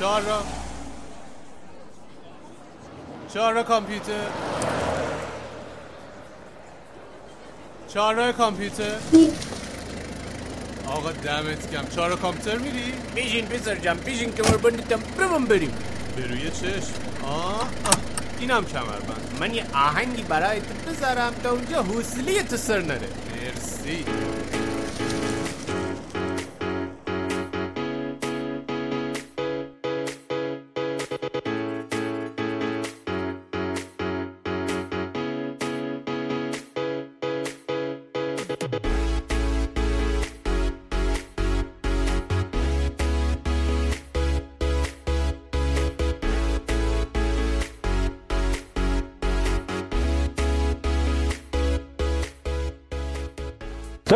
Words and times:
چهار 0.00 0.22
را. 0.22 0.42
چهار 3.34 3.54
را 3.54 3.62
کامپیوتر. 3.62 4.12
چهار 7.88 8.14
را 8.14 8.32
کامپیوتر. 8.32 8.96
آقا 10.86 11.12
دمت 11.12 11.70
کم 11.70 11.88
چهار 11.88 12.10
را 12.10 12.16
کامپیوتر 12.16 12.58
میری؟ 12.58 12.92
بیشین 13.14 13.46
پسر 13.46 13.74
جم 13.74 13.94
بیشین 13.94 14.34
که 14.34 14.42
مربندتم 14.42 15.00
برم 15.18 15.44
بریم. 15.44 15.72
به 16.16 16.26
روی 16.26 16.50
چشم. 16.50 16.92
آه, 17.24 17.60
آه. 17.60 17.68
اینم 18.40 18.64
کمربند. 18.64 19.36
من 19.40 19.54
یه 19.54 19.64
آهنگی 19.74 20.22
برای 20.22 20.60
تو 20.60 20.90
بذارم 20.90 21.34
تا 21.42 21.50
اونجا 21.50 21.82
حوصله 21.82 22.42
تو 22.42 22.56
سر 22.56 22.80
نره. 22.80 23.08
مرسی. 23.32 24.04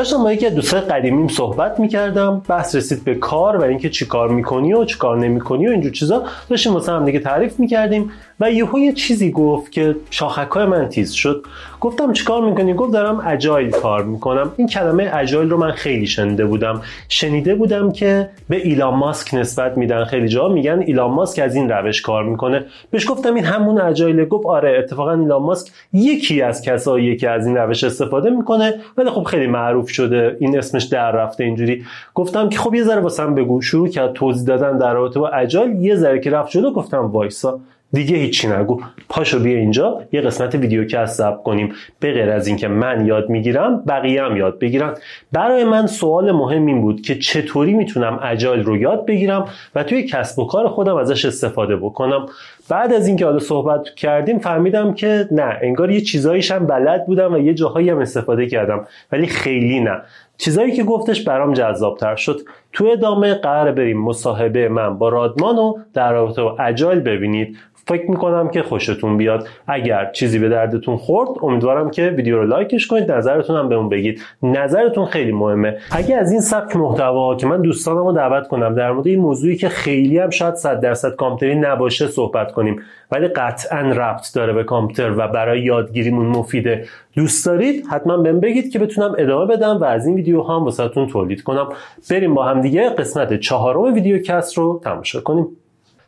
داشتم 0.05 0.23
با 0.23 0.33
یکی 0.33 0.47
از 0.47 0.55
دوستای 0.55 0.81
قدیمیم 0.81 1.29
صحبت 1.29 1.81
می‌کردم. 1.81 2.43
بحث 2.49 2.75
رسید 2.75 3.05
به 3.05 3.15
کار 3.15 3.57
و 3.57 3.63
اینکه 3.63 3.91
چی 3.91 4.07
کار 4.07 4.29
می‌کنی 4.29 4.73
و 4.75 4.85
چی 4.85 4.99
کار 4.99 5.19
نمی‌کنی 5.19 5.67
و 5.67 5.71
اینجور 5.71 5.93
چیزا. 5.93 6.23
داشتیم 6.49 6.73
واسه 6.73 6.93
هم 6.93 7.05
دیگه 7.05 7.19
تعریف 7.19 7.61
می‌کردیم. 7.61 8.11
و 8.41 8.51
یهو 8.51 8.79
یه 8.79 8.93
چیزی 8.93 9.31
گفت 9.31 9.73
که 9.73 9.97
شاخکای 10.11 10.67
من 10.67 10.89
تیز 10.89 11.13
شد. 11.13 11.45
گفتم 11.81 12.13
چیکار 12.13 12.45
می‌کنی؟ 12.45 12.75
گفت 12.75 12.93
دارم 12.93 13.23
اجایل 13.27 13.71
کار 13.71 14.05
می‌کنم. 14.05 14.53
این 14.57 14.67
کلمه 14.67 15.11
اجایل 15.15 15.51
رو 15.51 15.57
من 15.57 15.71
خیلی 15.71 16.07
شنیده 16.07 16.45
بودم. 16.45 16.83
شنیده 17.09 17.55
بودم 17.55 17.93
که 17.93 18.29
به 18.49 18.57
ایلان 18.57 18.95
ماسک 18.95 19.35
نسبت 19.35 19.79
میدن. 19.79 20.05
خیلی 20.05 20.29
جا 20.29 20.49
میگن 20.49 20.83
ایلان 20.87 21.11
ماسک 21.11 21.43
از 21.43 21.55
این 21.55 21.69
روش 21.69 22.03
کار 22.03 22.25
می‌کنه. 22.25 22.65
بهش 22.91 23.11
گفتم 23.11 23.35
این 23.35 23.45
همون 23.45 23.81
اجایل 23.81 24.25
گفت 24.25 24.47
آره 24.47 24.79
اتفاقا 24.79 25.13
ایلان 25.13 25.43
ماسک 25.43 25.73
یکی 25.93 26.43
از 26.43 26.63
کسایی 26.63 27.17
که 27.17 27.31
از 27.31 27.47
این 27.47 27.57
روش 27.57 27.85
استفاده 27.85 28.31
می‌کنه. 28.31 28.75
ولی 28.97 29.11
خب 29.11 29.23
خیلی 29.23 29.47
معروف 29.47 29.91
شده. 29.91 30.37
این 30.41 30.59
اسمش 30.59 30.85
در 30.85 31.11
رفته 31.11 31.45
اینجوری. 31.45 31.85
گفتم 32.15 32.49
که 32.49 32.59
خب 32.59 32.75
یه 32.75 32.83
ذره 32.83 33.01
واسم 33.01 33.35
بگو. 33.35 33.63
شروع 33.63 33.89
کرد 33.89 34.13
توضیح 34.13 34.47
دادن 34.47 34.79
در 34.79 34.95
رابطه 34.95 35.21
با 35.21 35.29
اجایل. 35.29 35.85
یه 35.85 35.97
ذره 35.97 36.21
که 36.21 36.31
رفت 36.31 36.51
جلو 36.51 36.73
گفتم 36.73 37.07
وایسا. 37.07 37.61
دیگه 37.93 38.17
هیچی 38.17 38.49
نگو. 38.49 38.81
پاشو 39.09 39.39
بیا 39.39 39.59
اینجا 39.59 40.03
یه 40.13 40.21
قسمت 40.21 40.55
ویدیو 40.55 40.85
که 40.85 41.05
ضبط 41.05 41.43
کنیم. 41.43 41.73
به 42.01 42.13
غیر 42.13 42.31
از 42.31 42.47
اینکه 42.47 42.69
من 42.69 43.07
یاد 43.07 43.31
می‌گیرم 43.31 43.83
بقیه 43.89 44.23
هم 44.23 44.37
یاد 44.37 44.59
بگیرن. 44.59 44.95
برای 45.33 45.65
من 45.65 45.87
سوال 45.87 46.33
مهم 46.33 46.67
این 46.67 46.81
بود 46.81 47.01
که 47.01 47.15
چطوری 47.15 47.75
می‌تونم 47.75 48.21
اجایل 48.23 48.65
رو 48.65 48.77
یاد 48.77 49.07
بگیرم 49.07 49.49
و 49.75 49.83
توی 49.83 50.03
کسب 50.03 50.39
و 50.39 50.47
کار 50.47 50.69
خودم 50.69 50.97
ازش 50.97 51.25
استفاده 51.25 51.77
بکنم. 51.77 52.27
بعد 52.69 52.93
از 52.93 53.09
اینکه 53.09 53.25
حالا 53.25 53.39
صحبت 53.39 53.95
کردیم 53.97 54.39
فهمیدم 54.39 54.95
که 54.95 55.29
نه 55.31 55.59
انگار 55.63 55.91
یه 55.91 56.01
چیزاییش 56.01 56.51
هم 56.51 56.67
بلد 56.67 57.07
بودم 57.07 57.35
و 57.35 57.39
یه 57.39 57.55
جاهایی 57.55 57.91
هم 57.91 57.99
استفاده 57.99 58.47
کردم 58.47 58.87
ولی 59.13 59.27
خیلی 59.27 59.81
نه. 59.81 60.03
چیزایی 60.39 60.73
که 60.73 60.83
گفتش 60.83 61.25
برام 61.25 61.53
جذابتر 61.53 62.17
شد. 62.17 62.41
تو 62.73 62.87
ادامه 62.93 63.35
قرار 63.35 63.73
بریم 63.73 64.01
مصاحبه 64.01 64.69
من 64.69 64.99
با 64.99 65.09
رادمان 65.09 65.57
رو 65.57 65.79
در 65.95 66.13
رابطه 66.13 66.43
با 66.43 66.57
اجایل 66.57 67.01
ببینید. 67.01 67.59
فکر 67.87 68.11
می‌کنم 68.11 68.49
که 68.49 68.63
خوشتون 68.63 69.17
بیاد. 69.17 69.49
اگر 69.67 70.11
چیزی 70.13 70.39
به 70.39 70.49
دردتون 70.49 70.97
خورد 70.97 71.29
امیدوارم 71.43 71.91
که 71.91 72.09
ویدیو 72.09 72.37
رو 72.37 72.47
لایکش 72.47 72.87
کنید 72.87 73.13
نظرتون 73.13 73.57
هم 73.57 73.69
بهمون 73.69 73.89
بگید. 73.89 74.21
نظرتون 74.43 75.07
خیلی 75.07 75.33
مهمه. 75.33 75.79
اگه 75.91 76.17
از 76.17 76.33
این 76.33 76.41
سبک 76.41 76.77
محتوا 76.77 77.37
که 77.37 77.47
من 77.47 77.63
دوستانم 77.63 78.07
رو 78.07 78.13
دعوت 78.13 78.49
کنم 78.49 78.75
در 78.75 78.93
مورد 78.93 79.07
این 79.07 79.21
موضوعی 79.21 79.57
که 79.57 79.69
خیلی 79.69 80.19
هم 80.19 80.31
شاید 80.31 80.55
100 80.55 80.81
درصد 80.81 81.17
کامپیوتری 81.17 81.61
نباشه 81.61 82.07
صحبت 82.07 82.53
کنیم 82.53 82.83
ولی 83.13 83.29
قطعا 83.29 83.81
ربط 83.81 84.35
داره 84.35 84.53
به 84.53 84.65
کامپیوتر 84.65 85.19
و 85.19 85.29
برای 85.29 85.63
یادگیریمون 85.63 86.27
مفیده 86.27 86.85
دوست 87.17 87.47
دارید؟ 87.47 87.87
حتما 87.91 88.17
بهم 88.17 88.41
بگید 88.41 88.73
که 88.73 88.79
بتونم 88.79 89.15
ادامه 89.19 89.57
بدم 89.57 89.77
و 89.81 89.85
از 89.85 90.07
این 90.07 90.17
ویدیو 90.17 90.43
هم 90.43 90.65
واسهتون 90.65 91.07
تولید 91.07 91.43
کنم. 91.43 91.69
بریم 92.11 92.35
با 92.35 92.45
هم 92.45 92.61
دیگه. 92.61 92.89
قسمت 92.89 93.41
چهارم 93.41 93.95
ویدیو 93.95 94.19
کست 94.19 94.59
رو 94.59 94.81
تماشا 94.85 95.21
کنیم. 95.21 95.47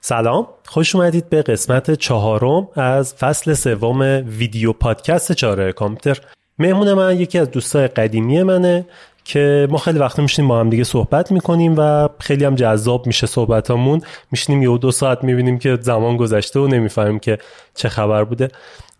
سلام. 0.09 0.47
خوش 0.67 0.95
اومدید 0.95 1.29
به 1.29 1.43
قسمت 1.43 1.91
چهارم 1.91 2.69
از 2.75 3.15
فصل 3.15 3.55
سوم 3.55 4.01
ویدیو 4.39 4.73
پادکست 4.73 5.33
چاره 5.33 5.73
کامپیوتر. 5.73 6.21
مهمون 6.59 6.93
من 6.93 7.21
یکی 7.21 7.39
از 7.39 7.51
دوستای 7.51 7.89
قدیمی 7.89 8.43
منه 8.43 8.87
که 9.25 9.69
ما 9.71 9.79
خیلی 9.79 9.99
وقت 9.99 10.19
میشنیم 10.19 10.49
با 10.49 10.61
هم 10.61 10.71
دیگه 10.71 10.85
صحبت 10.85 11.33
می‌کنیم 11.33 11.75
و 11.79 12.09
خیلی 12.19 12.45
هم 12.45 12.55
جذاب 12.55 13.07
میشه 13.07 13.27
صحبتامون. 13.27 14.01
میشنیم 14.31 14.63
یه 14.63 14.79
دو 14.79 14.91
ساعت 14.91 15.25
می‌بینیم 15.25 15.59
که 15.59 15.79
زمان 15.81 16.17
گذشته 16.17 16.61
و 16.61 16.67
نمی‌فهمیم 16.67 17.19
که 17.19 17.39
چه 17.75 17.89
خبر 17.89 18.25
بوده. 18.25 18.49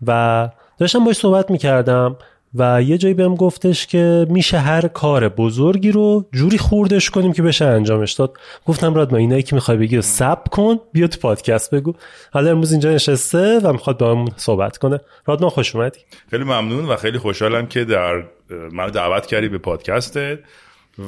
و 0.07 0.49
داشتم 0.77 1.05
باش 1.05 1.17
صحبت 1.17 1.51
می‌کردم. 1.51 2.15
و 2.57 2.81
یه 2.81 2.97
جایی 2.97 3.13
بهم 3.13 3.35
گفتش 3.35 3.87
که 3.87 4.27
میشه 4.29 4.57
هر 4.57 4.87
کار 4.87 5.29
بزرگی 5.29 5.91
رو 5.91 6.25
جوری 6.33 6.57
خوردش 6.57 7.09
کنیم 7.09 7.33
که 7.33 7.41
بشه 7.41 7.65
انجامش 7.65 8.13
داد. 8.13 8.37
گفتم 8.65 8.93
راد 8.93 9.11
ما 9.11 9.17
اینایی 9.17 9.43
که 9.43 9.55
می‌خوای 9.55 9.77
بگی 9.77 10.01
سب 10.01 10.47
کن 10.51 10.79
بیا 10.93 11.07
تو 11.07 11.19
پادکست 11.19 11.75
بگو. 11.75 11.93
حالا 12.31 12.51
امروز 12.51 12.71
اینجا 12.71 12.91
نشسته 12.91 13.59
و 13.59 13.71
می‌خواد 13.71 13.97
با 13.97 14.11
همون 14.11 14.29
صحبت 14.35 14.77
کنه. 14.77 14.99
راد 15.25 15.41
ما 15.41 15.49
خوش 15.49 15.75
اومدی. 15.75 15.99
خیلی 16.29 16.43
ممنون 16.43 16.85
و 16.85 16.95
خیلی 16.95 17.17
خوشحالم 17.17 17.67
که 17.67 17.85
در 17.85 18.23
من 18.71 18.87
دعوت 18.87 19.25
کردی 19.25 19.49
به 19.49 19.57
پادکستت 19.57 20.39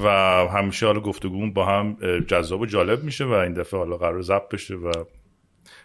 و 0.04 0.08
همیشه 0.48 0.86
حالا 0.86 1.00
گفتگومون 1.00 1.54
با 1.54 1.66
هم 1.66 1.98
جذاب 2.28 2.62
و 2.62 2.66
جالب 2.66 3.04
میشه 3.04 3.26
و 3.26 3.32
این 3.32 3.54
دفعه 3.54 3.80
حالا 3.80 3.98
قرار 3.98 4.22
ضبط 4.22 4.50
بشه 4.52 4.76
و 4.76 4.92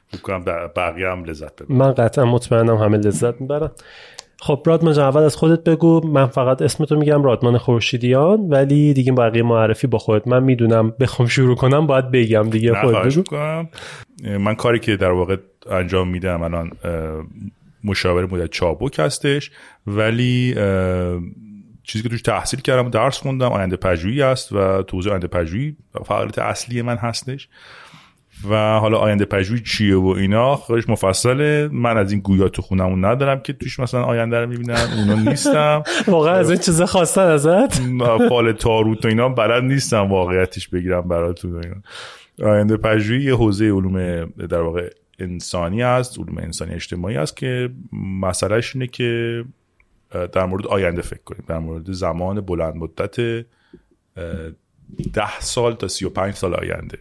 فکر 0.08 0.20
کنم 0.22 0.44
بقیه 0.76 1.08
هم 1.08 1.24
لذت 1.24 1.62
ببرن. 1.62 1.76
من 1.76 1.92
قطعا 1.92 2.24
مطمئنم 2.24 2.76
همه 2.76 2.96
لذت 2.98 3.40
می‌برن. 3.40 3.70
خب 4.46 4.62
رادمان 4.66 4.94
جان 4.94 5.04
اول 5.04 5.22
از 5.22 5.36
خودت 5.36 5.64
بگو. 5.64 6.00
من 6.06 6.26
فقط 6.26 6.62
اسمتو 6.62 6.96
میگم 6.96 7.22
رادمان 7.22 7.58
خورشیدیان 7.58 8.40
ولی 8.40 8.94
دیگه 8.94 9.12
بقیه 9.12 9.42
معرفی 9.42 9.86
با 9.86 9.98
خودت. 9.98 10.28
من 10.28 10.42
می‌دونم 10.42 10.90
بخوام 11.00 11.28
شروع 11.28 11.56
کنم 11.56 11.86
باید 11.86 12.10
بگم 12.10 12.50
دیگه. 12.50 12.74
خودت 12.80 13.14
بگو. 13.14 13.22
کنم. 13.22 13.68
من 14.38 14.54
کاری 14.54 14.78
که 14.78 14.96
در 14.96 15.10
واقع 15.10 15.36
انجام 15.70 16.08
میدم 16.08 16.42
الان 16.42 16.70
مشاور 17.84 18.26
مدت 18.26 18.50
چابک 18.50 18.98
هستش 18.98 19.50
ولی 19.86 20.54
چیزی 21.82 22.02
که 22.02 22.08
توش 22.08 22.22
تحصیل 22.22 22.60
کردم 22.60 22.90
درس 22.90 23.18
خوندم 23.18 23.52
آینده 23.52 23.76
پژوهی 23.76 24.22
است 24.22 24.52
و 24.52 24.82
توضیح 24.82 25.12
آینده 25.12 25.26
پژوهی 25.26 25.76
فعالیت 26.04 26.38
اصلی 26.38 26.82
من 26.82 26.96
هستش. 26.96 27.48
و 28.50 28.78
حالا 28.78 28.98
آینده 28.98 29.24
پژوهی 29.24 29.60
چیه 29.62 29.96
و 29.96 30.06
اینا 30.06 30.56
خودش 30.56 30.88
مفصله. 30.88 31.68
من 31.72 31.96
از 31.96 32.12
این 32.12 32.20
گویا 32.20 32.48
تو 32.48 32.62
خونمون 32.62 33.04
ندارم 33.04 33.40
که 33.40 33.52
توش 33.52 33.80
مثلا 33.80 34.04
آینده 34.04 34.40
رو 34.40 34.48
می‌بینن 34.48 34.88
اونا 34.98 35.30
نیستم. 35.30 35.82
واقعا 36.06 36.34
از 36.34 36.50
این 36.50 36.58
چیزا 36.58 36.86
خواستن 36.86 37.26
ازت؟ 37.26 37.80
فال 38.28 38.52
تاروت 38.52 39.04
و 39.04 39.08
اینا 39.08 39.28
بلد 39.28 39.62
نیستم 39.62 40.10
واقعیتش 40.10 40.68
بگیرم 40.68 41.08
براتون 41.08 41.56
اینا. 41.64 42.52
آینده 42.52 42.76
پژوهی 42.76 43.22
یه 43.22 43.34
حوزه 43.34 43.64
علوم 43.64 44.24
در 44.26 44.60
واقع 44.60 44.90
انسانی 45.18 45.82
است 45.82 46.18
علوم 46.18 46.38
انسانی 46.38 46.74
اجتماعی 46.74 47.16
است 47.16 47.36
که 47.36 47.70
مسئلهش 48.20 48.76
اینه 48.76 48.86
که 48.86 49.44
در 50.32 50.46
مورد 50.46 50.66
آینده 50.66 51.02
فکر 51.02 51.22
کنیم. 51.24 51.44
در 51.46 51.58
مورد 51.58 51.92
زمان 51.92 52.40
بلند 52.40 52.76
مدت 52.76 53.44
ده 55.12 55.40
سال 55.40 55.74
تا 55.74 55.88
سی 55.88 56.04
و 56.04 56.10
پنج 56.10 56.34
سال 56.34 56.54
آینده. 56.54 56.98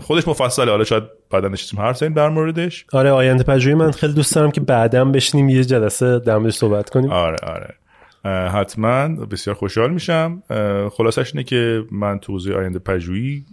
خودش 0.00 0.28
مفصله. 0.28 0.70
حالا 0.70 0.84
شاید 0.84 1.02
بعدا 1.30 1.48
نشستیم 1.48 1.80
حرف 1.80 1.96
زدیم 1.96 2.12
در 2.14 2.28
موردش. 2.28 2.86
آره 2.92 3.10
آینده 3.10 3.44
پژوهی 3.44 3.74
من 3.74 3.90
خیلی 3.90 4.12
دوست 4.12 4.34
دارم 4.34 4.50
که 4.50 4.60
بعدا 4.60 5.04
بشینیم 5.04 5.48
یه 5.48 5.64
جلسه 5.64 6.18
در 6.18 6.38
موردش 6.38 6.54
صحبت 6.54 6.90
کنیم. 6.90 7.10
آره 7.10 7.36
آره. 7.42 7.74
حتما. 8.48 9.08
بسیار 9.08 9.56
خوشحال 9.56 9.92
میشم. 9.92 10.42
خلاصش 10.92 11.34
اینه 11.34 11.44
که 11.44 11.84
من 11.90 12.18
تو 12.18 12.32
حوزه 12.32 12.54
آینده 12.54 12.78
پژوهی 12.78 13.44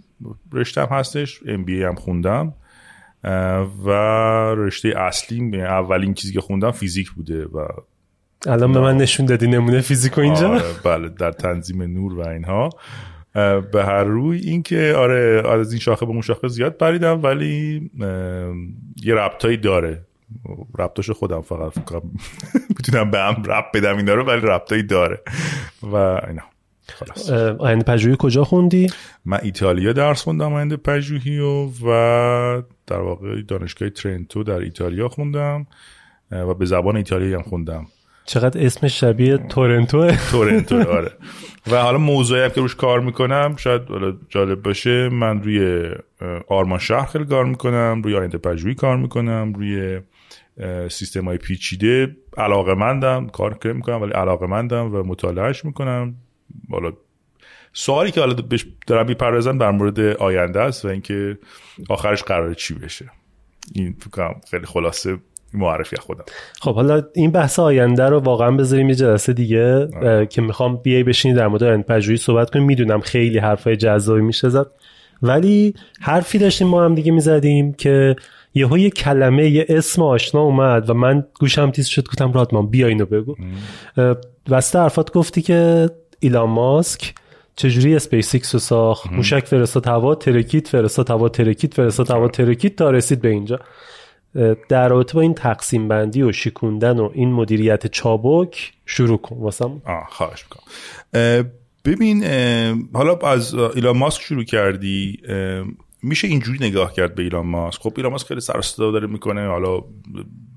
رشتم 0.52 0.86
هستش. 0.90 1.40
ام 1.46 1.64
بی 1.64 1.82
هم 1.82 1.94
خوندم. 1.94 2.54
و 3.84 3.90
رشته 4.56 4.88
اصلی 4.96 5.62
اولین 5.62 6.14
چیزی 6.14 6.32
که 6.32 6.40
خوندم 6.40 6.70
فیزیک 6.70 7.10
بوده 7.10 7.44
و 7.44 7.66
الان 8.46 8.72
به 8.72 8.80
من 8.80 8.96
نشون 8.96 9.26
دادی 9.26 9.46
نمونه 9.46 9.80
فیزیکو 9.80 10.20
اینجا. 10.20 10.48
آره 10.48 10.62
بله 10.84 11.08
در 11.08 11.32
تنظیم 11.32 11.82
نور 11.82 12.14
و 12.14 12.28
اینها. 12.28 12.70
به 13.72 13.84
هر 13.84 14.04
روی 14.04 14.38
اینکه 14.38 14.94
آره 14.96 15.42
از 15.50 15.72
این 15.72 15.80
شاخه 15.80 16.06
به 16.06 16.12
اون 16.12 16.20
شاخه 16.20 16.48
زیاد 16.48 16.72
پریدم 16.72 17.22
ولی 17.22 17.90
یه 19.02 19.14
ربطایی 19.14 19.56
داره. 19.56 20.04
ربطاش 20.78 21.10
خودم 21.10 21.40
فقط 21.40 21.72
می‌تونم 22.78 23.10
به 23.10 23.18
هم 23.18 23.42
ربط 23.46 23.72
بدم 23.74 23.96
اینا 23.96 24.14
رو 24.14 24.24
ولی 24.24 24.40
ربطایی 24.40 24.82
داره. 24.82 25.20
و 25.82 25.96
اینا. 25.96 26.42
خلاص. 26.88 27.30
آینده 27.58 27.84
پژوهی 27.84 28.16
کجا 28.18 28.44
خوندی؟ 28.44 28.86
من 29.24 29.38
ایتالیا 29.42 29.92
درس 29.92 30.22
خوندم 30.22 30.52
آینده 30.52 30.76
پژوهی 30.76 31.38
و 31.38 31.66
و 31.66 32.62
در 32.86 33.00
واقع 33.00 33.42
دانشگاه 33.42 33.90
ترنتو 33.90 34.42
در 34.42 34.58
ایتالیا 34.58 35.08
خوندم 35.08 35.66
و 36.30 36.54
به 36.54 36.66
زبان 36.66 36.96
ایتالیایی 36.96 37.34
هم 37.34 37.42
خوندم. 37.42 37.86
چقدر 38.26 38.66
اسم 38.66 38.88
شبیه 38.88 39.36
تورنتو 39.36 40.10
تورنتو 40.30 40.76
آره. 40.76 41.12
و 41.70 41.82
حالا 41.82 41.98
موضوعی 41.98 42.42
هم 42.42 42.48
که 42.48 42.60
روش 42.60 42.74
کار 42.74 43.00
می‌کنم 43.00 43.56
شاید 43.56 43.82
جالب 44.28 44.62
باشه 44.62 45.08
من 45.08 45.42
روی 45.42 45.90
آرمان 46.48 46.78
شهر 46.78 47.06
خیلی 47.06 47.24
کار 47.24 47.44
می‌کنم 47.44 48.02
روی 48.04 48.16
آینده 48.16 48.38
پژوهی 48.38 48.74
کار 48.74 48.96
می‌کنم 48.96 49.52
روی 49.56 50.00
سیستم 50.88 51.24
های 51.24 51.38
پیچیده 51.38 52.16
علاقه 52.36 52.74
مندم 52.74 53.26
کار 53.26 53.58
می‌کنم 53.64 54.02
ولی 54.02 54.12
علاقه 54.12 54.46
مندم 54.46 54.94
و 54.94 55.02
مطالعهش 55.02 55.64
می‌کنم. 55.64 56.14
حالا 56.70 56.92
سوالی 57.72 58.10
که 58.10 58.20
حالا 58.20 58.34
بهش 58.34 58.66
دارم 58.86 59.06
می‌پردازم 59.06 59.58
در 59.58 59.70
مورد 59.70 60.00
آینده 60.00 60.60
است 60.60 60.84
و 60.84 60.88
اینکه 60.88 61.38
آخرش 61.88 62.22
قرار 62.22 62.54
چی 62.54 62.74
بشه. 62.74 63.10
این 63.74 63.96
فکرم 64.00 64.40
خیلی 64.50 64.66
خلاصه. 64.66 65.18
معرفی 65.54 65.96
خودم. 65.96 66.24
خب 66.60 66.74
حالا 66.74 67.02
این 67.14 67.30
بحث 67.30 67.58
آینده 67.58 68.04
رو 68.04 68.18
واقعا 68.18 68.50
بذاریم 68.50 68.88
یه 68.88 68.94
جلسه 68.94 69.32
دیگه 69.32 69.88
که 70.30 70.42
می‌خوام 70.42 70.76
بیای 70.76 71.02
بشینی 71.02 71.34
در 71.34 71.48
مورد 71.48 71.86
پژوهی 71.86 72.16
صحبت 72.16 72.50
کنیم. 72.50 72.64
می‌دونم 72.64 73.00
خیلی 73.00 73.38
حرفای 73.38 73.76
جذابی 73.76 74.20
میشه 74.20 74.48
زد. 74.48 74.66
ولی 75.22 75.74
حرفی 76.00 76.38
داشتیم 76.38 76.66
ما 76.66 76.84
هم 76.84 76.94
دیگه 76.94 77.12
می‌زدیم 77.12 77.72
که 77.72 78.16
یهو 78.54 78.78
یه 78.78 78.90
کلمه 78.90 79.50
یه 79.50 79.66
اسم 79.68 80.02
آشنا 80.02 80.40
اومد 80.40 80.90
و 80.90 80.94
من 80.94 81.24
گوشم 81.40 81.70
تیز 81.70 81.86
شد 81.86 82.08
گفتم 82.08 82.32
رادمان 82.32 82.66
بیا 82.66 82.86
اینو 82.86 83.06
بگو. 83.06 83.34
وسط 84.48 84.76
حرفات 84.76 85.12
گفتی 85.12 85.42
که 85.42 85.90
ایلان 86.20 86.50
ماسک 86.50 87.14
چجوری 87.56 87.96
اسپیس 87.96 88.34
ایکس 88.34 88.54
رو 88.54 88.58
ساخت؟ 88.58 89.12
موشک 89.12 89.46
فرستاد 89.46 89.86
هوا 89.86 90.14
ترکید 90.14 90.68
فرستاد 90.68 91.10
هوا 91.10 91.28
ترکید 91.28 91.74
فرستاد 91.74 92.10
هوا 92.10 92.28
ترکید 92.28 92.76
تا 92.76 92.90
رسید 92.90 93.20
به 93.20 93.28
اینجا. 93.28 93.60
در 94.68 94.88
رابطه 94.88 95.14
با 95.14 95.20
این 95.20 95.34
تقسیم 95.34 95.88
بندی 95.88 96.22
و 96.22 96.32
شکوندن 96.32 96.98
و 96.98 97.10
این 97.14 97.32
مدیریت 97.32 97.86
چابک 97.86 98.72
شروع 98.86 99.18
کن. 99.18 99.36
واسم 99.36 99.82
آه 99.84 100.06
خواهش 100.10 100.44
می‌کنم. 100.44 100.64
ببین 101.84 102.24
حالا 102.94 103.16
از 103.16 103.54
ایلان 103.54 103.96
ماسک 103.96 104.22
شروع 104.22 104.44
کردی 104.44 105.18
میشه 106.02 106.28
اینجوری 106.28 106.58
نگاه 106.68 106.92
کرد 106.92 107.14
به 107.14 107.22
ایلان 107.22 107.46
ماسک؟ 107.46 107.80
خب 107.80 107.92
ایلان 107.96 108.12
ماسک 108.12 108.26
خیلی 108.26 108.40
سر 108.40 108.50
صدا 108.50 108.60
داره 108.78 109.06
می‌کنه 109.06 109.46
حالا 109.46 109.80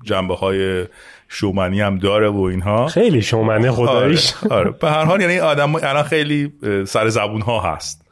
جنبه 0.04 0.34
های 0.34 0.86
شومنی 1.28 1.80
هم 1.80 1.98
داره 1.98 2.28
و 2.28 2.40
اینها. 2.40 2.86
خیلی 2.86 3.22
شومنه 3.22 3.70
خداییش. 3.70 4.34
آره, 4.44 4.54
آره. 4.54 4.70
به 4.70 4.90
هر 4.90 5.04
حال 5.04 5.20
یعنی 5.20 5.38
آدم 5.38 5.74
الان 5.74 6.02
خیلی 6.02 6.52
سر 6.86 7.08
زبون 7.08 7.40
ها 7.40 7.60
هست. 7.60 8.04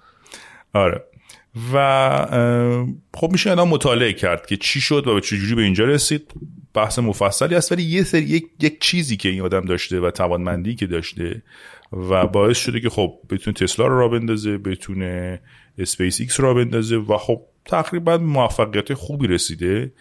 آره. 0.74 1.04
و 1.72 2.96
خب 3.14 3.32
میشه 3.32 3.50
اینا 3.50 3.64
مطالعه 3.64 4.12
کرد 4.12 4.46
که 4.46 4.56
چی 4.56 4.80
شد 4.80 5.06
و 5.06 5.14
به 5.14 5.20
چجوری 5.20 5.54
به 5.54 5.62
اینجا 5.62 5.84
رسید. 5.84 6.32
بحث 6.74 6.98
مفصلی 6.98 7.54
است 7.54 7.72
ولی 7.72 7.82
یه 7.82 8.02
سری 8.02 8.22
یک،, 8.22 8.46
یک 8.60 8.80
چیزی 8.80 9.16
که 9.16 9.28
این 9.28 9.40
آدم 9.40 9.60
داشته 9.60 10.00
و 10.00 10.10
توانمندی 10.10 10.74
که 10.74 10.86
داشته 10.86 11.42
و 11.92 12.26
باعث 12.26 12.58
شده 12.58 12.80
که 12.80 12.90
خب 12.90 13.18
بتونه 13.30 13.54
تسلا 13.54 13.86
رو 13.86 13.98
راه 13.98 14.08
بندازه 14.08 14.58
بتونه 14.58 15.40
اسپیس 15.78 16.20
ایکس 16.20 16.40
را 16.40 16.54
بندازه 16.54 16.96
و 16.96 17.16
خب 17.16 17.42
تقریبا 17.64 18.18
موفقیت 18.18 18.94
خوبی 18.94 19.26
رسیده. 19.26 19.92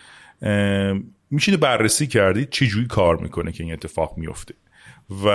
میشه 1.31 1.57
بررسی 1.57 2.07
کردید 2.07 2.49
چجوری 2.49 2.87
کار 2.87 3.17
می‌کنه 3.17 3.51
که 3.51 3.63
این 3.63 3.73
اتفاق 3.73 4.17
میفته 4.17 4.53
و 5.25 5.27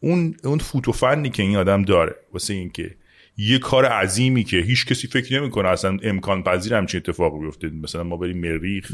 اون 0.00 0.36
اون 0.44 0.58
فوتوفنی 0.58 1.30
که 1.30 1.42
این 1.42 1.56
آدم 1.56 1.82
داره 1.82 2.14
واسه 2.32 2.54
اینکه 2.54 2.96
یه 3.36 3.58
کار 3.58 3.84
عظیمی 3.86 4.44
که 4.44 4.56
هیچ 4.56 4.86
کسی 4.86 5.06
فکر 5.06 5.40
نمی‌کنه. 5.40 5.68
اصلا 5.68 5.98
امکان 6.02 6.42
پذیر 6.42 6.74
همچین 6.74 6.98
اتفاقی 6.98 7.38
بیفته. 7.38 7.68
مثلا 7.68 8.02
ما 8.02 8.16
بریم 8.16 8.38
مریخ. 8.38 8.92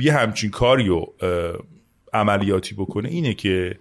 یه 0.00 0.12
همچین 0.12 0.50
کاری 0.50 0.88
و 0.88 1.06
عملیاتی 2.12 2.74
بکنه 2.74 3.08
اینه 3.08 3.34
که 3.34 3.78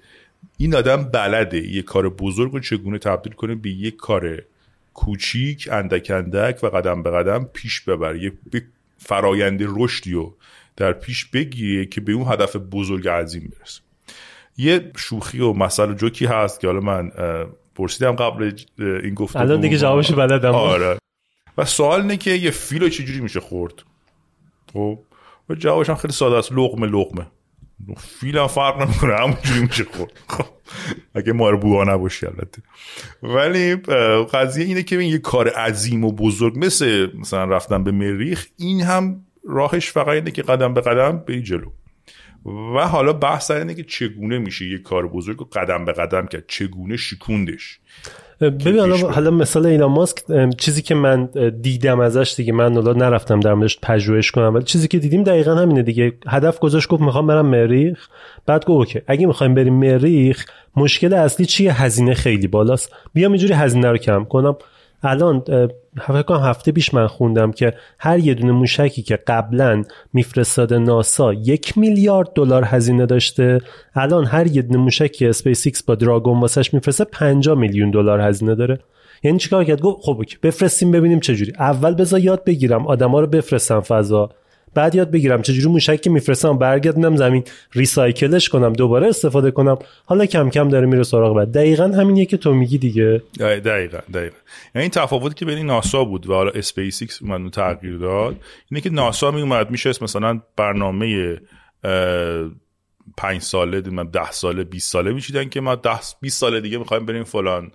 این 0.58 0.76
آدم 0.76 1.04
بلده 1.04 1.68
یه 1.68 1.82
کار 1.82 2.10
بزرگ 2.10 2.52
رو 2.52 2.60
چگونه 2.60 2.98
تبدیل 2.98 3.34
کنه 3.34 3.56
به 3.56 3.70
یک 3.70 3.96
کار 3.96 4.42
کوچیک 4.94 5.70
اندک 5.72 6.12
اندک 6.12 6.64
و 6.64 6.68
قدم 6.68 7.04
به 7.04 7.12
قدم 7.12 7.44
پیش 7.54 7.82
ببره. 7.82 8.24
یه 8.24 8.32
فرایند 8.98 9.60
رشدی 9.64 10.12
رو 10.12 10.36
در 10.76 10.94
پیش 10.94 11.26
بگیره 11.26 11.86
که 11.86 12.02
به 12.02 12.12
اون 12.12 12.34
هدف 12.34 12.56
بزرگ 12.56 13.08
عظیم 13.08 13.54
برسه. 13.60 13.82
یه 14.58 14.92
شوخی 14.98 15.40
و 15.40 15.54
مسئله 15.54 15.96
جوکی 15.96 16.26
هست 16.26 16.60
که 16.60 16.68
حالا 16.68 16.80
من 16.80 17.12
پرسیدم 17.78 18.12
قبل 18.12 18.52
این 18.80 19.14
گفته 19.14 19.40
الان 19.40 19.62
دیگه 19.62 19.78
جوابش 19.78 20.12
بلدم. 20.12 20.56
آره. 20.56 20.98
و 21.58 21.66
سوال 21.66 22.02
اینه 22.02 22.18
که 22.18 22.32
یه 22.32 22.52
فیلو 22.52 22.90
چجوری 22.90 23.20
میشه 23.20 23.40
خورد؟ 23.40 23.74
خب 24.74 25.00
و 25.50 25.56
جوابش 25.56 25.90
هم 25.90 25.96
خیلی 25.96 26.14
ساده 26.14 26.36
است. 26.36 26.52
لقمه 26.52 26.88
لقمه. 26.88 27.28
فیل 27.98 28.38
هم 28.38 28.48
فرق 28.48 28.82
نمی‌کنه 28.82 29.16
همونجوری 29.16 29.60
میشه 29.60 29.84
خورد. 29.84 30.12
خب 30.28 30.46
اگه 31.16 31.34
بوها 31.34 31.84
نباشی 31.84 32.26
البته. 32.26 32.62
ولی 33.24 33.76
قضیه 34.34 34.66
اینه 34.66 34.84
که 34.84 35.00
این 35.00 35.12
یه 35.12 35.18
کار 35.18 35.50
عظیم 35.50 36.06
و 36.06 36.12
بزرگ 36.12 36.54
مثل 36.66 37.10
مثلا 37.20 37.44
رفتن 37.44 37.84
به 37.84 37.92
مریخ 37.92 38.48
این 38.58 38.82
هم 38.82 39.26
راهش 39.46 39.92
فقط 39.92 40.08
اینه 40.08 40.32
که 40.32 40.42
قدم 40.42 40.74
به 40.74 40.82
قدم 40.82 41.18
بری 41.18 41.42
جلو. 41.42 41.72
و 42.48 42.88
حالا 42.88 43.14
بحث 43.14 43.52
اینه 43.52 43.74
که 43.74 43.84
چگونه 43.84 44.38
میشه 44.38 44.66
یه 44.66 44.78
کار 44.78 45.08
بزرگ 45.08 45.42
و 45.42 45.46
قدم 45.46 45.86
به 45.86 45.94
قدم 45.94 46.28
کرد 46.28 46.44
چگونه 46.48 46.98
شکوندش؟ 46.98 47.80
ببین 48.42 48.80
حالا 48.80 48.98
حالا 48.98 49.32
مثال 49.32 49.66
ایلان 49.66 49.92
ماسک 49.92 50.18
چیزی 50.58 50.82
که 50.82 50.96
من 50.96 51.30
دیدم 51.62 52.00
ازش 52.00 52.34
دیگه 52.38 52.54
من 52.54 52.74
حالا 52.74 52.94
نرفتم 52.94 53.40
در 53.40 53.54
موردش 53.54 53.80
پژوهش 53.84 54.32
کنم 54.32 54.54
ولی 54.54 54.64
چیزی 54.64 54.88
که 54.88 55.00
دیدیم 55.00 55.24
دقیقا 55.24 55.56
همینه 55.56 55.84
دیگه. 55.84 56.14
هدف 56.28 56.60
گذاشت 56.60 56.88
گفت 56.88 57.02
می‌خوام 57.02 57.28
برم 57.28 57.46
مریخ. 57.46 58.08
بعد 58.46 58.66
گفت 58.66 58.70
اوکی 58.70 59.02
اگه 59.08 59.28
می‌خوایم 59.28 59.54
بریم 59.54 59.74
مریخ 59.74 60.46
مشکل 60.76 61.14
اصلی 61.14 61.46
چیه؟ 61.46 61.82
هزینه 61.84 62.14
خیلی 62.14 62.48
بالاست. 62.48 62.96
بیام 63.14 63.32
اینجوری 63.32 63.54
هزینه 63.54 63.92
رو 63.92 63.98
کم 63.98 64.24
کنم. 64.24 64.56
الان 65.08 65.44
فکر 66.08 66.22
کنم 66.22 66.40
هفته 66.40 66.72
پیش 66.72 66.94
من 66.94 67.08
خوندم 67.08 67.52
که 67.52 67.74
هر 68.00 68.20
یه 68.20 68.34
دونه 68.34 68.52
موشکی 68.52 69.02
که 69.02 69.16
قبلا 69.16 69.84
میفرستاده 70.14 70.78
ناسا 70.78 71.34
یک 71.34 71.78
میلیارد 71.78 72.34
دلار 72.36 72.64
هزینه 72.66 73.06
داشته. 73.06 73.62
الان 73.96 74.26
هر 74.26 74.48
یه 74.48 74.62
دونه 74.62 74.78
موشکی 74.78 75.28
اسپیس 75.28 75.66
ایکس 75.66 75.84
با 75.84 75.96
Dragon 75.96 76.40
واسش 76.40 76.74
میفرسته 76.74 77.04
50 77.04 77.58
میلیون 77.58 77.92
دلار 77.92 78.22
هزینه 78.22 78.56
داره. 78.56 78.80
یعنی 79.24 79.38
چیکار 79.38 79.64
کرد؟ 79.64 79.82
گفت 79.82 80.06
خب 80.06 80.24
بفرستیم 80.44 80.92
ببینیم 80.92 81.20
چجوری 81.20 81.54
اول 81.60 81.94
بذار 81.94 82.20
یاد 82.20 82.44
بگیرم 82.44 82.88
آدما 82.88 83.20
رو 83.20 83.28
بفرستم 83.28 83.80
فضا. 83.80 84.30
بعد 84.78 84.96
یاد 84.96 85.12
بگیرم 85.12 85.42
چجوری 85.42 85.68
موشک 85.68 86.02
که 86.02 86.10
میفرستم 86.10 86.58
برگردونم 86.58 87.16
زمین. 87.16 87.44
recycle 87.74 88.33
ش 88.33 88.50
کنم 88.50 88.74
دوباره 88.74 89.08
استفاده 89.08 89.52
کنم. 89.52 89.78
حالا 90.06 90.26
کم 90.26 90.50
کم 90.50 90.70
داره 90.70 90.86
میره 90.86 91.04
سراغ 91.04 91.36
بعد. 91.36 91.52
دقیقا 91.52 91.84
همینیه 91.84 92.26
که 92.26 92.38
تو 92.38 92.54
میگی 92.54 92.78
دیگه. 92.78 93.22
دقیقا 93.40 93.98
دقیقا. 94.14 94.36
یعنی 94.76 94.84
این 94.84 94.90
تفاوتی 94.90 95.36
که 95.36 95.46
بین 95.46 95.66
ناسا 95.66 96.04
بود 96.04 96.30
و 96.30 96.34
حالا 96.34 96.52
اسپیس 96.52 97.02
ایکس 97.02 97.22
اومد 97.22 97.52
تغییر 97.52 97.98
داد 97.98 98.36
اینه 98.72 98.82
که 98.82 98.90
ناسا 98.90 99.32
میومد 99.32 99.72
میشست 99.72 99.90
مثلا 100.02 100.42
برنامه 100.56 101.38
پنج 103.18 103.42
ساله 103.42 103.82
ده 103.82 104.32
ساله 104.32 104.64
20 104.64 104.92
ساله 104.92 105.14
می‌چیدن 105.14 105.50
که 105.50 105.62
ما 105.62 105.76
ده 105.76 106.00
20 106.22 106.40
ساله 106.40 106.62
دیگه 106.62 106.78
می‌خوایم 106.78 107.06
بریم 107.06 107.24
فلان 107.24 107.72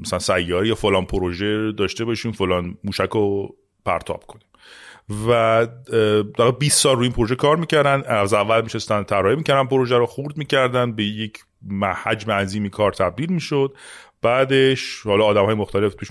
مثلا 0.00 0.18
سیاره 0.18 0.68
یا 0.68 0.74
فلان 0.74 1.04
پروژه 1.04 1.72
داشته 1.72 2.04
باشیم 2.04 2.32
فلان 2.32 2.78
موشک 2.84 3.08
رو 3.10 3.56
پرتاب 3.84 4.24
کنیم. 4.26 4.44
و 5.28 5.66
در 6.38 6.50
20 6.50 6.80
سال 6.80 6.96
روی 6.96 7.04
این 7.04 7.12
پروژه 7.12 7.34
کار 7.34 7.56
می‌کردن 7.56 8.02
از 8.06 8.34
اول 8.34 8.62
میشستن 8.62 9.02
طراحی 9.02 9.36
می‌کردن 9.36 9.68
پروژه 9.68 9.96
رو 9.96 10.06
خرد 10.06 10.36
می‌کردن 10.36 10.92
به 10.92 11.04
یک 11.04 11.38
حجم 12.04 12.30
عظیمی 12.30 12.70
کار 12.70 12.92
تبدیل 12.92 13.32
می‌شد. 13.32 13.74
بعدش 14.22 15.00
حالا 15.00 15.24
آدم 15.24 15.44
های 15.44 15.54
مختلف 15.54 15.94
توش 15.94 16.08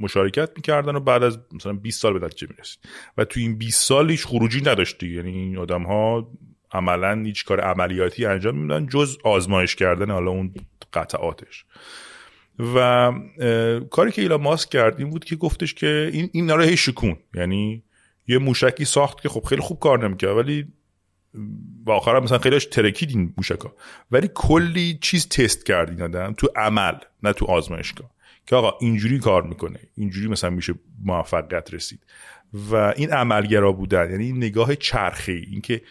مشارکت 0.00 0.50
می‌کردن 0.56 0.96
و 0.96 1.00
بعد 1.00 1.22
از 1.22 1.38
مثلا 1.52 1.72
20 1.72 2.02
سال 2.02 2.18
به 2.18 2.26
نتیجه 2.26 2.46
می‌رسید. 2.50 2.78
و 3.18 3.24
تو 3.24 3.40
این 3.40 3.58
20 3.58 3.88
سال 3.88 4.10
هیچ 4.10 4.26
خروجی 4.26 4.60
نداشتی 4.60 5.08
یعنی 5.08 5.30
این 5.30 5.58
آدم 5.58 5.82
ها 5.82 6.30
عملا 6.72 7.22
هیچ 7.24 7.44
کار 7.44 7.60
عملیاتی 7.60 8.26
انجام 8.26 8.58
میدن 8.58 8.86
جز 8.86 9.18
آزمایش 9.24 9.76
کردن 9.76 10.10
حالا 10.10 10.30
اون 10.30 10.54
قطعاتش. 10.92 11.64
و 12.74 13.12
کاری 13.90 14.12
که 14.12 14.22
ایلان 14.22 14.40
ماسک 14.40 14.70
کرد 14.70 14.98
این 14.98 15.10
بود 15.10 15.24
که 15.24 15.36
گفتش 15.36 15.74
که 15.74 16.10
این 16.12 16.30
این 16.32 16.46
ناره 16.46 16.76
شکون. 16.76 17.16
یعنی 17.34 17.82
یه 18.30 18.38
موشکی 18.38 18.84
ساخت 18.84 19.20
که 19.20 19.28
خب 19.28 19.44
خیلی 19.44 19.60
خوب 19.60 19.78
کار 19.78 20.08
نمی‌کرد 20.08 20.36
ولی 20.36 20.66
و 21.86 21.90
آخر 21.90 22.20
مثلا 22.20 22.38
خیلیش 22.38 22.66
ترکید 22.66 23.10
این 23.10 23.34
موشکا. 23.36 23.74
ولی 24.10 24.30
کلی 24.34 24.98
چیز 25.00 25.28
تست 25.28 25.66
کرد 25.66 25.90
این 25.90 26.02
آدم 26.02 26.34
تو 26.36 26.48
عمل 26.56 26.94
نه 27.22 27.32
تو 27.32 27.46
آزمایشگاه. 27.46 28.10
که 28.46 28.56
آقا 28.56 28.78
اینجوری 28.80 29.18
کار 29.18 29.42
می‌کنه 29.42 29.78
اینجوری 29.94 30.28
مثلا 30.28 30.50
میشه 30.50 30.74
موفقیت 31.04 31.74
رسید. 31.74 32.00
و 32.70 32.74
این 32.96 33.12
عملگرا 33.12 33.72
بودن 33.72 34.10
یعنی 34.10 34.24
این 34.24 34.36
نگاه 34.36 34.74
چرخی 34.74 35.46
اینکه 35.50 35.82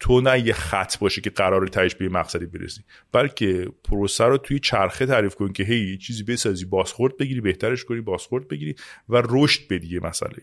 تو 0.00 0.20
نه 0.20 0.46
یه 0.46 0.52
خط 0.52 0.98
باشه 0.98 1.20
که 1.20 1.30
قرار 1.30 1.68
تهش 1.68 1.94
به 1.94 2.08
مقصدی 2.08 2.46
برسی 2.46 2.80
بلکه 3.12 3.68
پروسه 3.84 4.24
رو 4.24 4.38
توی 4.38 4.58
چرخه 4.58 5.06
تعریف 5.06 5.34
کن 5.34 5.52
که 5.52 5.62
هی 5.62 5.98
چیزی 5.98 6.22
بسازی 6.22 6.64
بازخورد 6.64 7.16
بگیری 7.16 7.40
بهترش 7.40 7.84
کنی 7.84 8.00
بازخورد 8.00 8.48
بگیری 8.48 8.74
و 9.08 9.22
رشد 9.28 9.68
بدی 9.68 9.94
یه 9.94 10.00
مسئله 10.00 10.42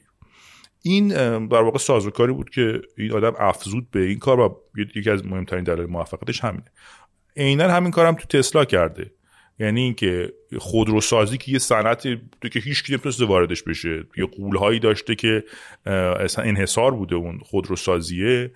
این 0.87 1.07
در 1.47 1.61
واقع 1.61 1.77
سازوکاری 1.77 2.33
بود 2.33 2.49
که 2.49 2.81
این 2.97 3.11
آدم 3.11 3.33
افزود 3.39 3.91
به 3.91 3.99
این 3.99 4.19
کار 4.19 4.39
و 4.39 4.61
یکی 4.95 5.09
از 5.09 5.25
مهمترین 5.25 5.63
دلایل 5.63 5.89
موفقیتش 5.89 6.43
همینه. 6.43 6.65
عینا 7.37 7.71
همین 7.71 7.91
کارم 7.91 8.15
تو 8.15 8.37
تسلا 8.37 8.65
کرده. 8.65 9.11
یعنی 9.59 9.81
اینکه 9.81 10.33
خودروسازی 10.57 11.37
که 11.37 11.51
یه 11.51 11.59
صنعت 11.59 12.01
که 12.51 12.59
هیچ 12.59 12.83
کی 12.83 12.93
نمی‌تونست 12.93 13.21
واردش 13.21 13.63
بشه. 13.63 14.03
یه 14.17 14.25
قولهایی 14.25 14.79
داشته 14.79 15.15
که 15.15 15.43
اصلا 15.85 16.45
انحصار 16.45 16.91
بوده 16.91 17.15
اون 17.15 17.39
خودروسازیه. 17.39 18.51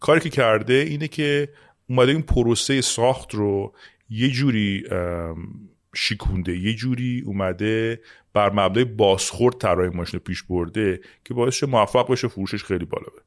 کاری 0.00 0.20
که 0.20 0.30
کرده 0.30 0.74
اینه 0.74 1.08
که 1.08 1.48
اومده 1.88 2.12
این 2.12 2.22
پروسه 2.22 2.80
ساخت 2.80 3.34
رو 3.34 3.74
یه 4.10 4.28
جوری 4.28 4.84
شیکونده 5.94 6.58
یه 6.58 6.74
جوری 6.74 7.22
اومده 7.26 8.00
بر 8.32 8.52
مبنای 8.52 8.84
بازخورد 8.84 9.58
طراحی 9.58 9.90
ماشین 9.90 10.20
پیش 10.20 10.42
برده 10.42 11.00
که 11.24 11.34
باعث 11.34 11.64
موفق 11.64 12.12
بشه 12.12 12.28
فروشش 12.28 12.64
خیلی 12.64 12.84
بالا 12.84 13.06
بره. 13.06 13.24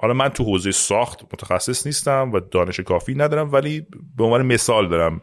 حالا 0.00 0.14
من 0.14 0.28
تو 0.28 0.44
حوزه 0.44 0.70
ساخت 0.70 1.22
متخصص 1.22 1.86
نیستم 1.86 2.30
و 2.32 2.40
دانش 2.40 2.80
کافی 2.80 3.14
ندارم 3.14 3.52
ولی 3.52 3.86
به 4.16 4.24
عنوان 4.24 4.46
مثال 4.46 4.88
دارم 4.88 5.20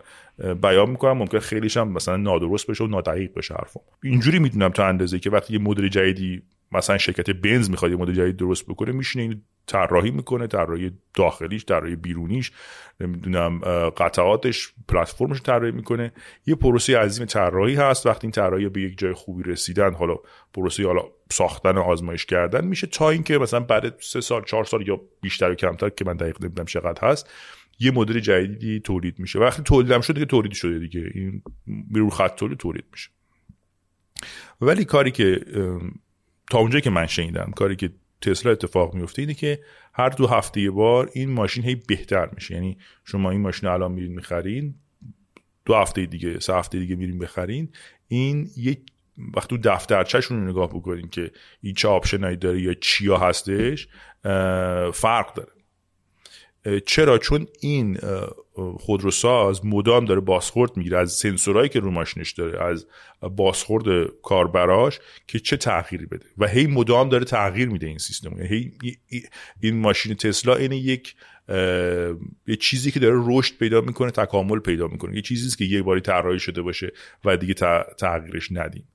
بیان 0.62 0.90
می‌کنم. 0.90 1.18
ممکن 1.18 1.40
خیلیش 1.40 1.78
هم 1.78 1.92
مثلا 1.92 2.18
نادرست 2.18 2.68
بشه 2.68 2.84
و 2.84 2.88
نادقیق 2.88 3.34
بشه 3.34 3.54
حرفم. 3.54 3.80
اینجوری 4.04 4.40
می‌دونم 4.40 4.70
تا 4.70 4.86
اندازه 4.86 5.20
که 5.20 5.30
وقتی 5.30 5.54
یه 5.54 5.60
مدل 5.60 5.88
جدیدی 5.88 6.42
مثلا 6.72 6.98
شرکت 6.98 7.30
بنز 7.30 7.70
می‌خواد 7.70 7.92
یه 7.92 7.98
مدل 7.98 8.14
جدید 8.14 8.38
درست 8.38 8.66
بکنه 8.66 8.92
میشینه 8.92 9.24
این 9.24 9.42
طراحی 9.68 10.12
می‌کنه 10.12 10.48
طراحی 10.48 10.92
داخلیش 11.14 11.66
طراحی 11.66 11.96
بیرونیش 11.96 12.52
نمی‌دونم 13.00 13.60
قطعاتش 13.90 14.74
پلتفرمش 14.88 15.42
طراحی 15.42 15.72
می‌کنه. 15.72 16.14
یه 16.46 16.56
پروسه 16.56 16.98
عظیم 16.98 17.26
طراحی 17.26 17.76
هست. 17.76 18.06
وقتی 18.06 18.28
این 18.28 18.32
طراحی 18.32 18.70
به 18.70 18.82
یک 18.82 18.98
جای 18.98 19.14
خوبی 19.14 19.44
رسیدن 19.44 19.94
حالا 19.94 20.16
پروسه 20.54 20.86
حالا 20.86 21.02
ساختن 21.32 21.78
و 21.78 21.82
آزمایش 21.82 22.26
کردن 22.26 22.66
میشه 22.66 22.88
تا 22.88 23.10
اینکه 23.10 23.38
مثلا 23.38 23.60
بعد 23.60 24.00
سه 24.00 24.22
سال 24.22 24.44
چهار 24.44 24.64
سال 24.64 24.88
یا 24.88 25.02
بیشتر 25.22 25.52
و 25.52 25.56
کمتر 25.56 25.90
که 25.90 26.06
من 26.06 26.18
دقیق 26.18 26.42
نمی‌دونم 26.42 26.66
چقدر 26.66 27.08
هست 27.08 27.30
یه 27.80 27.92
مدل 27.92 28.20
جدیدی 28.20 28.80
تولید 28.80 29.20
میشه. 29.20 29.40
وقتی 29.40 29.64
تولیدم 29.64 30.02
شده 30.02 30.20
که 30.20 30.26
تولید 30.26 30.52
شده 30.52 30.80
دیگه. 30.80 31.10
این 31.14 31.42
میرو 31.66 32.10
خط 32.10 32.36
تولید 32.36 32.58
تولید 32.58 32.86
میشه. 32.92 33.10
ولی 34.62 34.86
کاری 34.86 35.12
که 35.12 35.42
تا 36.52 36.58
اونجایی 36.60 36.82
که 36.82 36.90
من 36.90 37.08
شنیدم 37.08 37.52
کاری 37.56 37.76
که 37.76 37.90
تسلا 38.22 38.52
اتفاق 38.52 38.96
میفته 38.96 39.22
اینه 39.22 39.34
که 39.34 39.60
هر 39.94 40.10
دو 40.10 40.28
هفته 40.28 40.62
یه 40.62 40.72
بار 40.72 41.10
این 41.14 41.30
ماشین 41.30 41.64
هی 41.64 41.76
بهتر 41.76 42.30
میشه. 42.36 42.54
یعنی 42.54 42.78
شما 43.06 43.32
این 43.32 43.42
ماشین 43.42 43.70
الان 43.70 43.92
میرین 43.92 44.12
می‌خرین 44.12 44.76
دو 45.66 45.76
هفته 45.76 46.06
دیگه 46.06 46.40
سه 46.40 46.56
هفته 46.56 46.80
دیگه 46.80 46.96
میرین 46.96 47.20
بخرین 47.20 47.70
این 48.08 48.50
یک 48.58 48.80
وقتی 49.36 49.48
تو 49.48 49.70
دفترچهشون 49.70 50.42
رو 50.42 50.50
نگاه 50.50 50.70
بکنین 50.70 51.08
که 51.08 51.32
این 51.62 51.74
چه 51.74 51.88
آپشنایی 51.88 52.38
داره 52.38 52.62
یا 52.62 52.74
چیا 52.74 53.18
هستش 53.18 53.88
فرق 54.94 55.34
داره. 55.34 55.52
چرا؟ 56.86 57.18
چون 57.18 57.48
این 57.60 57.98
خودروساز 58.80 59.66
مدام 59.66 60.06
داره 60.06 60.20
بازخورد 60.20 60.78
می‌گیره. 60.78 60.98
از 60.98 61.12
سنسورهایی 61.12 61.70
که 61.70 61.80
رو 61.80 61.92
ماشینش 61.92 62.32
داره 62.32 62.64
از 62.64 62.86
بازخورد 63.36 64.08
کاربراش 64.24 65.00
که 65.28 65.40
چه 65.40 65.58
تغییری 65.58 66.06
بده؟ 66.06 66.26
و 66.38 66.48
هی 66.48 66.68
مدام 66.68 67.10
داره 67.10 67.26
تغییر 67.26 67.70
میده 67.70 67.88
این 67.88 67.98
سیستم 67.98 68.42
هی 68.42 68.72
این 69.62 69.76
ماشین 69.76 70.16
تسلا 70.16 70.56
این 70.56 70.72
یک 70.72 71.16
یه 72.48 72.56
چیزی 72.60 72.92
که 72.92 73.00
داره 73.00 73.22
رشد 73.26 73.58
پیدا 73.58 73.82
می‌کنه 73.82 74.12
تکامل 74.12 74.60
پیدا 74.60 74.88
می‌کنه. 74.88 75.16
یه 75.16 75.22
چیزی 75.22 75.58
که 75.58 75.66
یه 75.66 75.82
باری 75.82 76.02
طراحی 76.02 76.40
شده 76.40 76.62
باشه 76.62 76.92
و 77.26 77.38
دیگه 77.38 77.54
تغییرش 77.98 78.50
ندیم. 78.52 78.88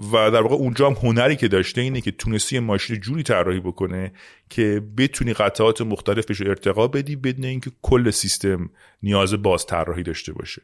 و 0.00 0.30
در 0.30 0.42
واقع 0.42 0.54
اونجا 0.54 0.90
هم 0.90 0.92
هنری 0.92 1.36
که 1.36 1.48
داشته 1.48 1.80
اینه 1.80 2.00
که 2.00 2.10
تونستی 2.10 2.58
ماشین 2.58 3.00
جوری 3.00 3.22
طراحی 3.22 3.60
بکنه 3.60 4.12
که 4.50 4.82
بتونی 4.96 5.32
قطعات 5.32 5.80
مختلفش 5.80 6.40
رو 6.40 6.48
ارتقا 6.48 6.86
بدی 6.86 7.16
بدون 7.16 7.44
اینکه 7.44 7.70
کل 7.82 8.10
سیستم 8.10 8.70
نیاز 9.02 9.34
باز 9.34 9.66
طراحی 9.66 10.02
داشته 10.02 10.32
باشه. 10.32 10.62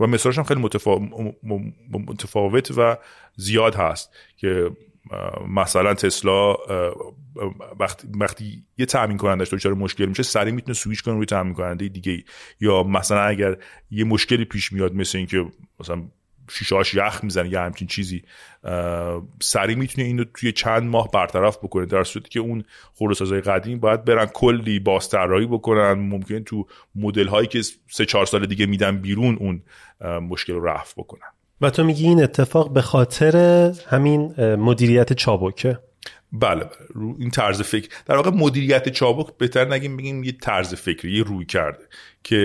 و 0.00 0.06
مثالش 0.06 0.38
هم 0.38 0.44
خیلی 0.44 0.60
متفاوت 1.92 2.70
و 2.76 2.96
زیاد 3.36 3.74
هست 3.74 4.10
که 4.36 4.70
مثلا 5.48 5.94
تسلا 5.94 6.56
وقتی, 7.80 8.08
وقتی 8.20 8.64
یه 8.78 8.86
تامین 8.86 9.16
کنندش 9.16 9.54
دچار 9.54 9.74
مشکل 9.74 10.06
میشه 10.06 10.22
سریع 10.22 10.52
می‌تونه 10.52 10.74
سویچ 10.74 11.02
کنه 11.02 11.14
روی 11.14 11.26
تامین 11.26 11.54
کننده 11.54 11.88
دیگه 11.88 12.24
یا 12.60 12.82
مثلا 12.82 13.22
اگر 13.22 13.56
یه 13.90 14.04
مشکلی 14.04 14.44
پیش 14.44 14.72
میاد 14.72 14.94
مثل 14.94 15.18
اینکه 15.18 15.46
مثلا 15.80 16.02
شیشاش 16.50 16.94
یخ 16.94 17.24
می‌زنه 17.24 17.48
یا 17.48 17.62
همچین 17.62 17.88
چیزی. 17.88 18.22
سریع 19.42 19.76
می‌تونه 19.76 20.06
اینو 20.06 20.24
توی 20.34 20.52
چند 20.52 20.82
ماه 20.82 21.10
برطرف 21.10 21.58
بکنه 21.58 21.86
در 21.86 22.04
صورتی 22.04 22.28
که 22.28 22.40
اون 22.40 22.64
خودروسازهای 22.94 23.40
قدیم 23.40 23.80
باید 23.80 24.04
برن 24.04 24.26
کلی 24.26 24.78
بازطراحی 24.78 25.46
بکنن. 25.46 25.92
ممکن 25.92 26.44
تو 26.44 26.66
مدل 26.94 27.26
هایی 27.26 27.46
که 27.46 27.62
سه 27.90 28.04
چهار 28.06 28.26
سال 28.26 28.46
دیگه 28.46 28.66
میدن 28.66 28.96
بیرون 28.96 29.36
اون 29.36 29.62
مشکل 30.20 30.52
رو 30.52 30.64
رفع 30.64 30.94
بکنن. 30.96 31.28
و 31.60 31.70
تو 31.70 31.84
میگی 31.84 32.08
این 32.08 32.22
اتفاق 32.22 32.72
به 32.72 32.82
خاطر 32.82 33.36
همین 33.88 34.34
مدیریت 34.54 35.12
چابکه؟ 35.12 35.78
بله 36.32 36.64
بله. 36.64 37.14
این 37.18 37.30
طرز 37.30 37.62
فکر. 37.62 37.88
در 38.06 38.16
واقع 38.16 38.30
مدیریت 38.30 38.88
چابک 38.88 39.26
بهتر 39.38 39.64
نگیم 39.64 39.96
بگیم 39.96 40.24
یه 40.24 40.32
طرز 40.32 40.74
فکری 40.74 41.16
یه 41.16 41.22
روی 41.22 41.44
کرده. 41.44 41.84
که 42.24 42.36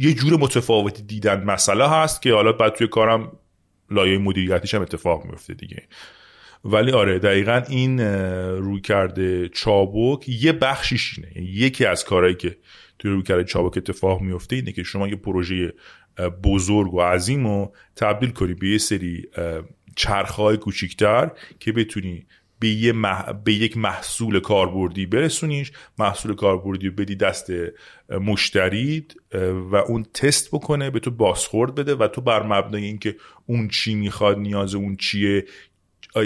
یه 0.00 0.14
جور 0.14 0.40
متفاوتی 0.40 1.02
دیدن 1.02 1.44
مسئله 1.44 1.88
هست 1.88 2.22
که 2.22 2.32
حالا 2.32 2.52
بعد 2.52 2.74
توی 2.74 2.86
کارم 2.86 3.32
لایه 3.90 4.18
مدیریتیش 4.18 4.74
هم 4.74 4.82
اتفاق 4.82 5.24
میفته 5.24 5.54
دیگه. 5.54 5.82
ولی 6.64 6.92
آره 6.92 7.18
دقیقا 7.18 7.62
این 7.68 8.00
روی 8.56 8.80
کرده 8.80 9.48
چابک 9.48 10.28
یه 10.28 10.52
بخشیش 10.52 11.18
اینه. 11.18 11.32
یعنی 11.36 11.48
یکی 11.48 11.84
از 11.84 12.04
کارهایی 12.04 12.34
که 12.34 12.56
توی 12.98 13.10
روی 13.10 13.22
کرده 13.22 13.44
چابک 13.44 13.76
اتفاق 13.76 14.20
میفته 14.20 14.56
اینه 14.56 14.72
که 14.72 14.82
شما 14.82 15.08
یه 15.08 15.16
پروژه 15.16 15.72
بزرگ 16.44 16.94
و 16.94 17.00
عظیم 17.00 17.46
رو 17.46 17.72
تبدیل 17.96 18.30
کنی 18.30 18.54
به 18.54 18.68
یه 18.68 18.78
سری 18.78 19.28
چرخهای 19.96 20.56
کوچیکتر 20.56 21.30
که 21.58 21.72
بتونی 21.72 22.26
به, 22.60 22.68
یه 22.68 22.92
به 23.44 23.52
یک 23.52 23.76
محصول 23.76 24.40
کاربردی 24.40 25.06
برسونیش. 25.06 25.72
محصول 25.98 26.34
کاربردی 26.34 26.88
رو 26.88 26.94
بدی 26.94 27.16
دست 27.16 27.52
مشترید 28.08 29.20
و 29.70 29.76
اون 29.76 30.06
تست 30.14 30.48
بکنه 30.50 30.90
به 30.90 31.00
تو 31.00 31.10
بازخورد 31.10 31.74
بده 31.74 31.94
و 31.94 32.08
تو 32.08 32.20
بر 32.20 32.42
مبنای 32.42 32.84
اینکه 32.84 33.16
اون 33.46 33.68
چی 33.68 33.94
می‌خواد 33.94 34.38
نیاز 34.38 34.74
اون 34.74 34.96
چیه 34.96 35.44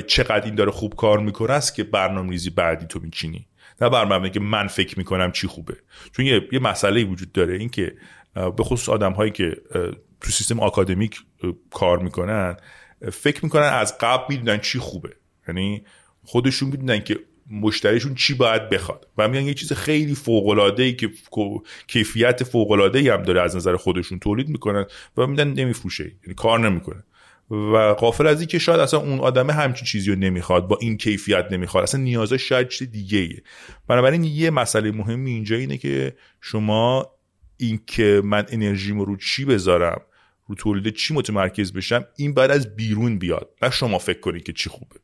چقدر 0.07 0.45
این 0.45 0.55
داره 0.55 0.71
خوب 0.71 0.95
کار 0.97 1.19
می‌کنه 1.19 1.53
است 1.53 1.75
که 1.75 1.85
برنامه 1.85 2.31
ریزی 2.31 2.50
بعدی 2.50 2.87
تو 2.87 3.00
میچینی. 3.00 3.47
نه 3.81 3.88
بر 3.88 4.05
مبنای 4.05 4.31
که 4.31 4.41
من 4.41 4.67
فکر 4.67 4.99
می‌کنم 4.99 5.33
چی 5.33 5.47
خوبه. 5.47 5.76
چون 6.12 6.26
یه, 6.26 6.49
یه 6.53 6.59
مسئله 6.59 7.05
وجود 7.05 7.33
داره 7.33 7.55
اینکه 7.55 7.95
به 8.35 8.62
خصوص 8.64 8.88
آدم 8.88 9.12
هایی 9.12 9.31
که 9.31 9.57
تو 10.21 10.31
سیستم 10.31 10.61
آکادمیک 10.61 11.21
کار 11.71 11.99
می‌کنن 11.99 12.57
فکر 13.12 13.45
می‌کنن 13.45 13.62
از 13.73 13.99
قبل 13.99 14.25
می‌دونن 14.29 14.59
چی 14.59 14.79
خوبه. 14.79 15.17
یعنی 15.49 15.85
خودشون 16.25 16.69
می‌دونن 16.69 17.04
که 17.04 17.19
مشتریشون 17.50 18.14
چی 18.14 18.35
باید 18.35 18.69
بخواد. 18.69 19.09
و 19.19 19.28
میگن 19.28 19.47
یه 19.47 19.54
چیز 19.54 19.73
خیلی 19.73 20.14
فوق 20.14 20.49
العاده 20.49 20.93
که 20.93 21.11
کیفیت 21.87 22.45
فوق 22.45 22.71
العاده 22.71 23.14
هم 23.14 23.23
داره 23.23 23.43
از 23.43 23.57
نظر 23.57 23.76
خودشون 23.76 24.19
تولید 24.19 24.49
می‌کنن 24.49 24.87
و 25.16 25.26
میدن 25.26 25.49
نمیفروشه 25.49 26.04
یعنی 26.04 26.35
کار 26.37 26.61
نمی‌کنه. 26.61 27.04
و 27.50 27.76
قافل 27.99 28.26
از 28.26 28.47
که 28.47 28.59
شاید 28.59 28.81
اصلا 28.81 29.00
اون 29.00 29.21
آدمه 29.21 29.52
همچین 29.52 29.85
چیزی 29.87 30.11
رو 30.11 30.19
نمی‌خواد 30.19 30.69
با 30.69 30.78
این 30.81 30.97
کیفیت 30.97 31.47
نمی‌خواد. 31.50 31.83
اصلا 31.83 32.00
نیازه 32.00 32.38
شاید 32.38 32.69
چیز 32.69 32.90
دیگه 32.90 33.19
ایه. 33.19 33.43
بنابراین 33.88 34.25
یه 34.25 34.50
مسئله 34.50 34.90
مهمی 34.93 35.31
اینجا 35.31 35.57
اینه 35.57 35.78
که 35.78 36.16
شما 36.40 37.11
این 37.57 37.81
که 37.87 38.21
من 38.25 38.47
انرژیمو 38.49 39.04
رو 39.04 39.16
چی 39.16 39.45
بذارم 39.45 40.00
رو 40.49 40.54
تولید 40.54 40.95
چی 40.95 41.14
متمرکز 41.14 41.73
بشم 41.73 42.07
این 42.16 42.35
بعد 42.35 42.50
از 42.50 42.76
بیرون 42.76 43.19
بیاد. 43.19 43.50
نه 43.62 43.71
شما 43.71 43.99
فکر 43.99 44.21
کنید 44.21 44.43
که 44.43 44.52
چی 44.52 44.71
خوبه. 44.71 44.97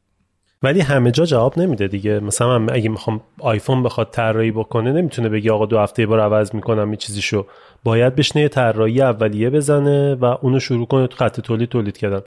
ولی 0.62 0.80
همه 0.80 1.10
جا 1.10 1.24
جواب 1.24 1.58
نمیده 1.58 1.88
دیگه. 1.88 2.20
مثلا 2.20 2.66
اگه 2.72 2.88
می‌خوام 2.88 3.20
آیفون 3.38 3.82
بخواد 3.82 4.10
طراحی 4.10 4.50
بکنه 4.50 4.92
نمی‌تونه 4.92 5.28
بگی 5.28 5.50
آقا 5.50 5.66
دو 5.66 5.78
هفته 5.78 6.06
بار 6.06 6.20
عوض 6.20 6.54
می‌کنم 6.54 6.90
یه 6.90 6.96
چیزیشو. 6.96 7.46
باید 7.84 8.16
بشنه 8.16 8.48
طراحی 8.48 9.02
اولیه 9.02 9.50
بزنه 9.50 10.14
و 10.14 10.24
اونو 10.24 10.60
شروع 10.60 10.86
کنه 10.86 11.06
تو 11.06 11.16
خط 11.16 11.40
تولید 11.40 11.68
تولید 11.68 11.98
کردن. 11.98 12.20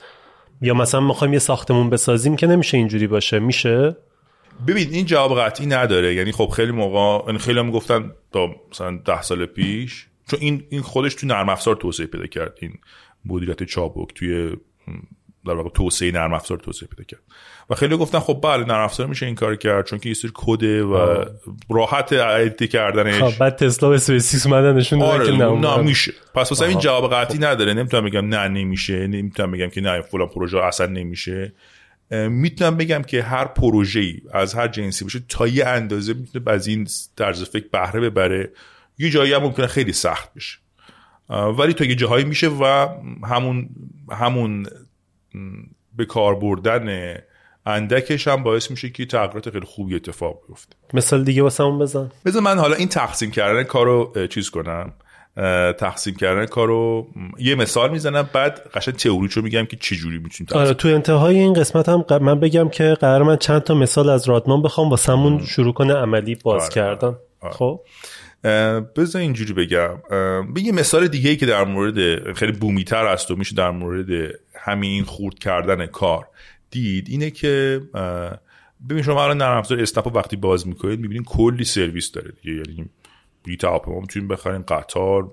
یا 0.62 0.74
مثلا 0.74 1.02
می‌خوایم 1.02 1.34
یه 1.34 1.40
ساختمون 1.40 1.90
بسازیم 1.90 2.36
که 2.36 2.48
نمیشه 2.48 2.78
اینجوری 2.78 3.08
باشه. 3.08 3.40
میشه؟ 3.40 3.96
ببین 4.68 4.90
این 4.92 5.06
جواب 5.06 5.40
قطعی 5.40 5.66
نداره. 5.66 6.14
یعنی 6.16 6.32
خب 6.32 6.48
خیلی 6.48 6.72
موقع 6.72 7.26
یعنی 7.28 7.40
خیلی 7.40 7.60
هم 7.60 7.72
گفتن 7.72 8.12
تا 8.32 8.48
مثلا 8.72 9.00
ده 9.06 9.22
سال 9.22 9.46
پیش 9.46 10.08
چون 10.30 10.40
این 10.40 10.64
این 10.70 10.82
خودش 10.82 11.16
تو 11.16 11.28
نرم 11.28 11.50
افزار 11.50 11.76
توسعه 11.76 12.06
پیدا 12.06 12.26
کرد. 12.26 12.58
این 12.62 12.74
مدیریت 13.26 13.64
چابک 13.64 14.14
توی 14.16 14.58
در 15.46 15.54
واقع 15.54 15.70
توسعه 15.70 16.12
نرم 16.12 16.34
افزار 16.34 16.58
توسعه 16.58 16.90
پیدا 16.90 17.04
کرد. 17.04 17.22
و 17.70 17.76
خیلی 17.76 17.98
گفتن 17.98 18.20
خب 18.20 18.40
بله 18.44 18.66
نرم 18.66 18.84
افزار 18.84 19.08
میشه 19.08 19.26
این 19.26 19.36
کار 19.36 19.56
کرد 19.56 19.86
چون 19.86 20.00
که 20.00 20.10
یه 20.10 20.16
سری 20.16 20.32
کده 20.34 20.84
و 20.84 21.26
راحت 21.70 22.14
edit 22.14 22.70
کردنش. 22.70 23.22
خب 23.22 23.40
بعد 23.40 23.56
تسلا 23.56 23.90
و 23.90 23.94
اسپیس 23.94 24.46
اومدن 24.48 24.76
نشون 24.76 25.02
داد 25.02 25.26
که 25.26 25.32
نه 25.32 25.78
میشه. 25.78 26.14
پس 26.36 26.52
واسه 26.52 26.66
این. 26.66 26.80
جواب 26.80 27.14
قطعی 27.14 27.40
نداره. 27.40 27.74
نمی‌تونم 27.74 28.06
بگم 28.06 28.28
نه 28.28 28.48
نمیشه. 28.48 29.08
نمی‌تونم 29.08 29.52
بگم 29.52 29.70
که 29.70 29.82
نه 29.82 30.02
فلان 30.02 30.28
پروژه 30.28 30.64
اصلا 30.64 30.88
نمیشه. 30.88 31.54
می‌تونم 32.12 32.78
بگم 32.78 33.02
که 33.02 33.24
هر 33.24 33.46
پروژه 33.46 34.00
ای 34.00 34.22
از 34.34 34.54
هر 34.54 34.68
جنسی 34.68 35.06
باشه 35.06 35.20
تا 35.30 35.48
یه 35.48 35.68
اندازه 35.68 36.14
می‌تونه 36.14 36.52
از 36.52 36.68
این 36.68 36.88
طرز 37.18 37.44
فکر 37.44 37.66
بهره 37.72 38.00
ببره. 38.00 38.50
یه 38.98 39.10
جایی 39.10 39.34
هم 39.34 39.42
ممکنه 39.42 39.68
خیلی 39.68 39.94
سخت 39.94 40.34
بشه. 40.34 40.58
ولی 41.30 41.74
تا 41.74 41.86
یه 41.86 41.96
جاهایی 41.96 42.26
میشه 42.26 42.48
و 42.48 42.88
همون 43.24 43.70
همون 44.12 44.66
به 45.96 46.06
کار 46.06 46.36
بردن 46.36 47.18
اندکش 47.66 48.28
هم 48.28 48.44
باعث 48.44 48.72
میشه 48.72 48.90
که 48.90 49.06
تغییرات 49.06 49.50
خیلی 49.50 49.66
خوبی 49.66 49.96
اتفاق 49.96 50.40
بیفته. 50.48 50.76
مثال 50.94 51.24
دیگه 51.24 51.44
واسه 51.44 51.64
اون 51.64 51.80
بزن. 51.80 52.12
بذار 52.26 52.42
من 52.42 52.60
حالا 52.60 52.76
این 52.76 52.90
تقسیم 52.90 53.32
کردن 53.32 53.64
کار 53.64 53.86
رو 53.86 54.14
اه، 54.16 54.28
چیز 54.28 54.50
کنم. 54.50 54.94
تقسیم 55.80 56.16
کردن 56.16 56.46
کار 56.46 56.68
رو 56.68 57.08
م، 57.16 57.30
یه 57.40 57.56
مثال 57.56 57.92
می‌زنم 57.92 58.30
بعد 58.34 58.70
قشنگ 58.74 58.96
تئوریچو 58.96 59.42
میگم 59.42 59.66
که 59.66 59.78
چه 59.78 59.96
جوری 59.96 60.18
می‌تونیم 60.18 60.48
تقسیم 60.48 60.62
آره 60.62 60.74
تو 60.74 60.88
انتهای 60.88 61.40
این 61.40 61.54
قسمت 61.54 61.90
هم 61.90 62.06
من 62.22 62.40
بگم 62.40 62.70
که 62.70 62.98
قرار 63.00 63.24
من 63.24 63.38
چند 63.38 63.62
تا 63.62 63.74
مثال 63.74 64.10
از 64.10 64.30
رادمان 64.30 64.62
بخوام 64.62 64.90
واسمون 64.90 65.46
شروع 65.46 65.74
کنه 65.74 65.94
عملی 65.94 66.36
باز 66.36 66.62
آره، 66.62 66.72
کردن. 66.72 67.16
آره. 67.42 67.54
خب؟ 67.54 67.80
بذار 68.96 69.22
اینجوری 69.22 69.54
بگم. 69.54 69.98
به 70.54 70.62
یه 70.62 70.72
مثال 70.72 71.08
دیگه 71.08 71.30
ای 71.30 71.36
که 71.36 71.46
در 71.46 71.64
مورد 71.64 72.34
خیلی 72.34 72.52
بومیتر 72.52 73.06
است 73.06 73.32
و 73.32 73.36
میشه 73.36 73.56
در 73.56 73.72
مورد 73.72 74.08
همین 74.56 75.04
خورد 75.04 75.40
کردن 75.40 75.86
کار. 75.86 76.28
دید 76.74 77.08
اینه 77.10 77.32
که 77.32 77.82
ببین 78.90 79.04
شما 79.04 79.24
الان 79.24 79.38
نرم 79.38 79.58
افزار 79.58 79.78
رو 79.78 80.12
وقتی 80.12 80.36
باز 80.36 80.68
می‌کنید 80.68 81.00
می‌بینید 81.00 81.26
کلی 81.26 81.64
سرویس 81.64 82.12
داره 82.12 82.32
دیگه. 82.42 82.56
یعنی 82.56 82.90
بلیط 83.46 83.64
هواپیما 83.64 84.00
می‌تونید 84.00 84.30
بخرین 84.30 84.62
قطار 84.62 85.32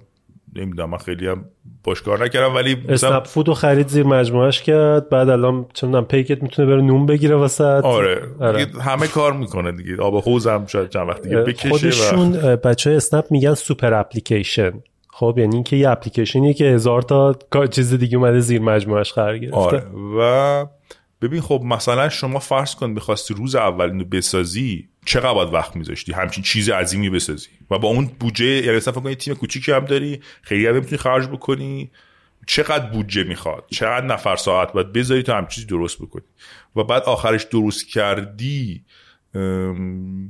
نمی‌دونم 0.57 0.91
من 0.91 0.99
خیلی 0.99 1.27
هم 1.27 1.45
باش 1.85 2.03
کار 2.03 2.25
نکردم 2.25 2.55
ولی 2.55 2.75
مثلا- 2.75 2.95
اسنپ 3.11 3.27
فود 3.27 3.49
رو 3.49 3.55
خرید 3.55 3.89
زیر 3.89 4.07
مجموعش 4.07 4.63
کرد 4.63 5.09
بعد 5.09 5.29
الان 5.29 5.67
چه 5.75 5.87
می‌دونم 5.87 6.05
پیکت 6.05 6.43
می‌تونه 6.43 6.69
بره 6.69 6.83
نون 6.83 7.07
بگیره 7.07 7.37
واسه 7.37 7.65
آره, 7.65 8.23
آره. 8.41 8.67
همه 8.81 9.07
کار 9.07 9.33
می‌کنه 9.33 9.73
دیگه. 9.73 9.97
آب 9.97 10.23
حوض 10.23 10.47
هم 10.47 10.67
شاید 10.67 10.89
چند 10.89 11.09
وقت 11.09 11.23
دیگه 11.23 11.37
بکشه 11.37 11.69
و 11.69 11.71
خودشون 11.71 12.33
بچه 12.57 12.91
های 12.91 12.97
اسنپ 12.97 13.25
میگن 13.31 13.55
super 13.55 13.95
application. 13.95 14.73
خب 15.09 15.35
یعنی 15.39 15.55
اینکه 15.55 15.77
یه 15.77 15.91
اپلیکیشنیه 15.91 16.55
که 16.55 16.65
هزار 16.65 17.03
تا 17.03 17.37
چیز 17.71 17.95
دیگه 17.95 18.17
اومده 18.17 18.41
زیر 18.41 18.61
مجموعش 18.61 19.13
قرار 19.13 19.39
گرفته. 19.39 19.59
آره 19.59 19.85
و 20.19 20.67
ببین 21.23 21.41
خب 21.41 21.62
مثلا 21.65 22.09
شما 22.09 22.39
فرض 22.39 22.75
کن 22.75 22.91
می‌خواستی 22.91 23.35
روز 23.35 23.55
اول 23.55 23.91
اینو 23.91 24.05
بسازی 24.05 24.89
چقدر 25.05 25.35
باید 25.35 25.55
وقت 25.55 25.77
میذاشتی؟ 25.77 26.12
همچین 26.12 26.45
چیز 26.45 26.69
عظیمی 26.71 27.11
بسازی 27.11 27.49
و 27.71 27.79
با 27.79 27.89
اون 27.89 28.07
بودجه 28.21 28.47
یعنی 28.47 28.77
مثلا 28.77 29.00
فکر 29.00 29.15
تیم 29.15 29.35
کوچیکی 29.35 29.73
هم 29.73 29.85
داری 29.85 30.21
خیلی 30.43 30.67
هم 30.67 30.75
می‌تونی 30.75 30.97
خرج 30.97 31.27
بکنی. 31.27 31.91
چقدر 32.47 32.87
بودجه 32.87 33.25
می‌خواد؟ 33.25 33.65
چقدر 33.71 34.07
نفر 34.07 34.37
ساعت 34.37 34.73
باید 34.73 34.93
بذاری 34.93 35.23
تا 35.23 35.37
همچین 35.37 35.67
درست 35.67 35.99
بکنی؟ 36.03 36.25
و 36.77 36.85
بعد 36.85 37.03
آخرش 37.03 37.43
درست 37.43 37.89
کردی 37.89 38.85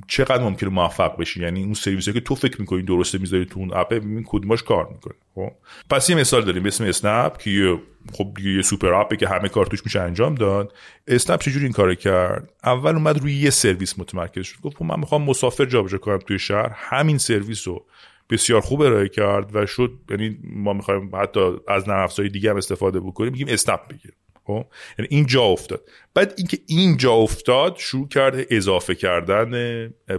چقدر 0.09 0.43
ممکنه 0.43 0.71
موفق 0.71 1.17
بشی؟ 1.17 1.43
یعنی 1.43 1.65
اون 1.65 1.75
سرویسی 1.75 2.13
که 2.13 2.21
تو 2.21 2.35
فکر 2.35 2.61
می‌کنی 2.61 2.83
درسته 2.83 3.19
می‌ذاری 3.19 3.45
تو 3.45 3.61
اون 3.61 3.71
app 3.75 3.89
ببین 3.89 4.25
کدوماش 4.27 4.63
کار 4.63 4.89
می‌کنه 4.93 5.15
خب؟ 5.35 5.53
پس 5.91 6.11
یه 6.11 6.17
مثال 6.17 6.45
داریم 6.45 6.63
به 6.63 6.69
اسم 6.69 6.85
اسنپ 6.85 7.39
که 7.39 7.79
خب 8.13 8.39
یه 8.39 8.63
super 8.63 8.95
app 8.95 9.11
ه 9.11 9.17
که 9.17 9.29
همه 9.29 9.49
کار 9.49 9.67
توش 9.67 9.85
میشه 9.85 10.01
انجام 10.01 10.35
داد. 10.35 10.75
اسنپ 11.07 11.41
چجوری 11.41 11.65
این 11.65 11.73
کارو 11.73 11.95
کرد؟ 11.95 12.53
اول 12.65 12.95
اومد 12.95 13.19
روی 13.19 13.35
یه 13.35 13.51
سرویس 13.51 13.99
متمرکز 13.99 14.47
شد. 14.47 14.61
گفت 14.61 14.77
خب 14.77 14.85
من 14.85 15.01
می‌خوام 15.01 15.23
مسافر 15.23 15.65
جابجا 15.65 15.99
کنم 15.99 16.19
توی 16.19 16.39
شهر. 16.39 16.73
همین 16.75 17.19
سرویس 17.19 17.69
رو 17.69 17.87
بسیار 18.31 18.61
خوب 18.61 18.81
ارائه 18.83 19.09
کرد 19.09 19.57
و 19.57 19.67
شد 19.67 19.93
یعنی 20.11 20.39
ما 20.43 20.73
می‌خوایم 20.73 21.11
حتی 21.17 21.41
از 21.69 21.89
نرم 21.89 22.09
دیگه 22.33 22.51
هم 22.51 22.57
استفاده 22.57 23.01
بکنیم 23.01 23.33
میگیم 23.33 23.49
اسنپ 23.51 23.89
بگیر 23.89 24.13
خب؟ 24.45 24.65
یعنی 24.99 25.09
این 25.11 25.27
جا 25.27 25.43
افتاد. 25.43 25.81
بعد 26.15 26.35
اینکه 26.37 26.59
این 26.67 26.97
جا 26.97 27.13
افتاد 27.13 27.77
شروع 27.79 28.09
کرد 28.09 28.35
اضافه 28.51 28.95
کردن 28.95 29.51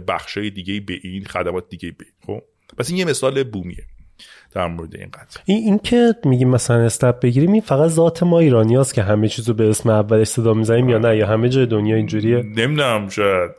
بخشای 0.08 0.50
دیگه 0.50 0.80
به 0.80 0.94
این 1.02 1.24
خدمات 1.24 1.68
دیگه 1.68 1.90
به 1.98 2.04
این 2.04 2.38
خب؟ 2.38 2.42
پس 2.78 2.88
این 2.88 2.98
یه 2.98 3.04
مثال 3.04 3.42
بومیه 3.42 3.84
در 4.54 4.66
مورد 4.66 4.96
این 4.96 5.08
قضیه. 5.10 5.42
این, 5.44 5.64
این 5.64 5.78
که 5.78 6.14
میگیم 6.24 6.48
مثلا 6.48 6.76
استپ 6.76 7.20
بگیریم 7.20 7.52
این 7.52 7.62
فقط 7.62 7.90
ذات 7.90 8.22
ما 8.22 8.38
ایرانیاست 8.38 8.94
که 8.94 9.02
همه 9.02 9.28
چیزو 9.28 9.54
به 9.54 9.68
اسم 9.70 9.90
اولش 9.90 10.26
صدا 10.26 10.54
می‌زنیم 10.54 10.88
یا 10.88 10.98
نه؟ 10.98 11.16
یا 11.16 11.26
همه 11.26 11.48
جای 11.48 11.66
دنیا 11.66 11.96
اینجوریه؟ 11.96 12.36
نمی‌دونم 12.36 13.08
شاید. 13.08 13.50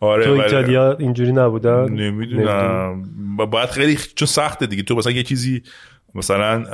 آره 0.00 0.24
تو 0.24 0.30
ایتالیا 0.30 0.92
اینجوری 0.96 1.32
نبودن؟ 1.32 1.88
نمی‌دونم. 1.88 3.04
با- 3.36 3.46
باید 3.46 3.68
خیلی 3.68 3.98
چون 4.14 4.26
سخته 4.26 4.66
دیگه. 4.66 4.82
تو 4.82 4.94
مثلا 4.94 5.12
یه 5.12 5.22
چیزی 5.22 5.62
مثلا 6.14 6.64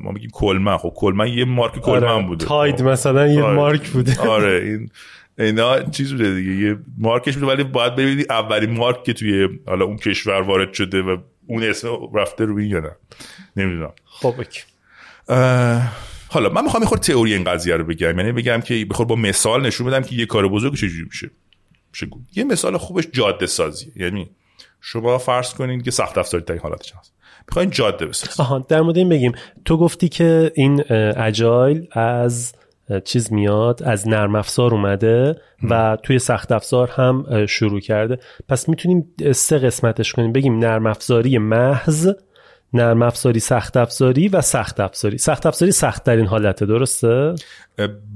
ما 0.00 0.10
میگیم 0.10 0.30
کلمن 0.32 0.76
خب 0.76 0.92
کلمن 0.96 1.28
یه 1.28 1.44
مارک 1.44 1.78
کلمن 1.78 2.08
آره. 2.08 2.26
بوده. 2.26 2.46
تاید 2.46 2.78
خب. 2.78 2.84
مثلا 2.88 3.26
یه 3.26 3.42
آره. 3.42 3.56
مارک 3.56 3.88
بوده. 3.88 4.20
آره 4.28 4.62
این 4.66 4.90
اینا 5.38 5.82
چیز 5.82 6.12
بوده 6.12 6.34
دیگه. 6.34 6.52
یه 6.52 6.78
مارکش 6.98 7.34
بوده 7.34 7.46
ولی 7.46 7.64
باید 7.64 7.96
ببینید 7.96 8.32
اولین 8.32 8.70
مارک 8.70 9.04
که 9.04 9.12
توی 9.12 9.48
حالا 9.66 9.84
اون 9.84 9.96
کشور 9.96 10.42
وارد 10.42 10.72
شده 10.72 11.02
و 11.02 11.16
اون 11.46 11.62
اسم 11.62 11.88
رفته 12.14 12.44
روی 12.44 12.68
یا 12.68 12.80
نه. 12.80 12.96
نمی‌دونم. 13.56 13.92
خب 14.04 14.34
حالا 16.28 16.48
من 16.48 16.64
می‌خوام 16.64 16.84
خورده 16.84 17.04
تئوری 17.04 17.34
این 17.34 17.44
قضیه 17.44 17.76
رو 17.76 17.84
بگم. 17.84 18.18
یعنی 18.18 18.32
بگم 18.32 18.60
که 18.60 18.86
بخور 18.90 19.06
با 19.06 19.16
مثال 19.16 19.66
نشون 19.66 19.86
بدم 19.86 20.02
که 20.02 20.14
یه 20.14 20.26
کار 20.26 20.48
بزرگ 20.48 20.74
چجوری 20.74 21.04
میشه. 21.04 21.30
گفت. 22.10 22.36
یه 22.36 22.44
مثال 22.44 22.76
خوبش 22.76 23.04
جاده 23.12 23.46
سازی. 23.46 23.92
یعنی 23.96 24.30
شما 24.80 25.18
فرض 25.18 25.54
کنید 25.54 25.84
که 25.84 25.90
سخت 25.90 26.18
افزاری 26.18 26.44
در 26.44 26.52
این 26.52 26.62
حالتش 26.62 26.92
هست 26.92 27.12
می‌خواین 27.50 27.70
جاده 27.70 28.06
بسازید 28.06 28.40
آها 28.40 28.66
در 28.68 28.80
مورد 28.80 28.96
این 28.96 29.08
بگیم. 29.08 29.32
تو 29.64 29.76
گفتی 29.76 30.08
که 30.08 30.52
این 30.54 30.92
اجایل 31.16 31.88
از 31.92 32.52
چیز 33.04 33.32
میاد 33.32 33.82
از 33.82 34.08
نرم 34.08 34.34
افزار 34.34 34.74
اومده 34.74 35.36
و 35.70 35.98
توی 36.02 36.18
سخت 36.18 36.52
افزار 36.52 36.90
هم 36.90 37.46
شروع 37.46 37.80
کرده. 37.80 38.18
پس 38.48 38.68
می‌تونیم 38.68 39.14
سه 39.32 39.58
قسمتش 39.58 40.12
کنیم. 40.12 40.32
بگیم 40.32 40.58
نرم 40.58 40.86
افزاری 40.86 41.38
محض 41.38 42.08
نرم 42.72 43.02
افزاری 43.02 43.40
سخت 43.40 43.76
افزاری 43.76 44.28
و 44.28 44.40
سخت 44.40 44.80
افزاری. 44.80 45.18
سخت 45.18 45.46
افزاری 45.46 45.72
سخت 45.72 46.04
ترین 46.04 46.26
حالته 46.26 46.66
درسته؟ 46.66 47.34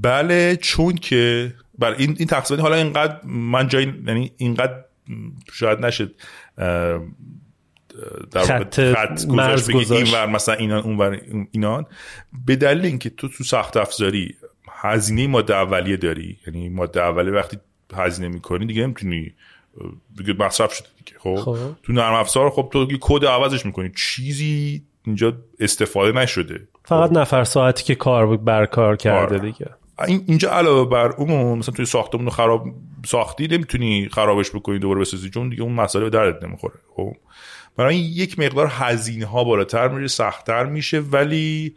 بله 0.01 0.55
چون 0.55 0.95
که 0.95 1.53
بله 1.79 1.95
این 1.97 2.15
این 2.19 2.27
تقسیم 2.27 2.61
حالا 2.61 2.75
اینقدر 2.75 3.19
من 3.25 3.67
جای 3.67 3.93
یعنی 4.07 4.31
اینقدر 4.37 4.73
شاید 5.53 5.79
نشد 5.79 6.11
در 8.31 8.41
خط 8.41 8.93
خط 8.93 9.25
گذاشت 9.25 9.67
بگی 9.67 9.93
این. 9.93 10.13
ور 10.13 10.25
مثلا 10.25 10.55
اینان 10.55 10.83
اون 10.83 10.97
ور 10.97 11.21
اینان. 11.51 11.85
به 12.45 12.55
دلیل 12.55 12.85
اینکه 12.85 13.09
تو 13.09 13.27
تو 13.27 13.43
سخت 13.43 13.77
افزاری 13.77 14.35
هزینه 14.71 15.27
ماده 15.27 15.55
اولیه 15.55 15.97
داری 15.97 16.37
یعنی 16.47 16.69
ماده 16.69 17.01
اولیه 17.01 17.33
وقتی 17.33 17.57
هزینه 17.93 18.27
می‌کنی 18.27 18.65
دیگه 18.65 18.83
نمی‌تونی 18.83 19.33
دیگه 20.17 20.33
مصرف 20.33 20.73
شده 20.73 20.87
دیگه 21.05 21.19
خب, 21.19 21.35
خب. 21.35 21.57
تو 21.83 21.93
نرم 21.93 22.13
افزار 22.13 22.49
خب 22.49 22.69
تو 22.73 22.87
کد 23.01 23.25
عوضش 23.25 23.65
می‌کنی. 23.65 23.91
چیزی 23.95 24.83
اینجا 25.05 25.37
استفاده 25.59 26.19
نشده. 26.19 26.67
فقط 26.85 27.11
نفر 27.11 27.43
ساعتی 27.43 27.83
که 27.83 27.95
کار 27.95 28.37
برکار 28.37 28.95
کرده 28.95 29.35
آره. 29.35 29.51
دیگه. 29.51 29.69
این 30.07 30.23
اینجا 30.27 30.51
علاوه 30.51 30.89
بر 30.89 31.11
اون 31.11 31.57
مثلا 31.57 31.75
توی 31.75 31.85
ساختمون 31.85 32.29
خراب 32.29 32.67
ساختی 33.05 33.47
نمی‌تونی 33.47 34.09
خرابش 34.11 34.51
بکنی 34.51 34.79
دوباره 34.79 35.01
بسازی 35.01 35.29
چون 35.29 35.49
دیگه 35.49 35.61
اون 35.61 35.73
مسئله 35.73 36.03
به 36.03 36.09
دردت 36.09 36.43
نمی‌خوره 36.43 36.73
خب؟ 36.95 37.13
برای 37.77 37.95
یک 37.95 38.39
مقدار 38.39 38.67
هزینه 38.71 39.25
ها 39.25 39.43
بالاتر 39.43 39.87
میشه 39.87 40.07
سختتر 40.07 40.65
میشه 40.65 40.99
ولی 40.99 41.75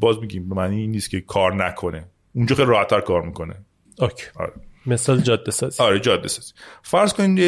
باز 0.00 0.18
میگیم 0.20 0.48
به 0.48 0.54
معنی 0.54 0.80
این 0.80 0.90
نیست 0.90 1.10
که 1.10 1.20
کار 1.20 1.54
نکنه. 1.54 2.04
اونجا 2.32 2.56
خیلی 2.56 2.68
راحتتر 2.68 3.00
کار 3.00 3.22
می‌کنه. 3.22 3.54
اوکی. 3.98 4.24
آره. 4.36 4.52
مثال 4.86 5.20
جاده 5.20 5.50
سازی. 5.50 5.82
آره 5.82 6.00
جاده 6.00 6.28
سازی. 6.28 6.52
فرض 6.82 7.12
کنید 7.12 7.40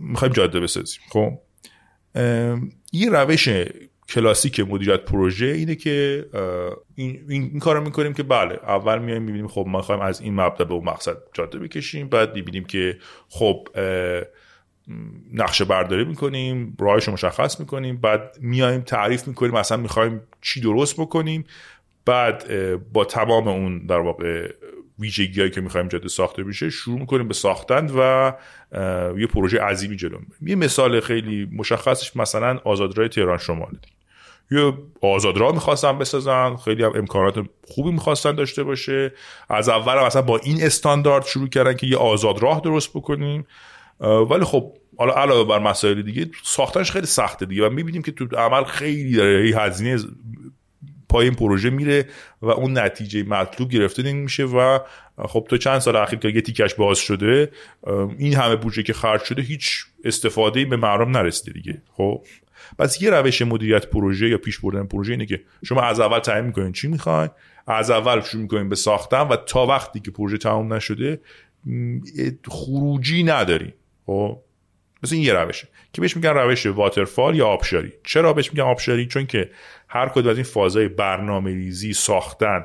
می‌خوایم 0.00 0.34
جاده 0.34 0.60
بسازیم 0.60 1.00
خب؟ 1.10 1.32
یه 2.92 3.10
روش 3.10 3.48
کلاسیک 4.08 4.60
مدیریت 4.60 5.04
پروژه 5.04 5.46
اینه 5.46 5.74
که 5.74 6.26
این, 6.94 7.24
این, 7.28 7.58
کار 7.58 7.76
رو 7.76 7.84
می‌کنیم 7.84 8.14
که 8.14 8.22
بله 8.22 8.54
اول 8.54 8.98
میایم 8.98 9.22
می‌بینیم 9.22 9.48
خب 9.48 9.64
ما 9.68 9.78
می‌خوایم 9.78 10.00
از 10.00 10.20
این 10.20 10.34
مبدا 10.34 10.64
به 10.64 10.74
اون 10.74 10.84
مقصد 10.84 11.16
جاده 11.32 11.58
بکشیم 11.58 12.08
بعد 12.08 12.34
می‌بینیم 12.34 12.64
که 12.64 12.98
خب 13.28 13.68
نقشه 15.32 15.64
برداری 15.64 16.04
می‌کنیم 16.04 16.76
راهش 16.80 17.04
رو 17.04 17.12
مشخص 17.12 17.60
می‌کنیم 17.60 17.96
بعد 17.96 18.36
میایم 18.40 18.80
تعریف 18.80 19.28
می‌کنیم 19.28 19.54
اصلا 19.54 19.76
می‌خوایم 19.76 20.20
چی 20.42 20.60
درست 20.60 21.00
بکنیم. 21.00 21.44
بعد 22.04 22.44
با 22.92 23.04
تمام 23.04 23.48
اون 23.48 23.86
در 23.86 23.98
واقع 23.98 24.52
ویژگی 24.98 25.50
که 25.50 25.60
می‌خوایم 25.60 25.88
جاده 25.88 26.08
ساخته 26.08 26.44
بشه 26.44 26.70
شروع 26.70 26.98
می‌کنیم 26.98 27.28
به 27.28 27.34
ساختن 27.34 27.90
و 27.96 28.32
یه 29.18 29.26
پروژه 29.26 29.60
عظیمی 29.60 29.96
جلو 29.96 30.18
می‌بریم. 30.18 30.48
یه 30.48 30.54
مثال 30.54 31.00
خیلی 31.00 31.48
مشخصش 31.52 32.16
مثلا 32.16 32.60
آزادراه 32.64 33.08
تهران 33.08 33.38
شمال. 33.38 33.78
یه 34.50 34.72
آزاد 35.02 35.36
راه 35.36 35.54
می‌خواستن 35.54 35.98
بسازن 35.98 36.56
خیلی 36.56 36.84
هم 36.84 36.92
امکانات 36.94 37.46
خوبی 37.66 37.90
می‌خواستن 37.90 38.34
داشته 38.34 38.64
باشه. 38.64 39.12
از 39.48 39.68
اول 39.68 39.92
هم 39.92 40.06
مثلا 40.06 40.22
با 40.22 40.38
این 40.38 40.62
استاندارد 40.62 41.26
شروع 41.26 41.48
کردن 41.48 41.74
که 41.74 41.86
یه 41.86 41.96
آزاد 41.96 42.42
راه 42.42 42.60
درست 42.60 42.90
بکنیم. 42.90 43.46
ولی 44.00 44.44
خب 44.44 44.72
حالا 44.98 45.14
علاوه 45.14 45.48
بر 45.48 45.58
مسائل 45.58 46.02
دیگه 46.02 46.30
ساختنش 46.44 46.90
خیلی 46.90 47.06
سخته 47.06 47.46
دیگه. 47.46 47.66
و 47.66 47.70
می‌بینیم 47.70 48.02
که 48.02 48.12
تو 48.12 48.36
عمل 48.36 48.64
خیلی 48.64 49.12
داره 49.12 49.54
هزینه 49.56 49.98
پای 51.08 51.24
این 51.24 51.34
پروژه 51.34 51.70
میره 51.70 52.08
و 52.42 52.46
اون 52.50 52.78
نتیجه 52.78 53.22
مطلوب 53.22 53.70
گرفته 53.70 54.02
نمیشه 54.02 54.44
و 54.44 54.78
خب 55.28 55.46
تو 55.50 55.56
چند 55.56 55.78
سال 55.78 55.96
اخیر 55.96 56.18
که 56.18 56.28
یه 56.28 56.40
تیکش 56.40 56.74
باز 56.74 56.98
شده 56.98 57.50
این 58.18 58.34
همه 58.34 58.56
بودجه 58.56 58.82
که 58.82 58.92
خرج 58.92 59.22
شده 59.24 59.42
هیچ 59.42 59.84
استفاده 60.04 60.64
به 60.64 60.76
مردم 60.76 61.10
نرسیده 61.10 61.52
دیگه. 61.52 61.82
خب 61.92 62.22
پس 62.78 63.02
یه 63.02 63.10
روش 63.10 63.42
مدیریت 63.42 63.86
پروژه 63.86 64.28
یا 64.28 64.38
پیش 64.38 64.58
بردن 64.58 64.86
پروژه 64.86 65.12
اینه 65.12 65.26
که 65.26 65.40
شما 65.64 65.82
از 65.82 66.00
اول 66.00 66.18
تعیین 66.18 66.46
می‌کنین 66.46 66.72
چی 66.72 66.88
می‌خواین 66.88 67.30
از 67.66 67.90
اول 67.90 68.20
شروع 68.20 68.42
می‌کنین 68.42 68.68
به 68.68 68.76
ساختن 68.76 69.20
و 69.20 69.36
تا 69.36 69.66
وقتی 69.66 70.00
که 70.00 70.10
پروژه 70.10 70.38
تمام 70.38 70.72
نشده 70.72 71.20
خروجی 72.48 73.22
ندارین. 73.22 73.72
خب 74.06 74.40
مثل 75.02 75.14
این 75.14 75.24
یه 75.24 75.32
روشه 75.32 75.68
که 75.92 76.00
بهش 76.00 76.16
میگن 76.16 76.30
روش 76.30 76.66
واترفال 76.66 77.36
یا 77.36 77.46
آبشاری. 77.46 77.92
چرا 78.04 78.32
بهش 78.32 78.52
میگن 78.52 78.64
آبشاری؟ 78.64 79.06
چون 79.06 79.26
که 79.26 79.50
هر 79.88 80.08
کدوم 80.08 80.30
از 80.30 80.36
این 80.36 80.44
فازهای 80.44 80.88
برنامه 80.88 81.50
ریزی 81.50 81.92
ساختن 81.92 82.64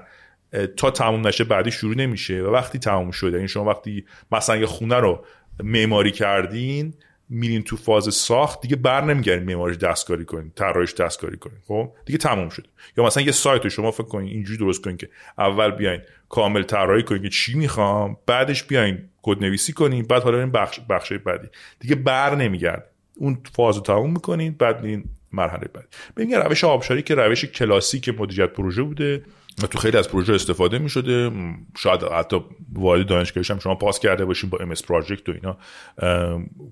تا 0.77 0.91
تموم 0.91 1.27
نشه 1.27 1.43
بعدی 1.43 1.71
شروع 1.71 1.95
نمیشه 1.95 2.41
و 2.41 2.47
وقتی 2.47 2.79
تموم 2.79 3.11
شده 3.11 3.37
یعنی 3.37 3.47
شما 3.47 3.65
وقتی 3.65 4.05
مثلا 4.31 4.57
یه 4.57 4.65
خونه 4.65 4.95
رو 4.95 5.25
معماری 5.63 6.11
کردین 6.11 6.93
میرین 7.29 7.63
تو 7.63 7.77
فاز 7.77 8.15
ساخت 8.15 8.61
دیگه 8.61 8.75
بر 8.75 9.03
نمیگردین 9.03 9.45
معماریش 9.45 9.77
دستکاری 9.77 10.25
کنین 10.25 10.51
طراحیش 10.55 10.93
دستکاری 10.93 11.37
کنین 11.37 11.57
خب؟ 11.67 11.91
دیگه 12.05 12.19
تموم 12.19 12.49
شد 12.49 12.67
یا 12.97 13.03
مثلا 13.03 13.23
یه 13.23 13.31
سایت 13.31 13.63
رو 13.63 13.69
شما 13.69 13.91
فکر 13.91 14.07
کنین 14.07 14.29
اینجوری 14.29 14.59
درست 14.59 14.83
کنین 14.83 14.97
که 14.97 15.09
اول 15.37 15.71
بیاین 15.71 16.01
کامل 16.29 16.63
طراحی 16.63 17.03
کنین 17.03 17.21
که 17.21 17.29
چی 17.29 17.55
می‌خوام 17.55 18.17
بعدش 18.25 18.63
بیاین 18.63 19.09
کد 19.23 19.43
نویسی 19.43 19.73
کنین 19.73 20.03
بعد 20.03 20.23
حالا 20.23 20.39
این 20.39 20.51
بخش 20.51 20.79
بخش 20.89 21.13
بعدی. 21.13 21.47
دیگه 21.79 21.95
بر 21.95 22.35
نمیگرد 22.35 22.89
اون 23.17 23.37
فاز 23.55 23.75
رو 23.75 23.81
تموم 23.81 24.11
می‌کنین 24.11 24.55
بعد 24.59 24.85
این 24.85 25.03
مرحله 25.31 25.67
بعد 25.73 25.87
ببین 26.17 26.33
روش 26.33 26.63
آبشاری 26.63 27.01
که 27.01 27.15
روش 27.15 27.45
کلاسیک 27.45 28.09
مدیریت 28.09 28.49
پروژه 28.49 28.83
بوده 28.83 29.23
و 29.63 29.67
تو 29.67 29.79
خیلی 29.79 29.97
از 29.97 30.09
پروژه 30.09 30.33
استفاده 30.33 30.79
می 30.79 30.89
شده 30.89 31.31
شاید 31.77 32.03
حتی 32.03 32.41
وارد 32.73 33.07
دانشگاهش 33.07 33.51
هم 33.51 33.59
شما 33.59 33.75
پاس 33.75 33.99
کرده 33.99 34.25
باشیم 34.25 34.49
با 34.49 34.57
MS 34.57 34.81
پراجکت 34.85 35.29
و 35.29 35.31
اینا 35.31 35.57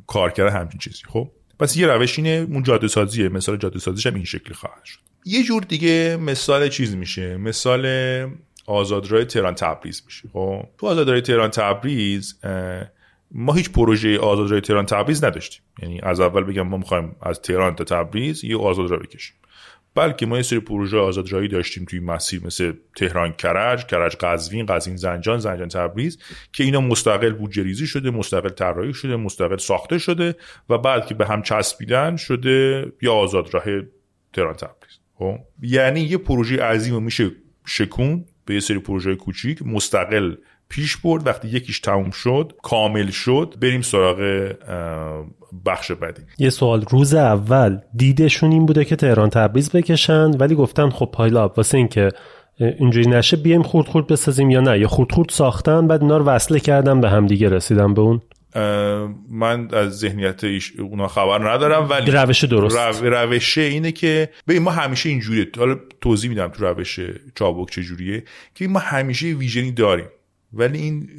کار 0.08 0.32
کرده 0.32 0.52
همچین 0.52 0.80
چیزی. 0.80 1.04
خب؟ 1.08 1.32
پس 1.60 1.78
یه 1.78 1.88
روش 1.88 2.20
اینه 2.20 2.48
اون 2.50 2.64
جاده 2.64 2.88
سازیه 2.88 3.30
مثال 3.30 3.58
جاده 3.58 3.80
سازیش 3.80 4.08
هم 4.08 4.16
این 4.16 4.24
شکلی 4.24 4.54
خواهد 4.54 4.86
شد. 4.86 5.00
یه 5.26 5.44
جور 5.44 5.64
دیگه 5.64 6.18
مثال 6.22 6.70
چیز 6.70 6.96
میشه. 6.96 7.38
مثال 7.38 7.86
آزادراه 8.66 9.26
تهران 9.26 9.56
تبریز 9.56 10.02
میشه. 10.06 10.30
خب 10.34 10.64
تو 10.78 10.88
آزادراه 10.88 11.22
تهران 11.22 11.50
تبریز 11.50 12.40
ما 13.32 13.54
هیچ 13.54 13.72
پروژه 13.72 14.20
آزادراه 14.20 14.62
تهران 14.62 14.86
تبریز 14.86 15.24
نداشتیم. 15.24 15.62
یعنی 15.82 16.00
از 16.04 16.20
اول 16.20 16.44
بگم 16.44 16.62
ما 16.62 16.78
می‌خوایم 16.78 17.16
از 17.22 17.42
تهران 17.42 17.76
تا 17.76 17.84
تبریز 17.84 18.44
یه 18.44 18.58
آزادراه 18.58 19.00
بکشیم. 19.00 19.36
بلکه 19.96 20.26
ما 20.26 20.38
یه 20.38 20.44
سری 20.44 20.60
پروژه 20.60 20.98
آزادراهی 20.98 21.48
داشتیم 21.48 21.86
توی 21.86 22.00
مسیر 22.00 22.46
مثل 22.46 22.74
تهران 22.96 23.34
کرج 23.34 23.86
کرج 23.86 24.16
قزوین 24.16 24.66
قزوین 24.66 24.98
زنجان 24.98 25.40
زنجان 25.40 25.68
تبریز 25.68 26.18
که 26.54 26.64
اینا 26.64 26.82
مستقل 26.82 27.34
بودجه 27.34 27.64
ریزی 27.64 27.88
شده 27.88 28.12
مستقل 28.12 28.50
طراحی 28.50 28.94
شده 28.94 29.16
مستقل 29.16 29.58
ساخته 29.58 29.98
شده 29.98 30.36
و 30.70 30.78
بعد 30.78 31.06
که 31.06 31.16
به 31.16 31.26
هم 31.28 31.42
چسبیدن 31.42 32.16
شده 32.16 32.86
یا 33.02 33.14
آزادراه 33.14 33.64
تهران 34.34 34.54
تبریز. 34.54 35.00
خب 35.16 35.40
یعنی 35.62 36.02
یه 36.02 36.18
پروژه 36.18 36.64
عظیم 36.64 37.04
میشه 37.04 37.32
شکون 37.66 38.26
به 38.46 38.54
یه 38.54 38.60
سری 38.60 38.80
پروژه 38.80 39.16
کوچیک 39.16 39.62
مستقل 39.66 40.36
پیش 40.70 40.98
برد. 40.98 41.28
وقتی 41.28 41.48
یکیش 41.48 41.80
تموم 41.80 42.12
شد 42.12 42.54
کامل 42.64 43.10
شد 43.10 43.56
بریم 43.62 43.82
سراغ 43.82 44.52
بخش 45.66 45.92
بعدی. 45.92 46.22
یه 46.38 46.50
سوال. 46.50 46.86
روز 46.90 47.14
اول 47.14 47.80
دیدشون 47.96 48.52
این 48.52 48.66
بوده 48.66 48.86
که 48.86 48.96
تهران 48.96 49.30
تبریز 49.30 49.70
بکشن 49.70 50.32
ولی 50.38 50.56
گفتن 50.56 50.90
خب 50.90 51.10
پایلا 51.14 51.48
واسه 51.48 51.78
اینکه 51.78 52.10
اینجوری 52.58 53.10
نشه 53.10 53.38
بیایم 53.38 53.64
خورد 53.64 53.88
خورد 53.88 54.08
بسازیم 54.08 54.50
یا 54.50 54.62
نه؟ 54.62 54.80
یا 54.80 54.88
خورد 54.88 55.12
خورد 55.12 55.30
ساختن 55.30 55.88
بعد 55.88 56.02
اینا 56.02 56.18
رو 56.18 56.26
وصله 56.26 56.60
کردن 56.60 57.02
به 57.02 57.10
هم 57.10 57.28
دیگه 57.28 57.50
رسیدن 57.50 57.94
به 57.94 58.02
اون؟ 58.02 58.22
من 59.30 59.74
از 59.74 60.00
ذهنیت 60.00 60.42
اونا 60.80 61.08
خبر 61.08 61.52
ندارم 61.52 61.90
ولی 61.90 62.12
روش 62.12 62.44
درست. 62.44 62.78
رو... 62.78 63.10
روش 63.10 63.58
اینه 63.58 63.92
که 63.92 64.30
ببین 64.48 64.62
ما 64.62 64.72
همیشه 64.72 65.10
اینجوریه. 65.10 65.48
حالا 65.58 65.76
توضیح 66.02 66.30
میدم 66.30 66.48
تو 66.48 66.66
روش 66.66 67.00
چابک 67.36 67.72
چجوریه 67.72 68.24
که 68.56 68.68
ما 68.68 68.80
همیشه 68.80 69.28
ویژنی 69.28 69.72
داریم. 69.72 70.08
ولی 70.54 70.80
این 70.80 71.10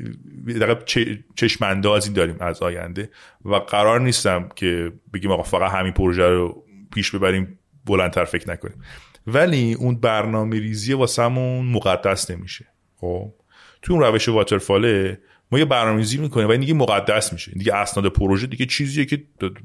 چشم 1.35 1.65
اندازی 1.65 2.13
داریم 2.13 2.37
از 2.41 2.63
آینده. 2.63 3.11
و 3.45 3.55
قرار 3.55 4.01
نیستم 4.01 4.49
که 4.57 4.93
بگیم 5.15 5.31
آقا 5.31 5.43
فقط 5.43 5.73
همین 5.73 5.93
پروژه 5.93 6.27
رو 6.29 6.65
پیش 6.95 7.11
ببریم 7.11 7.59
بلندتر 7.87 8.25
فکر 8.25 8.51
نکنیم. 8.51 8.83
ولی 9.27 9.75
اون 9.75 10.01
برنامه 10.01 10.59
ریزی 10.59 10.93
واسمون 10.93 11.67
مقدس 11.67 12.31
نمیشه. 12.31 12.67
خب؟ 12.97 13.35
تو 13.83 13.93
اون 13.93 14.03
روش 14.03 14.29
واترفاله 14.29 15.19
ما 15.53 15.59
یه 15.59 15.65
برنامه 15.65 15.99
ریزی 15.99 16.19
می‌کنیم 16.19 16.49
و 16.49 16.51
این 16.51 16.61
دیگه 16.61 16.75
مقدس 16.75 17.33
میشه. 17.33 17.53
دیگه 17.53 17.75
اسناد 17.75 18.07
پروژه 18.07 18.47
دیگه 18.47 18.67
چیزیه 18.67 19.05
که 19.05 19.23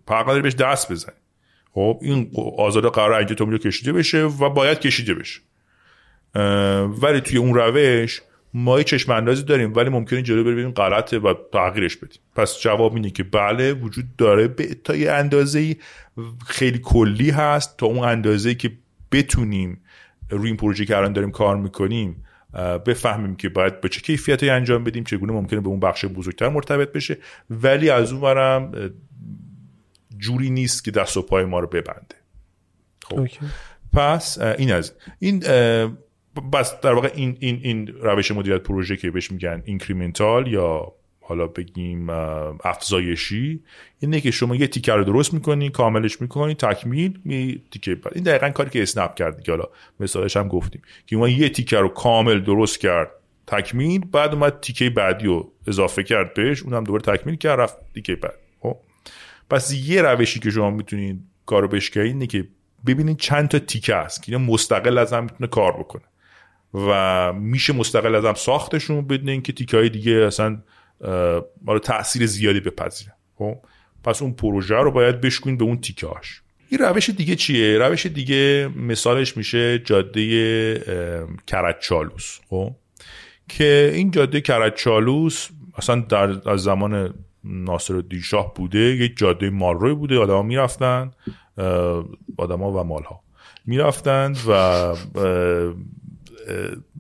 فقط 0.08 0.42
بهش 0.42 0.54
دست 0.54 0.92
بزنیم 0.92 1.18
خب 1.74 2.00
این 2.02 2.32
آزاده 2.58 2.90
قرار 2.90 3.14
اینجا 3.14 3.36
تو 3.36 3.58
کشیده 3.58 3.94
بشه 3.94 4.24
و 4.24 4.50
باید 4.50 4.80
کشیده 4.80 5.14
بشه. 5.14 5.40
ولی 7.02 7.22
توی 7.22 7.38
اون 7.38 7.54
روش 7.54 8.22
ما 8.54 8.84
چشم 8.84 9.12
اندازی 9.12 9.44
داریم 9.44 9.74
ولی 9.76 9.90
ممکنه 9.90 10.22
جلو 10.22 10.44
ببینیم 10.44 10.72
غلطه 10.72 11.20
و 11.20 11.34
تغییرش 11.54 11.96
بدیم. 11.96 12.20
پس 12.36 12.62
جواب 12.62 12.94
اینه 12.94 13.10
که 13.10 13.24
بله 13.24 13.74
وجود 13.74 14.06
داره 14.18 14.48
به 14.48 14.66
تا 14.84 14.96
یه 14.96 15.12
اندازه 15.12 15.76
خیلی 16.48 16.80
کلی 16.84 17.30
هست. 17.30 17.78
تا 17.78 17.86
اون 17.86 18.08
اندازه 18.08 18.56
که 18.56 18.72
بتونیم 19.12 19.82
روی 20.30 20.48
این 20.48 20.58
پروژه 20.58 20.86
که 20.86 20.98
الان 20.98 21.14
داریم 21.14 21.32
کار 21.32 21.58
می‌کنیم 21.58 22.24
بفهمیم 22.86 23.36
که 23.36 23.50
باید 23.50 23.82
به 23.82 23.90
چه 23.90 24.02
کیفیتی 24.02 24.50
انجام 24.50 24.84
بدیم 24.84 25.04
چگونه 25.04 25.34
ممکنه 25.34 25.60
به 25.60 25.68
اون 25.68 25.80
بخش 25.80 26.06
بزرگتر 26.06 26.50
مرتبط 26.50 26.92
بشه. 26.92 27.18
ولی 27.50 27.90
از 27.90 28.12
اون 28.12 28.22
برم 28.22 28.92
جوری 30.18 30.50
نیست 30.50 30.84
که 30.84 30.92
دست 30.92 31.18
و 31.18 31.22
پای 31.22 31.46
ما 31.46 31.60
رو 31.60 31.68
ببنده. 31.68 32.16
خب. 33.04 33.28
پس 33.94 34.38
این 34.40 34.72
از. 34.72 34.94
این 35.20 35.40
پس 36.54 36.82
در 36.82 36.94
واقع 36.94 37.12
این, 37.16 37.38
این, 37.40 37.60
این 37.64 37.88
روش 37.88 38.32
مدیریت 38.32 38.62
پروژه 38.62 38.98
که 38.98 39.12
بهش 39.12 39.32
میگن 39.32 39.62
incremental 39.66 40.48
یا 40.48 40.94
حالا 41.28 41.48
بگیم 41.48 42.10
افزایشی. 42.64 43.64
اینه 44.00 44.22
که 44.22 44.32
شما 44.32 44.56
یه 44.56 44.68
تیکر 44.68 44.96
رو 44.96 45.04
درست 45.04 45.34
می‌کنی 45.34 45.70
کاملش 45.70 46.22
می‌کنی 46.22 46.56
تکمیل 46.56 47.20
می 47.26 47.62
تیکه 47.72 47.98
این 48.16 48.24
دقیقا 48.24 48.50
کاری 48.50 48.70
که 48.70 48.82
اسنپ 48.82 49.16
کرد 49.16 49.38
دیگه. 49.38 49.52
حالا 49.52 49.66
مثالش 50.00 50.38
هم 50.38 50.48
گفتیم 50.48 50.82
که 51.06 51.18
ما 51.18 51.30
یه 51.30 51.50
تیکر 51.50 51.80
رو 51.80 51.88
کامل 51.88 52.40
درست 52.40 52.80
کرد 52.80 53.12
تکمیل 53.48 54.06
بعد 54.06 54.34
اومد 54.34 54.60
تیکه 54.60 54.90
بعدی 54.90 55.26
رو 55.26 55.52
اضافه 55.68 56.04
کرد 56.04 56.34
بهش 56.34 56.64
اونم 56.64 56.84
دوباره 56.84 57.04
تکمیل 57.04 57.36
کرد 57.36 57.60
رفت 57.60 57.94
تیکه 57.94 58.16
بعد. 58.16 58.38
خب؟ 58.60 58.78
پس 59.50 59.74
یه 59.74 60.02
روشی 60.02 60.40
که 60.40 60.52
شما 60.52 60.70
می‌تونید 60.70 61.20
کارو 61.46 61.68
بشکنید 61.68 62.08
اینه 62.08 62.28
که 62.28 62.48
ببینید 62.88 63.18
چند 63.18 63.48
تا 63.48 63.60
تیکه 63.60 63.96
هست 63.96 64.24
که 64.24 64.38
مستقل 64.38 64.98
از 64.98 65.14
هم 65.14 65.24
می‌تونه 65.24 65.48
کار 65.48 65.72
بکنه. 65.72 66.04
و 66.74 67.34
میشه 67.34 67.74
مستقل 67.74 68.16
ازم 68.16 68.34
ساختشون 68.34 69.08
بدون 69.08 69.30
اینکه 69.30 69.54
تیکه 69.54 69.78
های 69.78 69.90
دیگه 69.90 70.12
اصلا 70.12 70.62
مال 71.62 71.80
تاثیر 71.84 72.26
زیادی 72.26 72.60
بپذیرن 72.60 73.14
خب؟ 73.36 73.56
پس 74.04 74.22
اون 74.22 74.34
پروژه 74.34 74.76
رو 74.76 74.92
باید 74.92 75.22
بشکنید 75.22 75.58
به 75.58 75.64
اون 75.64 75.82
تیکه 75.82 76.08
هاش. 76.08 76.42
این 76.70 76.80
روش 76.80 77.10
دیگه 77.10 77.36
چیه؟ 77.36 77.78
روش 77.78 78.06
دیگه 78.06 78.70
مثالش 78.76 79.38
میشه 79.38 79.80
جاده 79.80 81.24
کرچالوس. 81.48 82.40
خب؟ 82.50 82.76
که 83.50 83.92
این 83.94 84.12
جاده 84.12 84.42
کرچالوس 84.42 85.48
اصلا 85.78 85.96
در 85.96 86.50
از 86.50 86.64
زمان 86.64 87.14
ناصر 87.44 88.04
شاه 88.24 88.54
بوده 88.54 88.80
یک 88.80 89.18
جاده 89.18 89.50
مالروی 89.50 89.94
بوده. 89.94 90.18
آدما 90.18 90.42
می‌رفتن 90.42 91.12
آدما 92.38 92.72
و 92.72 92.84
مالها 92.84 93.22
می‌رفتند 93.66 94.38
و 94.48 94.96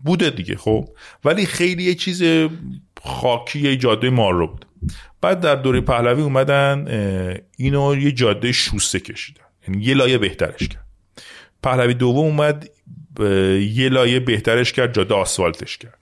بوده 0.04 0.30
دیگه. 0.30 0.56
خب؟ 0.56 0.90
ولی 1.26 1.46
خیلی 1.46 1.84
یه 1.84 1.96
چیز 1.96 2.24
خاکی 3.08 3.78
جاده 3.78 4.10
رو 4.10 4.48
بود. 4.48 4.66
بعد 5.22 5.40
در 5.40 5.56
دوره 5.56 5.82
پهلوی 5.82 6.22
اومدن 6.22 6.88
اینو 7.58 7.96
یه 7.96 8.12
جاده 8.12 8.52
شوسته 8.52 9.00
کشیدن. 9.00 9.44
یعنی 9.68 9.84
یه 9.84 9.94
لایه 9.94 10.18
بهترش 10.18 10.68
کرد. 10.68 10.86
پهلوی 11.64 11.94
دوم 11.94 12.26
اومد 12.26 12.70
یه 13.60 13.90
لایه 13.90 14.20
بهترش 14.20 14.74
کرد 14.74 14.94
جاده 14.94 15.14
آسفالتش 15.14 15.78
کرد. 15.78 16.00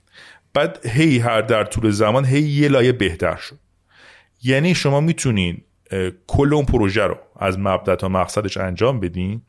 بعد 0.54 0.86
هی 0.86 1.18
هر 1.18 1.40
در 1.40 1.64
طول 1.64 1.90
زمان 1.90 2.24
هی 2.24 2.40
یه 2.40 2.68
لایه 2.68 2.92
بهتر 2.92 3.36
شد. 3.36 3.58
یعنی 4.42 4.74
شما 4.74 5.00
می‌تونین 5.00 5.62
کل 6.26 6.54
اون 6.54 6.64
پروژه 6.64 7.02
رو 7.02 7.18
از 7.36 7.58
مبدا 7.58 7.96
تا 7.96 8.08
مقصدش 8.08 8.56
انجام 8.56 9.00
بدین 9.00 9.42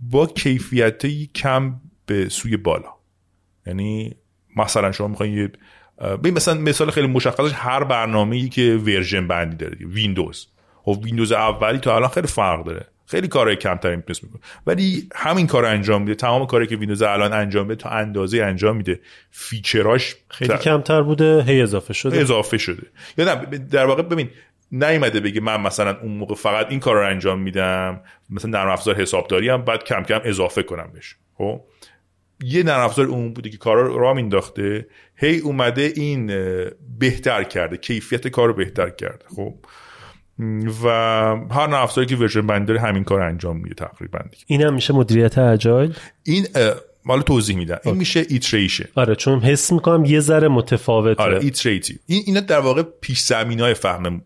با 0.00 0.26
کیفیت 0.26 1.06
کم 1.34 1.80
به 2.06 2.28
سوی 2.28 2.56
بالا. 2.56 2.94
یعنی 3.66 4.14
مثلا 4.56 4.92
شما 4.92 5.08
می‌خواین 5.08 5.34
یه 5.34 5.52
ببین 6.00 6.34
مثلا 6.34 6.54
مثال 6.54 6.90
خیلی 6.90 7.06
مشخصش 7.06 7.52
هر 7.54 7.84
برنامه 7.84 8.36
ای 8.36 8.48
که 8.48 8.80
version 8.86 9.28
بندی 9.28 9.56
داره 9.56 9.76
ویندوز. 9.80 10.46
و 10.86 10.92
خب 10.92 11.04
ویندوز 11.04 11.32
اولی 11.32 11.78
تا 11.78 11.96
الان 11.96 12.08
خیلی 12.08 12.26
فرق 12.26 12.64
داره. 12.64 12.86
خیلی 13.06 13.28
کارهای 13.28 13.56
کمتری 13.56 13.96
می‌تونست 13.96 14.24
می‌کنه 14.24 14.40
ولی 14.66 15.08
همین 15.14 15.46
کار 15.46 15.64
انجام 15.64 16.02
میده. 16.02 16.14
تمام 16.14 16.46
کاری 16.46 16.66
که 16.66 16.76
ویندوز 16.76 17.02
الان 17.02 17.32
انجام 17.32 17.66
میده 17.66 17.82
تا 17.82 17.88
اندازه 17.88 18.42
انجام 18.42 18.76
میده. 18.76 19.00
feature 19.30 19.97
اش 19.97 20.16
خیلی 20.28 20.58
کمتر 20.58 21.02
بوده 21.02 21.42
هی 21.42 21.62
اضافه 21.62 21.92
شده. 21.92 22.20
اضافه 22.20 22.58
شده. 22.58 22.82
یا 23.18 23.34
در 23.70 23.86
واقع 23.86 24.02
ببین 24.02 24.30
نیومده 24.72 25.20
بگه 25.20 25.40
من 25.40 25.60
مثلا 25.60 26.00
اون 26.00 26.12
موقع 26.12 26.34
فقط 26.34 26.66
این 26.70 26.80
کار 26.80 26.96
رو 26.96 27.06
انجام 27.06 27.42
میدم. 27.42 28.00
مثلا 28.30 28.50
نرم 28.50 28.68
افزار 28.68 28.94
حسابداری 28.94 29.48
هم 29.48 29.62
بعد 29.62 29.84
کم 29.84 30.02
کم 30.02 30.20
اضافه 30.24 30.62
کنم 30.62 30.90
بهش. 30.94 31.16
خب؟ 31.34 31.60
یه 32.44 32.62
نرم 32.62 32.80
افزار 32.80 33.06
اون 33.06 33.32
بوده 33.32 33.50
که 33.50 33.56
کارا 33.56 33.82
رو 33.82 33.98
راه 33.98 34.14
مینداخته 34.14 34.86
هی 35.22 35.38
اومده 35.38 35.92
این 35.96 36.26
بهتر 36.98 37.42
کرده 37.44 37.76
کیفیت 37.76 38.28
کار 38.28 38.48
رو 38.48 38.54
بهتر 38.54 38.90
کرده. 38.90 39.24
خب. 39.36 39.54
و 40.84 40.88
هر 41.50 41.66
نرم 41.66 41.82
افزاری 41.82 42.06
که 42.06 42.16
version 42.16 42.46
بندی 42.46 42.66
داره 42.66 42.80
همین 42.80 43.04
کار 43.04 43.20
انجام 43.20 43.56
میده 43.56 43.74
تقریبا 43.74 44.18
این 44.46 44.62
هم 44.62 44.74
میشه 44.74 44.94
مدیریت 44.94 45.38
agile؟ 45.38 45.94
این 46.22 46.46
مال 47.04 47.22
توضیح 47.22 47.56
میدم 47.56 47.78
این 47.84 47.94
میشه 47.94 48.26
iteration 48.28 48.84
آره 48.94 49.14
چون 49.14 49.40
حس 49.40 49.72
می‌کنم 49.72 50.04
یه 50.04 50.20
ذره 50.20 50.48
متفاوته. 50.48 51.22
آره 51.22 51.38
iterative 51.42 51.98
این 52.06 52.22
اینا 52.26 52.40
در 52.40 52.58
واقع 52.58 52.82
پیش 52.82 53.20
زمین 53.20 53.60
های 53.60 53.74
فهم 53.74 54.22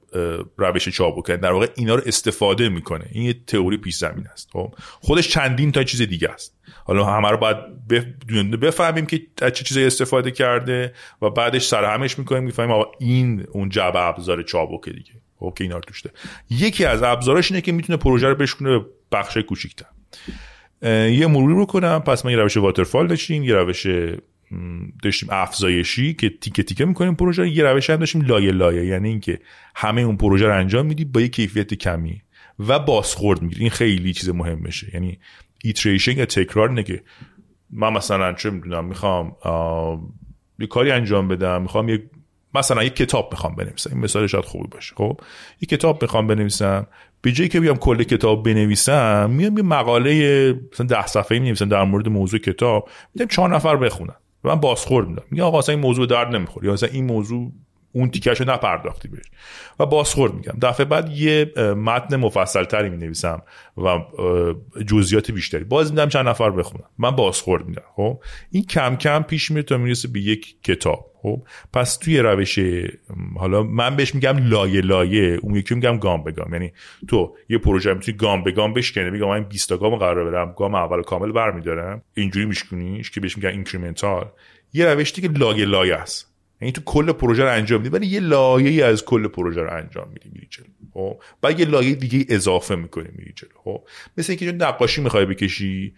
روش 0.56 0.88
چابک 0.88 1.26
در 1.26 1.52
واقع 1.52 1.66
اینا 1.76 1.94
رو 1.94 2.02
استفاده 2.06 2.68
می‌کنه. 2.68 3.04
این 3.12 3.24
یه 3.24 3.34
تئوری 3.46 3.76
پیش 3.76 3.96
زمین 3.96 4.26
است. 4.32 4.48
خب؟ 4.52 4.74
خودش 5.00 5.28
چندین 5.28 5.72
تا 5.72 5.84
چیز 5.84 6.02
دیگه 6.02 6.28
است. 6.28 6.56
حالا 6.84 7.04
همه 7.04 7.30
رو 7.30 7.36
باید 7.36 7.56
بفهمیم 8.60 9.06
که 9.06 9.22
چه 9.40 9.64
چیزی 9.64 9.84
استفاده 9.84 10.30
کرده 10.30 10.92
و 11.22 11.30
بعدش 11.30 11.66
سرهمش 11.66 12.18
می‌کنیم. 12.18 12.42
می‌فهمیم 12.42 12.70
آقا 12.70 12.90
این 13.00 13.46
اون 13.52 13.68
جبه 13.68 13.98
ابزار 13.98 14.42
چابکه 14.42 14.90
دیگه. 14.90 15.12
خب؟ 15.40 15.54
که 15.58 15.64
اینا 15.64 15.76
رو 15.76 15.82
توشته 15.82 16.10
یکی 16.50 16.84
از 16.84 17.02
ابزاراش 17.02 17.50
اینه 17.50 17.60
که 17.60 17.72
می‌تونه 17.72 17.96
پروژه 17.96 18.28
رو 18.28 18.34
بشکنه 18.34 18.78
به 18.78 18.84
بخش 19.12 19.36
کوچیک‌تر. 19.36 19.86
یه 20.82 21.26
مروری 21.26 21.54
رو 21.54 21.66
کنم. 21.66 21.98
پس 21.98 22.24
ما 22.24 22.30
یه 22.30 22.36
روش 22.36 22.56
واترفال 22.56 23.06
داشتیم 23.06 23.42
یه 23.42 23.54
روش 23.54 23.86
داشتیم 25.02 25.28
افزایشی 25.32 26.14
که 26.14 26.30
تیکه 26.30 26.62
تیکه 26.62 26.84
می‌کنیم 26.84 27.14
پروژه 27.14 27.48
یه 27.48 27.64
روش 27.64 27.90
هم 27.90 27.96
داشتیم 27.96 28.20
لایه 28.20 28.52
لایه 28.52 28.86
یعنی 28.86 29.08
اینکه 29.08 29.40
همه 29.74 30.00
اون 30.00 30.16
پروژه 30.16 30.46
رو 30.46 30.56
انجام 30.58 30.86
میدی 30.86 31.04
با 31.04 31.20
یه 31.20 31.28
کیفیت 31.28 31.74
کمی 31.74 32.22
و 32.58 32.78
بازخورد 32.78 33.42
می‌گیری 33.42 33.60
این 33.60 33.70
خیلی 33.70 34.12
چیز 34.12 34.28
مهم 34.28 34.58
میشه 34.58 34.90
یعنی 34.94 35.18
ایتریشن 35.64 36.18
یا 36.18 36.26
تکرار 36.26 36.68
اینه 36.68 36.82
که 36.82 37.02
من 37.70 37.92
مثلا 37.92 38.32
چه 38.32 38.50
می‌دونم 38.50 38.84
می‌خوام 38.84 39.36
یه 40.58 40.66
کاری 40.66 40.90
انجام 40.90 41.28
بدم 41.28 41.62
می‌خوام 41.62 41.88
یه 41.88 42.10
مثلا 42.56 42.82
یه 42.82 42.90
کتاب 42.90 43.28
می‌خوام 43.32 43.54
بنویسم. 43.54 43.90
این 43.92 44.00
مثال 44.00 44.26
شاید 44.26 44.44
خوبی 44.44 44.68
باشه. 44.70 44.94
خب؟ 44.94 45.20
یه 45.60 45.66
کتاب 45.66 46.02
می‌خوام 46.02 46.26
بنویسم. 46.26 46.86
به 47.22 47.32
جایی 47.32 47.48
که 47.48 47.60
بیام 47.60 47.76
کل 47.76 48.02
کتاب 48.02 48.44
بنویسم 48.44 49.30
میام 49.30 49.56
یه 49.56 49.62
مقاله 49.62 50.52
مثلا 50.72 50.86
ده 50.86 51.06
صفحه 51.06 51.38
می 51.38 51.52
در 51.52 51.84
مورد 51.84 52.08
موضوع 52.08 52.40
کتاب. 52.40 52.88
میدم 53.14 53.26
چهار 53.26 53.54
نفر 53.54 53.76
بخونن. 53.76 54.14
و 54.44 54.48
من 54.48 54.54
بازخورد 54.54 55.08
میدم. 55.08 55.22
میگم 55.30 55.44
آقا 55.44 55.58
اصلا 55.58 55.74
این 55.74 55.82
موضوع 55.82 56.06
درد 56.06 56.34
نمی‌خوره. 56.34 56.66
یا 56.66 56.72
اصلا 56.72 56.88
این 56.92 57.04
موضوع 57.04 57.52
اون 57.92 58.10
تیکش 58.10 58.40
رو 58.40 58.50
نپرداختی 58.50 59.08
بهش. 59.08 59.24
و 59.80 59.86
بازخورد 59.86 60.34
میگم. 60.34 60.58
دفعه 60.62 60.86
بعد 60.86 61.10
یه 61.10 61.52
متن 61.76 62.16
مفصل 62.16 62.64
تری 62.64 62.90
می 62.90 62.96
نویسم 62.96 63.42
و 63.76 63.98
جزئیات 64.86 65.30
بیشتری. 65.30 65.64
باز 65.64 65.90
میدم 65.90 66.08
چند 66.08 66.28
نفر 66.28 66.50
بخونم 66.50 66.84
من 66.98 67.10
بازخورد 67.10 67.66
میدم. 67.66 67.82
خب؟ 67.96 68.20
این 68.50 68.64
کم 68.64 68.96
کم 68.96 69.22
پیش 69.22 69.50
میره 69.50 69.62
تا 69.62 69.76
می‌رسه 69.76 70.08
به 70.08 70.20
یک 70.20 70.62
کتاب. 70.62 71.10
خب 71.26 71.42
پس 71.72 71.96
توی 71.96 72.18
روش 72.18 72.58
حالا 73.36 73.62
من 73.62 73.96
بهش 73.96 74.14
میگم 74.14 74.48
لایه 74.48 74.80
لایه 74.80 75.38
اون 75.42 75.54
یکی 75.54 75.74
میگم 75.74 75.98
گام 75.98 76.24
به 76.24 76.32
گام. 76.32 76.52
یعنی 76.52 76.72
تو 77.08 77.36
یه 77.48 77.58
پروژه 77.58 77.94
می‌تونی 77.94 78.16
گام 78.16 78.44
به 78.44 78.52
گام 78.52 78.74
بشکنی 78.74 79.10
میگم 79.10 79.28
من 79.28 79.42
20 79.42 79.68
تا 79.68 79.76
گام 79.76 79.96
قرار 79.96 80.30
برم 80.30 80.54
گام 80.56 80.74
اول 80.74 81.02
کامل 81.02 81.32
برمیدارم. 81.32 82.02
اینجوری 82.14 82.46
میشکنیش 82.46 83.10
که 83.10 83.20
بهش 83.20 83.36
میگن 83.36 83.50
incremental 83.50 84.26
یه 84.72 84.86
روش 84.86 85.12
دیگه 85.12 85.28
لایه 85.28 85.64
لایه 85.64 85.94
است. 85.94 86.32
یعنی 86.60 86.72
تو 86.72 86.80
کل 86.84 87.12
پروژه 87.12 87.42
رو 87.42 87.52
انجام 87.52 87.80
میدی 87.80 87.96
ولی 87.96 88.06
یه 88.06 88.20
لایه 88.20 88.84
از 88.84 89.04
کل 89.04 89.28
پروژه 89.28 89.62
رو 89.62 89.72
انجام 89.72 90.08
میدی 90.08 90.30
میری 90.32 90.46
جلو. 90.50 90.66
خب؟ 90.94 91.20
بعد 91.42 91.60
یه 91.60 91.66
لایه 91.66 91.94
دیگه 91.94 92.34
اضافه 92.34 92.76
می‌کنی 92.76 93.08
میری 93.18 93.32
جلو. 93.36 93.50
خب؟ 93.64 93.84
مثل 94.18 94.32
اینکه 94.32 94.52
نقاشی 94.52 95.00
می‌خوای 95.00 95.26
بکشی 95.26 95.94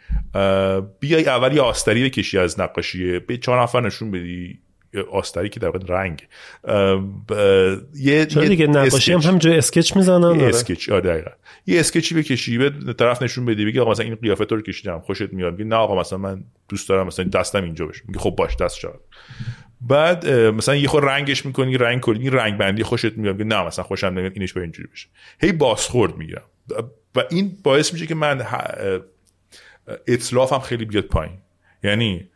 بیای 1.00 1.26
اول 1.26 1.56
یه 1.56 1.60
آستری 1.60 2.08
بکشی 2.08 2.38
از 2.38 2.60
نقاشی 2.60 3.18
به 3.18 3.36
چهار 3.36 3.62
نفر 3.62 3.80
نشون 3.80 4.10
بدی. 4.10 4.58
آستری 5.12 5.48
که 5.48 5.61
در 5.61 5.68
واقع 5.68 5.87
رنگ. 5.88 6.29
یه 7.94 8.27
چرا 8.27 8.44
دیگه 8.44 8.66
نقاشی 8.66 9.12
هم 9.12 9.20
همینجا 9.20 9.53
اسکچ 9.53 9.96
می‌زنن؟ 9.96 10.40
یه 10.40 10.46
اسکچ 10.46 10.88
آره 10.88 11.01
دقیقاً. 11.01 11.31
یه 11.66 11.81
اسکچی 11.81 12.14
بکشی 12.14 12.59
به 12.59 12.92
طرف 12.92 13.22
نشون 13.22 13.44
بدی 13.44 13.64
بگی 13.64 13.81
آقا 13.81 13.90
مثلا 13.90 14.05
این 14.05 14.14
قیافه 14.14 14.44
رو 14.44 14.61
کشیدم 14.61 15.01
خوشت 15.01 15.33
میاد. 15.33 15.53
میگی 15.53 15.64
نه 15.64 15.77
آقا 15.77 16.01
مثلا 16.01 16.18
من 16.18 16.44
دوست 16.68 16.88
دارم 16.88 17.07
مثلا 17.07 17.24
دستم 17.24 17.64
اینجا 17.64 17.87
بشه 17.87 18.03
میگی 18.09 18.18
خب 18.18 18.31
باش 18.31 18.57
دست 18.57 18.77
شد 18.77 19.01
بعد 19.81 20.29
مثلا 20.31 20.77
یه 20.77 20.88
خور 20.88 21.05
رنگش 21.05 21.46
می‌کنی 21.46 21.77
رنگ 21.77 22.01
کنی 22.01 22.18
این 22.18 22.33
رنگ 22.33 22.59
بندی 22.59 22.83
خوشت 22.83 23.16
میاد. 23.16 23.42
نه 23.42 23.66
مثلا 23.66 23.85
خوشم 23.85 24.07
نمیاد 24.07 24.33
اینش 24.35 24.53
به 24.53 24.61
اینجوری 24.61 24.88
بشه. 24.92 25.09
هی 25.40 25.53
بازخورد 25.53 26.16
می‌گیرم. 26.16 26.44
و 27.16 27.24
این 27.31 27.57
باعث 27.62 27.92
میشه 27.92 28.07
که 28.07 28.14
من 28.14 28.46
اطلافم 30.07 30.59
خیلی 30.59 30.85
بیاد 30.85 31.05
پایین. 31.05 31.38
یعنی 31.85 32.29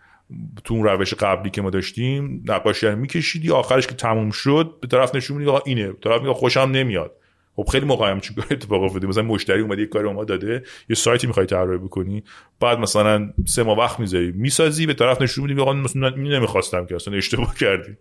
تو 0.64 0.75
اون 0.75 0.85
روش 0.85 1.14
قبلی 1.14 1.51
که 1.51 1.62
ما 1.62 1.71
داشتیم 1.71 2.45
نقاشی 2.47 2.87
رو 2.87 2.97
میکشیدی 2.97 3.51
آخرش 3.51 3.87
که 3.87 3.95
تموم 3.95 4.31
شد 4.31 4.75
به 4.81 4.87
طرف 4.87 5.14
نشون 5.14 5.37
میدی 5.37 5.51
آقا 5.51 5.61
اینه. 5.66 5.87
به 5.87 5.99
طرف 6.03 6.21
میگه 6.21 6.35
خوشم 6.35 6.61
نمیاد. 6.61 7.12
خب 7.57 7.68
خیلی 7.73 7.87
موقع 7.87 8.11
هم 8.11 8.21
چون 8.21 8.37
اتفاق 8.51 8.83
افتاده. 8.83 9.07
مثلا 9.07 9.23
مشتری 9.23 9.61
اومده 9.61 9.83
یه 9.83 9.88
کاری 9.88 10.12
ما 10.12 10.25
داده 10.25 10.62
یه 10.88 10.97
سایتی 10.97 11.27
می‌خوای 11.27 11.47
طراحی 11.47 11.79
بکنی. 11.79 12.23
بعد 12.61 12.79
مثلا 12.79 13.33
سه 13.45 13.62
ماه 13.62 13.79
وقت 13.79 14.01
می‌ذاری 14.01 14.33
می‌سازی 14.33 14.87
به 14.87 14.95
طرف 14.95 15.23
نشون 15.23 15.45
میدی 15.45 15.61
آقا 15.61 15.73
مثلا 15.73 16.09
نمی‌خواستم 16.09 16.87
که 16.87 16.95
اصلا 16.95 17.14
اشتباه 17.14 17.55
کردی. 17.55 17.97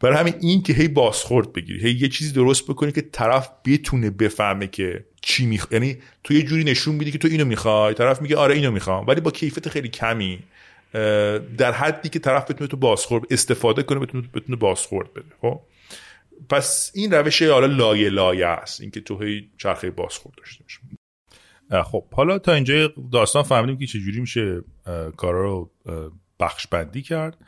برای 0.00 0.16
همین 0.16 0.34
این 0.40 0.62
که 0.62 0.72
هی 0.72 0.88
بازخورد 0.88 1.52
بگیری 1.52 1.80
هی 1.80 1.92
یه 2.00 2.08
چیزی 2.08 2.32
درست 2.32 2.64
بکنی 2.70 2.92
که 2.92 3.00
طرف 3.00 3.50
بتونه 3.66 4.10
بفهمه 4.10 4.66
که 4.66 5.04
چی 5.22 5.46
میخ 5.46 5.66
یعنی 5.70 5.96
تو 6.24 6.34
یه 6.34 6.42
جوری 6.42 6.64
نشون 6.64 6.94
میدی 6.94 7.10
که 7.10 7.18
تو 7.18 7.28
اینو 7.28 7.44
می‌خوای 7.44 7.94
طرف 7.94 8.22
میگه 8.22 8.36
آره 8.36 8.54
اینو 8.54 8.70
می‌خوام 8.70 9.06
ولی 9.06 9.20
با 9.20 9.30
کیفیت 9.30 9.68
خیلی 9.68 9.88
کمی. 9.88 10.38
در 11.58 11.72
حدی 11.72 12.08
که 12.08 12.18
طرف 12.18 12.50
بتونه 12.50 12.68
تو 12.68 12.76
بازخورد 12.76 13.24
استفاده 13.30 13.82
کنه 13.82 13.98
بتونه 13.98 14.28
بتونه 14.34 14.56
بازخورد 14.56 15.14
بده 15.14 15.34
خب؟ 15.40 15.60
پس 16.48 16.92
این 16.94 17.12
روش 17.12 17.42
حالا 17.42 17.66
لایه 17.66 18.08
لایه 18.08 18.46
است 18.46 18.80
اینکه 18.80 19.00
تو 19.00 19.22
هی 19.22 19.50
چرخه 19.58 19.90
بازخورد 19.90 20.34
داشته 20.36 20.64
باشه 20.64 20.80
خب 21.82 22.04
حالا 22.12 22.38
تا 22.38 22.52
اینجا 22.52 22.92
داستان 23.12 23.42
فهمیدیم 23.42 23.78
که 23.78 23.86
چجوری 23.86 24.20
میشه 24.20 24.62
کارا 25.16 25.42
رو 25.42 25.70
بخش 26.40 26.66
بندی 26.66 27.02
کرد. 27.02 27.38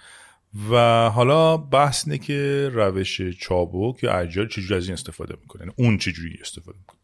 و 0.70 0.76
حالا 1.11 1.57
بحث 1.57 2.05
اینه 2.07 2.18
که 2.18 2.70
روش 2.72 3.20
چابک 3.22 4.03
یا 4.03 4.12
اجار 4.12 4.46
چجوری 4.46 4.74
از 4.74 4.85
این 4.85 4.92
استفاده 4.92 5.35
می‌کنه؟ 5.40 5.62
یعنی 5.62 5.74
اون 5.76 5.98
چجوری 5.98 6.38
استفاده 6.40 6.79
می‌کنه؟ 6.79 6.98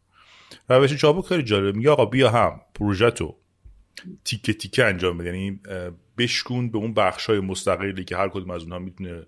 روش 0.69 0.93
چابک 0.93 1.25
خیلی 1.25 1.43
جالبه 1.43 1.71
میگه 1.77 1.89
آقا 1.89 2.05
بیا 2.05 2.29
هم 2.29 2.61
پروژه 2.75 3.11
تو 3.11 3.35
تیکه 4.23 4.53
تیکه 4.53 4.85
انجام 4.85 5.17
بده. 5.17 5.27
یعنی 5.27 5.59
بشکون 6.17 6.71
به 6.71 6.77
اون 6.77 6.93
بخش 6.93 7.25
های 7.25 7.39
مستقلی 7.39 8.03
که 8.03 8.17
هر 8.17 8.29
کدوم 8.29 8.49
از 8.49 8.63
اونها 8.63 8.79
می‌تونه 8.79 9.23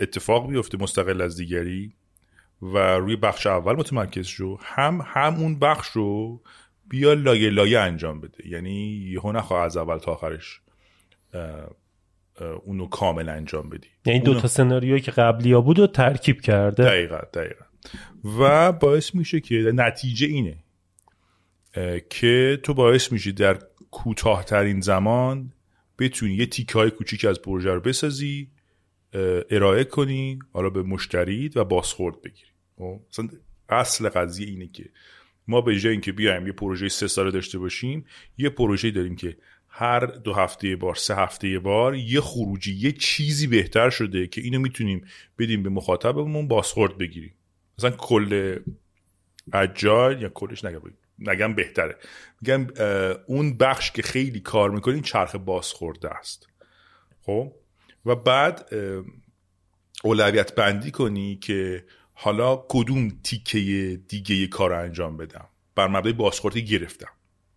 اتفاق 0.00 0.50
بیفته 0.50 0.78
مستقل 0.78 1.20
از 1.20 1.36
دیگری. 1.36 1.92
و 2.62 2.78
روی 2.78 3.16
بخش 3.16 3.46
اول 3.46 3.76
متمرکز 3.76 4.26
شو 4.26 4.58
هم 4.60 5.00
هم 5.06 5.34
اون 5.34 5.58
بخش 5.58 5.88
رو 5.88 6.40
بیا 6.88 7.12
لایه 7.12 7.50
لایه 7.50 7.78
انجام 7.80 8.20
بده. 8.20 8.48
یعنی 8.48 8.86
یهو 9.12 9.32
نخواه 9.32 9.64
از 9.64 9.76
اول 9.76 9.98
تا 9.98 10.12
آخرش 10.12 10.60
اونو 12.64 12.86
کامل 12.86 13.28
انجام 13.28 13.68
بدی. 13.68 13.88
یعنی 14.06 14.20
دو 14.20 14.40
تا 14.40 14.48
سناریویی 14.48 15.00
که 15.00 15.10
قبلی 15.10 15.52
ها 15.52 15.60
بود 15.60 15.78
و 15.78 15.86
ترکیب 15.86 16.40
کرده؟ 16.40 16.84
دقیقا 16.84 17.18
دقیقا. 17.34 17.64
و 18.38 18.72
باعث 18.72 19.14
میشه 19.14 19.40
که 19.40 19.72
نتیجه 19.74 20.26
اینه 20.26 20.56
که 22.10 22.60
تو 22.62 22.74
باعث 22.74 23.12
میشی 23.12 23.32
در 23.32 23.58
کوتاهترین 23.92 24.80
زمان 24.80 25.52
بتونی 25.98 26.34
یه 26.34 26.46
تیکه 26.46 26.72
های 26.72 26.90
کوچیک 26.90 27.24
از 27.24 27.42
پروژه 27.42 27.70
رو 27.70 27.80
بسازی 27.80 28.48
ارائه 29.50 29.84
کنی 29.84 30.38
حالا 30.52 30.70
به 30.70 30.82
مشتریت 30.82 31.56
و 31.56 31.64
بازخورد 31.64 32.22
بگیری 32.22 32.48
خب؟ 32.78 33.00
مثلا 33.10 33.28
اصل 33.68 34.08
قضیه 34.08 34.46
اینه 34.46 34.66
که 34.66 34.84
ما 35.48 35.60
به 35.60 35.78
جای 35.78 35.92
اینکه 35.92 36.12
بیایم 36.12 36.46
یه 36.46 36.52
پروژه 36.52 36.88
سه 36.88 37.06
ساله 37.06 37.30
داشته 37.30 37.58
باشیم 37.58 38.04
یه 38.38 38.48
پروژه 38.48 38.90
داریم 38.90 39.16
که 39.16 39.36
هر 39.68 40.06
دو 40.06 40.32
هفته 40.32 40.76
بار 40.76 40.94
سه 40.94 41.14
هفته 41.16 41.58
بار 41.58 41.94
یه 41.94 42.20
خروجی 42.20 42.74
یه 42.74 42.92
چیزی 42.92 43.46
بهتر 43.46 43.90
شده 43.90 44.26
که 44.26 44.40
اینو 44.40 44.58
می‌تونیم 44.58 45.04
بدیم 45.38 45.62
به 45.62 45.70
مخاطبمون 45.70 46.48
بازخورد 46.48 46.98
بگیریم 46.98 47.34
مثلا 47.78 47.90
کل 47.90 48.58
اجایل 49.52 50.22
یا 50.22 50.28
کلش 50.28 50.64
نگه 50.64 50.78
نگم 51.26 51.54
بهتره. 51.54 51.96
میگم 52.40 52.66
اون 53.26 53.56
بخش 53.56 53.90
که 53.90 54.02
خیلی 54.02 54.40
کار 54.40 54.70
می‌کنه 54.70 54.94
این 54.94 55.02
چرخ 55.02 55.36
بازخورده 55.36 56.10
است. 56.10 56.46
خب؟ 57.22 57.52
و 58.06 58.14
بعد 58.14 58.68
اولویت 60.04 60.54
بندی 60.54 60.90
کنی 60.90 61.36
که 61.36 61.84
حالا 62.12 62.64
کدوم 62.68 63.08
تیکه 63.24 64.00
دیگه 64.08 64.46
کار 64.46 64.70
رو 64.70 64.78
انجام 64.78 65.16
بدم. 65.16 65.48
بر 65.74 65.88
مبنای 65.88 66.12
بازخوردی 66.12 66.64
گرفتم. 66.64 67.10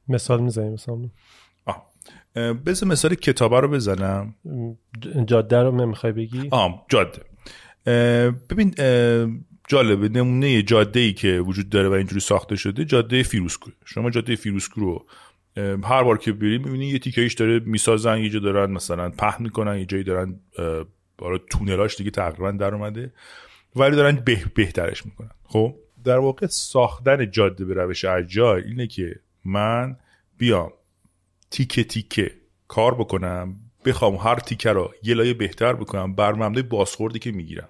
مثال 0.07 0.41
می‌زنیم 0.41 0.73
مثال 0.73 1.09
بذار 2.65 2.89
مثال 2.89 3.15
کتابه 3.15 3.59
رو 3.59 3.67
بزنم. 3.67 4.35
جاده 5.25 5.57
رو 5.57 5.71
نمی‌خوای 5.71 6.13
بگی؟ 6.13 6.47
آه 6.51 6.85
جاده. 6.89 7.21
ببین 8.49 8.75
جالبه 9.67 10.09
نمونه 10.09 10.61
جاده 10.61 10.99
ای 10.99 11.13
که 11.13 11.39
وجود 11.39 11.69
داره 11.69 11.89
و 11.89 11.91
اینجوری 11.91 12.21
ساخته 12.21 12.55
شده 12.55 12.85
جاده 12.85 13.23
فیروزکوه 13.23 13.71
شما 13.85 14.09
جاده 14.09 14.35
فیروزکوه 14.35 14.81
رو 14.81 15.05
هر 15.83 16.03
بار 16.03 16.17
که 16.17 16.31
بریم 16.31 16.63
می‌بینی 16.63 16.87
یه 16.87 16.99
تیکه 16.99 17.29
داره 17.37 17.59
می‌سازن 17.59 18.17
یه 18.17 18.29
جا 18.29 18.39
دارن 18.39 18.71
مثلا 18.71 19.09
پهن 19.09 19.43
می‌کنن 19.43 19.77
یه 19.79 19.85
جایی 19.85 20.03
دارن 20.03 20.39
برای 21.17 21.39
تونلاش 21.49 21.95
دیگه 21.95 22.11
تقریبا 22.11 22.51
در 22.51 22.75
اومده 22.75 23.13
ولی 23.75 23.95
دارن 23.95 24.15
به 24.15 24.43
بهترش 24.53 25.05
می‌کنن. 25.05 25.31
خب؟ 25.43 25.75
در 26.03 26.17
واقع 26.17 26.47
ساختن 26.47 27.31
جاده 27.31 27.65
به 27.65 27.73
روش 27.73 28.05
اجایل 28.05 28.63
اینه 28.67 28.87
که 28.87 29.19
من 29.45 29.97
بیام 30.37 30.71
تیکه 31.51 31.83
تیکه 31.83 32.31
کار 32.67 32.95
بکنم 32.95 33.55
بخوام 33.85 34.15
هر 34.15 34.35
تیکه 34.35 34.69
رو 34.69 34.93
یه 35.03 35.13
لایه 35.13 35.33
بهتر 35.33 35.73
بکنم 35.73 36.15
بر 36.15 36.33
مبنای 36.33 36.63
بازخوردی 36.63 37.19
که 37.19 37.31
می‌گیرم. 37.31 37.69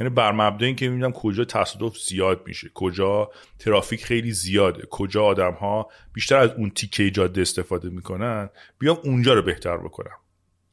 یعنی 0.00 0.10
بر 0.14 0.32
مبدای 0.32 0.66
اینکه 0.66 0.88
می‌بینم 0.88 1.12
کجا 1.12 1.44
تصادف 1.44 1.98
زیاد 1.98 2.42
میشه 2.46 2.70
کجا 2.74 3.30
ترافیک 3.58 4.04
خیلی 4.04 4.32
زیاده 4.32 4.82
کجا 4.90 5.24
آدم 5.24 5.52
ها 5.52 5.90
بیشتر 6.12 6.36
از 6.36 6.50
اون 6.50 6.70
تیکه 6.70 7.10
جاده 7.10 7.40
استفاده 7.40 7.88
می‌کنن 7.88 8.48
بیام 8.78 8.98
اونجا 9.04 9.34
رو 9.34 9.42
بهتر 9.42 9.76
بکنم. 9.76 10.16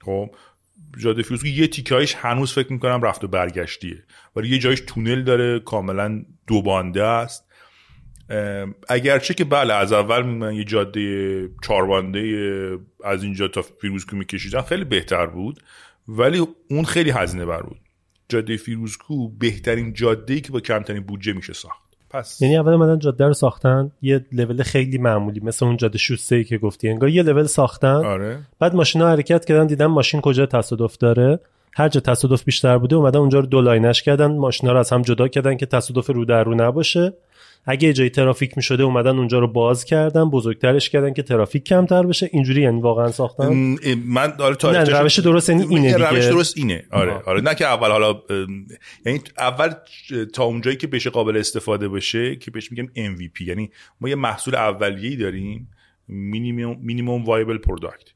خب 0.05 0.35
جاده 0.97 1.23
فیروزکو 1.23 1.47
یه 1.47 1.67
تیکایش 1.67 2.15
هنوز 2.15 2.53
فکر 2.53 2.73
می‌کنم 2.73 3.01
رفت 3.01 3.23
و 3.23 3.27
برگشتیه 3.27 4.03
ولی 4.35 4.49
یه 4.49 4.59
جایش 4.59 4.83
تونل 4.87 5.23
داره 5.23 5.59
کاملا 5.59 6.25
دوبانده 6.47 7.03
است. 7.03 7.49
اگرچه 8.89 9.33
که 9.33 9.43
بله 9.43 9.73
از 9.73 9.93
اول 9.93 10.21
من 10.21 10.53
یه 10.53 10.63
جاده 10.63 11.49
چاربانده 11.63 12.79
از 13.03 13.23
اینجا 13.23 13.47
تا 13.47 13.61
فیروزکو 13.61 14.15
میکشیدن 14.15 14.61
خیلی 14.61 14.83
بهتر 14.83 15.25
بود 15.25 15.63
ولی 16.07 16.47
اون 16.69 16.83
خیلی 16.83 17.11
هزینه 17.11 17.45
بر 17.45 17.61
بود. 17.61 17.79
جاده 18.29 18.57
فیروزکوه 18.57 19.29
بهترین 19.29 19.93
جاده 19.93 20.33
ای 20.33 20.41
که 20.41 20.51
با 20.51 20.59
کمترین 20.59 21.03
بودجه 21.03 21.33
میشه 21.33 21.53
ساخت. 21.53 21.89
پس 22.09 22.41
یعنی 22.41 22.57
اول 22.57 22.73
اومدن 22.73 22.99
جاده 22.99 23.27
رو 23.27 23.33
ساختن 23.33 23.91
یه 24.01 24.25
لول 24.31 24.63
خیلی 24.63 24.97
معمولی 24.97 25.39
مثل 25.39 25.65
اون 25.65 25.77
جاده 25.77 25.97
شوسه 25.97 26.35
ای 26.35 26.43
که 26.43 26.57
گفتی. 26.57 26.89
انگار 26.89 27.09
یه 27.09 27.23
لول 27.23 27.43
ساختن. 27.43 27.87
آره. 27.87 28.39
بعد 28.59 28.75
ماشینا 28.75 29.09
حرکت 29.09 29.45
کردن 29.45 29.67
دیدن 29.67 29.85
ماشین 29.85 30.21
کجا 30.21 30.45
تصادف 30.45 30.97
داره. 30.97 31.39
هر 31.73 31.89
جا 31.89 31.99
تصادف 31.99 32.43
بیشتر 32.43 32.77
بوده 32.77 32.95
اومدن 32.95 33.19
اونجا 33.19 33.39
رو 33.39 33.45
دو 33.45 33.61
line 33.61 33.89
ش 33.89 34.03
کردن. 34.03 34.37
ماشینا 34.37 34.73
رو 34.73 34.79
از 34.79 34.89
هم 34.89 35.01
جدا 35.01 35.27
کردن 35.27 35.57
که 35.57 35.65
تصادف 35.65 36.09
رو 36.09 36.25
در 36.25 36.43
رو 36.43 36.55
نباشه. 36.55 37.13
اگه 37.65 37.93
جای 37.93 38.09
ترافیک 38.09 38.57
می 38.57 38.63
شده 38.63 38.83
اومدن 38.83 39.17
اونجا 39.17 39.39
رو 39.39 39.47
باز 39.47 39.85
کردن 39.85 40.29
بزرگترش 40.29 40.89
کردن 40.89 41.13
که 41.13 41.23
ترافیک 41.23 41.63
کمتر 41.63 42.03
بشه. 42.03 42.29
اینجوری 42.31 42.61
یعنی 42.61 42.81
واقعا 42.81 43.11
ساختن؟ 43.11 43.77
من 44.05 44.33
آره 44.39 44.57
نه 44.63 44.83
روش 44.83 45.19
درست 45.19 45.49
یعنی 45.49 45.61
اینه 45.69 45.93
دیگه. 45.93 46.09
روش 46.09 46.25
درست 46.25 46.57
اینه. 46.57 46.83
آره 46.91 47.13
آره. 47.25 47.41
نه 47.41 47.55
که 47.55 47.65
اول 47.65 47.91
حالا 47.91 48.21
یعنی 49.05 49.21
اول 49.37 49.73
تا 50.33 50.43
اونجایی 50.43 50.77
که 50.77 50.87
بشه 50.87 51.09
قابل 51.09 51.37
استفاده 51.37 51.89
بشه 51.89 52.35
که 52.35 52.51
بهش 52.51 52.71
میگم 52.71 52.87
MVP 52.87 53.41
یعنی 53.41 53.71
ما 54.01 54.09
یه 54.09 54.15
محصول 54.15 54.55
اولیه‌ای 54.55 55.15
داریم 55.15 55.69
minimum 56.07 56.77
minimum 56.81 57.25
viable 57.25 57.57
product 57.57 58.07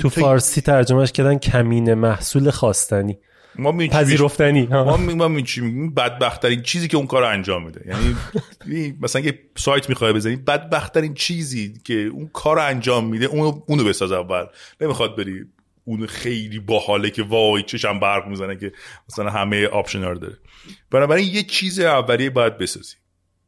تو 0.00 0.08
فارسی 0.08 0.60
ترجمهش 0.60 1.12
کردن 1.12 1.38
کمینه 1.38 1.94
محصول 1.94 2.50
خواستنی. 2.50 3.18
ما 3.58 3.72
پذیرفتنی. 3.72 4.66
ما 4.66 4.96
ما 4.96 5.28
میگیم 5.28 5.94
بدبختترین 5.94 6.62
چیزی 6.62 6.88
که 6.88 6.96
اون 6.96 7.06
کار 7.06 7.24
انجام 7.24 7.66
میده. 7.66 7.84
یعنی 7.86 8.96
مثلا 9.00 9.22
یه 9.22 9.38
سایت 9.56 9.88
می‌خوای 9.88 10.12
بزنی 10.12 10.36
بدبختترین 10.36 11.14
چیزی 11.14 11.74
که 11.84 11.94
اون 11.94 12.30
کار 12.32 12.58
انجام 12.58 13.06
میده 13.06 13.26
اونو 13.26 13.62
اونو 13.66 13.84
بساز 13.84 14.12
اول. 14.12 14.44
نمی‌خواد 14.80 15.16
بری 15.16 15.44
اون 15.84 16.06
خیلی 16.06 16.58
باحاله 16.58 17.10
که 17.10 17.22
وای 17.22 17.62
چشم 17.62 18.00
برق 18.00 18.28
می‌زنه 18.28 18.56
که 18.56 18.72
مثلا 19.08 19.30
همه 19.30 19.66
option 19.66 20.02
رو 20.02 20.18
داره. 20.18 20.38
بنابراین 20.90 21.34
یه 21.34 21.42
چیز 21.42 21.80
اولیه 21.80 22.30
باید 22.30 22.58
بسازی. 22.58 22.94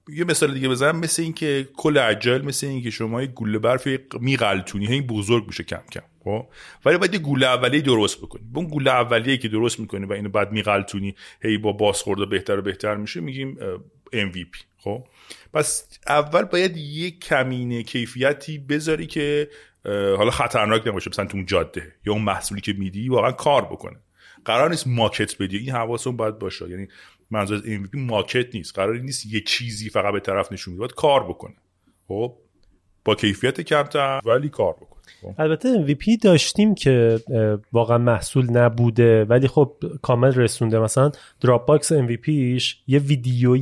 یه 0.09 0.25
مثال 0.25 0.55
دیگه 0.55 0.69
بزنم 0.69 0.97
مثل 0.97 1.23
اینکه 1.23 1.69
کل 1.77 1.99
agile 1.99 2.43
مثل 2.43 2.67
اینکه 2.67 2.90
شما 2.90 3.23
یه 3.23 3.29
گوله 3.29 3.59
برف 3.59 3.88
میغلطونی 4.21 4.87
هی 4.87 5.01
بزرگ 5.01 5.47
میشه 5.47 5.64
کم 5.64 5.83
کم 5.93 6.03
خب؟ 6.25 6.47
ولی 6.85 6.99
باید 6.99 7.14
یه 7.14 7.21
گوله 7.21 7.47
اولیه 7.47 7.81
درست 7.81 8.19
بکنی. 8.19 8.43
اون 8.55 8.67
گوله 8.67 8.90
اولیه 8.90 9.37
که 9.37 9.49
درست 9.49 9.81
می‌کنی 9.81 10.07
و 10.07 10.12
اینو 10.12 10.29
بعد 10.29 10.53
میغلطونی 10.53 11.14
هی 11.43 11.59
با 11.59 11.73
بازخورد 11.73 12.29
بهتر 12.29 12.59
و 12.59 12.62
بهتر 12.62 12.97
میشه 12.97 13.21
میگیم 13.21 13.59
MVP 14.12 14.64
خب؟ 14.79 15.07
پس 15.55 15.88
اول 16.07 16.43
باید 16.43 16.77
یه 16.77 17.11
کمینه 17.11 17.83
کیفیتی 17.83 18.59
بذاری 18.59 19.07
که 19.07 19.49
حالا 20.17 20.31
خطرناک 20.31 20.87
نباشه 20.87 21.11
مثلا 21.11 21.27
تو 21.27 21.37
اون 21.37 21.47
جاده 21.47 21.95
یا 22.07 22.12
اون 22.12 22.23
محصولی 22.23 22.61
که 22.61 22.73
میدی 22.73 23.09
واقعا 23.09 23.33
کار 23.33 23.64
بکنه. 23.64 23.97
قرار 24.45 24.71
نیست 24.71 24.87
ماکت 24.87 25.43
بدی 25.43 25.59
این 25.59 25.71
حواستون 25.71 26.17
باید 26.17 26.38
باشه. 26.38 26.71
یعنی 26.71 26.88
منظور 27.31 27.57
از 27.57 27.63
MVP 27.63 27.95
ماکت 27.95 28.55
نیست. 28.55 28.75
قرار 28.75 28.99
نیست 28.99 29.27
یه 29.27 29.41
چیزی 29.41 29.91
فقط 29.91 30.13
به 30.13 30.21
طرف 30.21 30.53
نشون 30.53 30.77
باید 30.77 30.95
کار 30.95 31.25
بکنه. 31.25 31.55
خب؟ 32.09 32.33
با 33.05 33.15
کیفیت 33.15 33.61
کمتر 33.61 34.21
ولی 34.25 34.49
کار 34.49 34.73
بکنه. 34.73 35.03
خب. 35.23 35.35
البته 35.39 35.87
MVP 35.87 36.19
داشتیم 36.23 36.75
که 36.75 37.21
واقعا 37.73 37.99
محصول 37.99 38.51
نبوده 38.51 39.25
ولی 39.25 39.49
خب 39.49 39.73
کامل 40.03 40.35
رسونده. 40.35 40.79
مثلا 40.79 41.13
دراپ 41.41 41.67
باکس 41.67 41.93
MVPش 41.93 42.75
یه 42.87 42.99
ویدیوی 42.99 43.61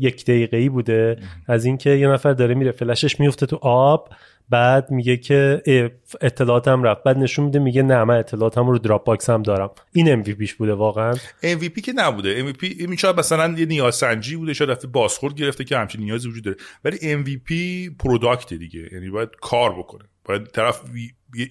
یک 0.00 0.24
دقیقه‌ای 0.24 0.68
بوده. 0.68 1.18
از 1.46 1.64
اینکه 1.64 1.90
یه 1.90 2.08
نفر 2.08 2.32
داره 2.32 2.54
میره 2.54 2.72
فلشش 2.72 3.20
میفته 3.20 3.46
تو 3.46 3.56
آب. 3.62 4.08
بعد 4.52 4.90
میگه 4.90 5.16
که 5.16 5.62
اطلاعاتم 6.20 6.82
رفت. 6.82 7.02
بعد 7.02 7.18
نشون 7.18 7.44
میده 7.44 7.58
میگه 7.58 7.82
نه 7.82 8.04
من 8.04 8.16
اطلاعاتم 8.16 8.66
رو 8.66 8.78
Dropbox 8.78 9.30
هم 9.30 9.42
دارم. 9.42 9.70
این 9.92 10.22
MVPش 10.22 10.52
بوده 10.54 10.74
واقعا. 10.74 11.14
MVP 11.42 11.80
که 11.80 11.92
نبوده. 11.92 12.52
MVP 12.52 12.62
این 12.62 12.96
شاید 12.96 13.18
مثلا 13.18 13.58
یه 13.58 13.66
نیاز 13.66 13.94
سنجی 13.94 14.36
بوده 14.36 14.54
شاید 14.54 14.70
رفته 14.70 14.86
بازخورد 14.86 15.34
گرفته 15.34 15.64
که 15.64 15.78
همچین 15.78 16.00
نیازی 16.00 16.28
وجود 16.28 16.44
داره. 16.44 16.56
ولی 16.84 16.96
MVP 16.98 17.52
product 17.98 18.54
دیگه. 18.54 18.88
یعنی 18.92 19.10
باید 19.10 19.28
کار 19.40 19.78
بکنه. 19.78 20.04
باید 20.24 20.46
طرف 20.46 20.80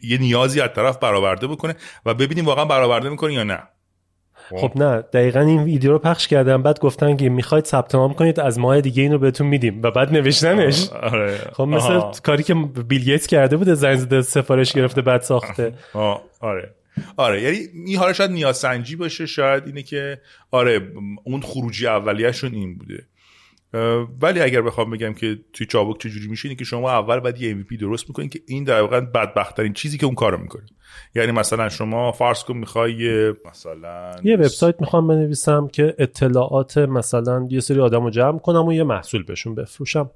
یه 0.03 0.17
نیازی 0.17 0.61
از 0.61 0.69
طرف 0.75 0.97
برآورده 0.97 1.47
بکنه 1.47 1.75
و 2.05 2.13
ببینیم 2.13 2.45
واقعا 2.45 2.65
برآورده 2.65 3.09
می‌کنه 3.09 3.33
یا 3.33 3.43
نه. 3.43 3.59
خب 4.57 4.71
نه 4.75 5.01
دقیقا 5.01 5.39
این 5.39 5.63
ویدیو 5.63 5.91
رو 5.91 5.99
پخش 5.99 6.27
کردم 6.27 6.63
بعد 6.63 6.79
گفتن 6.79 7.17
که 7.17 7.29
می‌خواید 7.29 7.65
ثبت 7.65 7.95
نام 7.95 8.13
کنید 8.13 8.39
از 8.39 8.59
ماه 8.59 8.81
دیگه 8.81 9.03
اینو 9.03 9.17
بهتون 9.17 9.47
میدیم 9.47 9.81
و 9.83 9.91
بعد 9.91 10.13
نوشتنش 10.13 10.89
آره. 10.89 11.37
خب 11.53 11.63
مثل 11.63 11.93
آها. 11.93 12.11
کاری 12.23 12.43
که 12.43 12.53
بیل 12.87 13.03
گیتس 13.03 13.27
کرده 13.27 13.57
بوده 13.57 13.73
زنگ 13.73 13.95
زده 13.95 14.21
سفارش 14.21 14.73
گرفته 14.73 15.01
بعد 15.01 15.21
ساخته 15.21 15.73
آه. 15.93 16.21
آره 16.39 16.75
آره 17.17 17.41
یعنی 17.41 17.57
این 17.85 17.97
حالا 17.97 18.13
شاید 18.13 18.31
نیاز 18.31 18.57
سنجی 18.57 18.95
باشه 18.95 19.25
شاید 19.25 19.65
اینه 19.65 19.83
که 19.83 20.21
آره 20.51 20.91
اون 21.23 21.41
خروجی 21.41 21.87
اولیه‌شون 21.87 22.53
این 22.53 22.77
بوده 22.77 23.03
ولی 24.21 24.39
اگر 24.41 24.61
بخوام 24.61 24.91
بگم 24.91 25.13
که 25.13 25.39
توی 25.53 25.67
چابک 25.67 26.01
چجوری 26.01 26.27
میشه 26.27 26.47
اینه 26.47 26.59
که 26.59 26.65
شما 26.65 26.91
اول 26.91 27.19
باید 27.19 27.41
یه 27.41 27.55
MVP 27.55 27.77
درست 27.79 28.09
می‌کنید 28.09 28.31
که 28.31 28.39
این 28.47 28.63
در 28.63 28.81
واقع 28.81 28.99
بدبختترین 28.99 29.73
چیزی 29.73 29.97
که 29.97 30.05
اون 30.05 30.15
کارو 30.15 30.37
می‌کنه. 30.37 30.65
یعنی 31.15 31.31
مثلا 31.31 31.69
شما 31.69 32.11
فرض 32.11 32.43
کن 32.43 32.57
می‌خوای 32.57 33.29
مثلا 33.49 34.15
یه 34.23 34.35
وبسایت 34.35 34.75
می‌خوام 34.79 35.07
بنویسم 35.07 35.67
که 35.67 35.95
اطلاعات 35.99 36.77
مثلا 36.77 37.47
یه 37.49 37.59
سری 37.59 37.79
آدمو 37.79 38.09
جمع 38.09 38.39
کنم 38.39 38.67
و 38.67 38.73
یه 38.73 38.83
محصول 38.83 39.23
بهشون 39.23 39.55
بفروشم. 39.55 40.09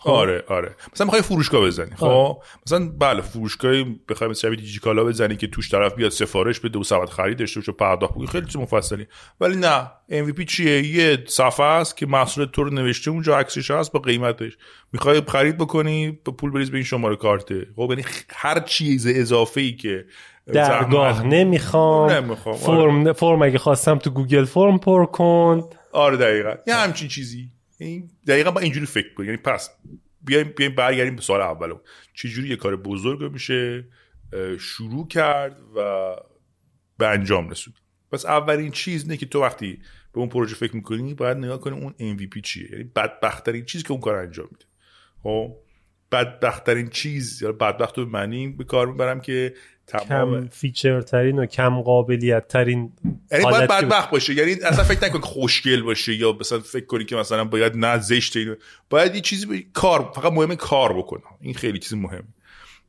خب. 0.00 0.10
آره 0.10 0.44
آره. 0.48 0.76
مثلا 0.92 1.04
می‌خوای 1.04 1.22
فروشگاه 1.22 1.66
بزنی 1.66 1.90
خب؟ 1.96 2.04
آره. 2.04 2.36
مثلا 2.66 2.92
بله 2.98 3.20
فروشگاهی 3.20 4.00
بخوای 4.08 4.30
مثلا 4.30 4.54
دیجیکالا 4.54 5.04
بزنی 5.04 5.36
که 5.36 5.46
توش 5.46 5.70
طرف 5.70 5.94
بیاد 5.94 6.10
سفارش 6.10 6.60
بده 6.60 6.78
و 6.78 6.82
سبد 6.82 7.08
خرید 7.08 7.38
داشته 7.38 7.60
باشه 7.60 7.72
پرداخت 7.72 8.14
بکنی. 8.14 8.26
خیلی 8.26 8.46
چیز 8.46 8.56
مفصلی. 8.56 9.06
ولی 9.40 9.56
نه 9.56 9.90
MVP 10.10 10.44
چیه؟ 10.44 10.86
یه 10.86 11.24
صفحه 11.26 11.66
است 11.66 11.96
که 11.96 12.06
محصول 12.06 12.44
تو 12.44 12.64
رو 12.64 12.70
نوشته 12.70 13.10
اونجا 13.10 13.38
عکسش 13.38 13.70
هست 13.70 13.92
با 13.92 14.00
قیمتش. 14.00 14.52
می‌خوای 14.92 15.22
خرید 15.28 15.58
بکنی 15.58 16.18
با 16.24 16.32
پول 16.32 16.50
بریز 16.50 16.70
به 16.70 16.76
این 16.76 16.84
شماره 16.84 17.16
کارته 17.16 17.66
خب 17.76 17.86
یعنی 17.90 18.04
هر 18.30 18.60
چیز 18.60 19.06
اضافه 19.06 19.60
ای 19.60 19.72
که 19.72 20.04
درگاه 20.46 21.26
نمی‌خوام. 21.26 22.10
نمی‌خوام 22.10 22.56
فرم 22.56 23.00
آره. 23.00 23.12
فرم 23.12 23.42
اگه 23.42 23.58
خواستم 23.58 23.98
تو 23.98 24.10
گوگل 24.10 24.44
فرم 24.44 24.78
پر 24.78 25.06
کن. 25.06 25.70
آره 25.92 26.16
دقیقا. 26.16 26.54
یه 26.66 26.74
همچین 26.74 27.08
چیزی. 27.08 27.50
این 27.78 28.10
دقیقا 28.26 28.50
با 28.50 28.60
اینجوری 28.60 28.86
فکر 28.86 29.14
کنیم 29.14 29.30
یعنی 29.30 29.42
پس 29.42 29.70
بیایم 30.20 30.52
بیایم 30.56 30.74
برگردیم 30.74 31.16
به 31.16 31.22
سوال 31.22 31.40
اولو 31.40 31.78
چجوری 32.14 32.48
یه 32.48 32.56
کار 32.56 32.76
بزرگ 32.76 33.32
میشه 33.32 33.88
شروع 34.58 35.08
کرد 35.08 35.60
و 35.76 36.14
به 36.98 37.06
انجام 37.06 37.50
رسوند 37.50 37.74
پس 38.12 38.26
اولین 38.26 38.70
چیز 38.70 39.08
نه 39.08 39.16
که 39.16 39.26
تو 39.26 39.42
وقتی 39.42 39.78
به 40.12 40.20
اون 40.20 40.28
پروژه 40.28 40.54
فکر 40.54 40.76
می‌کنی 40.76 41.14
باید 41.14 41.36
نگاه 41.36 41.60
کنی 41.60 41.80
اون 41.80 42.16
MVP 42.16 42.40
چیه. 42.42 42.70
یعنی 42.72 42.84
بدبختترین 42.84 43.64
چیزی 43.64 43.84
که 43.84 43.92
اون 43.92 44.00
کار 44.00 44.16
انجام 44.16 44.48
میده. 44.52 44.64
خب؟ 45.22 45.56
بدبختترین 46.12 46.88
چیز 46.88 47.42
یا 47.42 47.52
بدبخت 47.52 47.98
رو 47.98 48.04
به 48.04 48.10
معنی 48.10 48.48
به 48.48 48.64
کار 48.64 48.86
می‌برم 48.86 49.20
که 49.20 49.54
تمام 49.88 50.40
کم 50.40 50.48
feature 50.48 51.00
ترین 51.00 51.38
و 51.38 51.46
کم 51.46 51.80
قابلیت 51.80 52.48
ترین 52.48 52.92
یعنی 53.32 53.44
باید 53.44 53.70
بدبخت 53.70 54.10
باشه. 54.10 54.34
یعنی 54.34 54.52
اصلا 54.52 54.84
فکر 54.84 55.04
نکن 55.04 55.20
که 55.20 55.26
خوشگل 55.26 55.82
باشه 55.82 56.14
یا 56.14 56.36
مثلا 56.40 56.58
فکر 56.60 56.86
کنی 56.86 57.04
که 57.04 57.16
مثلا 57.16 57.44
باید 57.44 57.76
نه 57.76 57.98
زشت 57.98 58.36
اینو 58.36 58.54
باید 58.90 59.14
یه 59.14 59.20
چیزی 59.20 59.46
به 59.46 59.64
کار 59.72 60.12
فقط 60.14 60.32
مهمه 60.32 60.56
کار 60.56 60.98
بکنه 60.98 61.22
این 61.40 61.54
خیلی 61.54 61.78
چیز 61.78 61.94
مهمه. 61.94 62.28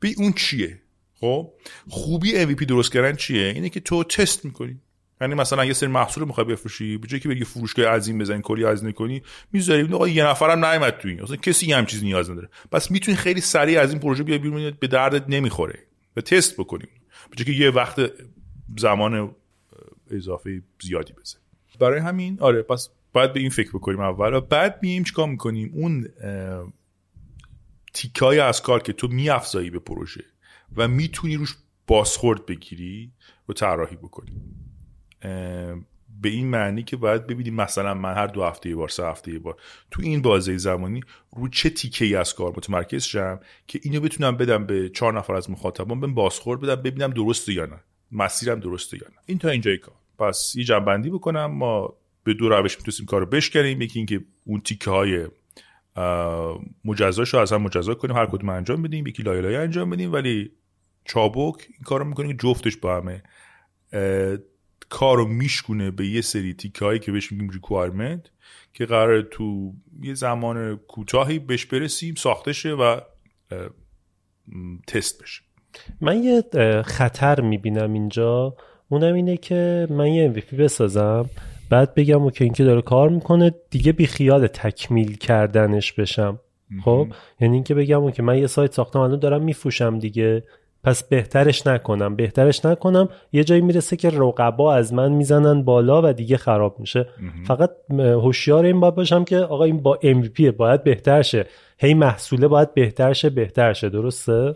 بی 0.00 0.14
اون 0.18 0.32
چیه؟ 0.32 0.78
خب؟ 1.20 1.52
خوبی 1.88 2.46
MVP 2.46 2.64
درست 2.64 2.92
کردن 2.92 3.16
چیه؟ 3.16 3.46
اینه 3.46 3.68
که 3.68 3.80
تو 3.80 4.04
تست 4.04 4.44
می‌کنی. 4.44 4.80
یعنی 5.20 5.34
مثلا 5.34 5.64
یه 5.64 5.72
سری 5.72 5.88
محصول 5.88 6.24
می‌خوای 6.24 6.46
بفروشی 6.46 6.96
به 6.96 7.08
جای 7.08 7.20
که 7.20 7.28
بری 7.28 7.44
فروشگاه 7.44 7.86
عظیم 7.86 8.18
بزنی 8.18 8.40
کلی 8.42 8.64
هزینه 8.64 8.92
کنی 8.92 9.22
می‌ذاری. 9.52 9.94
آقا 9.94 10.08
یه 10.08 10.26
نفرم 10.26 10.64
نیومد 10.64 10.98
تو 10.98 11.08
این. 11.08 11.22
اصلا 11.22 11.36
کسی 11.36 11.72
هم 11.72 11.86
چیز 11.86 12.04
نیاز 12.04 12.30
نداره. 12.30 12.48
پس 12.72 12.90
می‌تونی 12.90 13.16
خیلی 13.16 13.40
سریع 13.40 13.80
از 13.80 13.90
این 13.90 13.98
پروژه 13.98 14.22
بیای 14.22 14.38
بیرون 14.38 14.70
به 14.80 14.86
دردت 14.86 15.24
نمی‌خوره. 15.28 15.78
و 16.16 16.20
تست 16.20 16.60
بکنیم. 16.60 16.88
جای 17.36 17.44
که 17.44 17.52
یه 17.52 17.70
وقت 17.70 18.12
زمان 18.78 19.34
اضافه 20.10 20.62
زیادی 20.82 21.12
بزن 21.12 21.38
برای 21.80 22.00
همین 22.00 22.40
آره 22.40 22.62
پس 22.62 22.88
باید 23.12 23.32
به 23.32 23.40
این 23.40 23.50
فکر 23.50 23.70
بکنیم 23.70 24.00
اول 24.00 24.34
و 24.34 24.40
بعد 24.40 24.78
مییم 24.82 25.04
چیکار 25.04 25.28
می‌کنیم؟ 25.28 25.70
اون 25.74 26.08
تیکای 27.94 28.38
از 28.38 28.62
کار 28.62 28.82
که 28.82 28.92
تو 28.92 29.08
میافزایی 29.08 29.70
به 29.70 29.78
پروژه 29.78 30.24
و 30.76 30.88
می‌تونی 30.88 31.36
روش 31.36 31.56
بازخورد 31.86 32.46
بگیری 32.46 33.12
رو 33.46 33.54
طراحی 33.54 33.96
بکنی. 33.96 34.32
به 36.20 36.28
این 36.28 36.46
معنی 36.46 36.82
که 36.82 36.96
باید 36.96 37.26
ببینیم 37.26 37.54
مثلا 37.54 37.94
من 37.94 38.14
هر 38.14 38.26
دو 38.26 38.44
هفته 38.44 38.68
یه 38.68 38.76
بار 38.76 38.88
سه 38.88 39.06
هفته 39.06 39.32
یه 39.32 39.38
بار 39.38 39.56
تو 39.90 40.02
این 40.02 40.22
بازه 40.22 40.56
زمانی 40.56 41.00
رو 41.36 41.48
چه 41.48 41.70
تیکه 41.70 42.04
ای 42.04 42.14
از 42.14 42.34
کار 42.34 42.52
متمرکز 42.56 43.04
شم 43.04 43.40
که 43.66 43.80
اینو 43.82 44.00
بتونم 44.00 44.36
بدم 44.36 44.66
به 44.66 44.88
چهار 44.88 45.18
نفر 45.18 45.34
از 45.34 45.50
مخاطبان 45.50 46.00
بهم 46.00 46.14
بازخورد 46.14 46.60
بدم 46.60 46.82
ببینم 46.82 47.10
درسته 47.10 47.52
یا 47.52 47.66
نه 47.66 47.80
مسیرم 48.12 48.60
درسته 48.60 48.96
یا 48.96 49.08
نه. 49.08 49.16
این 49.26 49.38
تا 49.38 49.48
اینجای 49.48 49.78
کار. 49.78 49.94
پس 50.18 50.52
یه 50.56 50.64
جنبندی 50.64 51.10
بکنم 51.10 51.46
ما 51.46 51.94
به 52.24 52.34
دو 52.34 52.48
روش 52.48 52.76
می‌تونیم 52.76 53.06
کار 53.06 53.20
رو 53.20 53.26
بشکنیم. 53.26 53.82
یکی 53.82 53.98
اینکه 53.98 54.20
اون 54.46 54.60
تیکه 54.60 54.90
های 54.90 55.26
مجزاش 56.84 57.34
از 57.34 57.52
هم 57.52 57.62
مجزا 57.62 57.94
کنیم 57.94 58.16
هر 58.16 58.26
کدوم 58.26 58.48
انجام 58.48 58.82
بدیم 58.82 59.06
یکی 59.06 59.22
لایه 59.22 59.42
لایه 59.42 59.58
انجام 59.58 59.90
بدیم 59.90 60.12
ولی 60.12 60.50
چابک 61.04 61.66
این 61.68 61.82
کار 61.84 62.00
رو 62.00 62.06
می‌کنیم 62.06 62.36
جفتش 62.36 62.76
با 62.76 62.96
همه 62.96 63.22
کار 64.90 65.16
رو 65.16 65.28
میشکونه 65.28 65.90
به 65.90 66.06
یه 66.06 66.20
سری 66.20 66.54
تیکه 66.54 66.84
هایی 66.84 66.98
که 66.98 67.12
بهش 67.12 67.32
میگیم 67.32 67.50
ریکوایرمنت 67.50 68.30
که 68.72 68.86
قرار 68.86 69.22
تو 69.22 69.72
یه 70.02 70.14
زمان 70.14 70.76
کوتاهی 70.76 71.38
بهش 71.38 71.66
برسیم 71.66 72.14
ساخته 72.14 72.52
شه 72.52 72.70
و 72.70 73.00
تست 74.86 75.22
بشه. 75.22 75.42
من 76.00 76.22
یه 76.22 76.44
خطر 76.82 77.40
می‌بینم 77.40 77.92
اینجا. 77.92 78.56
اونم 78.88 79.14
اینه 79.14 79.36
که 79.36 79.86
من 79.90 80.06
یه 80.06 80.32
MVP 80.32 80.54
بسازم 80.54 81.30
بعد 81.70 81.94
بگم 81.94 82.22
okay 82.22 82.44
این 82.44 82.52
که 82.52 82.64
داره 82.64 82.82
کار 82.82 83.08
می‌کنه 83.08 83.54
دیگه 83.70 83.92
بی 83.92 84.06
خیال 84.06 84.46
تکمیل 84.46 85.16
کردنش 85.16 85.92
بشم. 85.92 86.40
خب؟ 86.84 87.08
یعنی 87.40 87.54
اینکه 87.54 87.74
بگم 87.74 88.02
okay 88.02 88.22
من 88.22 88.38
یه 88.38 88.46
سایت 88.46 88.72
ساختم 88.72 88.98
الان 88.98 89.18
دارم 89.18 89.42
میفروشم 89.42 89.98
دیگه. 89.98 90.44
پس 90.84 91.02
بهترش 91.02 91.66
نکنم. 91.66 92.16
بهترش 92.16 92.64
نکنم 92.64 93.08
یه 93.32 93.44
جایی 93.44 93.60
می‌رسه 93.60 93.96
که 93.96 94.10
رقبا 94.10 94.74
از 94.74 94.92
من 94.92 95.12
می‌زنن 95.12 95.62
بالا 95.62 96.02
و 96.04 96.12
دیگه 96.12 96.36
خراب 96.36 96.80
میشه. 96.80 97.08
فقط 97.46 97.70
هوشیار 97.98 98.64
این 98.64 98.80
باید 98.80 98.94
باشم 98.94 99.24
که 99.24 99.36
آقا 99.36 99.64
این 99.64 99.82
با 99.82 99.98
MVP 100.02 100.40
باید 100.42 100.84
بهتر 100.84 101.22
شه. 101.22 101.46
هی 101.78 101.94
محصوله 101.94 102.48
باید 102.48 102.74
بهتر 102.74 103.12
شه 103.12 103.30
بهتر 103.30 103.72
شه. 103.72 103.88
درسته؟ 103.88 104.54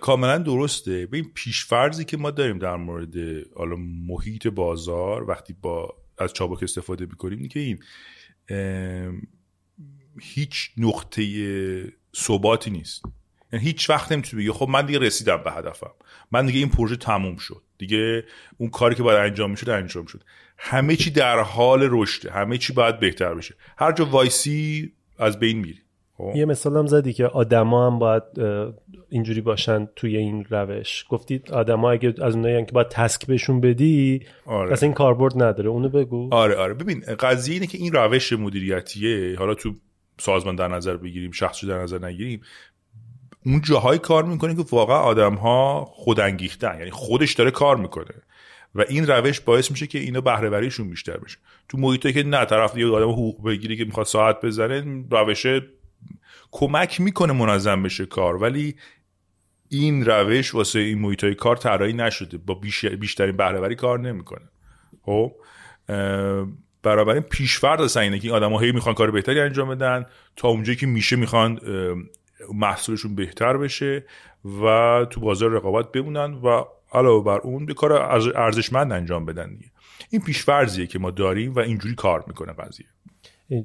کاملا 0.00 0.38
درسته. 0.38 1.06
به 1.06 1.16
این 1.16 1.26
پیشفرزی 1.34 2.04
که 2.04 2.16
ما 2.16 2.30
داریم 2.30 2.58
در 2.58 2.76
مورد 2.76 3.14
حالا 3.56 3.76
محیط 4.08 4.46
بازار 4.46 5.30
وقتی 5.30 5.56
با 5.62 5.94
از 6.18 6.32
چابک 6.32 6.62
استفاده 6.62 7.06
می‌کنیم 7.06 7.48
که 7.48 7.60
این 7.60 7.78
هیچ 10.20 10.70
نقطه 10.78 11.22
ثباتی 12.16 12.70
نیست. 12.70 13.02
یعنی 13.52 13.64
هیچ 13.64 13.90
وقت 13.90 14.12
نمی‌تونی 14.12 14.42
بگی. 14.42 14.52
خب 14.52 14.68
من 14.68 14.86
دیگه 14.86 14.98
رسیدم 14.98 15.36
به 15.44 15.52
هدفم. 15.52 15.90
من 16.32 16.46
دیگه 16.46 16.58
این 16.58 16.68
پروژه 16.68 16.96
تموم 16.96 17.36
شد. 17.36 17.62
دیگه 17.78 18.24
اون 18.58 18.70
کاری 18.70 18.94
که 18.94 19.02
باید 19.02 19.18
انجام 19.18 19.50
می‌شد 19.50 19.70
انجام 19.70 20.06
شد. 20.06 20.20
همه 20.58 20.96
چی 20.96 21.10
در 21.10 21.38
حال 21.38 21.88
رشده. 21.90 22.30
همه 22.30 22.58
چی 22.58 22.72
باید 22.72 23.00
بهتر 23.00 23.34
بشه. 23.34 23.54
هر 23.78 23.92
جا 23.92 24.04
وایسی 24.04 24.92
از 25.18 25.38
بین 25.38 25.58
میری. 25.58 25.78
خب؟ 26.16 26.32
یه 26.36 26.44
مثال 26.44 26.76
هم 26.76 26.86
زدی 26.86 27.12
که 27.12 27.26
آدما 27.26 27.86
هم 27.86 27.98
باید 27.98 28.22
اینجوری 29.08 29.40
باشن 29.40 29.88
توی 29.96 30.16
این 30.16 30.44
روش. 30.50 31.04
گفتی 31.08 31.42
آدما 31.52 31.90
اگه 31.90 32.14
از 32.22 32.34
اونایی 32.34 32.64
که 32.66 32.72
باید 32.72 32.88
تسک 32.88 33.26
بهشون 33.26 33.60
بدی 33.60 34.26
آره. 34.46 34.72
اصلا 34.72 34.86
این 34.86 34.94
کاربرد 34.94 35.42
نداره. 35.42 35.68
اونو 35.68 35.88
بگو. 35.88 36.28
آره 36.34 36.56
آره. 36.56 36.74
ببین 36.74 37.00
قضیه 37.00 37.54
اینه 37.54 37.66
که 37.66 37.78
این 37.78 37.92
روش 37.92 38.32
مدیریتیه. 38.32 39.36
حالا 39.38 39.54
تو 39.54 39.74
سازمان 40.18 40.56
در 40.56 40.68
نظر 40.68 40.96
بگیریم 40.96 41.30
شخصی 41.30 41.66
در 41.66 41.82
نظر 41.82 42.06
نگیریم. 42.06 42.40
اون 43.46 43.60
جاهای 43.60 43.98
کار 43.98 44.24
می‌کنه 44.24 44.54
که 44.54 44.64
واقعا 44.70 44.98
آدم 44.98 45.34
ها 45.34 45.84
خودانگیختن. 45.84 46.78
یعنی 46.78 46.90
خودش 46.90 47.32
داره 47.32 47.50
کار 47.50 47.76
می‌کنه. 47.76 48.14
و 48.74 48.84
این 48.88 49.06
روش 49.06 49.40
باعث 49.40 49.70
میشه 49.70 49.86
که 49.86 49.98
اینا 49.98 50.20
بهره 50.20 50.48
وریشون 50.48 50.90
بیشتر 50.90 51.16
بشه. 51.16 51.38
تو 51.68 51.78
محیطی 51.78 52.12
که 52.12 52.22
نه 52.22 52.44
طرف 52.44 52.76
یه 52.76 52.86
آدم 52.86 53.08
حقوق 53.10 53.44
بگیری 53.44 53.76
که 53.76 53.84
می‌خواد 53.84 54.06
ساعت 54.06 54.44
بزنه 54.44 55.04
روش 55.10 55.46
کمک 56.50 57.00
می‌کنه 57.00 57.32
منظم 57.32 57.82
بشه 57.82 58.06
کار. 58.06 58.42
ولی 58.42 58.76
این 59.68 60.04
روش 60.04 60.54
واسه 60.54 60.78
این 60.78 60.98
محیط 60.98 61.24
کار 61.24 61.56
طراحی 61.56 61.92
نشده. 61.92 62.38
با 62.38 62.54
بیش- 62.54 62.84
بیشترین 62.84 63.36
بهره 63.36 63.60
وری 63.60 63.74
کار 63.74 64.00
نمی‌کنه. 64.00 64.48
خب؟ 65.02 65.32
بنابراین 66.82 67.22
پیشفرض 67.22 67.80
اصلا 67.80 68.02
اینه 68.02 68.18
که 68.18 68.28
این 68.28 68.36
آدم 68.36 68.52
هی 68.64 68.72
می‌خوان 68.72 68.94
کار 68.94 69.10
بهتری 69.10 69.40
انجام 69.40 69.68
بدن. 69.68 70.06
تا 70.36 70.48
اونجایی 70.48 70.76
که 70.76 70.86
میشه 70.86 71.16
می‌خوان 71.16 71.60
محصولشون 72.54 73.14
بهتر 73.14 73.56
بشه 73.56 74.04
و 74.62 75.06
تو 75.10 75.20
بازار 75.20 75.50
رقابت 75.50 75.92
بمونن 75.92 76.34
و 76.34 76.64
علاوه 76.92 77.24
بر 77.24 77.38
اون 77.38 77.66
به 77.66 77.74
کار 77.74 77.92
ارز- 77.92 78.36
ارزشمند 78.36 78.92
انجام 78.92 79.24
بدن 79.24 79.54
دیگه. 79.54 79.70
این 80.10 80.22
پیشفرضیه 80.22 80.86
که 80.86 80.98
ما 80.98 81.10
داریم 81.10 81.54
و 81.54 81.58
اینجوری 81.58 81.94
کار 81.94 82.24
می‌کنه 82.26 82.52
قضیه. 82.52 82.86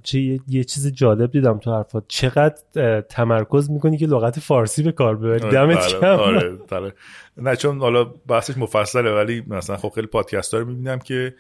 چه 0.04 0.20
یه 0.48 0.64
چیز 0.64 0.88
جالب 0.88 1.32
دیدم 1.32 1.58
تو 1.58 1.76
حرفات. 1.76 2.04
چقدر 2.08 3.02
تمرکز 3.02 3.72
می‌کنی 3.72 3.98
که 3.98 4.06
لغت 4.06 4.40
فارسی 4.40 4.84
به 4.84 4.92
کار 4.92 5.16
ببری 5.16 5.52
دمت 5.52 5.78
بله، 5.78 6.02
گرم. 6.02 6.20
آره 6.20 6.50
بله. 6.50 6.94
نه 7.38 7.56
چون 7.56 7.80
حالا 7.80 8.04
بحثش 8.04 8.58
مفصله 8.58 9.12
ولی 9.12 9.44
مثلا 9.48 9.78
خب 9.78 9.90
خیلی 9.90 10.08
پادکست 10.08 10.54
ها 10.54 10.60
رو 10.60 10.66
می‌بینم 10.66 11.00
که 11.00 11.36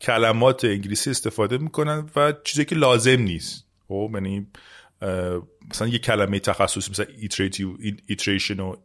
کلمات 0.00 0.64
انگلیسی 0.64 1.10
استفاده 1.10 1.58
می‌کنن 1.58 2.06
و 2.16 2.32
چیزی 2.44 2.64
که 2.64 2.74
لازم 2.74 3.20
نیست. 3.20 3.71
خب 3.92 4.10
یعنی 4.14 4.46
مثلا 5.70 5.88
یه 5.88 5.98
کلمه 5.98 6.38
تخصصی 6.38 6.90
مثلا 6.90 7.06
iteration 8.08 8.60
و 8.60 8.76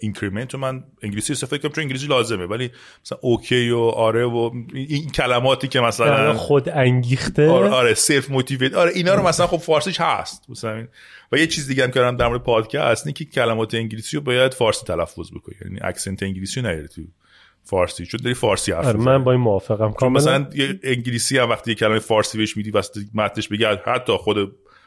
increment 0.00 0.54
رو 0.54 0.60
من 0.60 0.84
انگلیسی 1.02 1.32
استفاده 1.32 1.62
کنم 1.62 1.72
چون 1.72 1.82
انگلیسی 1.82 2.06
لازمه. 2.06 2.46
ولی 2.46 2.70
مثلا 3.04 3.18
okay 3.22 3.70
و 3.70 3.78
آره 3.78 4.24
و 4.24 4.50
این- 4.74 5.10
کلماتی 5.10 5.68
که 5.68 5.80
مثلا 5.80 6.34
خود 6.34 6.68
انگیخته. 6.68 7.48
آره 7.48 7.68
آره 7.68 7.94
self 7.94 8.30
motivate 8.30 8.74
آره 8.74 8.90
اینا 8.94 9.14
رو 9.14 9.28
مثلا 9.28 9.46
خب 9.46 9.56
فارسیش 9.56 10.00
هست. 10.00 10.50
مثلا 10.50 10.86
و 11.32 11.36
یه 11.36 11.46
چیز 11.46 11.66
دیگه 11.68 11.82
هم 11.84 11.90
کردم 11.90 12.16
در 12.16 12.28
مورد 12.28 12.42
پادکست 12.42 13.06
اینه 13.06 13.14
که 13.14 13.24
کلمات 13.24 13.74
انگلیسی 13.74 14.16
رو 14.16 14.22
باید 14.22 14.54
فارسی 14.54 14.86
تلفظ 14.86 15.30
بکنی. 15.30 15.54
یعنی 15.64 15.78
accent 15.82 16.22
انگلیسی 16.22 16.60
رو 16.60 16.66
نیاری 16.66 16.88
تو 16.88 17.02
فارسی 17.70 18.06
چون 18.06 18.20
داری 18.22 18.34
فارسی 18.34 18.72
حرف 18.72 18.86
آره. 18.86 18.98
من 18.98 19.24
با 19.24 19.32
این 19.32 19.40
موافقم 19.40 19.92
کاملا. 19.92 20.16
مثلا 20.16 20.46
یه 20.54 20.80
انگلیسی 20.82 21.38
هم 21.38 21.50
وقتی 21.50 21.70
یه 21.70 21.74
کلمه 21.74 21.98
فارسی 21.98 22.38
بهش 22.38 22.56
میدی 22.56 22.70
واسه 22.70 23.00
متنش 23.14 23.48
بگی 23.48 23.64
حتی 23.64 24.12
خود 24.16 24.36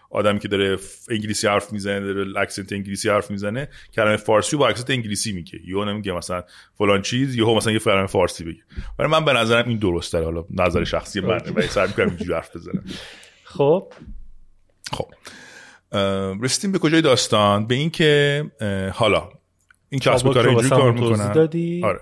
آدمی 0.10 0.40
که 0.40 0.48
داره 0.48 0.78
انگلیسی 1.10 1.48
حرف 1.48 1.74
می‌زنه 1.74 2.00
داره 2.00 2.40
اکسنت 2.40 2.74
انگلیسی 2.74 3.10
حرف 3.10 3.32
می‌زنه 3.32 3.70
کلمه 3.94 4.18
فارسی 4.18 4.58
با 4.58 4.68
اکسنت 4.68 4.90
انگلیسی 4.90 5.32
میگه. 5.32 5.60
یهو 5.68 5.86
نمیگه 5.86 6.12
مثلا 6.12 6.44
فلان 6.74 7.02
چیز 7.02 7.36
یهو 7.36 7.56
مثلا 7.56 7.74
یه 7.74 7.80
کلمه 7.80 8.08
فارسی 8.08 8.44
بگه. 8.44 8.64
ولی 9.00 9.10
من 9.10 9.26
به 9.26 9.34
نظرم 9.34 9.70
این 9.70 9.78
درسته. 9.78 10.24
حالا 10.24 10.46
نظر 10.50 10.84
شخصی 10.84 11.20
منه 11.20 11.52
ولی 11.56 11.68
سعی 11.68 11.88
می‌کنم 11.88 12.08
اینجوری 12.08 12.34
حرف 12.34 12.56
بزنم. 12.56 12.84
خب. 13.44 13.94
خب. 14.92 15.06
رسیدیم 16.44 16.72
به 16.72 16.80
کجای 16.80 17.02
داستان؟ 17.02 17.68
به 17.68 17.76
اینکه 17.76 18.44
حالا 18.94 19.30
این 19.90 20.00
کسب 20.00 20.26
و 20.26 20.34
کار 20.34 20.48
اینجوری 20.48 20.70
کار 20.70 20.92
می‌کنن. 20.92 21.84
آره. 21.84 22.00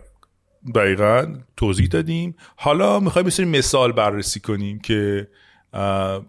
دقیقا 0.75 1.35
توضیح 1.57 1.87
دادیم. 1.87 2.35
حالا 2.55 2.99
می‌خوایم 2.99 3.27
یه 3.27 3.31
سری 3.31 3.45
مثال 3.45 3.91
بررسی 3.91 4.39
کنیم 4.39 4.79
که 4.79 5.27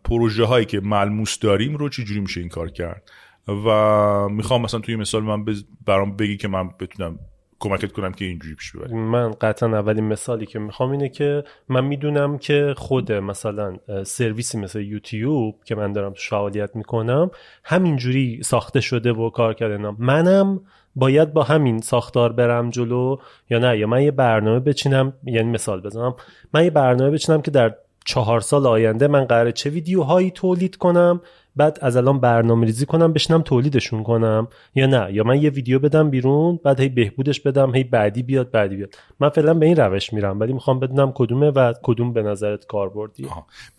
پروژه 0.05 0.45
هایی 0.45 0.67
که 0.67 0.81
ملموس 0.81 1.39
داریم 1.39 1.77
رو 1.77 1.89
چجوری 1.89 2.21
میشه 2.21 2.41
این 2.41 2.49
کار 2.49 2.71
کرد. 2.71 3.11
و 3.49 4.29
می‌خوام 4.29 4.63
مثلا 4.63 4.81
توی 4.81 4.97
مثال 4.97 5.23
من 5.23 5.45
برام 5.87 6.17
بگی 6.17 6.37
که 6.37 6.49
من 6.49 6.69
بتونم 6.81 7.19
کمکت 7.61 7.93
کنم 7.93 8.13
که 8.13 8.25
اینجوری 8.25 8.55
پیش 8.55 8.73
ببری 8.73 8.95
من 8.95 9.31
قطعا 9.31 9.79
اولین 9.79 10.05
مثالی 10.05 10.47
که 10.47 10.59
می‌خوام 10.59 10.91
اینه 10.91 11.09
که 11.09 11.45
من 11.69 11.85
می‌دونم 11.85 12.39
که 12.39 12.75
خود 12.77 13.13
مثلا 13.13 13.77
سرویسی 14.05 14.59
مثل 14.59 14.81
یوتیوب 14.81 15.65
که 15.65 15.75
من 15.75 15.93
دارم 15.93 16.13
تو 16.13 16.21
فعالیت 16.21 16.77
می‌کنم 16.77 17.31
همینجوری 17.65 18.43
ساخته 18.43 18.81
شده 18.81 19.13
و 19.13 19.31
کار 19.31 19.55
کردن 19.55 19.97
منم 19.99 20.61
باید 20.97 21.33
با 21.33 21.43
همین 21.43 21.81
ساختار 21.81 22.33
برم 22.33 22.71
جلو 22.71 23.17
یا 23.51 23.59
نه؟ 23.59 23.79
یا 23.79 23.87
من 23.87 24.03
یه 24.03 24.11
برنامه 24.11 24.61
بچینم؟ 24.61 25.13
یعنی 25.25 25.51
مثال 25.51 25.81
بزنم. 25.81 26.15
من 26.55 26.65
یه 26.65 26.71
برنامه 26.71 27.11
بچینم 27.11 27.43
که 27.43 27.51
در 27.51 27.75
چهار 28.05 28.41
سال 28.41 28.67
آینده 28.67 29.09
من 29.09 29.25
قراره 29.25 29.53
چه 29.53 29.71
ویدیوهایی 29.71 30.31
تولید 30.31 30.77
کنم 30.77 31.21
بعد 31.57 31.79
از 31.83 31.97
الان 31.97 32.21
برنامه 32.21 32.67
ریزی 32.67 32.87
کنم 32.87 33.13
بشنم 33.13 33.43
تولیدشون 33.43 34.03
کنم 34.03 34.49
یا 34.75 34.87
نه؟ 34.87 35.13
یا 35.13 35.25
من 35.25 35.43
یه 35.43 35.51
ویدیو 35.51 35.79
بدم 35.79 36.11
بیرون 36.11 36.61
بعد 36.65 36.81
هی 36.81 36.89
بهبودش 36.89 37.41
بدم 37.41 37.75
هی 37.75 37.85
بعدی 37.85 38.23
بیاد 38.23 38.51
بعدی 38.51 38.77
بیاد. 38.77 38.95
من 39.21 39.29
فعلا 39.29 39.55
به 39.55 39.67
این 39.67 39.77
روش 39.77 40.13
میرم 40.13 40.41
ولی 40.41 40.53
می‌خوام 40.53 40.81
بدونم 40.81 41.13
کدومه 41.15 41.51
و 41.51 41.73
کدوم 41.83 42.13
به 42.13 42.23
نظرت 42.23 42.67
کاربردی 42.67 43.27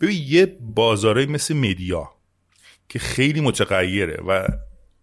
ببین 0.00 0.22
یه 0.28 0.56
بازاره 0.74 1.26
مثل 1.26 1.56
مدیا 1.56 2.08
که 2.88 2.98
خیلی 2.98 3.40
متغیره 3.40 4.20
و 4.28 4.46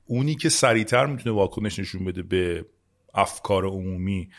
اونی 0.10 0.36
که 0.36 0.49
سریعتر 0.49 1.05
می‌تونه 1.05 1.36
واکنش 1.36 1.80
نشون 1.80 2.05
بده 2.05 2.24
به 2.24 2.66
افکار 3.14 3.66
عمومی 3.66 4.30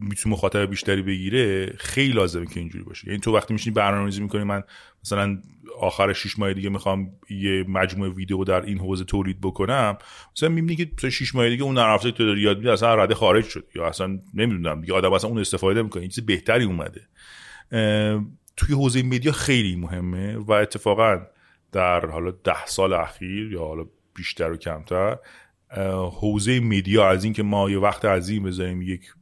می‌تونه 0.00 0.32
مخاطب 0.32 0.70
بیشتری 0.70 1.02
بگیره 1.02 1.66
خیلی 1.78 2.12
لازمه 2.12 2.46
که 2.46 2.60
اینجوری 2.60 2.84
باشه. 2.84 3.08
یعنی 3.08 3.20
تو 3.20 3.36
وقتی 3.36 3.54
میشینی 3.54 3.74
برنامه‌ریزی 3.74 4.22
می‌کنی 4.22 4.44
من 4.44 4.62
مثلا 5.04 5.42
آخر 5.80 6.12
6 6.12 6.38
ماه 6.38 6.52
دیگه 6.52 6.68
می‌خوام 6.68 7.10
یه 7.30 7.64
مجموعه 7.68 8.10
ویدیو 8.10 8.44
در 8.44 8.62
این 8.62 8.78
حوزه 8.78 9.04
تولید 9.04 9.40
بکنم 9.40 9.98
مثلا 10.36 10.48
می‌بینی 10.48 10.76
که 10.76 10.84
تو 10.96 11.10
6 11.10 11.34
ماه 11.34 11.48
دیگه 11.48 11.62
اون 11.62 11.78
افزاری 11.78 12.14
تو 12.14 12.26
داری 12.26 12.40
یاد 12.40 12.56
میدی 12.56 12.68
اصلا 12.68 12.94
رده 12.94 13.14
خارج 13.14 13.44
شد. 13.44 13.66
یا 13.74 13.86
اصلا 13.86 14.20
نمی‌دونم 14.34 14.80
دیگه 14.80 14.94
آدم 14.94 15.12
اصلا 15.12 15.30
اون 15.30 15.38
استفاده 15.38 15.82
می‌کنه 15.82 16.00
این 16.00 16.10
چیز 16.10 16.26
بهتری 16.26 16.64
اومده. 16.64 17.08
توی 18.56 18.74
حوزه 18.74 19.02
مدیا 19.02 19.32
خیلی 19.32 19.76
مهمه 19.76 20.36
و 20.36 20.52
اتفاقا 20.52 21.20
در 21.72 22.06
حالا 22.06 22.30
ده 22.30 22.66
سال 22.66 22.92
اخیر 22.92 23.52
یا 23.52 23.60
حالا 23.60 23.86
بیشتر 24.14 24.52
و 24.52 24.56
کمتر 24.56 25.18
حوزه 26.20 26.60
مدیا 26.60 27.08
از 27.08 27.24
اینکه 27.24 27.42
ما 27.42 27.70
یه 27.70 27.78
وقت 27.78 28.04
عظیم 28.04 28.42
بذاریم 28.42 28.82
یک 28.82 29.12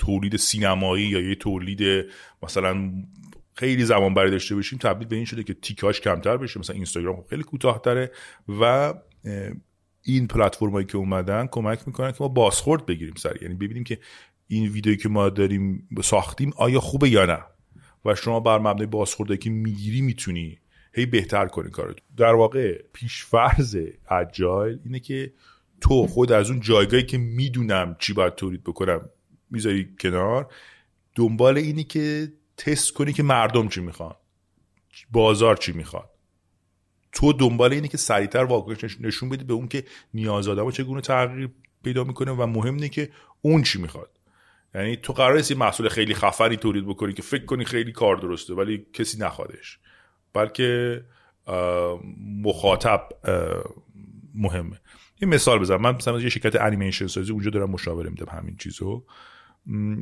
تولید 0.00 0.36
سینمایی 0.36 1.04
یا 1.04 1.20
یه 1.20 1.34
تولید 1.34 2.06
مثلا 2.42 2.92
خیلی 3.54 3.84
زمان 3.84 4.14
بری 4.14 4.30
داشته 4.30 4.54
باشیم 4.54 4.78
تبدیل 4.78 5.08
به 5.08 5.16
این 5.16 5.24
شده 5.24 5.42
که 5.42 5.54
تیکاش 5.54 6.00
کمتر 6.00 6.36
بشه 6.36 6.60
مثلا 6.60 6.76
اینستاگرام 6.76 7.24
خیلی 7.30 7.42
کوتاهتره 7.42 8.10
و 8.60 8.94
این 10.02 10.26
پلتفرمایی 10.26 10.86
که 10.86 10.96
اومدن 10.98 11.46
کمک 11.46 11.82
می‌کنن 11.86 12.12
که 12.12 12.18
ما 12.20 12.28
بازخورد 12.28 12.86
بگیریم 12.86 13.14
سر. 13.14 13.42
یعنی 13.42 13.54
ببینیم 13.54 13.84
که 13.84 13.98
این 14.48 14.68
ویدیویی 14.68 14.96
که 14.96 15.08
ما 15.08 15.28
داریم 15.28 15.88
ساختیم 16.02 16.52
آیا 16.56 16.80
خوبه 16.80 17.08
یا 17.08 17.26
نه؟ 17.26 17.38
و 18.04 18.14
شما 18.14 18.40
بر 18.40 18.58
مبنای 18.58 18.86
بازخوردی 18.86 19.36
که 19.36 19.50
می‌گیری 19.50 20.00
می‌تونی 20.00 20.58
هی 20.92 21.06
بهتر 21.06 21.46
کنی 21.46 21.70
کارت 21.70 21.96
در 22.16 22.34
واقع 22.34 22.82
پیشفرز 22.92 23.76
اجایل 24.10 24.78
اینه 24.84 25.00
که 25.00 25.32
تو 25.80 26.06
خود 26.06 26.32
از 26.32 26.50
اون 26.50 26.60
جایگاهی 26.60 27.02
که 27.02 27.18
می‌دونم 27.18 27.96
چی 27.98 28.12
باید 28.12 28.34
تولید 28.34 28.64
بکنم 28.64 29.08
می‌ذاری 29.50 29.94
کنار 30.00 30.52
دنبال 31.14 31.58
اینی 31.58 31.84
که 31.84 32.32
تست 32.56 32.92
کنی 32.92 33.12
که 33.12 33.22
مردم 33.22 33.68
چی 33.68 33.80
می‌خوان 33.80 34.14
بازار 35.10 35.56
چی 35.56 35.72
می‌خواد. 35.72 36.10
تو 37.12 37.32
دنبال 37.32 37.72
اینی 37.72 37.88
که 37.88 37.96
سریعتر 37.96 38.44
واکنش 38.44 39.00
نشون 39.00 39.28
بدی 39.28 39.44
به 39.44 39.52
اون 39.52 39.68
که 39.68 39.84
نیاز 40.14 40.48
آدم 40.48 40.70
چگونه 40.70 41.00
تغییر 41.00 41.50
پیدا 41.84 42.04
می‌کنه 42.04 42.32
و 42.32 42.46
مهم 42.46 42.74
اینه 42.74 42.88
که 42.88 43.10
اون 43.42 43.62
چی 43.62 43.80
می‌خواد. 43.82 44.10
یعنی 44.74 44.96
تو 44.96 45.12
قرار 45.12 45.50
یه 45.50 45.56
محصول 45.56 45.88
خیلی 45.88 46.14
خفری 46.14 46.56
تولید 46.56 46.86
بکنی 46.86 47.12
که 47.12 47.22
فکر 47.22 47.44
کنی 47.44 47.64
خیلی 47.64 47.92
کار 47.92 48.16
درسته 48.16 48.54
ولی 48.54 48.86
کسی 48.92 49.18
نخوادش. 49.18 49.78
بلکه 50.34 51.04
مخاطب 52.42 53.08
مهمه. 54.34 54.80
یه 55.20 55.28
مثال 55.28 55.58
بزنم. 55.58 55.80
من 55.80 55.94
مثلا 55.94 56.20
یه 56.20 56.28
شرکت 56.28 56.56
انیمیشن 56.60 57.06
سازی 57.06 57.32
اونجا 57.32 57.50
دارم 57.50 57.70
مشاوره 57.70 58.10
میدم 58.10 58.26
همین 58.30 58.56
چیزو. 58.56 59.04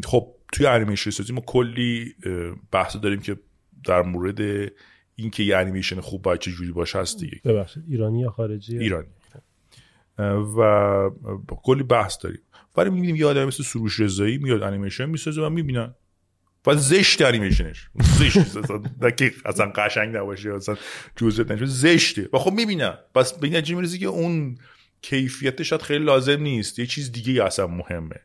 خب 0.05 0.35
توی 0.53 0.67
انیمیشن 0.67 1.11
سازی 1.11 1.33
ما 1.33 1.41
کلی 1.41 2.15
بحث 2.73 2.97
داریم 2.97 3.21
که 3.21 3.37
در 3.85 4.03
مورد 4.03 4.71
اینکه 5.17 5.43
یه 5.43 5.57
انیمیشن 5.57 6.01
خوب 6.01 6.23
باید 6.23 6.41
چه 6.41 6.51
جوری 6.51 6.73
باشه 6.73 6.99
هست 6.99 7.21
دیگه. 7.21 7.41
ببخشید 7.45 7.85
ایرانی 7.89 8.21
یا 8.21 8.31
خارجی؟ 8.31 8.79
ایرانی. 8.79 9.09
و 10.57 11.11
کلی 11.63 11.83
بحث 11.83 12.25
داریم. 12.25 12.41
ولی 12.77 12.91
می‌بینیم 12.91 13.17
یه 13.17 13.27
آدم 13.27 13.45
مثل 13.45 13.63
سروش 13.63 14.01
رضایی 14.01 14.39
میاد 14.39 14.63
انیمیشن 14.63 15.07
می‌سازه 15.07 15.43
و 15.43 15.51
می‌بینن. 15.51 15.95
و 16.67 16.75
زشت 16.75 17.23
انیمیشنش. 17.23 17.89
زشت. 18.19 18.57
اصلا 18.57 19.11
که 19.11 19.33
اصلا 19.45 19.73
قشنگ 19.75 20.17
نباشه. 20.17 20.55
اصلا 20.55 20.77
جزئیات 21.17 21.51
نشه 21.51 21.67
زشته. 21.67 22.29
و 22.33 22.39
خب 22.39 22.53
می‌بینن 22.53 22.95
پس 23.15 23.33
به 23.33 23.49
می‌رسه 23.75 23.99
که 23.99 24.07
اون 24.07 24.59
کیفیتش 25.03 25.69
شاید 25.69 25.83
خیلی 25.83 26.05
لازم 26.05 26.41
نیست. 26.41 26.79
یه 26.79 26.87
چیز 26.87 27.13
دیگه 27.13 27.45
اصلا 27.45 27.67
مهمه. 27.67 28.17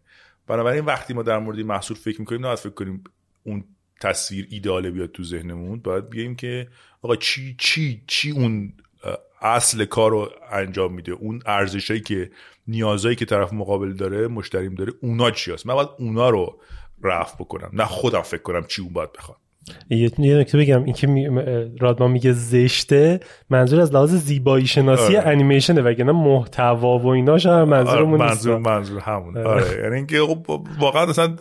بنابراین 0.48 0.86
وقتی 0.86 1.14
ما 1.14 1.24
در 1.24 1.40
مورد 1.40 1.60
محصول 1.60 1.98
فکر 1.98 2.20
می‌کنیم 2.20 2.46
نه 2.46 2.56
فکر 2.56 2.70
کنیم 2.70 3.04
اون 3.44 3.64
تصویر 4.02 4.48
ایداله 4.50 4.92
بیاد 4.92 5.12
تو 5.12 5.24
ذهنمون. 5.24 5.80
باید 5.80 6.10
بیایم 6.10 6.36
که 6.36 6.68
آقا 7.02 7.16
چی 7.16 7.56
چی 7.58 8.04
چی 8.08 8.32
اون 8.32 8.74
اصل 9.42 9.86
کار 9.86 10.12
رو 10.12 10.32
انجام 10.52 10.94
میده؟ 10.94 11.12
اون 11.12 11.42
ارزشایی 11.46 12.00
که 12.00 12.32
نیازایی 12.68 13.16
که 13.16 13.26
طرف 13.26 13.54
مقابل 13.54 13.94
داره 13.94 14.28
مشتریم 14.28 14.76
داره 14.76 14.94
اونا 15.02 15.32
چی 15.32 15.52
هست 15.52 15.68
من 15.68 15.74
باید 15.74 15.90
اونا 16.00 16.30
رو 16.30 16.62
رفت 17.06 17.38
بکنم. 17.38 17.70
نه 17.74 17.86
خودم 17.86 18.22
فکر 18.22 18.42
کنم 18.42 18.64
چی 18.68 18.82
اون 18.82 18.94
باید 18.94 19.14
بخواد. 19.14 19.38
یه 19.90 20.12
نکته 20.20 20.58
بگم 20.58 20.84
اینکه 20.84 21.08
می... 21.08 21.28
رادمان 21.80 22.12
میگه 22.12 22.34
زشته 22.34 23.20
منظور 23.50 23.82
از 23.82 23.94
لحاظ 23.94 24.16
زیبایی 24.16 24.68
شناسی 24.68 25.18
آره. 25.18 25.28
انیمیشنه 25.28 25.82
وگرنه 25.82 26.12
محتوا 26.12 27.00
و 27.00 27.08
ایناش 27.08 27.46
هم 27.46 27.64
منظورمون 27.64 28.22
آره 28.22 28.30
منظور 28.30 28.58
منظور 28.58 29.00
همون. 29.00 29.38
آره, 29.38 29.50
آره. 29.50 29.84
یعنی 29.84 29.96
اینکه 29.96 30.20
خب 30.22 30.68
واقعا 30.80 31.10
اصلا 31.10 31.36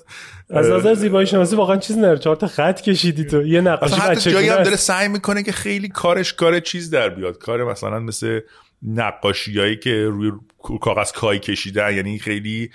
از 0.51 0.71
نظر 0.71 0.95
زیبایی 0.95 1.27
شناسی 1.27 1.57
واقعا 1.57 1.77
چیز 1.77 1.99
نره 1.99 2.19
چهار 2.19 2.37
تا 2.37 2.47
خط 2.47 2.81
کشیدی 2.81 3.25
تو. 3.25 3.47
یه 3.47 3.61
نقاشی 3.61 4.01
بچه 4.01 4.31
جایی 4.31 4.49
هم 4.49 4.63
داره 4.63 4.77
سعی 4.77 5.09
می‌کنه 5.09 5.43
که 5.43 5.53
خیلی 5.53 5.89
کارش 5.89 6.33
کار 6.33 6.61
چیز 6.61 6.91
در 6.91 7.09
بیاد. 7.09 7.39
کار 7.39 7.65
مثلا 7.65 7.99
مثل 8.01 8.41
نقاشیایی 8.83 9.77
که 9.77 10.05
روی 10.05 10.33
کاغذ 10.81 11.13
کای 11.13 11.39
کشیدن 11.39 11.95
یعنی 11.95 12.19
خیلی 12.19 12.71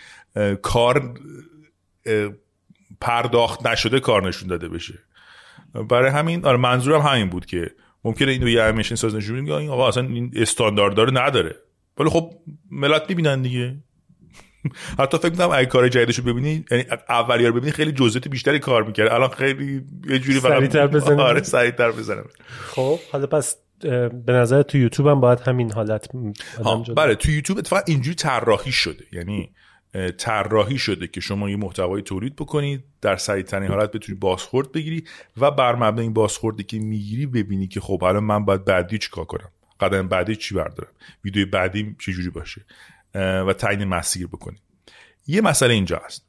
کار 0.61 1.13
پرداخت 3.01 3.67
نشده 3.67 3.99
کار 3.99 4.27
نشون 4.27 4.47
داده 4.47 4.69
بشه. 4.69 4.99
برای 5.89 6.11
همین 6.11 6.45
آره 6.45 6.57
منظورم 6.57 7.01
همین 7.01 7.29
بود 7.29 7.45
که 7.45 7.71
ممکنه 8.03 8.31
اینو 8.31 8.49
یه 8.49 8.61
انیمیشن 8.61 8.95
ساز 8.95 9.15
نشون 9.15 9.45
بده 9.45 9.53
این 9.53 9.69
آقا 9.69 9.87
اصلا 9.87 10.03
این 10.03 10.31
استاندارد 10.35 10.95
داره 10.95 11.11
نداره. 11.11 11.55
ولی 11.97 12.09
خب 12.09 12.33
ملت 12.71 13.09
می‌بینن 13.09 13.41
دیگه. 13.41 13.75
حتی 14.99 15.17
فکر 15.17 15.29
می‌کنم 15.29 15.49
اگه 15.53 15.65
کار 15.65 15.89
جدیدشو 15.89 16.23
ببینی 16.23 16.65
یعنی 16.71 16.85
اولی 17.09 17.45
رو 17.45 17.53
ببینی 17.53 17.71
خیلی 17.71 17.91
جزئیات 17.91 18.27
بیشتری 18.27 18.59
کار 18.59 18.83
می‌کرد. 18.83 19.11
الان 19.11 19.29
خیلی 19.29 19.81
یه 20.09 20.19
جوری 20.19 20.39
سریعتر 20.39 20.87
بزنه. 20.87 21.21
آره 21.21 21.43
سریعتر 21.43 21.91
بزنه. 21.91 22.23
خب 22.49 22.99
حالا 23.11 23.27
پس 23.27 23.55
به 24.25 24.33
نظر 24.33 24.61
تو 24.61 24.77
یوتیوب 24.77 25.07
هم 25.07 25.19
باید 25.19 25.39
همین 25.39 25.71
حالت 25.71 26.07
بله 26.95 27.15
تو 27.15 27.31
یوتیوب 27.31 27.59
اتفاقا 27.59 27.81
اینجوری 27.87 28.15
طراحی 28.15 28.71
شده. 28.71 29.03
یعنی 29.11 29.49
طراحی 30.17 30.77
شده 30.77 31.07
که 31.07 31.21
شما 31.21 31.49
یه 31.49 31.55
محتوای 31.55 32.01
تولید 32.01 32.35
بکنید 32.35 32.83
در 33.01 33.15
سریعترین 33.15 33.71
حالت 33.71 33.91
بتونی 33.91 34.17
بازخورد 34.17 34.71
بگیری 34.71 35.03
و 35.37 35.51
بر 35.51 35.75
مبنای 35.75 36.01
این 36.03 36.13
بازخوردی 36.13 36.63
که 36.63 36.79
می‌گیری 36.79 37.25
ببینی 37.25 37.67
که 37.67 37.79
خب 37.79 38.03
الان 38.03 38.23
من 38.23 38.45
باید 38.45 38.65
بعدی 38.65 38.97
چیکار 38.97 39.25
کنم؟ 39.25 39.49
قدم 39.79 40.07
بعدی 40.07 40.35
چی 40.35 40.55
بردارم؟ 40.55 40.91
ویدیو 41.25 41.49
بعدی 41.49 41.95
چه 41.99 42.11
جوری 42.11 42.29
باشه 42.29 42.65
و 43.15 43.53
تعیین 43.53 43.83
مسیر 43.83 44.27
بکنی. 44.27 44.57
یه 45.27 45.41
مسئله 45.41 45.73
اینجا 45.73 46.01
هست 46.05 46.25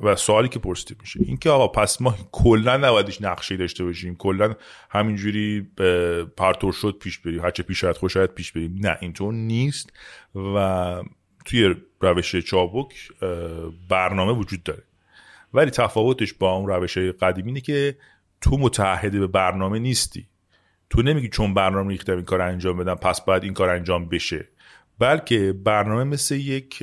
و 0.00 0.16
سوالی 0.16 0.48
که 0.48 0.58
پرسیده 0.58 0.96
میشه. 1.00 1.20
این 1.22 1.36
که 1.36 1.50
آقا 1.50 1.68
پس 1.68 2.00
ما 2.00 2.14
کلا 2.32 2.76
نبایدش 2.76 3.22
نقشه 3.22 3.56
داشته 3.56 3.84
باشیم 3.84 4.16
کلا 4.16 4.54
همینجوری 4.90 5.66
پرتور 6.36 6.72
شد 6.72 6.96
پیش 7.00 7.18
بریم 7.18 7.40
هرچه 7.40 7.62
پیش 7.62 7.80
شاید 7.80 7.96
خوش 7.96 8.18
پیش 8.18 8.52
بریم. 8.52 8.76
نه 8.80 8.98
اینطور 9.00 9.34
نیست 9.34 9.92
و 10.34 11.02
توی 11.48 11.74
روش 12.00 12.36
چابک 12.36 12.94
برنامه 13.88 14.32
وجود 14.32 14.62
داره. 14.62 14.82
ولی 15.54 15.70
تفاوتش 15.70 16.32
با 16.32 16.52
اون 16.52 16.66
روش 16.66 16.98
قدیمی 16.98 17.48
اینه 17.48 17.60
که 17.60 17.96
تو 18.40 18.56
متحد 18.56 19.12
به 19.12 19.26
برنامه 19.26 19.78
نیستی. 19.78 20.26
تو 20.90 21.02
نمیگی 21.02 21.28
چون 21.28 21.54
برنامه 21.54 21.90
ریختم 21.90 22.16
این 22.16 22.24
کار 22.24 22.40
انجام 22.40 22.76
بدم 22.76 22.94
پس 22.94 23.24
باید 23.24 23.44
این 23.44 23.54
کار 23.54 23.68
انجام 23.68 24.08
بشه. 24.08 24.48
بلکه 24.98 25.52
برنامه 25.64 26.04
مثل 26.04 26.34
یک 26.34 26.82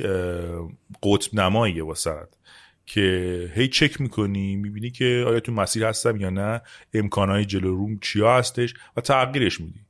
قطب 1.02 1.34
نماییه 1.34 1.84
واسد 1.84 2.28
که 2.86 3.50
هی 3.54 3.68
چک 3.68 4.00
می‌کنی 4.00 4.56
می‌بینی 4.56 4.90
که 4.90 5.24
آیا 5.28 5.40
تو 5.40 5.52
مسیر 5.52 5.84
هستم 5.84 6.20
یا 6.20 6.30
نه 6.30 6.60
امکانهای 6.94 7.44
جلو 7.44 7.74
روم 7.74 7.98
چیا 7.98 8.38
هستش 8.38 8.74
و 8.96 9.00
تغییرش 9.00 9.60
میدی. 9.60 9.80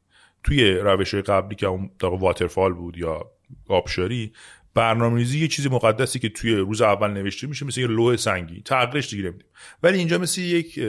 توی 0.45 0.73
روش 0.73 1.15
قبلی 1.15 1.55
که 1.55 1.67
اون 1.67 1.91
واترفال 2.03 2.73
بود 2.73 2.99
یا 2.99 3.31
آبشاری 3.69 4.33
برنامه‌ریزی 4.77 5.39
یه 5.39 5.49
چیزی 5.49 5.69
مقدسی 5.69 6.19
که 6.19 6.29
توی 6.29 6.55
روز 6.55 6.83
اول 6.83 7.11
نوشته 7.11 7.47
میشه 7.47 7.67
مثل 7.67 7.81
یه 7.81 7.87
لوح 7.87 8.17
سنگی. 8.17 8.63
تغییرش 8.63 9.11
دیگه 9.11 9.23
نمیدیم. 9.23 9.47
ولی 9.83 9.99
اینجا 9.99 10.19
مثل 10.19 10.41
یک 10.41 10.81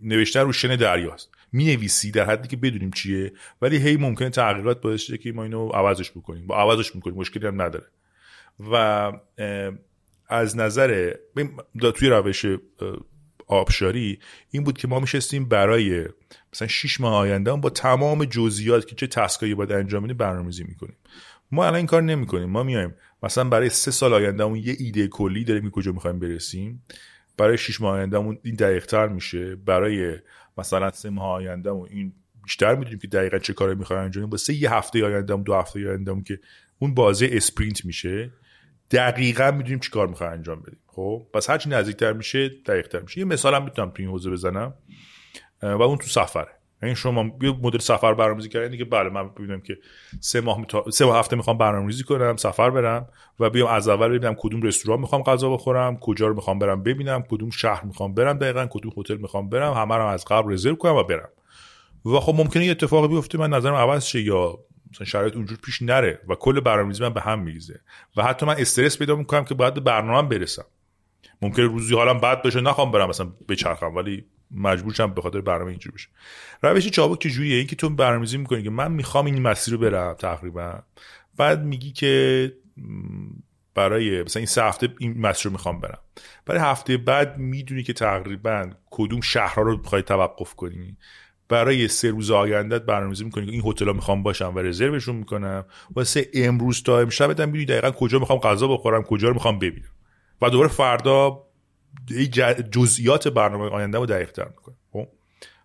نوشته 0.00 0.40
رو 0.40 0.52
شن 0.52 0.76
دریاست. 0.76 1.30
می 1.52 1.64
نویسی 1.64 2.10
در 2.10 2.24
حدی 2.24 2.48
که 2.48 2.56
بدونیم 2.56 2.90
چیه 2.90 3.32
ولی 3.62 3.76
هی 3.76 3.96
ممکنه 3.96 4.30
تغییرات 4.30 4.80
باعث 4.80 5.00
شه 5.00 5.18
که 5.18 5.32
ما 5.32 5.42
اینو 5.42 5.68
عوضش 5.68 6.10
بکنیم. 6.10 6.46
با 6.46 6.56
عوضش 6.56 6.94
می‌کنیم 6.94 7.16
مشکلی 7.16 7.46
هم 7.46 7.62
نداره. 7.62 7.86
و 8.70 9.12
از 10.28 10.56
نظر 10.56 11.14
توی 11.94 12.08
روش 12.08 12.44
آبشاری 13.46 14.18
این 14.50 14.64
بود 14.64 14.78
که 14.78 14.88
ما 14.88 15.00
میشستیم 15.00 15.48
برای 15.48 16.04
مثلا 16.52 16.68
6 16.68 17.00
ماه 17.00 17.14
آینده 17.14 17.52
با 17.52 17.70
تمام 17.70 18.24
جزئیات 18.24 18.86
که 18.86 18.94
چه 18.94 19.06
تسکایی 19.06 19.54
باید 19.54 19.72
انجام 19.72 20.04
بدیم 20.04 20.16
برنامه‌ریزی 20.16 20.64
می‌کنیم. 20.64 20.96
ما 21.52 21.64
الان 21.64 21.76
این 21.76 21.86
کار 21.86 22.02
نمی‌کنیم. 22.02 22.48
ما 22.48 22.62
میایم. 22.62 22.94
مثلا 23.22 23.44
برای 23.44 23.68
سه 23.68 23.90
سال 23.90 24.14
آیندهمون 24.14 24.58
یه 24.58 24.76
ایده 24.78 25.08
کلی 25.08 25.44
داریم 25.44 25.70
کجا 25.70 25.92
می‌خوایم 25.92 26.18
برسیم. 26.18 26.82
برای 27.36 27.58
6 27.58 27.80
ماه 27.80 27.94
آیندهمون 27.98 28.38
این 28.42 28.54
دقیقتر 28.54 29.08
میشه. 29.08 29.56
برای 29.56 30.16
مثلا 30.58 30.90
سه 30.90 31.10
ماه 31.10 31.32
آیندهمون 31.32 31.88
این 31.90 32.12
بیشتر 32.44 32.74
می‌دونیم 32.74 32.98
که 32.98 33.08
دقیقا 33.08 33.38
چه 33.38 33.52
کاری 33.52 33.74
می‌خوایم 33.74 34.02
انجام 34.02 34.22
بدیم. 34.22 34.30
واسه 34.30 34.54
یه 34.54 34.74
هفته 34.74 35.04
آیندهمون 35.04 35.42
دو 35.42 35.54
هفته 35.54 35.88
آیندهمون 35.90 36.22
که 36.22 36.40
اون 36.78 36.94
بازه 36.94 37.28
اسپرینت 37.32 37.84
میشه 37.84 38.30
دقیقا 38.90 39.50
می‌دونیم 39.50 39.78
چی 39.78 39.90
کار 39.90 40.06
می‌خوایم 40.06 40.32
انجام 40.32 40.60
بدیم. 40.60 40.78
خب؟ 40.86 41.26
پس 41.34 41.50
هرچی 41.50 41.68
نزدیکتر 41.68 42.12
میشه 42.12 42.48
دقیقتر 42.48 43.00
میشه. 43.00 43.18
یه 43.18 43.24
مثال 43.24 43.54
هم 43.54 43.64
می‌تونم 43.64 43.90
تو 43.90 44.02
این 44.02 44.10
حوزه 44.10 44.30
بزنم. 44.30 44.74
و 45.62 45.82
اون 45.82 45.98
تو 45.98 46.06
سفره. 46.06 46.55
یعنی 46.82 46.96
شما 46.96 47.30
یه 47.42 47.54
مدل 47.62 47.78
سفر 47.78 48.14
برنامه‌ریزی 48.14 48.48
کردین 48.48 48.78
که 48.78 48.84
بله 48.84 49.10
من 49.10 49.28
ببینم 49.28 49.60
که 49.60 49.78
سه 50.20 50.40
ماه 50.40 50.60
متا... 50.60 50.90
سه 50.90 51.04
ماه 51.04 51.18
هفته 51.18 51.36
می‌خوام 51.36 51.58
برنامه‌ریزی 51.58 52.04
کنم 52.04 52.36
سفر 52.36 52.70
برم 52.70 53.08
و 53.40 53.50
بیام 53.50 53.68
از 53.68 53.88
اول 53.88 54.08
ببینم 54.08 54.34
کدوم 54.38 54.62
رستوران 54.62 55.00
می‌خوام 55.00 55.22
غذا 55.22 55.50
بخورم 55.50 55.96
کجا 55.96 56.26
رو 56.26 56.34
می‌خوام 56.34 56.58
برم 56.58 56.82
ببینم 56.82 57.22
کدوم 57.22 57.50
شهر 57.50 57.84
می‌خوام 57.84 58.14
برم 58.14 58.38
دقیقا 58.38 58.66
کدوم 58.70 58.92
هتل 58.96 59.16
می‌خوام 59.16 59.48
برم 59.48 59.72
همه 59.72 59.94
رو 59.94 60.06
از 60.06 60.24
قبل 60.24 60.52
رزرو 60.52 60.76
کنم 60.76 60.94
و 60.94 61.02
برم. 61.02 61.28
و 62.06 62.20
خب 62.20 62.34
ممکنه 62.34 62.64
یه 62.64 62.70
اتفاقی 62.70 63.08
بیفته 63.08 63.38
من 63.38 63.50
نظرم 63.50 63.74
عوض 63.74 64.04
شه 64.04 64.20
یا 64.20 64.58
مثلا 64.90 65.06
شرایط 65.06 65.36
اونجور 65.36 65.58
پیش 65.64 65.82
نره 65.82 66.20
و 66.28 66.34
کل 66.34 66.60
برنامه‌ریزی 66.60 67.02
من 67.02 67.14
به 67.14 67.20
هم 67.20 67.38
میریزه. 67.38 67.80
و 68.16 68.22
حتی 68.22 68.46
من 68.46 68.54
استرس 68.58 68.98
پیدا 68.98 69.16
می‌کنم 69.16 69.44
که 69.44 69.54
باید 69.54 69.74
به 69.74 69.80
برنامه 69.80 70.28
برسم. 70.28 70.64
ممکنه 71.42 71.66
روزی 71.66 71.94
حالم 71.94 72.18
بد 72.18 72.42
بشه 72.42 72.60
نخوام 72.60 72.90
برم 72.90 73.08
مثلا 73.08 73.32
بچرخم 73.48 73.94
ولی 73.94 74.24
مجبور 74.50 74.94
شم 74.94 75.14
به 75.14 75.22
خاطر 75.22 75.40
برنامه 75.40 75.70
اینجوری 75.70 75.94
بشه 75.94 76.08
روش 76.62 76.88
چابک 76.88 77.18
که 77.18 77.30
جوریه؟ 77.30 77.56
این 77.56 77.66
که 77.66 77.76
تو 77.76 77.90
برنامه‌ریزی 77.90 78.38
می‌کنی 78.38 78.62
که 78.62 78.70
من 78.70 78.92
می‌خوام 78.92 79.26
این 79.26 79.42
مسیر 79.42 79.74
رو 79.74 79.80
برم 79.80 80.14
تقریبا. 80.14 80.82
بعد 81.36 81.64
میگی 81.64 81.92
که 81.92 82.52
برای 83.74 84.22
مثلا 84.22 84.40
این 84.40 84.46
سه 84.46 84.64
هفته 84.64 84.88
این 84.98 85.20
مسیر 85.20 85.44
رو 85.44 85.50
می‌خوام 85.50 85.80
برم. 85.80 85.98
برای 86.46 86.60
هفته 86.60 86.96
بعد 86.96 87.38
می‌دونی 87.38 87.82
که 87.82 87.92
تقریبا 87.92 88.70
کدوم 88.90 89.20
شهرها 89.20 89.62
رو 89.62 89.76
می‌خوای 89.76 90.02
توقف 90.02 90.54
کنی. 90.54 90.96
برای 91.48 91.88
سه 91.88 92.10
روز 92.10 92.30
آیندت 92.30 92.82
برنامه‌ریزی 92.82 93.24
می‌کنی 93.24 93.46
که 93.46 93.52
این 93.52 93.62
هتل‌ها 93.64 93.92
می‌خوام 93.92 94.22
باشم 94.22 94.54
و 94.54 94.58
رزروشون 94.58 95.16
می‌کنم 95.16 95.64
واسه 95.94 96.28
امروز 96.34 96.82
تا 96.82 97.00
امشب 97.00 97.30
بدم 97.30 97.46
می‌دونی 97.46 97.64
دقیقا 97.64 97.90
کجا 97.90 98.18
می‌خوام 98.18 98.38
غذا 98.38 98.68
بخورم 98.68 99.02
کجا 99.02 99.28
رو 99.28 99.34
می‌خوام 99.34 99.58
ببینم. 99.58 99.88
و 100.42 100.50
دوباره 100.50 100.68
فردا 100.68 101.45
جزئیات 102.70 103.28
برنامه 103.28 103.70
آینده 103.70 103.98
رو 103.98 104.06
دقیق 104.06 104.32
تر 104.32 104.48
می‌کنه. 104.48 104.74
خب؟ 104.92 105.06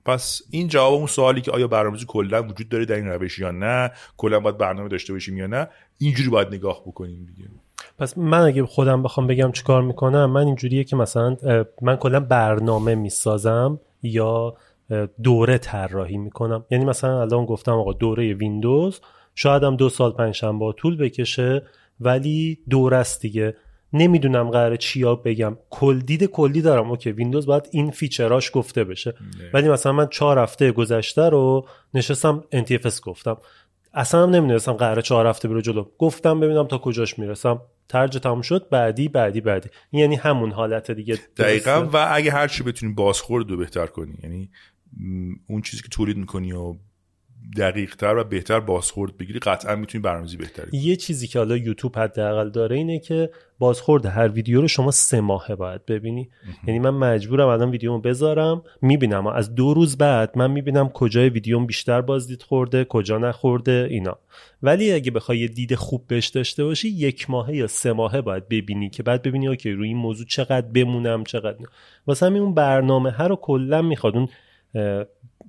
پس 0.05 0.41
این 0.51 0.67
جواب 0.67 0.93
اون 0.93 1.07
سوالی 1.07 1.41
که 1.41 1.51
آیا 1.51 1.67
برنامه‌ریزی 1.67 2.05
کلا 2.07 2.43
وجود 2.43 2.69
داره 2.69 2.85
در 2.85 2.95
این 2.95 3.07
روش 3.07 3.39
یا 3.39 3.51
نه؟ 3.51 3.91
کلا 4.17 4.39
باید 4.39 4.57
برنامه 4.57 4.89
داشته 4.89 5.13
باشیم 5.13 5.37
یا 5.37 5.47
نه؟ 5.47 5.67
اینجوری 5.97 6.29
باید 6.29 6.47
نگاه 6.47 6.81
بکنیم 6.81 7.25
دیگه. 7.25 7.49
پس 7.99 8.17
من 8.17 8.41
اگه 8.41 8.65
خودم 8.65 9.03
بخوام 9.03 9.27
بگم 9.27 9.51
چیکار 9.51 9.81
می‌کنم 9.81 10.25
من 10.25 10.45
اینجوریه 10.45 10.83
که 10.83 10.95
مثلا 10.95 11.37
من 11.81 11.95
کلا 11.95 12.19
برنامه 12.19 12.95
می‌سازم 12.95 13.79
یا 14.03 14.55
دوره 15.23 15.57
طراحی 15.57 16.17
می‌کنم. 16.17 16.65
یعنی 16.71 16.85
مثلا 16.85 17.21
الان 17.21 17.45
گفتم 17.45 17.71
آقا 17.71 17.93
دوره 17.93 18.33
ویندوز 18.33 19.01
شاید 19.35 19.63
هم 19.63 19.75
دو 19.75 19.89
سال 19.89 20.11
پنجشنبه 20.11 20.73
طول 20.77 20.97
بکشه 20.97 21.63
ولی 21.99 22.59
دوره 22.69 22.97
است 22.97 23.21
دیگه. 23.21 23.55
نمی‌دونم 23.93 24.49
قراره 24.49 24.77
چیا 24.77 25.15
بگم. 25.15 25.57
کل 25.69 25.99
دید 25.99 26.23
کلی 26.23 26.61
دارم. 26.61 26.89
okay 26.89 27.11
ویندوز 27.11 27.45
باید 27.45 27.67
این 27.71 27.91
feature 27.91 28.38
اش 28.38 28.51
گفته 28.53 28.83
بشه. 28.83 29.13
ولی 29.53 29.69
مثلا 29.69 29.91
من 29.91 30.07
چهار 30.07 30.39
هفته 30.39 30.71
گذشته 30.71 31.29
رو 31.29 31.67
نشستم 31.93 32.43
NTFS 32.55 33.01
گفتم. 33.01 33.37
اصلا 33.93 34.25
نمی‌دونستم 34.25 34.73
قراره 34.73 35.01
چهار 35.01 35.27
هفته 35.27 35.47
برو 35.47 35.61
جلو. 35.61 35.85
گفتم 35.97 36.39
ببینم 36.39 36.67
تا 36.67 36.77
کجاش 36.77 37.19
می‌رسم. 37.19 37.61
ترج 37.89 38.17
تموم 38.17 38.41
شد. 38.41 38.69
بعدی 38.69 39.07
بعدی 39.07 39.41
بعدی. 39.41 39.69
یعنی 39.91 40.15
همون 40.15 40.51
حالت 40.51 40.91
دیگه 40.91 41.19
دقیقا. 41.37 41.89
و 41.93 42.07
اگه 42.11 42.31
هر 42.31 42.47
چی 42.47 42.63
بتونی 42.63 42.93
بازخورد 42.93 43.51
رو 43.51 43.57
بهتر 43.57 43.85
کنی. 43.85 44.13
یعنی 44.23 44.49
اون 45.49 45.61
چیزی 45.61 45.83
که 45.83 45.89
تولید 45.89 46.17
می‌کنی 46.17 46.53
و 46.53 46.75
دقیق 47.57 47.95
تر 47.95 48.17
و 48.17 48.23
بهتر 48.23 48.59
بازخورد 48.59 49.17
بگیری 49.17 49.39
قطعا 49.39 49.75
می‌تونی 49.75 50.01
برنامه‌ریزی 50.01 50.37
بهتری 50.37 50.77
یه 50.77 50.95
چیزی 50.95 51.27
که 51.27 51.39
حالا 51.39 51.57
یوتیوب 51.57 51.97
حداقل 51.99 52.49
داره 52.49 52.75
اینه 52.75 52.99
که 52.99 53.29
بازخورد 53.59 54.05
هر 54.05 54.27
ویدیو 54.27 54.61
رو 54.61 54.67
شما 54.67 54.91
سه 54.91 55.21
ماهه 55.21 55.55
باید 55.55 55.85
ببینی. 55.85 56.29
یعنی 56.67 56.79
من 56.79 56.89
مجبورم 56.89 57.47
الان 57.47 57.71
ویدیومو 57.71 57.99
بذارم 57.99 58.63
می‌بینم. 58.81 59.27
از 59.27 59.55
دو 59.55 59.73
روز 59.73 59.97
بعد 59.97 60.37
من 60.37 60.51
می‌بینم 60.51 60.89
کجای 60.89 61.29
ویدیوم 61.29 61.65
بیشتر 61.65 62.01
بازدید 62.01 62.41
خورده 62.41 62.85
کجا 62.85 63.17
نخورده 63.17 63.87
اینا. 63.89 64.17
ولی 64.63 64.91
اگه 64.91 65.11
بخوای 65.11 65.39
یه 65.39 65.47
دید 65.47 65.75
خوب 65.75 66.07
بهش 66.07 66.27
داشته 66.27 66.63
باشی 66.63 66.89
یک 66.89 67.29
ماهه 67.29 67.55
یا 67.55 67.67
سه 67.67 67.93
ماهه 67.93 68.21
باید 68.21 68.49
ببینی 68.49 68.89
که 68.89 69.03
بعد 69.03 69.21
ببینی 69.21 69.47
اوکی 69.47 69.71
روی 69.71 69.87
این 69.87 69.97
موضوع 69.97 70.25
چقدر 70.25 70.67
بمونم 70.67 71.23
چقدر 71.23 71.57
واسه 72.07 72.25
همین 72.25 72.41
اون 72.41 72.53
برنامه 72.53 73.11
هر 73.11 73.27
رو 73.27 73.35
کلا 73.35 73.81
می‌خواد. 73.81 74.15
اون 74.15 74.27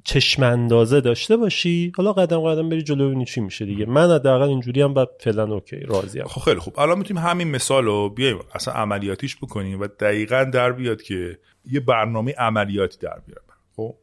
چشم 0.05 0.43
اندازه 0.43 1.01
داشته 1.01 1.37
باشی 1.37 1.93
حالا 1.97 2.13
قدم 2.13 2.41
قدم 2.41 2.69
بری 2.69 2.83
جلو 2.83 3.07
ببینی 3.07 3.25
چی 3.25 3.41
میشه 3.41 3.65
دیگه. 3.65 3.87
من 3.87 4.11
حداقل 4.11 4.49
اینجوری 4.49 4.83
هم 4.83 4.95
و 4.95 5.07
فعلا 5.21 5.45
اوکی 5.55 5.77
راضی 5.77 6.23
خب 6.23 6.41
خیلی 6.41 6.61
خوب. 6.61 6.81
الان 6.81 6.99
می‌تونیم 6.99 7.23
همین 7.23 7.51
مثال 7.51 7.85
رو 7.85 8.09
بیایم 8.09 8.39
اصلا 8.55 8.75
عملیاتیش 8.75 9.37
بکنیم 9.37 9.81
و 9.81 9.87
دقیقا 9.87 10.45
در 10.45 10.73
بیاد 10.73 11.03
که 11.03 11.39
یه 11.65 11.81
برنامه 11.81 12.35
عملیاتی 12.39 12.99
در 12.99 13.21
بیارم. 13.27 13.45
خب؟ 13.77 13.95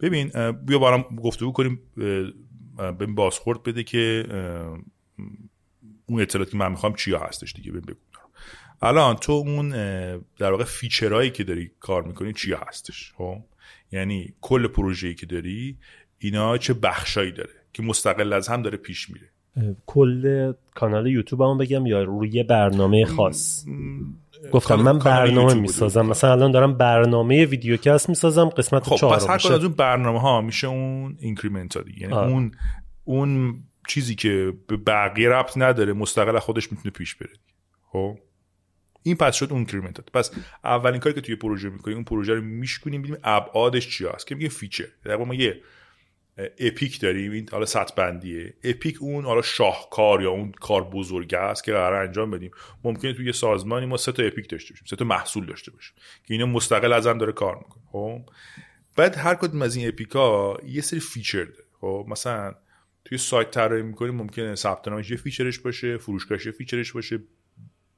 ببین 0.00 0.52
بیا 0.52 0.78
برام 0.78 1.02
گفتگو 1.24 1.52
کنیم 1.52 1.80
ببین 2.78 3.14
بازخورد 3.14 3.62
بده 3.62 3.82
که 3.82 4.24
اون 6.06 6.20
اطلاعاتی 6.22 6.56
من 6.56 6.70
می‌خوام 6.70 6.94
چیا 6.94 7.18
هستش 7.18 7.52
دیگه 7.52 7.70
ببین 7.70 7.82
بگو. 7.82 7.98
الان 8.82 9.16
تو 9.16 9.32
اون 9.32 9.70
در 10.38 10.50
واقع 10.50 10.64
فیچرهایی 10.64 11.30
که 11.30 11.44
داری 11.44 11.70
کار 11.80 12.02
می‌کنی 12.02 12.32
چیا 12.32 12.58
هستش؟ 12.68 13.12
خب؟ 13.16 13.36
یعنی 13.92 14.34
کل 14.40 14.66
پروژه‌ای 14.66 15.14
که 15.14 15.26
داری 15.26 15.78
اینا 16.18 16.58
چه 16.58 16.74
بخشایی 16.74 17.32
داره 17.32 17.50
که 17.72 17.82
مستقل 17.82 18.32
از 18.32 18.48
هم 18.48 18.62
داره 18.62 18.78
پیش 18.78 19.10
میره؟ 19.10 19.30
کل 19.86 20.52
کانال 20.74 21.06
یوتیوب 21.06 21.42
هم 21.42 21.58
بگم 21.58 21.86
یا 21.86 22.02
روی 22.02 22.42
برنامه 22.42 23.04
خاص؟ 23.04 23.64
گفتم 24.52 24.74
من 24.74 24.98
برنامه 24.98 25.54
می‌سازم. 25.54 26.06
مثلا 26.06 26.32
الان 26.32 26.50
دارم 26.50 26.74
برنامه 26.76 27.44
ویدیوکست 27.44 28.08
می‌سازم 28.08 28.48
قسمت 28.48 28.82
خب 28.82 28.96
چهارم 28.96 29.16
پس 29.16 29.46
هر 29.46 29.52
از 29.54 29.64
اون 29.64 29.72
برنامه 29.72 30.20
ها 30.20 30.40
میشه 30.40 30.66
اون 30.66 31.16
increment 31.20 31.76
ها 31.76 31.82
دیگه 31.82 32.00
یعنی 32.00 32.14
اون 32.14 32.52
اون 33.04 33.62
چیزی 33.88 34.14
که 34.14 34.52
به 34.66 34.76
بقیه 34.76 35.28
ربط 35.28 35.52
نداره 35.56 35.92
مستقل 35.92 36.36
از 36.36 36.42
خودش 36.42 36.72
می‌تونه 36.72 36.90
پیش 36.90 37.14
بره. 37.14 37.32
خب؟ 37.92 38.18
این 39.02 39.16
پس 39.16 39.36
شد 39.36 39.46
اون 39.50 39.56
increment 39.56 40.00
پس 40.00 40.30
اولین 40.64 41.00
کاری 41.00 41.14
که 41.14 41.20
توی 41.20 41.36
پروژه 41.36 41.68
می‌کنیم 41.68 41.96
اون 41.96 42.04
پروژه 42.04 42.34
رو 42.34 42.42
میشکنیم 42.42 43.02
ببینیم 43.02 43.20
ابعادش 43.24 43.88
چی 43.88 44.06
هست 44.06 44.26
که 44.26 44.34
میگه 44.34 44.48
feature. 44.48 44.88
در 45.04 45.16
ما 45.16 45.34
یه 45.34 45.60
epic 46.58 47.00
داریم 47.00 47.32
این 47.32 47.48
حالا 47.52 47.66
سطح 47.66 47.94
بندیه 47.94 48.54
epic 48.64 48.96
اون 49.00 49.24
حالا 49.24 49.42
شاهکار 49.42 50.22
یا 50.22 50.30
اون 50.30 50.52
کار 50.52 50.84
بزرگ 50.84 51.34
است 51.34 51.64
که 51.64 51.72
قرار 51.72 52.06
انجام 52.06 52.30
بدیم. 52.30 52.50
ممکنه 52.84 53.12
توی 53.12 53.26
یه 53.26 53.32
سازمانی 53.32 53.86
ما 53.86 53.96
سه 53.96 54.12
تا 54.12 54.22
epic 54.22 54.48
داشته 54.48 54.72
باشیم 54.72 54.86
سه 54.90 54.96
تا 54.96 55.04
محصول 55.04 55.46
داشته 55.46 55.70
باشیم 55.70 55.94
که 56.26 56.34
اینا 56.34 56.46
مستقل 56.46 56.92
از 56.92 57.06
هم 57.06 57.18
داره 57.18 57.32
کار 57.32 57.56
می‌کنه. 57.56 57.82
خب؟ 57.86 58.20
بعد 58.96 59.16
هر 59.16 59.34
کدوم 59.34 59.62
از 59.62 59.76
این 59.76 59.88
epic 59.88 60.42
ا 60.42 60.56
یه 60.66 60.80
سری 60.80 61.00
feature 61.00 61.44
داره. 61.44 61.64
خب؟ 61.80 62.06
مثلا 62.08 62.54
توی 63.04 63.18
سایت 63.18 63.50
طراحی 63.50 63.82
می‌کنیم 63.82 64.14
ممکنه 64.14 64.54
ثبت 64.54 64.88
نامش 64.88 65.10
یه 65.10 65.16
feature 65.16 65.49
ش 65.49 65.58
باشه 65.58 65.96
فروشگاهش 65.96 66.46
یه 66.46 66.52
feature 66.52 66.83
ش 66.83 66.92
باشه 66.92 67.18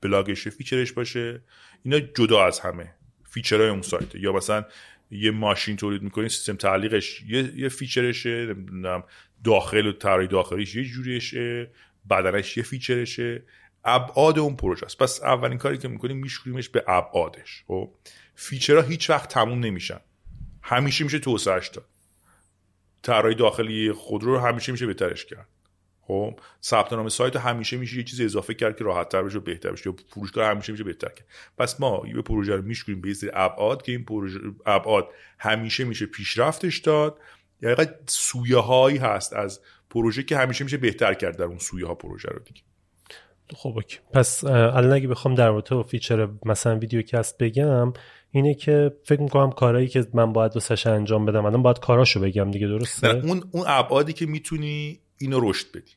blog 0.03 0.33
ش 0.33 0.49
feature 0.49 0.83
ش 0.83 0.93
باشه. 0.93 1.43
اینا 1.85 2.01
جدا 2.01 2.47
از 2.47 2.61
همه 2.61 2.95
feature 3.25 3.59
های 3.59 3.69
اون 3.69 3.83
سایت 3.83 4.15
یا 4.15 4.33
مثلا 4.33 4.65
یه 5.11 5.31
ماشین 5.31 5.77
تولید 5.77 6.03
می‌کنی 6.03 6.29
سیستم 6.29 6.57
تعلیقش 6.57 7.23
یه, 7.29 7.53
یه 7.57 7.69
feature 7.69 8.23
شه 8.23 8.47
نمی‌دونم 8.47 9.05
داخل 9.45 9.87
و 9.87 9.93
طراحی 9.93 10.27
داخلیش 10.27 10.75
یه 10.75 10.85
جوریشه 10.85 11.71
بدنش 12.11 12.57
یه 12.57 12.63
feature 12.63 13.14
شه. 13.14 13.43
ابعاد 13.85 14.39
اون 14.39 14.57
پروژه 14.57 14.87
است. 14.87 14.99
پس 14.99 15.23
اولین 15.23 15.59
کاری 15.59 15.79
که 15.79 15.89
می‌کنیم 15.89 16.17
میشوریمش 16.17 16.69
به 16.69 16.85
ابعادش. 16.87 17.65
خب؟ 17.67 17.95
فیچرها 18.35 18.83
هیچ 18.83 19.11
وقت 19.11 19.29
تموم 19.29 19.61
نمیشن. 19.61 20.01
همیشه 20.63 21.05
میشه 21.05 21.19
توسعهش 21.19 21.69
داد 21.69 21.85
طراحی 23.03 23.35
داخلی 23.35 23.93
خودرو 23.93 24.35
رو 24.35 24.41
همیشه 24.41 24.73
میشه 24.73 24.87
بهترش 24.87 25.25
کرد. 25.25 25.49
خب 26.07 26.41
ثبت 26.63 26.93
نام 26.93 27.09
سایت 27.09 27.37
همیشه 27.37 27.77
میشه 27.77 27.97
یه 27.97 28.05
چیز 28.05 28.21
اضافه 28.21 28.55
کرد 28.55 28.77
که 28.77 28.85
راحت 28.85 29.09
تر 29.09 29.23
بشه 29.23 29.39
و 29.39 29.41
بهتر 29.41 29.73
بشه. 29.73 29.91
یا 29.91 29.97
فروشگاه 30.09 30.51
همیشه 30.51 30.73
میشه 30.73 30.85
بهتر 30.85 31.09
کرد. 31.09 31.27
پس 31.59 31.81
ما 31.81 32.03
یه 32.07 32.23
پروژه 32.23 32.57
رو 32.57 32.63
میشکنیم 32.63 33.01
به 33.01 33.15
سری 33.15 33.31
ابعاد 33.35 33.83
که 33.83 33.93
این 33.93 34.05
پروژه 34.05 34.41
ابعاد 34.67 35.09
همیشه 35.39 35.85
میشه 35.85 36.07
پیشرفتش 36.07 36.79
داد. 36.79 37.19
یا 37.63 37.77
سویه 38.07 38.59
هایی 38.59 38.99
هست 38.99 39.33
از 39.33 39.61
پروژه 39.91 40.23
که 40.23 40.37
همیشه 40.37 40.65
میشه 40.65 40.77
بهتر 40.77 41.15
کرد 41.15 41.37
در 41.37 41.45
اون 41.45 41.59
سویه 41.59 41.87
ها 41.87 41.95
پروژه 41.95 42.29
رو 42.29 42.39
دیگه. 42.39 42.61
خب 43.57 43.73
okay. 43.77 43.99
پس 44.13 44.45
الان 44.45 44.93
اگه 44.93 45.09
بخوام 45.09 45.35
در 45.35 45.49
رابطه 45.49 45.75
با 45.75 45.83
feature 45.83 46.29
مثلا 46.45 46.79
video 46.79 47.03
cast 47.03 47.39
بگم 47.39 47.93
اینه 48.31 48.55
که 48.55 48.93
فکر 49.05 49.21
می‌کنم 49.21 49.51
کارهایی 49.51 49.89
که 49.89 50.07
من 50.15 50.33
باید 50.33 50.53
واسش 50.55 50.87
انجام 50.87 51.27
بدم 51.27 51.45
الان 51.45 51.63
باید 51.63 51.79
کاراشو 51.79 52.21
بگم 52.21 52.51
دیگه 52.51 52.67
درسته؟ 52.67 53.09
اون 53.09 53.43
اون 53.51 53.65
ابعادی 53.67 54.13
که 54.13 54.27
می‌تونی 54.27 55.01
اینو 55.23 55.51
رشد 55.51 55.77
بدی. 55.77 55.93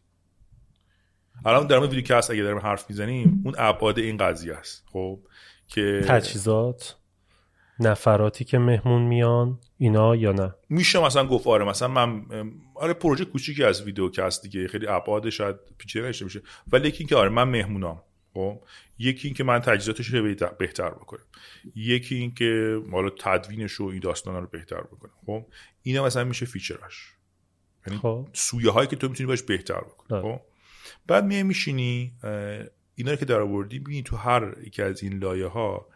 الان 1.46 1.68
در 1.68 1.78
مورد 1.78 1.94
video 1.94 2.18
cast 2.18 2.32
اگه 2.32 2.44
داریم 2.44 2.60
حرف 2.60 2.90
می‌زنیم 2.90 3.42
اون 3.46 3.56
ابعاد 3.58 4.00
این 4.00 4.18
قضیه 4.18 4.54
است. 4.54 4.84
خب 4.92 5.20
که 5.68 6.06
تجهیزات 6.08 6.96
نفراتی 7.80 8.46
که 8.46 8.58
مهمون 8.58 9.02
میان 9.02 9.60
اینا 9.78 10.16
یا 10.16 10.32
نه؟ 10.32 10.56
میشه 10.70 11.00
مثلا 11.00 11.28
گفت 11.28 11.48
آره 11.48 11.66
مثلا 11.66 11.88
من 11.88 12.26
آره 12.76 12.94
پروژه 12.94 13.26
کوچیکی 13.26 13.64
از 13.64 13.82
video 13.82 14.10
cast 14.10 14.44
دیگه 14.44 14.68
خیلی 14.68 14.88
ابعاد 14.88 15.30
شاید 15.30 15.56
پیچیده 15.78 16.08
نشه 16.08 16.26
میشه. 16.26 16.42
ولی 16.72 16.88
یکی 16.88 16.98
اینکه 16.98 17.16
آره 17.16 17.30
من 17.30 17.44
مهمونام. 17.44 18.02
خب 18.34 18.62
یکی 19.00 19.28
اینکه 19.28 19.44
من 19.44 19.60
تجهیزاتش 19.60 20.08
رو 20.08 20.36
بهتر 20.60 20.90
بکنم. 20.90 21.26
یکی 21.76 22.16
اینکه 22.16 22.82
حالا 22.92 23.10
تدوینش 23.10 23.82
و 23.82 23.84
این 23.84 24.00
داستانا 24.00 24.40
رو 24.40 24.48
بهتر 24.48 24.82
بکنم. 24.82 25.14
خب 25.26 25.46
اینا 25.82 26.06
مثلا 26.06 26.24
میشه 26.24 26.46
feature 26.46 26.94
اش. 26.94 27.15
یعنی 27.88 28.00
خب. 28.00 28.28
سویه 28.34 28.72
هایی 28.72 28.88
که 28.88 28.96
تو 28.96 29.10
می‌تونی 29.10 29.28
باش 29.28 29.44
بهتر 29.44 29.82
بکنی 29.82 30.22
خب؟ 30.22 30.42
بعد 31.08 31.26
میای 31.26 31.44
میشینی 31.44 32.14
اینا 32.96 33.12
رو 33.12 33.16
که 33.16 33.26
در 33.26 33.40
آوردی 33.40 33.80
ببینی 33.80 34.04
تو 34.04 34.16
هر 34.16 34.56
یکی 34.66 34.82
از 34.82 35.04
این 35.04 35.18
لایه 35.18 35.46
ها 35.46 35.88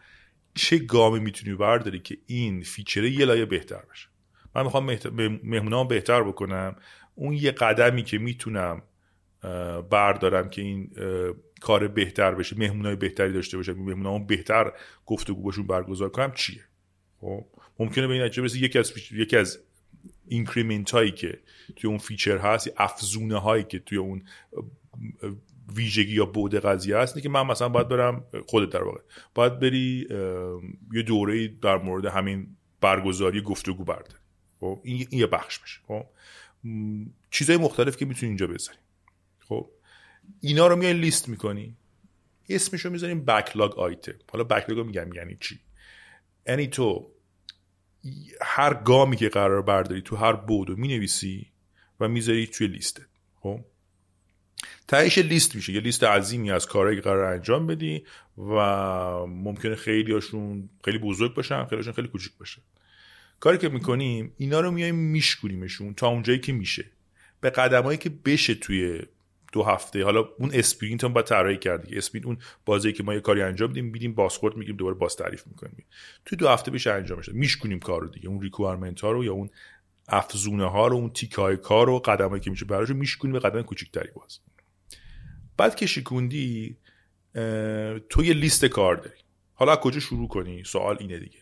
چه 0.54 0.78
گامی 0.78 1.20
می‌تونی 1.20 1.56
برداری 1.56 1.98
که 1.98 2.18
این 2.26 2.62
feature 2.62 3.04
ه 3.04 3.10
یه 3.10 3.24
لایه 3.24 3.44
بهتر 3.44 3.82
بشه. 3.92 4.08
من 4.54 4.62
می‌خوام 4.62 4.96
مهمونام 5.42 5.88
بهتر 5.88 6.22
بکنم. 6.22 6.76
اون 7.14 7.32
یه 7.32 7.50
قدمی 7.50 8.02
که 8.02 8.18
می‌تونم 8.18 8.82
بردارم 9.90 10.50
که 10.50 10.62
این 10.62 10.90
کار 11.60 11.88
بهتر 11.88 12.34
بشه 12.34 12.58
مهمونای 12.58 12.96
بهتری 12.96 13.32
داشته 13.32 13.56
باشم 13.56 13.72
مهمونام 13.72 14.26
بهتر 14.26 14.72
گفتگو 15.06 15.42
باشون 15.42 15.66
برگزار 15.66 16.08
کنم 16.08 16.32
چیه؟ 16.32 16.64
خب؟ 17.20 17.46
ممکنه 17.78 18.06
به 18.06 18.14
این 18.14 18.22
نتیجه 18.22 18.58
یکی 18.58 18.78
از 18.78 18.92
یکی 19.12 19.36
از 19.36 19.58
increment 20.26 20.90
هایی 20.90 21.10
که 21.10 21.38
توی 21.76 21.90
اون 21.90 21.98
feature 21.98 22.38
هست 22.38 22.70
افزونه 22.76 23.38
هایی 23.38 23.64
که 23.64 23.78
توی 23.78 23.98
اون 23.98 24.22
ویژگی 25.74 26.14
یا 26.14 26.24
بود 26.24 26.54
قضیه 26.54 26.96
هست 26.96 27.22
که 27.22 27.28
من 27.28 27.46
مثلا 27.46 27.68
باید 27.68 27.88
برم 27.88 28.24
خودت 28.46 28.72
در 28.72 28.82
واقع 28.82 29.00
باید 29.34 29.58
بری 29.58 30.06
یه 30.92 31.02
دوره 31.02 31.48
در 31.48 31.76
مورد 31.76 32.06
همین 32.06 32.56
برگزاری 32.80 33.42
گفتگو 33.42 33.84
برده 33.84 34.14
خب؟ 34.60 34.80
این 34.84 35.06
یه 35.10 35.26
بخش 35.26 35.62
میشه. 35.62 35.80
خب؟ 35.88 36.06
چیزهای 37.30 37.58
مختلف 37.58 37.96
که 37.96 38.04
می‌تونی 38.04 38.30
اینجا 38.30 38.46
بذاری. 38.46 38.78
خب؟ 39.38 39.70
اینا 40.40 40.66
رو 40.66 40.76
میای 40.76 40.92
لیست 40.92 41.28
می‌کنی. 41.28 41.76
اسمش 42.48 42.80
رو 42.80 42.90
می‌ذاریم 42.90 43.24
بکلاگ 43.24 43.78
آیتم 43.78 44.12
حالا 44.32 44.44
بکلاگ 44.44 44.78
رو 44.78 44.84
میگم 44.84 45.12
یعنی 45.12 45.36
چی؟ 45.40 45.60
یعنی 46.46 46.66
تو 46.66 47.12
هر 48.42 48.74
گامی 48.74 49.16
که 49.16 49.28
قرار 49.28 49.62
برداری 49.62 50.02
تو 50.02 50.16
هر 50.16 50.32
بودو 50.32 50.76
می‌نویسی 50.76 51.46
و 52.00 52.08
می‌ذاری 52.08 52.46
توی 52.46 52.66
لیست. 52.66 53.00
خب؟ 53.40 53.60
تهش 54.88 55.18
لیست 55.18 55.54
میشه. 55.54 55.72
یه 55.72 55.80
لیست 55.80 56.04
عظیمی 56.04 56.50
از 56.50 56.66
کارهایی 56.66 56.96
که 56.96 57.02
قرار 57.02 57.24
انجام 57.24 57.66
بدی 57.66 58.04
و 58.38 58.54
ممکنه 59.26 59.74
خیلی 59.74 60.12
هاشون 60.12 60.68
خیلی 60.84 60.98
بزرگ 60.98 61.34
باشن 61.34 61.64
خیلی 61.64 61.76
هاشون 61.76 61.92
خیلی 61.92 62.08
کوچیک 62.08 62.32
باشه. 62.38 62.62
کاری 63.40 63.58
که 63.58 63.68
می‌کنیم 63.68 64.32
اینا 64.36 64.60
رو 64.60 64.70
میایم 64.70 64.94
میشکونیمشون 64.94 65.94
تا 65.94 66.08
اونجایی 66.08 66.38
که 66.38 66.52
میشه. 66.52 66.84
به 67.40 67.50
قدمایی 67.50 67.98
که 67.98 68.10
بشه 68.24 68.54
توی 68.54 69.02
دو 69.52 69.62
هفته. 69.62 70.04
حالا 70.04 70.28
اون 70.38 70.50
sprint 70.54 71.04
هم 71.04 71.12
با 71.12 71.22
طراحی 71.22 71.56
کردی 71.56 71.98
sprint 71.98 72.26
اون 72.26 72.38
بازه‌ای 72.64 72.92
که 72.92 73.02
ما 73.02 73.14
یه 73.14 73.20
کاری 73.20 73.42
انجام 73.42 73.70
بدیم 73.70 73.84
میدیم 73.84 74.14
بازخورد 74.14 74.56
میگیم 74.56 74.76
دوباره 74.76 74.96
باز 74.96 75.16
تعریف 75.16 75.46
می‌کنیم. 75.46 75.86
توی 76.24 76.38
دو 76.38 76.48
هفته 76.48 76.70
بشه 76.70 76.92
انجام 76.92 77.18
بشه 77.18 77.32
میشکنیم 77.32 77.78
کارو 77.78 78.08
دیگه. 78.08 78.28
اون 78.28 78.42
requirement 78.42 79.00
ها 79.00 79.10
رو 79.10 79.24
یا 79.24 79.32
اون 79.32 79.50
افزونه 80.08 80.70
ها 80.70 80.86
رو 80.86 80.96
اون 80.96 81.10
تیک 81.10 81.32
های 81.32 81.56
کار 81.56 81.86
رو 81.86 81.98
قدمایی 81.98 82.40
که 82.40 82.50
میشه 82.50 82.64
براش 82.64 82.88
میشکنیم 82.88 83.32
به 83.32 83.38
قدم 83.38 83.62
کوچیکتری 83.62 84.10
باز. 84.14 84.38
بعد 85.56 85.74
که 85.74 85.86
شکوندی 85.86 86.76
تو 88.08 88.24
یه 88.24 88.34
لیست 88.34 88.64
کار 88.64 88.96
داری. 88.96 89.20
حالا 89.54 89.76
کجا 89.76 90.00
شروع 90.00 90.28
کنی؟ 90.28 90.64
سوال 90.64 90.96
اینه 91.00 91.18
دیگه. 91.18 91.38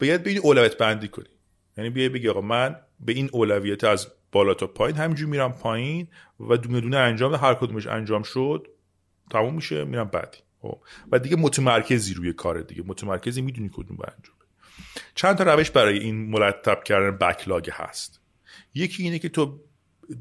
باید 0.00 0.22
به 0.22 0.36
اولویت 0.36 0.78
بندی 0.78 1.08
کنی. 1.08 1.28
یعنی 1.76 1.90
بیای 1.90 2.08
بگی 2.08 2.28
آقا 2.28 2.40
من 2.40 2.76
به 3.00 3.12
این 3.12 3.30
اولویت 3.32 3.84
از 3.84 4.12
بالا 4.32 4.54
تا 4.54 4.66
پایین 4.66 4.96
همینجوری 4.96 5.30
میرم 5.30 5.52
پایین 5.52 6.08
و 6.40 6.56
دونه 6.56 6.80
دونه 6.80 6.96
انجام 6.96 7.34
هر 7.34 7.54
کدومش 7.54 7.86
انجام 7.86 8.22
شد 8.22 8.66
تموم 9.30 9.54
میشه 9.54 9.84
میرم 9.84 10.08
بعدی. 10.08 10.38
خب. 10.62 10.78
و 11.12 11.18
دیگه 11.18 11.36
متمرکزی 11.36 12.14
روی 12.14 12.32
کار 12.32 12.60
دیگه. 12.60 12.82
متمرکزی 12.86 13.42
می‌دونی 13.42 13.70
کدوم 13.72 13.96
با 13.96 14.04
انجام 14.04 14.36
چند 15.14 15.36
تا 15.36 15.44
روش 15.44 15.70
برای 15.70 15.98
این 15.98 16.30
مرتب 16.30 16.84
کردن 16.84 17.16
بکلاگ 17.16 17.70
هست. 17.72 18.20
یکی 18.74 19.02
اینه 19.02 19.18
که 19.18 19.28
تو 19.28 19.60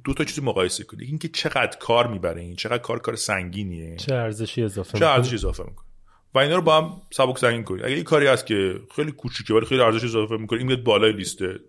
دو 0.03 0.14
تا 0.14 0.24
چیز 0.24 0.43
مقایسه 0.43 0.84
کنی. 0.84 1.05
اینکه 1.05 1.28
چقدر 1.28 1.78
کار 1.80 2.07
می‌بره 2.07 2.41
این 2.41 2.55
چقدر 2.55 2.78
کار 2.78 2.99
کار 2.99 3.16
سنگینیه. 3.16 3.95
چه 3.95 4.16
ارزشی 4.16 4.64
اضافه 4.64 4.99
چه 4.99 5.05
ارزشی 5.05 5.36
اضافه 5.36 5.64
می‌کنه. 5.64 5.86
و 6.34 6.39
اینا 6.39 6.55
رو 6.55 6.62
با 6.62 6.82
هم 6.82 7.01
سبک 7.12 7.38
سنگین 7.38 7.64
کنی. 7.64 7.84
اگه 7.84 7.97
یه 7.97 8.03
کاری 8.03 8.28
هست 8.28 8.45
که 8.45 8.82
خیلی 8.95 9.12
کوچیکه 9.12 9.53
ولی 9.53 9.66
خیلی 9.66 9.82
ارزش 9.82 10.03
اضافه 10.03 10.38
می‌کنه 10.38 10.60
این 10.60 10.68
میاد 10.68 10.84
بالای 10.84 11.14
لیسته 11.14 11.60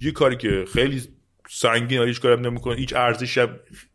یه 0.00 0.12
کاری 0.12 0.36
که 0.36 0.64
خیلی 0.72 1.02
سنگین 1.48 2.02
هیچ 2.02 2.20
کاری 2.20 2.42
نمی‌کنه. 2.42 2.76
هیچ 2.76 2.96
ارزشی 2.96 3.46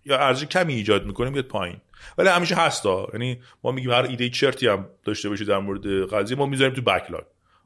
یا 0.06 0.18
ارزش 0.18 0.46
کمی 0.46 0.74
ایجاد 0.74 1.06
می‌کنه 1.06 1.30
میاد 1.30 1.46
پایین. 1.46 1.78
ولی 2.18 2.30
همیشه 2.30 2.56
هستا. 2.56 3.08
یعنی 3.14 3.42
ما 3.64 3.72
میگیم 3.72 3.92
هر 3.92 4.04
ایده 4.04 4.30
چرتی 4.30 4.68
هم 4.68 4.88
داشته 5.04 5.30
باشه 5.30 5.46
در 5.46 5.58
مورد 5.58 6.10
قضیه 6.14 6.38
ما 6.38 6.46
می‌ذاریم 6.46 6.74
تو 6.74 6.82
بکلاگ 6.82 7.24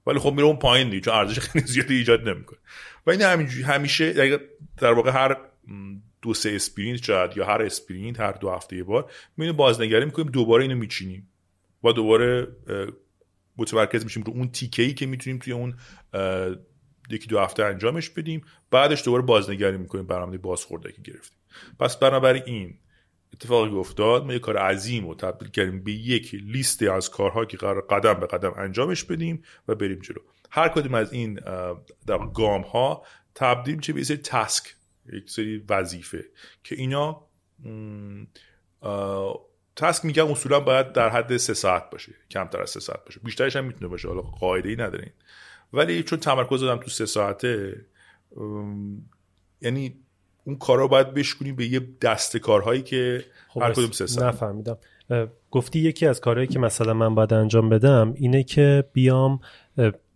ولی 0.07 0.19
خب 0.19 0.31
میره 0.31 0.43
اون 0.43 0.55
پایین 0.55 0.89
دیگه 0.89 1.01
چون 1.01 1.13
ارزش 1.13 1.39
خیلی 1.39 1.65
زیادی 1.65 1.95
ایجاد 1.95 2.29
نمی‌کنه. 2.29 2.59
و 3.07 3.11
این 3.11 3.21
همیشه 3.65 4.39
در 4.77 4.93
واقع 4.93 5.11
هر 5.11 5.37
دو 6.21 6.33
سه 6.33 6.49
sprint 6.49 7.03
شاید 7.03 7.37
یا 7.37 7.45
هر 7.45 7.61
sprint 7.61 8.19
هر 8.19 8.31
دو 8.31 8.49
هفته 8.49 8.75
یه 8.75 8.83
بار 8.83 9.11
می‌بینیم 9.37 9.57
بازنگری 9.57 10.05
می‌کنیم 10.05 10.27
دوباره 10.27 10.63
اینو 10.63 10.75
میچینیم. 10.75 11.29
و 11.83 11.91
دوباره 11.91 12.47
متمرکز 13.57 14.03
میشیم 14.03 14.23
رو 14.23 14.33
اون 14.33 14.51
تیکه 14.51 14.93
که 14.93 15.05
می‌تونیم 15.05 15.39
توی 15.39 15.53
اون 15.53 15.75
یکی 17.09 17.27
دو 17.27 17.39
هفته 17.39 17.63
انجامش 17.63 18.09
بدیم. 18.09 18.45
بعدش 18.71 19.05
دوباره 19.05 19.23
بازنگری 19.23 19.77
می‌کنیم 19.77 20.07
برنامه 20.07 20.37
بازخورده 20.37 20.91
که 20.91 21.01
گرفتیم. 21.01 21.37
پس 21.79 21.97
بنابراین 21.97 22.43
این 22.45 22.79
اتفاقی 23.33 23.69
که 23.69 24.03
ما 24.03 24.33
یه 24.33 24.39
کار 24.39 24.57
عظیم 24.57 25.07
رو 25.07 25.15
تبدیل 25.15 25.49
کردیم 25.49 25.83
به 25.83 25.91
یک 25.91 26.33
لیست 26.33 26.83
از 26.83 27.09
کارها 27.09 27.45
که 27.45 27.57
قرار 27.57 27.81
قدم 27.81 28.13
به 28.13 28.27
قدم 28.27 28.53
انجامش 28.57 29.03
بدیم 29.03 29.43
و 29.67 29.75
بریم 29.75 29.99
جلو. 29.99 30.19
هر 30.51 30.69
کدوم 30.69 30.93
از 30.93 31.13
این 31.13 31.39
گام 32.33 32.61
ها 32.61 33.05
تبدیل 33.35 33.75
میشه 33.75 33.93
به 33.93 34.03
سری 34.03 34.17
تسک 34.17 34.75
یک 35.13 35.29
سری 35.29 35.65
وظیفه 35.69 36.25
که 36.63 36.75
اینا 36.75 37.27
تسک 39.75 40.05
میگم 40.05 40.31
اصولا 40.31 40.59
باید 40.59 40.91
در 40.91 41.09
حد 41.09 41.37
سه 41.37 41.53
ساعت 41.53 41.89
باشه 41.89 42.13
کمتر 42.31 42.61
از 42.61 42.69
سه 42.69 42.79
ساعت 42.79 43.05
باشه. 43.05 43.19
بیشترش 43.23 43.55
هم 43.55 43.65
می‌تونه 43.65 43.87
باشه 43.87 44.07
حالا 44.07 44.21
قاعده 44.21 44.69
ای 44.69 44.75
ندارین 44.75 45.11
ولی 45.73 46.03
چون 46.03 46.19
تمرکز 46.19 46.61
دادم 46.61 46.83
تو 46.83 46.89
سه 46.89 47.05
ساعته 47.05 47.85
یعنی 49.61 49.95
اون 50.43 50.57
کارا 50.57 50.87
باید 50.87 51.13
بشکنی 51.13 51.51
به 51.51 51.65
یه 51.67 51.81
دست 52.01 52.37
کارهایی 52.37 52.81
که 52.81 53.25
خب 53.47 53.61
هر 53.61 53.71
کدوم 53.71 53.91
سه 53.91 54.07
ساعت. 54.07 54.33
نفهمیدم. 54.33 54.77
گفتی 55.51 55.79
یکی 55.79 56.05
از 56.05 56.21
کارهایی 56.21 56.47
که 56.47 56.59
مثلا 56.59 56.93
من 56.93 57.15
باید 57.15 57.33
انجام 57.33 57.69
بدم 57.69 58.13
اینه 58.17 58.43
که 58.43 58.83
بیام 58.93 59.39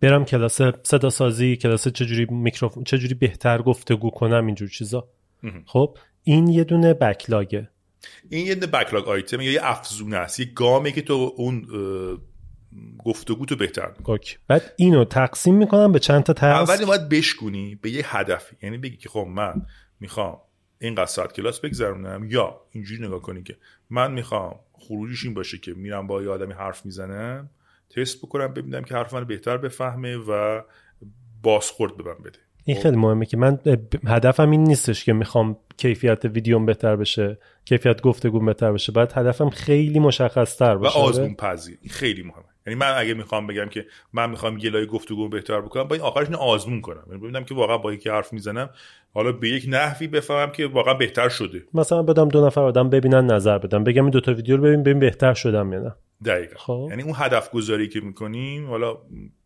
برم 0.00 0.24
کلاس 0.24 0.60
صدا 0.82 1.10
سازی 1.10 1.56
کلاس 1.56 1.88
چجوری 1.88 2.26
میکروفون 2.30 2.84
چجوری 2.84 3.14
بهتر 3.14 3.62
گفتگو 3.62 4.10
کنم 4.10 4.46
اینجور 4.46 4.68
چیزا. 4.68 5.08
خب 5.66 5.98
این 6.22 6.48
یه 6.48 6.64
دونه 6.64 6.94
backlog 6.94 7.52
ـه. 7.52 7.68
این 8.30 8.46
یه 8.46 8.54
دونه 8.54 8.66
backlog 8.66 9.08
item 9.08 9.40
یا 9.40 9.52
یه 9.52 9.60
افزونه 9.62 10.16
است. 10.16 10.40
یه 10.40 10.46
گامه 10.54 10.92
که 10.92 11.02
تو 11.02 11.32
اون 11.36 11.66
گفتگو 13.04 13.46
تو 13.46 13.56
بهتر 13.56 13.92
اوکی. 14.04 14.36
بعد 14.48 14.72
اینو 14.76 15.04
تقسیم 15.04 15.54
می‌کنم 15.54 15.92
به 15.92 15.98
چند 15.98 16.22
تا 16.22 16.32
تقسیم 16.32 16.74
اولی 16.74 16.84
باید 16.84 17.08
بشکونی 17.08 17.78
به 17.82 17.90
یه 17.90 18.16
هدفی 18.16 18.56
یعنی 18.62 18.78
بگی 18.78 18.96
که 18.96 19.08
خب 19.08 19.26
من 19.28 19.62
می‌خوام 20.00 20.38
این 20.78 21.04
ساعت 21.04 21.32
کلاس 21.32 21.60
بگذرونم 21.60 22.24
یا 22.30 22.60
اینجوری 22.70 23.06
نگاه 23.06 23.22
کنی 23.22 23.42
که 23.42 23.56
من 23.90 24.12
می‌خوام 24.12 24.54
خروجیش 24.72 25.24
این 25.24 25.34
باشه 25.34 25.58
که 25.58 25.74
میرم 25.74 26.06
با 26.06 26.22
یه 26.22 26.28
آدمی 26.28 26.52
حرف 26.52 26.86
می‌زنم 26.86 27.50
تست 27.96 28.18
بکنم 28.18 28.54
ببینم 28.54 28.84
که 28.84 28.94
حرف 28.94 29.14
من 29.14 29.24
بهتر 29.24 29.56
بفهمه 29.56 30.16
و 30.16 30.60
بازخورد 31.42 31.96
به 31.96 32.04
من 32.04 32.22
بده. 32.24 32.38
این 32.64 32.80
خیلی 32.80 32.96
مهمه 32.96 33.26
که 33.26 33.36
من 33.36 33.58
هدفم 34.06 34.50
این 34.50 34.64
نیستش 34.64 35.04
که 35.04 35.12
می‌خوام 35.12 35.56
کیفیت 35.76 36.24
ویدیوم 36.24 36.66
بهتر 36.66 36.96
بشه 36.96 37.38
کیفیت 37.64 38.02
گفتگو 38.02 38.40
بهتر 38.40 38.72
بشه. 38.72 38.92
بعد 38.92 39.12
هدفم 39.12 39.50
خیلی 39.50 39.98
مشخص 39.98 40.56
تر 40.56 40.76
باشه. 40.76 40.98
و 40.98 41.02
آزمون 41.02 41.34
پذیر 41.34 41.78
خیلی 41.90 42.22
مهمه. 42.22 42.44
یعنی 42.66 42.78
من 42.78 42.94
اگه 42.96 43.14
می‌خوام 43.14 43.46
بگم 43.46 43.68
که 43.68 43.86
من 44.12 44.30
می‌خوام 44.30 44.58
گلای 44.58 44.86
گفتگو 44.86 45.28
بهتر 45.28 45.60
بکنم 45.60 45.82
با 45.82 45.94
این 45.94 46.04
آخرش 46.04 46.26
اینو 46.26 46.38
آزمون 46.38 46.80
کنم. 46.80 47.04
یعنی 47.06 47.20
ببینم 47.20 47.44
که 47.44 47.54
واقعا 47.54 47.78
با 47.78 47.92
یکی 47.92 48.08
حرف 48.08 48.32
می‌زنم 48.32 48.70
حالا 49.14 49.32
به 49.32 49.48
یک 49.48 49.64
نحوی 49.68 50.06
بفهمم 50.06 50.52
که 50.52 50.66
واقعا 50.66 50.94
بهتر 50.94 51.28
شده. 51.28 51.64
مثلا 51.74 52.02
بدم 52.02 52.28
دو 52.28 52.46
نفر 52.46 52.60
آدم 52.60 52.90
ببینن 52.90 53.26
نظر 53.26 53.58
بدم 53.58 53.84
بگم 53.84 54.02
این 54.02 54.10
دو 54.10 54.20
تا 54.20 54.34
ویدیو 54.34 54.56
رو 54.56 54.62
ببین 54.62 54.82
ببین 54.82 54.98
بهتر 54.98 55.34
شدم 55.34 55.72
یا 55.72 55.78
نه. 55.78 55.94
دقیقاً. 56.24 56.54
خب. 56.56 56.86
یعنی 56.90 57.02
اون 57.02 57.14
هدف 57.16 57.50
گذاری 57.50 57.88
که 57.88 58.00
می‌کنیم 58.00 58.66
حالا 58.66 58.98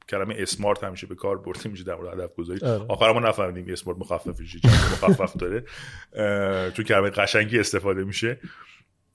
کلمه 0.08 0.34
اسمارت 0.38 0.84
همیشه 0.84 1.06
به 1.06 1.14
کار 1.14 1.38
برده 1.38 1.68
میشه 1.68 1.84
در 1.84 1.94
مورد 1.94 2.20
هدف 2.20 2.34
گذاری 2.34 2.66
آره. 2.66 2.84
آخر 2.88 3.12
ما 3.12 3.20
نفهمیدیم 3.20 3.72
اسمارت 3.72 3.98
مخفف 3.98 4.42
چیه 4.42 4.60
مخفف 4.66 5.36
داره. 5.36 5.64
چون 6.72 6.84
کلمه 6.84 7.10
قشنگی 7.10 7.58
استفاده 7.58 8.04
میشه. 8.04 8.38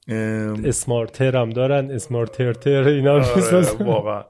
اسمارتر 0.07 1.37
هم 1.37 1.49
دارن 1.49 1.91
اسمارتر 1.91 2.87
اینا 2.87 3.13
آره 3.13 3.61
واقعا. 3.71 4.23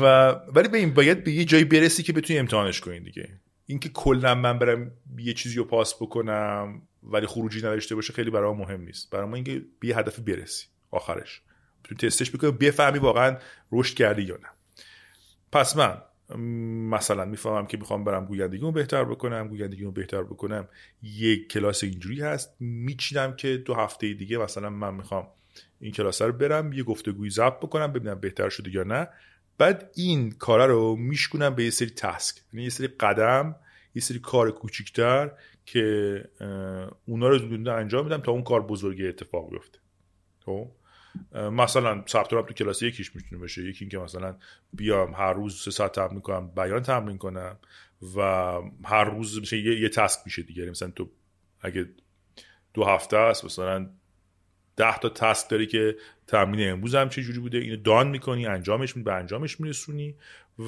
و 0.00 0.28
ولی 0.28 0.68
به 0.68 0.78
این 0.78 0.94
باید 0.94 1.24
به 1.24 1.32
یه 1.32 1.44
جایی 1.44 1.64
برسی 1.64 2.02
که 2.02 2.12
بتونی 2.12 2.38
امتحانش 2.38 2.80
کنی 2.80 3.00
دیگه. 3.00 3.28
اینکه 3.66 3.88
کلا 3.88 4.34
من 4.34 4.58
برم 4.58 4.90
یه 5.18 5.32
چیزی 5.32 5.56
رو 5.56 5.64
پاس 5.64 5.94
بکنم 5.94 6.82
ولی 7.02 7.26
خروجی 7.26 7.58
نداشته 7.58 7.94
باشه 7.94 8.12
خیلی 8.12 8.30
برای 8.30 8.54
مهم 8.54 8.80
نیست. 8.80 9.10
برای 9.10 9.26
ما 9.28 9.34
اینکه 9.34 9.62
به 9.80 9.88
یه 9.88 9.98
هدفی 9.98 10.22
برسی 10.22 10.66
آخرش. 10.90 11.42
تو 11.84 11.94
تستش 11.94 12.30
بکنی 12.30 12.50
بفهمی 12.50 12.98
واقعا 12.98 13.36
رشد 13.72 13.94
کردی 13.94 14.22
یا 14.22 14.36
نه. 14.36 14.48
پس 15.52 15.76
من 15.76 16.02
مثلا 16.90 17.24
می‌فهمم 17.24 17.66
که 17.66 17.76
می‌خوام 17.76 18.04
برم 18.04 18.24
گویندگیمو 18.24 18.72
بهتر 18.72 19.04
بکنم 19.04 19.48
گویندگیمو 19.48 19.90
بهتر 19.90 20.22
بکنم 20.22 20.68
یک 21.02 21.48
کلاس 21.48 21.84
اینجوری 21.84 22.20
هست 22.20 22.56
میچینم 22.60 23.36
که 23.36 23.56
دو 23.56 23.74
هفته 23.74 24.12
دیگه 24.12 24.38
مثلا 24.38 24.70
من 24.70 24.94
می‌خوام 24.94 25.26
این 25.80 25.92
کلاس 25.92 26.22
رو 26.22 26.32
برم 26.32 26.72
یه 26.72 26.82
گفتگوی 26.82 27.30
ضبط 27.30 27.56
بکنم 27.60 27.92
ببینم 27.92 28.20
بهتر 28.20 28.48
شده 28.48 28.74
یا 28.74 28.82
نه. 28.82 29.08
بعد 29.58 29.90
این 29.94 30.30
کار 30.30 30.68
رو 30.68 30.96
میشکنم 30.96 31.54
به 31.54 31.64
یه 31.64 31.70
سری 31.70 31.90
تسک 31.90 32.36
یعنی 32.52 32.64
یه 32.64 32.70
سری 32.70 32.86
قدم 32.86 33.56
یه 33.94 34.02
سری 34.02 34.18
کار 34.18 34.50
کوچیکتر 34.50 35.30
که 35.66 36.24
اونا 37.06 37.28
رو 37.28 37.70
انجام 37.70 38.04
میدم 38.04 38.20
تا 38.20 38.32
اون 38.32 38.42
کار 38.42 38.66
بزرگی 38.66 39.06
اتفاق 39.06 39.50
بیفته. 39.50 39.78
خب؟ 40.44 40.68
مثلا 41.34 42.04
ثبت 42.08 42.28
تو 42.28 42.42
کلاس 42.42 42.82
یکیش 42.82 43.16
می‌تونه 43.16 43.42
بشه 43.42 43.62
یکی 43.62 43.84
اینکه 43.84 43.98
مثلا 43.98 44.36
بیام 44.72 45.14
هر 45.14 45.32
روز 45.32 45.62
سه 45.62 45.70
ساعت 45.70 45.92
تمرین 45.92 46.20
کنم 46.20 46.48
بیان 46.48 46.82
تمرین 46.82 47.18
کنم 47.18 47.56
و 48.16 48.20
هر 48.84 49.04
روز 49.04 49.40
میشه 49.40 49.58
یه, 49.58 49.80
یه 49.80 49.88
تسک 49.88 50.20
میشه 50.24 50.42
دیگه. 50.42 50.58
یعنی 50.58 50.70
مثلا 50.70 50.90
تو 50.90 51.10
اگه 51.60 51.88
دو 52.74 52.84
هفته 52.84 53.16
است 53.16 53.44
مثلا 53.44 53.90
ده 54.76 54.98
تا 54.98 55.08
تسک 55.08 55.50
داری 55.50 55.66
که 55.66 55.96
تمرین 56.26 56.70
امروز 56.70 56.94
هم 56.94 57.08
چه 57.08 57.22
جوری 57.22 57.38
بوده؟ 57.38 57.58
اینو 57.58 57.76
دان 57.76 58.08
می‌کنی 58.08 58.46
انجامش 58.46 58.96
می 58.96 59.02
به 59.02 59.12
انجامش 59.12 59.60
میرسونی 59.60 60.14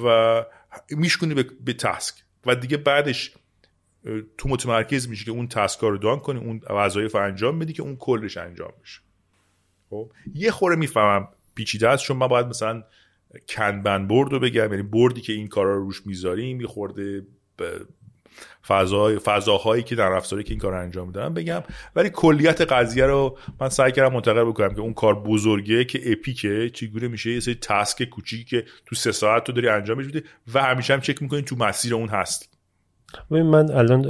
و 0.03 0.45
میشکنی 0.89 1.33
به, 1.33 1.43
به 1.43 1.73
تسک. 1.73 2.15
و 2.45 2.55
دیگه 2.55 2.77
بعدش 2.77 3.33
تو 4.37 4.49
متمرکز 4.49 5.09
میشه 5.09 5.25
که 5.25 5.31
اون 5.31 5.47
تسک 5.47 5.79
رو 5.79 5.97
دان 5.97 6.19
کنی 6.19 6.39
اون 6.39 6.61
وظایف 6.69 7.15
انجام 7.15 7.59
بدی 7.59 7.73
که 7.73 7.81
اون 7.81 7.95
کلش 7.95 8.37
انجام 8.37 8.73
میشه 8.81 9.01
خب 9.89 10.11
یه 10.35 10.51
خوره 10.51 10.75
می‌فهمم 10.75 11.27
پیچیده 11.55 11.89
است 11.89 12.03
چون 12.03 12.17
من 12.17 12.27
باید 12.27 12.47
مثلا 12.47 12.83
کنبن 13.49 14.07
برد 14.07 14.31
رو 14.31 14.39
بگم 14.39 14.71
یعنی 14.71 14.81
بردی 14.81 15.21
که 15.21 15.33
این 15.33 15.47
کارا 15.47 15.75
رو 15.75 15.83
روش 15.83 16.05
می‌ذاریم 16.05 16.61
یه 16.61 16.67
خورده 16.67 17.21
فضای 18.67 19.19
فضاهایی 19.19 19.83
که 19.83 19.95
در 19.95 20.11
افزاری 20.11 20.43
که 20.43 20.49
این 20.51 20.59
کار 20.59 20.71
رو 20.71 20.79
انجام 20.79 21.07
میدن 21.07 21.33
بگم. 21.33 21.63
ولی 21.95 22.09
کلیت 22.09 22.61
قضیه 22.61 23.05
رو 23.05 23.37
من 23.61 23.69
سعی 23.69 23.91
کردم 23.91 24.13
منتقل 24.13 24.43
بکنم 24.43 24.73
که 24.73 24.81
اون 24.81 24.93
کار 24.93 25.19
بزرگه 25.19 25.85
که 25.85 26.11
اپیکه 26.11 26.69
چگونه 26.69 27.07
میشه 27.07 27.31
یه 27.31 27.39
سری 27.39 27.55
تسک 27.55 28.03
کوچیکی 28.03 28.43
که 28.43 28.65
تو 28.85 28.95
سه 28.95 29.11
ساعت 29.11 29.43
تو 29.43 29.51
داری 29.51 29.69
انجامش 29.69 30.05
میدی 30.05 30.23
و 30.53 30.63
همیشه 30.63 30.93
هم 30.93 31.01
چک 31.01 31.21
می‌کنی 31.21 31.41
تو 31.41 31.55
مسیر 31.55 31.95
اون 31.95 32.09
هست. 32.09 32.56
ببین 33.31 33.45
من 33.45 33.71
الان 33.71 34.05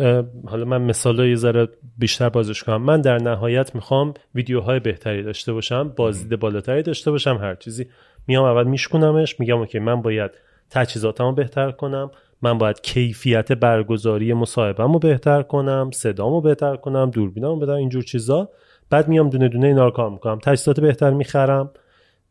حالا 0.47 0.65
من 0.65 0.81
مثال 0.81 1.19
یه 1.19 1.35
ذره 1.35 1.67
بیشتر 1.97 2.29
بازش 2.29 2.63
کنم. 2.63 2.81
من 2.81 3.01
در 3.01 3.17
نهایت 3.17 3.75
می‌خوام 3.75 4.13
ویدیوهای 4.35 4.79
بهتری 4.79 5.23
داشته 5.23 5.53
باشم 5.53 5.93
بازدید 5.95 6.39
بالاتری 6.39 6.83
داشته 6.83 7.11
باشم 7.11 7.37
هر 7.41 7.55
چیزی. 7.55 7.87
میام 8.27 8.45
اول 8.45 8.63
میشکنمش 8.63 9.39
میگم 9.39 9.57
اوکی 9.57 9.79
من 9.79 10.01
باید 10.01 10.31
تجهیزاتمو 10.69 11.31
بهتر 11.31 11.71
کنم 11.71 12.11
من 12.41 12.57
باید 12.57 12.81
کیفیت 12.81 13.51
برگزاری 13.51 14.33
مصاحبهمو 14.33 14.93
رو 14.93 14.99
بهتر 14.99 15.41
کنم 15.41 15.89
صدامو 15.93 16.41
بهتر 16.41 16.75
کنم 16.75 17.09
دوربینمو 17.09 17.55
بهتر 17.55 17.71
اینجور 17.71 18.03
چیزا. 18.03 18.49
بعد 18.89 19.07
میام 19.07 19.29
دونه 19.29 19.47
دونه 19.47 19.67
اینا 19.67 19.85
رو 19.85 19.91
کار 19.91 20.09
می‌کنم. 20.09 20.39
تجهیزات 20.39 20.79
بهتر 20.79 21.09
می‌خرم 21.09 21.71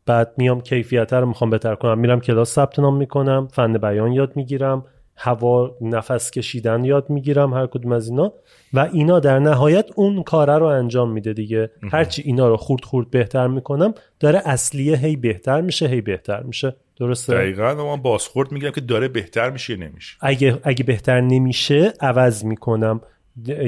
بعد 0.07 0.33
میام 0.37 0.61
کیفیت 0.61 1.13
رو 1.13 1.27
می‌خوام 1.27 1.51
بهتر 1.51 1.75
کنم. 1.75 1.99
میرم 1.99 2.21
کلاس 2.21 2.55
ثبت 2.55 2.79
نام 2.79 2.97
می‌کنم 2.97 3.49
فن 3.53 3.73
بیان 3.73 4.13
یاد 4.13 4.37
می‌گیرم. 4.37 4.85
هوا 5.17 5.77
نفس 5.81 6.31
کشیدن 6.31 6.85
یاد 6.85 7.11
می‌گیرم 7.11 7.55
هر 7.55 7.67
کدوم 7.67 7.93
از 7.93 8.09
اینا. 8.09 8.33
و 8.73 8.89
اینا 8.93 9.21
در 9.21 9.39
نهایت 9.39 9.91
اون 9.95 10.23
کاره 10.23 10.59
رو 10.59 10.67
انجام 10.67 11.13
میده 11.13 11.33
دیگه. 11.33 11.71
هرچی 11.93 12.23
اینا 12.23 12.49
رو 12.49 12.57
خورد 12.57 12.85
خورد 12.85 13.11
بهتر 13.11 13.47
می‌کنم 13.47 13.95
داره 14.21 14.43
اصلیه 14.45 14.97
هی 14.97 15.17
بهتر 15.17 15.61
میشه 15.61 15.87
هی 15.87 16.01
بهتر 16.01 16.43
میشه. 16.43 16.77
درسته؟ 17.01 17.35
دقیقا 17.35 17.97
من 17.97 18.03
بازخورد 18.03 18.53
میگم 18.53 18.71
که 18.71 18.81
داره 18.81 19.09
بهتر 19.09 19.51
میشه 19.51 19.77
نمیشه. 19.77 20.17
اگه 20.21 20.59
اگه 20.63 20.85
بهتر 20.85 21.21
نمیشه 21.21 21.93
عوض 22.01 22.45
می‌کنم. 22.45 23.01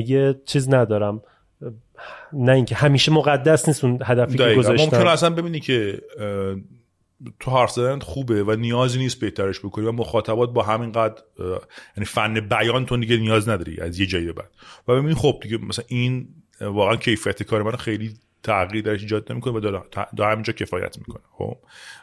یه 0.06 0.34
چیز 0.44 0.74
ندارم. 0.74 1.22
نه 2.32 2.52
اینکه 2.52 2.74
همیشه 2.74 3.12
مقدس 3.12 3.68
نیست 3.68 3.84
اون 3.84 3.98
هدفی 4.04 4.38
که 4.38 4.54
گذاشتم. 4.54 4.96
ممکن 4.96 5.08
اصلا 5.08 5.30
ببینی 5.30 5.60
که 5.60 5.98
تو 7.40 7.50
حرف 7.50 7.70
زدن 7.70 7.98
خوبه 7.98 8.44
و 8.44 8.56
نیازی 8.56 8.98
نیست 8.98 9.20
بهترش 9.20 9.58
بکنی 9.60 9.86
و 9.86 9.92
مخاطبات 9.92 10.52
با 10.52 10.62
همین 10.62 10.92
قد 10.92 11.18
یعنی 11.96 12.04
فن 12.04 12.40
بیان 12.40 12.86
تو 12.86 12.96
دیگه 12.96 13.16
نیاز 13.16 13.48
نداری 13.48 13.80
از 13.80 14.00
یه 14.00 14.06
جایی 14.06 14.26
به 14.26 14.32
بعد. 14.32 14.50
و 14.88 15.02
ببین 15.02 15.14
خب 15.14 15.38
دیگه 15.42 15.58
مثلا 15.58 15.84
این 15.88 16.28
واقعا 16.60 16.96
کیفیت 16.96 17.42
کار 17.42 17.62
من 17.62 17.76
خیلی 17.76 18.14
تغییر 18.42 18.84
درش 18.84 19.00
ایجاد 19.02 19.32
نمی‌کنه 19.32 19.54
و 19.54 19.60
داره 19.60 19.82
همینجا 20.18 20.52
کفایت 20.52 20.98
می‌کنه. 20.98 21.22
خب؟ 21.32 21.56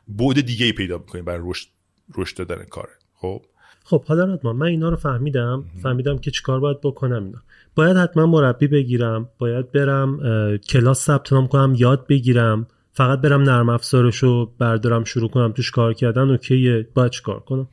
بود 0.07 0.39
دیگه 0.39 0.65
ای 0.65 0.71
پیدا 0.71 0.97
می‌کنی 0.97 1.21
برای 1.21 1.41
رشد 1.49 1.67
رشد 2.15 2.37
دادن 2.37 2.63
کاره 2.63 2.93
خب؟ 3.13 3.41
خب 3.83 4.03
حالا 4.03 4.25
رادمان 4.25 4.55
من 4.55 4.65
اینا 4.65 4.89
رو 4.89 4.95
فهمیدم. 4.95 5.65
فهمیدم 5.83 6.17
که 6.17 6.31
چیکار 6.31 6.59
باید 6.59 6.81
بکنم 6.81 7.23
اینا. 7.23 7.41
باید 7.75 7.97
حتما 7.97 8.25
مربی 8.25 8.67
بگیرم 8.67 9.29
باید 9.37 9.71
برم 9.71 10.19
کلاس 10.57 11.05
ثبت 11.05 11.33
نام 11.33 11.47
کنم 11.47 11.73
یاد 11.77 12.07
بگیرم. 12.07 12.67
فقط 12.95 13.21
برم 13.21 13.41
نرم 13.41 13.69
افزارش 13.69 14.17
رو 14.17 14.53
بردارم 14.59 15.03
شروع 15.03 15.29
کنم 15.29 15.51
توش 15.51 15.71
کار 15.71 15.93
کردن 15.93 16.29
اوکیه 16.29 16.87
باید 16.93 17.21
کار 17.21 17.39
کنم؟ 17.39 17.67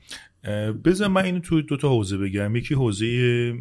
بذار 0.85 1.09
من 1.09 1.25
اینو 1.25 1.39
تو 1.39 1.63
دو 1.63 1.77
تا 1.77 1.89
حوزه 1.89 2.19
بگم. 2.19 2.57
یکی 2.57 2.75
حوزه 2.75 3.53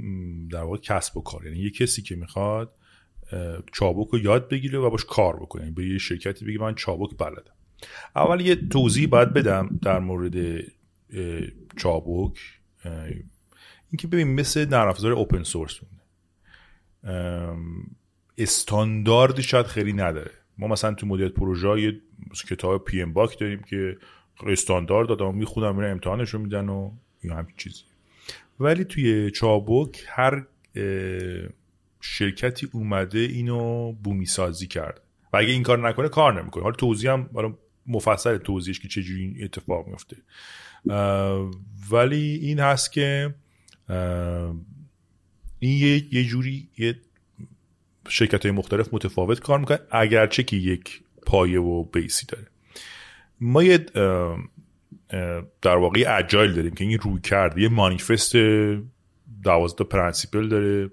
در 0.52 0.62
واقع 0.62 0.78
کسب 0.78 1.18
و 1.18 1.22
کار. 1.22 1.46
یعنی 1.46 1.60
یه 1.60 1.70
کسی 1.70 2.02
که 2.02 2.16
می‌خواد 2.16 2.74
چابک 3.72 4.08
رو 4.08 4.20
یاد 4.20 4.50
بگیره 4.50 4.80
و 4.80 4.90
باش 4.90 5.06
کار 5.06 5.36
بکنه. 5.36 5.62
یعنی 5.62 5.76
به 5.76 5.88
یه 5.88 5.98
شرکتی 5.98 6.46
بگه 6.46 6.60
من 6.60 6.76
چابک 6.76 7.18
بلدم. 7.18 7.54
اول 8.16 8.42
یه 8.42 8.56
توضیح 8.56 9.08
باید 9.08 9.34
بدم 9.34 9.80
در 9.82 10.00
مورد 10.00 10.64
چابک. 11.78 12.40
اینکه 13.92 14.08
ببین 14.08 14.28
مثل 14.28 14.70
نرم 14.70 14.88
افزار 14.88 15.12
اوپن 15.12 15.44
سورس 15.44 15.80
استانداردی 18.38 19.44
شاید 19.44 19.66
خیلی 19.66 19.94
نداره. 19.94 20.32
ما 20.58 20.68
مثلا 20.68 20.94
تو 20.94 21.08
مدیریت 21.08 21.34
پروژه 21.34 21.82
یه 21.82 22.02
کتاب 22.50 22.86
پی 22.86 23.02
ام 23.02 23.14
باک 23.14 23.40
داریم 23.40 23.60
که 23.60 23.98
استاندارد 24.48 25.08
دادم 25.08 25.36
می‌خونم 25.36 25.76
میرن 25.76 25.92
امتحانش 25.92 26.30
رو 26.30 26.40
میدن 26.40 26.70
و 26.70 26.92
یا 27.24 27.36
همین 27.36 27.54
چیزی 27.58 27.82
ولی 28.60 28.84
توی 28.84 29.32
چابک 29.32 30.04
هر 30.08 30.46
شرکتی 32.02 32.70
اومده 32.74 33.20
اینو 33.20 33.92
بومی 33.92 34.26
سازی 34.26 34.68
کرد. 34.68 35.02
و 35.34 35.38
اگه 35.38 35.52
این 35.52 35.64
کار 35.64 35.90
نکنه 35.90 36.10
کار 36.10 36.42
نمی‌کنه. 36.42 36.64
حالا 36.64 36.76
توضیح 36.76 37.12
هم 37.12 37.58
مفصل 37.88 38.38
توضیحش 38.38 38.80
که 38.80 38.88
چجوری 38.88 39.22
این 39.22 39.44
اتفاق 39.44 39.88
میفته. 39.88 40.18
ولی 41.92 42.36
این 42.42 42.60
هست 42.60 42.92
که 42.92 43.36
این 45.60 45.78
یه, 45.78 46.14
یه 46.14 46.24
جوری 46.24 46.70
یه 46.78 46.96
شرکت 48.10 48.46
های 48.46 48.52
مختلف 48.52 48.94
متفاوت 48.94 49.40
کار 49.40 49.60
می‌کنن 49.60 49.80
اگرچه 49.92 50.44
که 50.44 50.56
یک 50.56 51.02
پایه 51.26 51.60
و 51.60 51.84
base 51.84 52.18
ی 52.18 52.26
داره. 52.26 52.48
ما 53.42 53.64
یه 53.64 53.78
در 55.62 55.76
واقع 55.76 56.18
agile 56.18 56.54
داریم 56.54 56.74
که 56.74 56.84
این 56.84 57.00
روی 57.00 57.22
کرد 57.22 57.58
یه 57.58 57.70
مانیفست 57.70 58.36
دوازده 59.44 59.84
principle 59.84 60.48
داره 60.48 60.92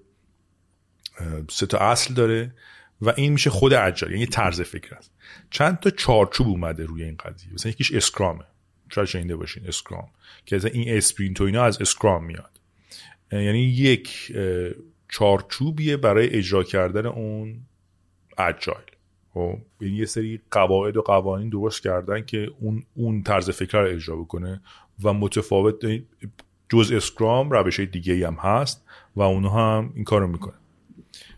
سه 1.50 1.66
تا 1.66 1.78
اصل 1.78 2.14
داره 2.14 2.54
و 3.00 3.12
این 3.16 3.32
میشه 3.32 3.50
خود 3.50 3.74
agile 3.74 4.12
یعنی 4.12 4.26
طرز 4.26 4.60
فکر 4.60 4.94
است. 4.94 5.10
چند 5.50 5.80
تا 5.80 5.90
چارچوب 5.90 6.48
اومده 6.48 6.84
روی 6.84 7.04
این 7.04 7.16
قضیه؟ 7.16 7.52
مثلا 7.52 7.70
یکیش 7.70 7.92
Scrum 7.92 8.29
ـه. 8.29 8.44
شاید 8.90 9.08
شنیده 9.08 9.36
باشین 9.36 9.66
Scrum. 9.66 10.08
که 10.46 10.56
از 10.56 10.64
این 10.64 10.96
sprint 10.96 11.40
و 11.40 11.44
اینا 11.44 11.64
از 11.64 11.80
Scrum 11.80 12.24
میاد. 12.24 12.60
یعنی 13.32 13.62
یک 13.62 14.32
چارچوبیه 15.08 15.96
برای 15.96 16.30
اجرا 16.30 16.62
کردن 16.62 17.06
اون 17.06 17.60
agile. 18.38 18.78
خب 19.34 19.58
یعنی 19.80 19.96
یه 19.96 20.04
سری 20.04 20.40
قواعد 20.50 20.96
و 20.96 21.02
قوانین 21.02 21.48
درست 21.48 21.82
کردن 21.82 22.24
که 22.24 22.50
اون 22.60 22.82
اون 22.94 23.22
طرز 23.22 23.50
فکر 23.50 23.78
رو 23.78 23.88
اجرا 23.88 24.16
بکنه 24.16 24.60
و 25.02 25.12
متفاوت 25.12 25.84
جز 26.68 26.92
Scrum 26.92 27.50
روش 27.50 27.80
دیگه 27.80 28.26
هم 28.26 28.34
هست 28.34 28.84
و 29.16 29.22
اونها 29.22 29.78
هم 29.78 29.92
این 29.94 30.04
کارو 30.04 30.26
می‌کنه 30.26 30.54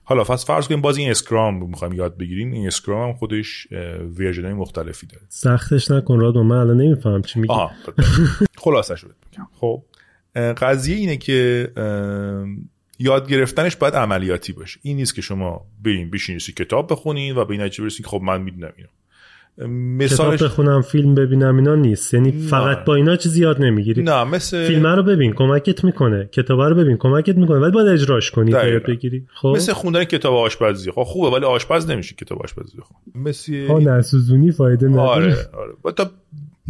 حالا 0.05 0.25
پس 0.25 0.47
فرض 0.47 0.68
کنیم 0.68 0.81
باز 0.81 0.97
این 0.97 1.11
Scrum 1.11 1.66
می‌خوایم 1.66 1.95
یاد 1.95 2.16
بگیریم. 2.16 2.53
این 2.53 2.66
Scrum 2.66 3.09
هم 3.09 3.16
خودش 3.16 3.68
version 4.18 4.45
های 4.45 4.55
مختلفی 4.55 5.07
داره. 5.07 5.23
سختش 5.29 5.91
نکن 5.91 6.18
راد 6.21 6.37
من 6.37 6.57
الان 6.57 6.77
نمیفهم 6.77 7.23
چی 7.23 7.41
میگی. 7.41 7.55
خلاصش 8.57 9.01
رو 9.01 9.09
بگم. 9.33 9.49
خب 9.53 9.83
قضیه 10.35 10.97
اینه 10.97 11.16
که 11.16 11.73
یاد 13.03 13.29
گرفتنش 13.29 13.77
باید 13.77 13.95
عملیاتی 13.95 14.53
باشه. 14.53 14.81
این 14.83 14.97
نیست 14.97 15.15
که 15.15 15.23
شما 15.23 15.67
برین 15.85 16.11
بشینید 16.11 16.43
کتاب 16.43 16.93
بخونین 16.93 17.37
و 17.37 17.45
به 17.45 17.51
این 17.53 17.61
نتیجه 17.61 17.83
برسید 17.83 18.07
خب 18.07 18.21
من 18.23 18.43
می‌دونم 18.43 18.73
اینو. 18.77 18.89
مثالش... 19.69 20.37
کتاب 20.37 20.49
بخونم 20.49 20.83
فیلم 20.83 21.15
ببینم 21.15 21.57
اینا 21.57 21.75
نیست. 21.75 22.15
یعنی 22.15 22.31
نه. 22.31 22.47
فقط 22.47 22.85
با 22.85 22.95
اینا 22.95 23.17
چیزی 23.17 23.43
یاد 23.43 23.63
نمی‌گیری. 23.63 24.03
نه 24.03 24.25
مثل 24.25 24.67
فیلم 24.67 24.87
رو 24.87 25.03
ببین 25.03 25.33
کمکت 25.33 25.85
می‌کنه. 25.85 26.29
کتاب 26.33 26.61
رو 26.61 26.75
ببین 26.75 26.97
کمکت 26.97 27.37
می‌کنه. 27.37 27.59
ولی 27.59 27.73
باید 27.73 27.89
اجراش 27.89 28.31
کنی 28.31 28.53
تا 28.53 28.69
یاد 28.69 28.83
بگیری. 28.83 29.27
خب؟ 29.35 29.53
مثل 29.57 29.73
خوندن 29.73 30.05
کتاب 30.05 30.35
آشپزی. 30.35 30.91
خب 30.91 31.03
خوبه 31.03 31.37
ولی 31.37 31.45
آشپز 31.45 31.91
نمیشه 31.91 32.15
کتاب 32.15 32.43
آشپزی 32.43 32.79
خب 32.83 33.19
مثل 33.19 33.67
ها 33.67 33.79
نسوزونی 33.79 34.53
فایده 34.53 34.89
نداره. 34.89 35.09
آره 35.09 35.37
آره. 35.53 35.93
تا 35.97 36.11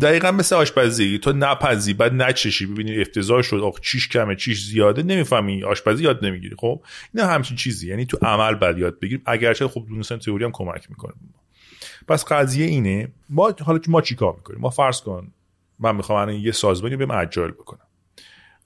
دقیقا 0.00 0.30
مثل 0.30 0.56
آشپزی. 0.56 1.18
تو 1.18 1.32
نپزی 1.32 1.94
بعد 1.94 2.12
نچشی 2.14 2.66
ببینی 2.66 3.00
افتضاح 3.00 3.42
شد 3.42 3.56
آخ 3.56 3.80
چیش 3.80 4.08
کمه 4.08 4.36
چیش 4.36 4.64
زیاده. 4.64 5.02
نمی‌فهمی 5.02 5.64
آشپزی 5.64 6.04
یاد 6.04 6.24
نمی‌گیری. 6.24 6.56
خب؟ 6.58 6.82
اینا 7.14 7.26
همچین 7.26 7.56
چیزی. 7.56 7.88
یعنی 7.88 8.06
تو 8.06 8.18
عمل 8.22 8.54
بعد 8.54 8.78
یاد 8.78 9.00
بگیریم 9.00 9.22
اگرچه 9.26 9.68
خب 9.68 9.84
دونستن 9.88 10.18
تئوری 10.18 10.44
هم 10.44 10.50
کمک 10.52 10.90
می‌کنه. 10.90 11.12
پس 12.08 12.24
قضیه 12.24 12.66
اینه 12.66 13.08
ما 13.30 13.54
حالا 13.60 13.80
ما 13.88 14.00
چیکار 14.00 14.34
می‌کنیم؟ 14.36 14.60
ما 14.60 14.70
فرض 14.70 15.00
کن 15.00 15.32
من 15.78 15.96
می‌خوام 15.96 16.18
الان 16.18 16.34
یه 16.34 16.52
سازمانی 16.52 16.96
به 16.96 17.18
اجایل 17.18 17.50
بکنم. 17.50 17.86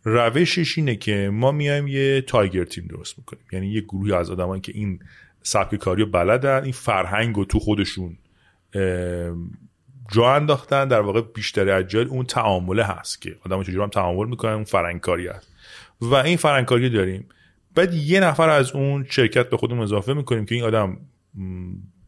روشش 0.04 0.78
اینه 0.78 0.96
که 0.96 1.30
ما 1.32 1.52
میایم 1.52 1.86
یه 1.86 2.20
تایگر 2.20 2.64
تیم 2.64 2.86
درست 2.86 3.18
می‌کنیم. 3.18 3.44
یعنی 3.52 3.66
یه 3.66 3.80
گروهی 3.80 4.12
از 4.12 4.30
آدمایی 4.30 4.60
که 4.60 4.72
این 4.74 4.98
سبک 5.42 5.76
کاری 5.76 6.02
رو 6.02 6.10
بلدن 6.10 6.62
این 6.62 6.72
فرهنگ 6.72 7.36
رو 7.36 7.44
تو 7.44 7.58
خودشون 7.58 8.16
جا 10.12 10.34
انداختن 10.34 10.88
در 10.88 11.00
واقع 11.00 11.20
بیشتر 11.20 11.70
اجایل 11.70 12.08
اون 12.08 12.26
تعامله 12.26 12.84
هست 12.84 13.22
که 13.22 13.36
آدم 13.46 13.62
چجوری 13.62 13.82
هم 13.82 13.88
تعامل 13.88 14.28
می‌کنن 14.28 14.52
اون 14.52 14.64
فرهنگ 14.64 15.00
کاری 15.00 15.26
هست. 15.26 15.52
و 16.00 16.14
این 16.14 16.36
فرهنگ 16.36 16.66
کاری 16.66 16.90
داریم. 16.90 17.28
بعد 17.74 17.94
یه 17.94 18.20
نفر 18.20 18.48
از 18.48 18.72
اون 18.72 19.06
شرکت 19.10 19.50
به 19.50 19.56
خودمون 19.56 19.82
اضافه 19.82 20.14
می‌کنیم 20.14 20.44
که 20.44 20.54
این 20.54 20.64
آدم 20.64 20.96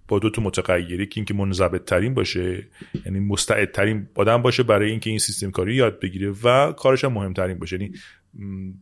با 0.08 0.18
دو 0.18 0.30
تا 0.30 0.42
متغیری 0.42 1.06
که 1.06 1.12
اینکه 1.16 1.34
منضبط 1.34 1.84
ترین 1.84 2.14
باشه 2.14 2.66
یعنی 3.06 3.20
مستعد 3.20 3.70
ترین 3.70 4.08
آدم 4.14 4.42
باشه 4.42 4.62
برای 4.62 4.90
اینکه 4.90 5.10
این 5.10 5.18
سیستم 5.18 5.50
کاری 5.50 5.74
یاد 5.74 6.00
بگیره 6.00 6.34
و 6.42 6.72
کارش 6.72 7.04
هم 7.04 7.12
مهمترین 7.12 7.58
باشه. 7.58 7.76
یعنی 7.80 7.92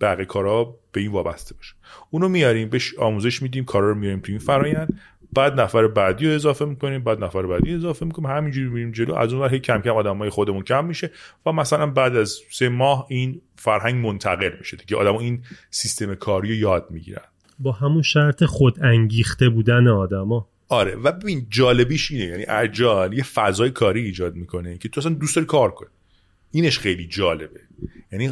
بقیه 0.01 0.27
کارا 0.27 0.77
به 0.93 1.01
این 1.01 1.11
وابسته 1.13 1.55
باشه. 1.55 1.75
اونو 2.11 2.29
میاریم 2.29 2.69
بهش 2.69 2.95
آموزش 2.99 3.43
میدیم 3.43 3.65
کارا 3.65 3.89
رو 3.89 3.95
میاریم 3.95 4.21
تو 4.21 4.33
این 4.33 4.39
فرایند. 4.39 5.01
بعد 5.35 5.61
نفر 5.61 5.89
بعدی 5.89 6.27
رو 6.27 6.33
اضافه 6.33 6.65
می‌کنیم 6.65 7.05
بعد 7.05 7.25
نفر 7.25 7.47
بعدی 7.47 7.75
اضافه 7.75 8.07
می‌کنیم. 8.07 8.31
همینجوری 8.31 8.69
میریم 8.69 8.93
جلو. 8.93 9.15
از 9.15 9.33
اون 9.33 9.49
کم 9.49 9.81
کم 9.81 9.91
آدمای 9.91 10.31
خودمون 10.31 10.63
کم 10.63 10.85
میشه 10.85 11.11
و 11.47 11.53
مثلا 11.53 11.87
بعد 11.87 12.17
از 12.17 12.39
سه 12.51 12.69
ماه 12.69 13.07
این 13.09 13.41
فرهنگ 13.57 14.07
منتقل 14.07 14.51
میشه 14.59 14.77
دیگه. 14.77 14.97
آدم 14.97 15.17
این 15.17 15.43
سیستم 15.71 16.15
کاری 16.15 16.49
رو 16.49 16.55
یاد 16.55 16.87
می‌گیرن. 16.91 17.25
با 17.59 17.73
همون 17.73 18.03
شرط 18.03 18.45
خود 18.45 18.85
انگیخته 18.85 19.49
بودن 19.49 19.89
آدما 19.89 20.49
آره. 20.69 20.95
و 20.95 21.13
ببین 21.13 21.47
جالبیش 21.51 22.11
اینه 22.11 22.25
یعنی 22.25 22.45
اجال 22.49 23.13
یه 23.13 23.23
فضای 23.23 23.71
کاری 23.71 24.05
ایجاد 24.05 24.35
می‌کنه 24.35 24.79
که 24.79 24.89
تو 24.89 25.01
اصلا 25.01 25.13
دوست 25.13 25.37
داری 25.37 25.47
کار 25.47 25.71
کنی. 25.71 25.89
اینش 26.51 26.79
خیلی 26.79 27.07
جالبه. 27.07 27.61
یعنی 28.13 28.31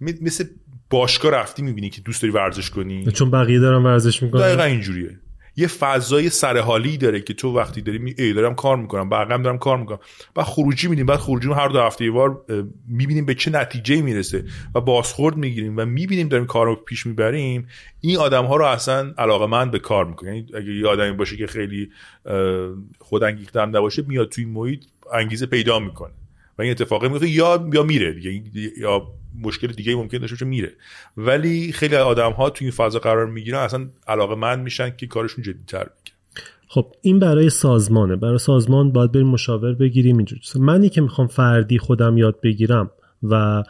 مثل 0.00 0.44
باشگاه 0.90 1.32
رفتی 1.32 1.62
می‌بینی 1.62 1.90
که 1.90 2.00
دوست 2.00 2.22
داری 2.22 2.32
ورزش 2.32 2.70
کنی. 2.70 3.04
چون 3.04 3.30
بقیه 3.30 3.60
دارن 3.60 3.82
ورزش 3.82 4.22
می‌کنن. 4.22 4.40
دقیقا 4.40 4.62
اینجوریه. 4.62 5.18
یه 5.56 5.66
فضای 5.66 6.30
سرحالی 6.30 6.96
داره 6.96 7.20
که 7.20 7.34
تو 7.34 7.56
وقتی 7.56 7.82
داری 7.82 7.98
می 7.98 8.14
ای 8.18 8.32
دارم 8.32 8.54
کار 8.54 8.76
می‌کنم 8.76 9.08
بقیه 9.08 9.38
دارم 9.38 9.58
کار 9.58 9.78
می‌کنم. 9.78 9.98
بعد 10.34 10.46
خروجی 10.46 10.88
میدیم 10.88 11.06
بعد 11.06 11.18
خروجی 11.18 11.48
هر 11.48 11.68
دو 11.68 11.80
هفته 11.80 12.10
بار 12.10 12.44
می‌بینیم 12.88 13.26
به 13.26 13.34
چه 13.34 13.50
نتیجه 13.50 14.02
می‌رسه 14.02 14.44
و 14.74 14.80
بازخورد 14.80 15.36
می‌گیریم 15.36 15.76
و 15.76 15.84
می‌بینیم 15.84 16.28
داریم 16.28 16.46
کار 16.46 16.66
رو 16.66 16.74
پیش 16.74 17.06
می‌بریم. 17.06 17.68
این 18.00 18.16
آدم 18.16 18.44
ها 18.44 18.56
رو 18.56 18.64
اصلا 18.64 19.14
علاقه 19.18 19.46
من 19.46 19.70
به 19.70 19.78
کار 19.78 20.04
می‌کنه. 20.04 20.36
یعنی 20.36 20.46
اگه 20.54 20.74
یه 20.74 20.86
آدمی 20.86 21.12
باشه 21.12 21.36
که 21.36 21.46
خیلی 21.46 21.90
خودانگیخته 22.98 23.60
هم 23.60 23.76
نباشه 23.76 24.04
میاد 24.08 24.28
توی 24.28 24.44
محیط 24.44 24.84
انگیزه 25.12 25.46
پیدا 25.46 25.78
می‌کنه. 25.78 26.12
و 26.58 26.62
این 26.62 26.70
اتفاقی 26.70 27.08
میفته 27.08 27.28
یا 27.28 27.68
یا 27.72 27.82
میره 27.82 28.12
دیگه. 28.12 28.42
یا 28.78 29.06
مشکل 29.42 29.66
دیگه 29.66 29.96
ممکن 29.96 30.18
داشته 30.18 30.34
باشه 30.34 30.44
میره. 30.44 30.72
ولی 31.16 31.72
خیلی 31.72 31.96
آدم 31.96 32.32
ها 32.32 32.50
توی 32.50 32.64
این 32.64 32.72
فضا 32.72 32.98
قرار 32.98 33.26
می‌گیرن 33.26 33.58
اصلا 33.58 33.86
علاقه 34.08 34.34
من 34.34 34.60
میشن 34.60 34.96
که 34.96 35.06
کارشون 35.06 35.44
جدیتر 35.44 35.78
بگیرن 35.78 36.16
خب 36.68 36.92
این 37.02 37.18
برای 37.18 37.50
سازمانه. 37.50 38.16
برای 38.16 38.38
سازمان 38.38 38.92
باید 38.92 39.12
بریم 39.12 39.26
مشاور 39.26 39.72
بگیریم 39.72 40.16
اینجور 40.16 40.38
منی 40.56 40.88
که 40.88 41.00
می‌خوام 41.00 41.26
فردی 41.26 41.78
خودم 41.78 42.16
یاد 42.16 42.40
بگیرم 42.40 42.90
و 43.22 43.62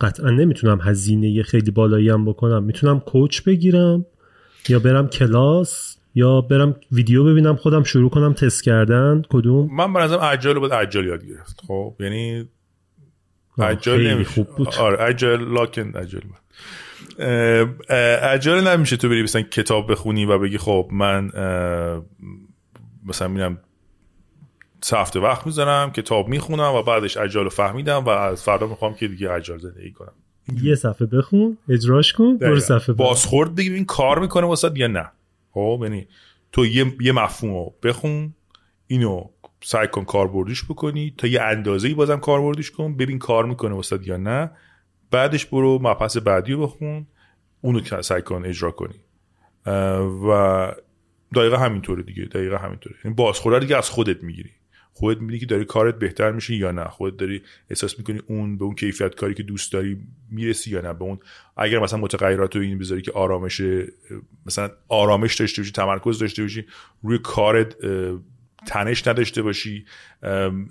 قطعا 0.00 0.30
نمی‌تونم 0.30 0.80
هزینه 0.80 1.42
خیلی 1.42 1.70
بالایی 1.70 2.08
هم 2.08 2.24
بکنم 2.24 2.62
می‌تونم 2.64 3.00
کوچ 3.00 3.42
بگیرم 3.42 4.06
یا 4.68 4.78
برم 4.78 5.08
کلاس 5.08 5.96
یا 6.14 6.40
برم 6.40 6.76
ویدیو 6.92 7.24
ببینم 7.24 7.56
خودم 7.56 7.82
شروع 7.82 8.10
کنم 8.10 8.32
تست 8.32 8.64
کردن. 8.64 9.22
کدوم؟ 9.30 9.74
من 9.74 9.92
به 9.92 10.00
نظرم 10.00 10.20
اجایل 10.22 10.58
باید 10.58 10.72
اجایل 10.72 11.06
یاد 11.06 11.26
گرفت. 11.26 11.60
خب 11.66 11.94
یعنی 12.00 12.48
نمیشه. 13.58 14.30
خوب 14.30 14.48
بود. 14.56 14.74
آره 14.74 15.04
اجایل 15.04 15.40
لاکن 15.40 15.92
اجایل 15.96 16.24
اجایل 18.32 18.66
نمیشه 18.66 18.96
تو 18.96 19.08
بری 19.08 19.22
مثلا 19.22 19.42
کتاب 19.42 19.90
بخونی 19.90 20.24
و 20.24 20.38
بگی 20.38 20.58
خب 20.58 20.88
من 20.92 21.30
مثلا 23.06 23.28
میرم 23.28 23.58
سه 24.80 24.98
هفته 24.98 25.20
وقت 25.20 25.46
می‌ذارم 25.46 25.92
کتاب 25.92 26.28
می‌خونم 26.28 26.72
و 26.74 26.82
بعدش 26.82 27.16
اجال 27.16 27.48
فهمیدم 27.48 28.04
و 28.04 28.08
از 28.08 28.42
فردا 28.42 28.66
می‌خوام 28.66 28.94
که 28.94 29.08
دیگه 29.08 29.32
اجال 29.32 29.58
زندگی 29.58 29.92
کنم. 29.92 30.12
یه 30.62 30.74
صفحه 30.74 31.06
بخون 31.06 31.58
اجراش 31.68 32.12
کن 32.12 32.38
برو 32.38 32.60
صفحه 32.60 32.94
بازخورد 32.94 33.54
بگی 33.54 33.74
این 33.74 33.84
کار 33.84 34.18
می‌کنه 34.18 34.46
واسه 34.46 34.70
یا 34.74 34.86
نه. 34.86 35.10
خب 35.50 35.80
یعنی 35.82 36.06
تو 36.52 36.66
یه, 36.66 36.94
یه 37.00 37.12
مفهوم 37.12 37.52
رو 37.52 37.74
بخون 37.82 38.34
اینو 38.86 39.24
سعی 39.68 39.88
کن 39.88 40.04
کاربردیش 40.04 40.64
بکنی 40.64 41.14
تا 41.18 41.26
یه 41.26 41.42
اندازه‌ای 41.42 41.94
بازم 41.94 42.16
کاربردیش 42.16 42.70
کن 42.70 42.96
ببین 42.96 43.18
کار 43.18 43.46
می‌کنه 43.46 43.74
واسه 43.74 43.98
یا 44.02 44.16
نه. 44.16 44.50
بعدش 45.10 45.46
برو 45.46 45.78
مبحث 45.82 46.16
بعدی 46.16 46.52
رو 46.52 46.62
بخون 46.62 47.06
اونو 47.60 47.80
سعی 48.02 48.22
کن 48.22 48.44
اجرا 48.44 48.70
کنی. 48.70 49.00
و 50.28 50.72
دقیقا 51.34 51.56
همینطوره 51.56 52.02
دیگه 52.02 52.24
دقیقا 52.24 52.56
همینطوره. 52.56 52.96
یعنی 53.04 53.14
بازخورده 53.14 53.58
دیگه 53.58 53.76
از 53.76 53.90
خودت 53.90 54.22
می‌گیری. 54.22 54.50
خودت 54.92 55.20
می‌بینی 55.20 55.38
که 55.38 55.46
داری 55.46 55.64
کارت 55.64 55.98
بهتر 55.98 56.32
میشه 56.32 56.54
یا 56.54 56.70
نه. 56.70 56.84
خودت 56.84 57.16
داری 57.16 57.42
احساس 57.70 57.98
می‌کنی 57.98 58.20
اون 58.26 58.58
به 58.58 58.64
اون 58.64 58.74
کیفیت 58.74 59.14
کاری 59.14 59.34
که 59.34 59.42
دوست 59.42 59.72
داری 59.72 59.98
می‌رسی 60.30 60.70
یا 60.70 60.80
نه. 60.80 60.92
به 60.92 61.04
اون 61.04 61.18
اگر 61.56 61.78
مثلا 61.78 62.00
متغیرات 62.00 62.56
رو 62.56 62.62
این 62.62 62.78
بذاری 62.78 63.02
که 63.02 63.12
آرامش 63.12 63.62
مثلا 64.46 64.70
آرامش 64.88 65.34
داشته 65.34 65.62
باشی 65.62 65.72
تمرکز 65.72 66.18
داشته 66.18 66.42
باشی 66.42 66.66
روی 67.02 67.18
کارت 67.18 67.76
تنش 68.66 69.06
نداشته 69.06 69.42
باشی 69.42 69.84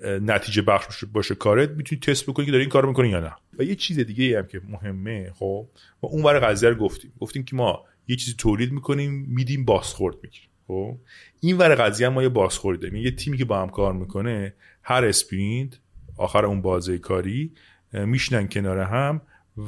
نتیجه 0.03 0.61
بخش 0.61 1.03
باشه 1.05 1.35
کارت 1.35 1.69
می‌تونی 1.69 1.99
تست 1.99 2.25
بکنی 2.25 2.45
که 2.45 2.51
داری 2.51 2.63
این 2.63 2.69
کارو 2.69 2.87
می‌کنی 2.87 3.09
یا 3.09 3.19
نه. 3.19 3.31
و 3.59 3.63
یه 3.63 3.75
چیز 3.75 3.99
دیگه 3.99 4.37
هم 4.37 4.47
که 4.47 4.61
مهمه 4.69 5.31
خب 5.35 5.67
ما 6.03 6.09
اون 6.09 6.23
ور 6.23 6.39
قضیه 6.39 6.69
رو 6.69 6.75
گفتیم. 6.75 7.13
گفتیم 7.19 7.43
که 7.43 7.55
ما 7.55 7.83
یه 8.07 8.15
چیزی 8.15 8.33
تولید 8.37 8.71
می‌کنیم 8.71 9.25
میدیم 9.27 9.65
بازخورد 9.65 10.15
می‌گیریم 10.23 10.49
خب. 10.67 10.97
این 11.39 11.57
ور 11.57 11.75
قضیه 11.75 12.09
ما 12.09 12.23
یه 12.23 12.29
بازخورد 12.29 12.79
داریم. 12.79 12.95
یه 12.95 13.11
تیمی 13.11 13.37
که 13.37 13.45
با 13.45 13.61
هم 13.61 13.69
کار 13.69 13.93
می‌کنه 13.93 14.53
هر 14.83 15.05
اسپرینت 15.05 15.79
آخر 16.17 16.45
اون 16.45 16.61
بازه 16.61 16.97
کاری 16.97 17.51
میشنن 17.93 18.47
کنار 18.47 18.79
هم 18.79 19.21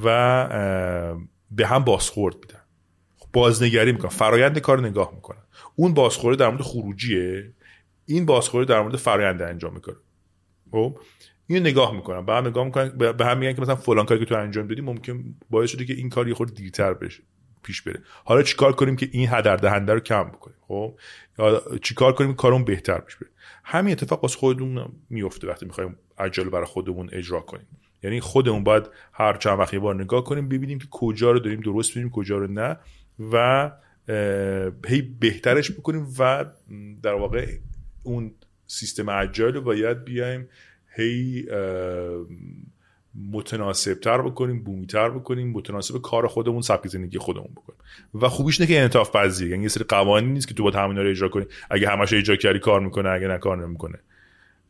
و 0.04 0.48
به 1.52 1.68
هم 1.68 1.84
بازخورد 1.84 2.36
میدن. 2.36 2.62
خب 3.18 3.28
بازنگری 3.34 3.92
می‌کنن 3.92 4.10
فرایند 4.10 4.60
کار 4.60 4.88
نگاه 4.88 5.12
می‌کنن. 5.16 5.42
اون 5.76 5.94
بازخورده 5.94 6.40
در 6.40 6.50
مورد 6.50 6.62
خروجیه. 6.62 7.54
این 8.08 8.26
بازخوری 8.26 8.66
در 8.66 8.82
مورد 8.82 8.96
فرآیند 8.96 9.42
انجام 9.42 9.74
می‌کنه. 9.74 9.96
خب؟ 10.72 11.00
اینو 11.48 11.70
نگاه 11.70 11.96
می‌کنم. 11.96 12.26
به 12.26 12.34
هم 12.34 12.48
نگاه 12.48 12.66
می‌کنن 12.66 12.90
به 12.98 13.26
هم 13.26 13.38
میگن 13.38 13.54
که 13.54 13.62
مثلا 13.62 13.76
فلان 13.76 14.06
کاری 14.06 14.20
که 14.20 14.26
تو 14.26 14.36
انجام 14.36 14.68
دادی 14.68 14.82
ممکن 14.82 15.36
باعث 15.50 15.70
شده 15.70 15.86
که 15.86 15.94
این 15.94 16.10
کار 16.10 16.28
یه 16.28 16.34
خورده 16.34 16.54
دیرتر 16.54 16.94
بشه 16.94 17.24
پیش 17.64 17.82
بره. 17.82 18.00
حالا 18.26 18.44
چیکار 18.44 18.74
کنیم 18.74 18.96
که 18.96 19.10
این 19.12 19.30
هدر 19.32 19.56
دهنده 19.56 19.94
رو 19.94 20.00
کم 20.00 20.24
بکنیم؟ 20.24 20.58
خب؟ 20.68 20.98
یا 21.40 21.64
چیکار 21.82 22.14
کنیم 22.14 22.34
کارون 22.34 22.64
بهتر 22.64 23.00
پیش 23.00 23.16
بره؟ 23.16 23.30
همین 23.64 23.92
اتفاق 23.92 24.24
واسه 24.24 24.38
خودمون 24.38 24.92
میفته 25.10 25.48
وقتی 25.48 25.66
می‌خوایم 25.66 25.98
عجله 26.18 26.50
برای 26.50 26.66
خودمون 26.66 27.10
اجرا 27.12 27.40
کنیم. 27.40 27.68
یعنی 28.04 28.20
خودمون 28.20 28.64
باید 28.64 28.90
هر 29.14 29.38
چند 29.38 29.60
وقت 29.60 29.74
یه 29.74 29.80
بار 29.80 29.96
نگاه 29.96 30.24
کنیم 30.24 30.50
ببینیم 30.50 30.80
که 30.80 30.88
کجا 30.92 31.32
رو 31.32 31.40
داریم 31.40 31.60
درست 31.60 31.92
ببینیم 31.92 32.10
کجا 32.10 32.38
رو 32.38 32.48
نه 32.48 32.78
و 33.32 33.72
هی 34.88 35.02
بهترش 35.02 35.72
بکنیم 35.72 36.08
و 36.20 36.46
در 37.04 37.14
واقع 37.14 37.48
اون 38.08 38.32
سیستم 38.68 39.10
اجایل 39.10 39.54
رو 39.54 39.62
باید 39.62 40.04
بیایم 40.04 40.50
هی 40.96 41.46
متناسب 43.32 43.94
تر 43.94 44.22
بکنیم 44.22 44.64
بومی 44.64 44.88
تر 44.88 45.10
بکنیم 45.10 45.52
متناسب 45.52 46.02
کار 46.02 46.28
خودمون 46.28 46.62
سبک 46.62 46.88
زندگی 46.88 47.18
خودمون 47.18 47.50
بکنیم. 47.56 47.80
و 48.14 48.30
خوبیش 48.30 48.62
نه 48.62 48.68
که 48.68 48.78
انعطاف 48.78 49.16
پذیر 49.16 49.52
یعنی 49.52 49.64
یه 49.64 49.70
سری 49.70 49.84
قوانین 49.84 50.34
نیست 50.34 50.48
که 50.48 50.54
تو 50.54 50.64
با 50.64 50.72
همین 50.72 50.98
رو 50.98 51.10
اجرا 51.10 51.30
کنی. 51.30 51.46
اگه 51.70 51.90
همش 51.90 52.14
اجرا 52.14 52.36
کردی 52.36 52.60
کار 52.60 52.80
می‌کنه 52.80 53.10
اگه 53.10 53.28
نه 53.28 53.38
کار 53.38 53.68
نمی‌کنه. 53.68 54.00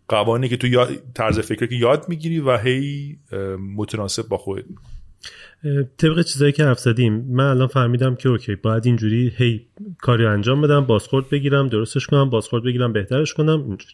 قوانینی 0.07 0.49
که 0.49 0.57
تو 0.57 0.85
طرز 1.13 1.39
فکری 1.39 1.67
که 1.67 1.75
یاد 1.75 2.09
می‌گیری 2.09 2.39
و 2.39 2.57
هی 2.57 3.17
متناسب 3.75 4.27
با 4.27 4.37
خودت 4.37 4.65
طبق 5.97 6.21
چیزایی 6.21 6.51
که 6.51 6.65
حرف 6.65 6.79
زدیم 6.79 7.13
من 7.13 7.43
الان 7.43 7.67
فهمیدم 7.67 8.15
که 8.15 8.29
اوکی 8.29 8.55
باید 8.55 8.85
اینجوری 8.85 9.31
هی 9.35 9.65
کاری 10.01 10.25
انجام 10.25 10.61
بدم 10.61 10.85
بازخورد 10.85 11.29
بگیرم 11.29 11.67
درستش 11.67 12.07
کنم 12.07 12.29
بازخورد 12.29 12.63
بگیرم 12.63 12.93
بهترش 12.93 13.33
کنم 13.33 13.63
اینجوری. 13.67 13.93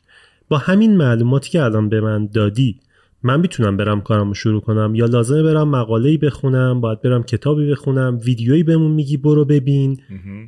با 0.50 0.58
همین 0.58 0.98
معلوماتی 0.98 1.50
که 1.50 1.64
الان 1.64 1.90
به 1.90 2.02
من 2.02 2.28
دادی 2.28 2.80
من 3.24 3.40
می‌تونم 3.40 3.78
برم 3.78 4.02
کارمو 4.02 4.34
شروع 4.34 4.62
کنم. 4.62 4.96
یا 4.96 5.06
لازمه 5.06 5.44
برم 5.44 5.70
مقاله‌ای 5.70 6.18
بخونم 6.18 6.82
باید 6.82 7.02
برم 7.02 7.24
کتابی 7.24 7.72
بخونم 7.72 8.20
ویدیویی 8.24 8.64
بهمون 8.64 8.92
میگی 8.92 9.18
برو 9.18 9.46
ببین. 9.46 10.00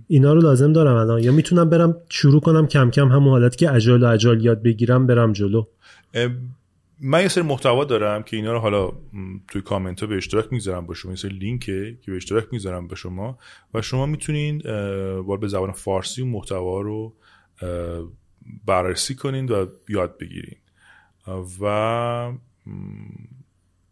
اینا 0.07 0.34
رو 0.34 0.41
لازم 0.41 0.73
دارم 0.73 0.95
الان. 0.95 1.23
یا 1.23 1.32
می‌تونم 1.32 1.69
برم 1.69 1.95
شروع 2.09 2.41
کنم 2.41 2.67
کم 2.67 2.89
کم 2.89 3.07
همون 3.07 3.30
حالتی 3.30 3.57
که 3.57 3.73
اجال 3.73 4.03
و 4.03 4.07
اجال 4.07 4.45
یاد 4.45 4.63
بگیرم 4.63 5.07
برم 5.07 5.34
جلو. 5.34 5.63
من 7.00 7.22
یه 7.22 7.28
سری 7.28 7.43
محتوا 7.43 7.84
دارم 7.84 8.24
که 8.24 8.38
اینا 8.38 8.54
رو 8.54 8.60
حالا 8.60 8.91
توی 9.48 9.62
کامنت 9.62 10.02
ها 10.02 10.08
به 10.08 10.16
اشتراک 10.16 10.54
می‌ذارم 10.54 10.86
با 10.86 10.93
شما. 10.93 11.12
یه 11.12 11.18
سری 11.18 11.38
لینکه 11.38 11.98
که 12.02 12.12
به 12.12 12.18
اشتراک 12.18 12.48
می‌ذارم 12.52 12.88
به 12.88 12.96
شما. 12.96 13.38
و 13.74 13.82
شما 13.82 14.06
می‌تونین 14.06 14.58
با 15.22 15.38
به 15.38 15.48
زبان 15.48 15.72
فارسی 15.72 16.24
محتوا 16.24 16.82
رو 16.82 17.16
بررسی 18.66 19.16
کنین 19.16 19.50
و 19.50 19.66
یاد 19.89 20.18
بگیرین. 20.18 20.58
و 21.62 22.34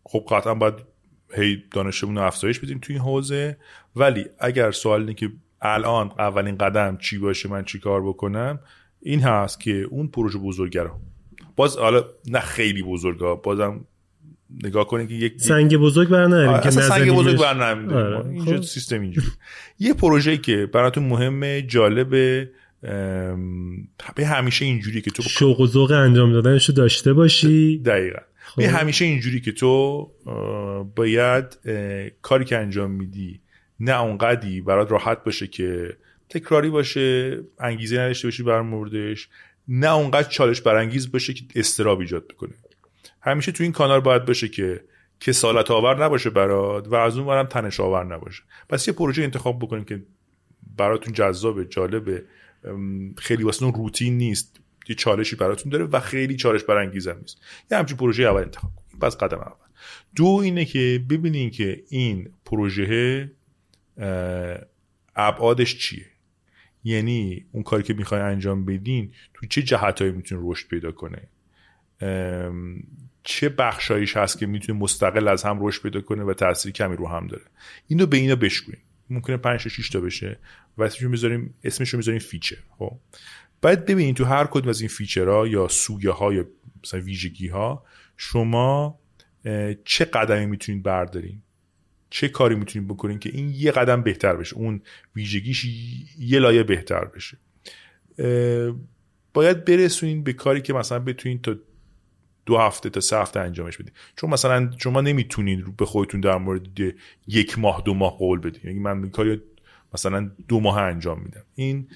خب 0.03 0.25
قطعا 0.29 0.53
باید 0.53 0.73
هی 1.35 1.63
دانشمون 1.71 2.15
رو 2.15 2.23
افزایش 2.23 2.59
بدیم 2.59 2.79
توی 2.79 2.95
این 2.95 3.03
حوزه. 3.03 3.57
ولی 3.95 4.25
اگر 4.39 4.71
سوال 4.71 4.99
اینه 4.99 5.13
که 5.13 5.31
الان 5.61 6.11
اولین 6.19 6.57
قدم 6.57 6.97
چی 6.97 7.17
باشه 7.17 7.49
من 7.49 7.63
چی 7.63 7.79
کار 7.79 8.07
بکنم 8.07 8.59
این 9.01 9.19
هست 9.19 9.59
که 9.59 9.71
اون 9.71 10.07
پروژه 10.07 10.39
بزرگه 10.39 10.83
رو 10.83 10.99
باز 11.55 11.77
حالا 11.77 12.05
نه 12.27 12.39
خیلی 12.39 12.83
بزرگا 12.83 13.35
بازم 13.35 13.85
نگاه 14.63 14.87
کنید 14.87 15.09
که 15.09 15.15
یک 15.15 15.41
سنگ 15.41 15.77
بزرگ 15.77 16.09
بر 16.09 16.59
که 16.59 16.71
سنگ 16.71 17.11
بزرگ 17.11 17.39
بر 17.39 17.73
آره. 17.93 18.25
اینجا 18.27 18.55
خب. 18.55 18.61
سیستم 18.61 19.01
اینجوری 19.01 19.27
یه 19.79 19.93
پروژه 19.93 20.37
که 20.37 20.65
براتون 20.65 21.03
مهمه 21.03 21.61
جالبه 21.61 22.49
به 24.15 24.25
همیشه 24.25 24.65
اینجوری 24.65 25.01
که 25.01 25.11
تو 25.11 25.23
شوق 25.23 25.59
و 25.59 25.67
ذوق 25.67 25.91
انجام 25.91 26.31
دادنشو 26.33 26.73
داشته 26.73 27.13
باشی 27.13 27.77
دقیقا 27.77 28.19
خب. 28.45 28.61
به 28.61 28.69
همیشه 28.69 29.05
اینجوری 29.05 29.41
که 29.41 29.51
تو 29.51 30.11
باید 30.95 31.59
کاری 32.21 32.45
که 32.45 32.57
انجام 32.57 32.91
میدی 32.91 33.39
نه 33.79 34.01
اونقدی 34.01 34.61
برات 34.61 34.91
راحت 34.91 35.23
باشه 35.23 35.47
که 35.47 35.97
تکراری 36.29 36.69
باشه 36.69 37.39
انگیزه 37.59 37.99
نداشته 37.99 38.27
باشی 38.27 38.43
بر 38.43 38.61
موردش 38.61 39.29
نه 39.67 39.91
اونقدر 39.93 40.29
چالش 40.29 40.61
برانگیز 40.61 41.11
باشه 41.11 41.33
که 41.33 41.43
استراب 41.55 41.99
ایجاد 41.99 42.27
بکنه. 42.27 42.53
همیشه 43.21 43.51
تو 43.51 43.63
این 43.63 43.71
کانال 43.71 43.99
باید 43.99 44.25
باشه 44.25 44.47
که 44.47 44.83
کسالت 45.19 45.71
آور 45.71 46.05
نباشه 46.05 46.29
برات 46.29 46.87
و 46.87 46.95
از 46.95 47.17
اون 47.17 47.27
برم 47.27 47.45
تنش 47.45 47.79
آور 47.79 48.03
نباشه. 48.03 48.43
پس 48.69 48.87
یه 48.87 48.93
پروژه 48.93 49.23
انتخاب 49.23 49.59
بکنید 49.59 49.87
که 49.87 50.03
براتون 50.77 51.13
جذاب 51.13 51.63
جالبه. 51.63 52.23
خیلی 53.17 53.43
واسه 53.43 53.71
روتین 53.71 54.17
نیست. 54.17 54.59
یه 54.89 54.95
چالشی 54.95 55.35
براتون 55.35 55.71
داره 55.71 55.85
و 55.85 55.99
خیلی 55.99 56.35
چالش 56.35 56.63
برانگیزم 56.63 57.17
نیست. 57.21 57.41
یه 57.71 57.77
همچین 57.77 57.97
پروژه 57.97 58.23
اول 58.23 58.41
انتخاب 58.41 58.71
کنید 58.75 59.01
پس 59.01 59.17
قدم 59.17 59.37
اول. 59.37 59.67
دو 60.15 60.39
اینه 60.43 60.65
که 60.65 61.03
ببینین 61.09 61.49
که 61.49 61.83
این 61.89 62.29
پروژه 62.45 63.31
ابعادش 65.15 65.77
چیه. 65.77 66.05
یعنی 66.83 67.45
اون 67.51 67.63
کاری 67.63 67.83
که 67.83 67.93
می‌خوای 67.93 68.21
انجام 68.21 68.65
بدین 68.65 69.11
تو 69.33 69.45
چه 69.45 69.63
جهتهایی 69.63 70.11
می‌تونه 70.11 70.41
رشد 70.43 70.67
پیدا 70.67 70.91
کنه 70.91 71.27
چه 73.23 73.49
بخشایش 73.49 74.17
هست 74.17 74.39
که 74.39 74.45
می‌تونه 74.45 74.79
مستقل 74.79 75.27
از 75.27 75.43
هم 75.43 75.65
رشد 75.65 75.81
پیدا 75.81 76.01
کنه 76.01 76.23
و 76.23 76.33
تاثیر 76.33 76.71
کمی 76.71 76.95
رو 76.95 77.07
هم 77.07 77.27
داره؟ 77.27 77.43
اینو 77.87 78.05
به 78.05 78.17
اینا 78.17 78.35
بشکنیم 78.35 78.79
ممکنه 79.09 79.37
5 79.37 79.59
6 79.59 79.89
تا 79.89 79.99
بشه 79.99 80.39
و 80.77 80.83
اسمش 80.83 81.01
می‌ذاریم 81.01 81.53
اسمش 81.63 81.89
رو 81.89 81.97
می‌ذاریم 81.97 82.19
feature 82.19 82.57
خب؟ 82.77 82.97
بعد 83.61 83.85
ببینید 83.85 84.15
تو 84.15 84.25
هر 84.25 84.45
کدوم 84.45 84.69
از 84.69 84.81
این 84.81 84.89
feature 84.89 85.40
ها 85.40 85.47
یا 85.47 85.67
سویه 85.67 86.11
ها 86.11 86.33
یا 86.33 86.45
مثلا 86.83 86.99
ویژگی 86.99 87.47
ها 87.47 87.85
شما 88.17 88.99
چه 89.85 90.05
قدمی 90.05 90.45
می‌تونید 90.45 90.83
بردارین؟ 90.83 91.41
چه 92.13 92.27
کاری 92.27 92.55
می‌تونید 92.55 92.87
بکنین 92.87 93.19
که 93.19 93.29
این 93.33 93.51
یه 93.55 93.71
قدم 93.71 94.01
بهتر 94.01 94.35
بشه 94.35 94.55
اون 94.55 94.81
ویژگیش 95.15 95.65
یه 96.19 96.39
لایه 96.39 96.63
بهتر 96.63 97.05
بشه. 97.05 97.37
باید 99.33 99.65
برسونین 99.65 100.23
به 100.23 100.33
کاری 100.33 100.61
که 100.61 100.73
مثلا 100.73 100.99
بتونین 100.99 101.41
تا 101.41 101.55
دو 102.45 102.57
هفته 102.57 102.89
تا 102.89 102.99
سه 102.99 103.17
هفته 103.17 103.39
انجامش 103.39 103.77
بدین. 103.77 103.93
چون 104.15 104.29
مثلا 104.29 104.71
شما 104.77 105.01
نمی‌تونین 105.01 105.73
به 105.77 105.85
خودتون 105.85 106.21
در 106.21 106.37
مورد 106.37 106.67
یک 107.27 107.59
ماه 107.59 107.81
دو 107.85 107.93
ماه 107.93 108.17
قول 108.17 108.39
بدین. 108.39 108.61
یعنی 108.63 108.79
من 108.79 109.09
کاری 109.09 109.41
مثلا 109.93 110.31
دو 110.47 110.59
ماه 110.59 110.77
انجام 110.77 111.21
میدم. 111.21 111.43
این 111.55 111.87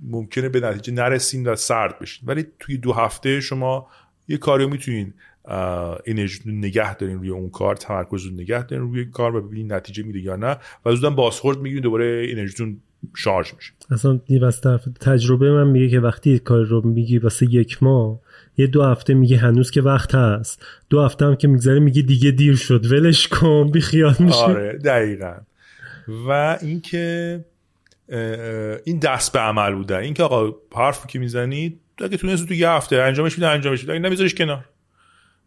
ممکنه 0.00 0.48
به 0.48 0.60
نتیجه 0.60 0.92
نرسیم 0.92 1.46
و 1.46 1.56
سرد 1.56 1.98
بشین. 1.98 2.28
ولی 2.28 2.46
توی 2.58 2.76
دو 2.76 2.92
هفته 2.92 3.40
شما 3.40 3.90
یه 4.28 4.36
کاری 4.36 4.66
می‌تونین 4.66 5.14
انرژی 6.06 6.40
نگه 6.46 6.96
دارین 6.96 7.18
روی 7.18 7.30
اون 7.30 7.50
کار 7.50 7.76
تمرکز 7.76 8.24
رو 8.24 8.32
نگه 8.32 8.66
دارین 8.66 8.84
روی 8.84 9.04
کار 9.04 9.36
و 9.36 9.40
ببینین 9.48 9.72
نتیجه 9.72 10.02
میده 10.02 10.20
یا 10.20 10.36
نه. 10.36 10.56
و 10.86 10.94
زودن 10.94 11.14
بازخورد 11.14 11.58
می‌گیرین 11.58 11.82
دوباره 11.82 12.26
انرژیتون 12.30 12.80
شارژ 13.16 13.54
میشه. 13.56 13.72
اصلا 13.90 14.20
یه 14.28 14.50
طرف 14.50 14.88
تجربه 15.00 15.50
من 15.50 15.66
میگه 15.66 15.88
که 15.88 16.00
وقتی 16.00 16.38
کار 16.38 16.64
رو 16.64 16.86
میگی 16.86 17.18
واسه 17.18 17.46
یک 17.54 17.82
ماه 17.82 18.20
یه 18.56 18.66
دو 18.66 18.82
هفته 18.82 19.14
میگه 19.14 19.36
هنوز 19.36 19.70
که 19.70 19.82
وقت 19.82 20.14
هست. 20.14 20.66
دو 20.90 21.02
هفته 21.02 21.24
هم 21.26 21.36
که 21.36 21.48
میگذره 21.48 21.80
میگه 21.80 22.02
دیگه 22.02 22.30
دیر 22.30 22.56
شد 22.56 22.92
ولش 22.92 23.28
کن 23.28 23.70
بی 23.70 23.80
خیال 23.80 24.14
میشه 24.18 24.36
آره 24.36 24.72
دقیقا. 24.72 25.34
و 26.28 26.58
اینکه 26.62 27.40
این 28.84 28.98
دست 28.98 29.32
به 29.32 29.38
عمل 29.38 29.74
بوده. 29.74 29.96
اینکه 29.96 30.22
آقا 30.22 30.56
حرفی 30.76 31.08
که 31.08 31.18
می‌زنید 31.18 31.80
اگه 31.98 32.16
تونست 32.16 32.48
تو 32.48 32.54
یه 32.54 32.70
هفته 32.70 32.96
انجامش 32.96 33.38
میده 33.38 33.48
انجامش 33.48 33.80
میده 33.80 33.92
اگه 33.92 34.02
نمیذاریش 34.02 34.34
کنار. 34.34 34.64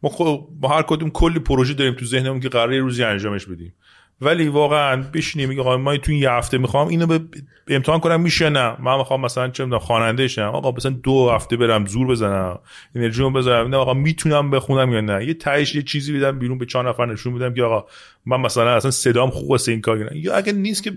ما 0.04 0.10
خب 0.10 0.48
ما 0.62 0.70
هر 0.70 0.82
کدوم 0.82 1.10
کلی 1.10 1.40
پروژه 1.40 1.74
داریم 1.74 1.94
تو 1.94 2.06
ذهنمون 2.06 2.40
که 2.40 2.50
قراره 2.50 2.80
روزی 2.80 3.04
انجامش 3.04 3.46
بدیم. 3.46 3.74
ولی 4.22 4.48
واقعا 4.48 5.04
بشینیم 5.14 5.50
میگه 5.50 5.62
آقا 5.62 5.78
من 5.78 5.98
تو 5.98 6.12
این 6.12 6.22
یه 6.22 6.32
هفته 6.32 6.58
می‌خوام 6.58 6.88
اینو 6.88 7.08
به 7.08 7.20
امتحان 7.68 8.00
کنم 8.00 8.22
میشه 8.22 8.50
نه. 8.50 8.82
من 8.82 8.98
می‌خوام 8.98 9.22
مثلا 9.22 9.48
چه 9.48 9.64
می‌دونم 9.64 9.80
خواننده 9.80 10.28
شم. 10.28 10.42
آقا 10.42 10.72
مثلا 10.72 10.92
دو 10.92 11.30
هفته 11.30 11.58
برم 11.58 11.86
زور 11.86 12.08
بزنم 12.08 12.60
انرژیمو 12.96 13.30
بذارم. 13.30 13.68
نه 13.68 13.78
آقا 13.78 13.94
می‌تونم 13.94 14.52
بخونم 14.52 14.94
یا 14.94 15.02
نه. 15.02 15.26
یه 15.26 15.34
تهش 15.34 15.76
یه 15.76 15.82
چیزی 15.82 16.18
بدم 16.18 16.40
بیرون 16.40 16.58
به 16.58 16.66
چهار 16.66 16.90
نفر 16.90 17.06
نشون 17.06 17.36
بدم 17.36 17.54
که 17.54 17.64
آقا 17.64 17.88
من 18.26 18.42
مثلا 18.42 18.76
اصلا 18.76 18.92
صدام 18.92 19.30
خوب 19.30 19.50
واسه 19.50 19.72
این 19.72 19.82
کار 19.82 20.16
یا 20.16 20.36
اگه 20.36 20.52
نیست 20.52 20.84
که 20.84 20.92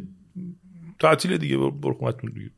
تعطیل 1.05 1.37
دیگه 1.37 1.57
برو 1.57 1.95
خونتون 1.95 2.33
دیگه. 2.35 2.51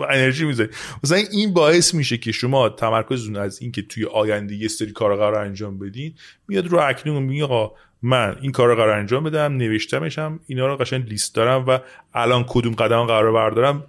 انرژی 0.10 0.44
می‌ذاری. 0.44 0.70
مثلا 1.04 1.18
این 1.32 1.54
باعث 1.54 1.94
میشه 1.94 2.16
که 2.16 2.32
شما 2.32 2.68
تمرکزتون 2.68 3.36
از 3.36 3.62
اینکه 3.62 3.82
توی 3.82 4.04
آینده 4.04 4.54
یه 4.54 4.68
سری 4.68 4.92
کار 4.92 5.16
قرار 5.16 5.34
انجام 5.34 5.78
بدین 5.78 6.14
میاد 6.48 6.66
رو 6.66 6.80
اکنون 6.80 7.22
میگه 7.22 7.70
من 8.02 8.36
این 8.40 8.52
کار 8.52 8.74
قرار 8.74 8.98
انجام 8.98 9.24
بدم 9.24 9.56
نوشتمشم 9.56 10.40
اینا 10.46 10.66
رو 10.66 10.76
قشنگ 10.76 11.08
لیست 11.08 11.34
دارم 11.34 11.64
و 11.68 11.78
الان 12.14 12.44
کدوم 12.48 12.74
قدم 12.74 13.04
قرار 13.04 13.32
بردارم 13.32 13.84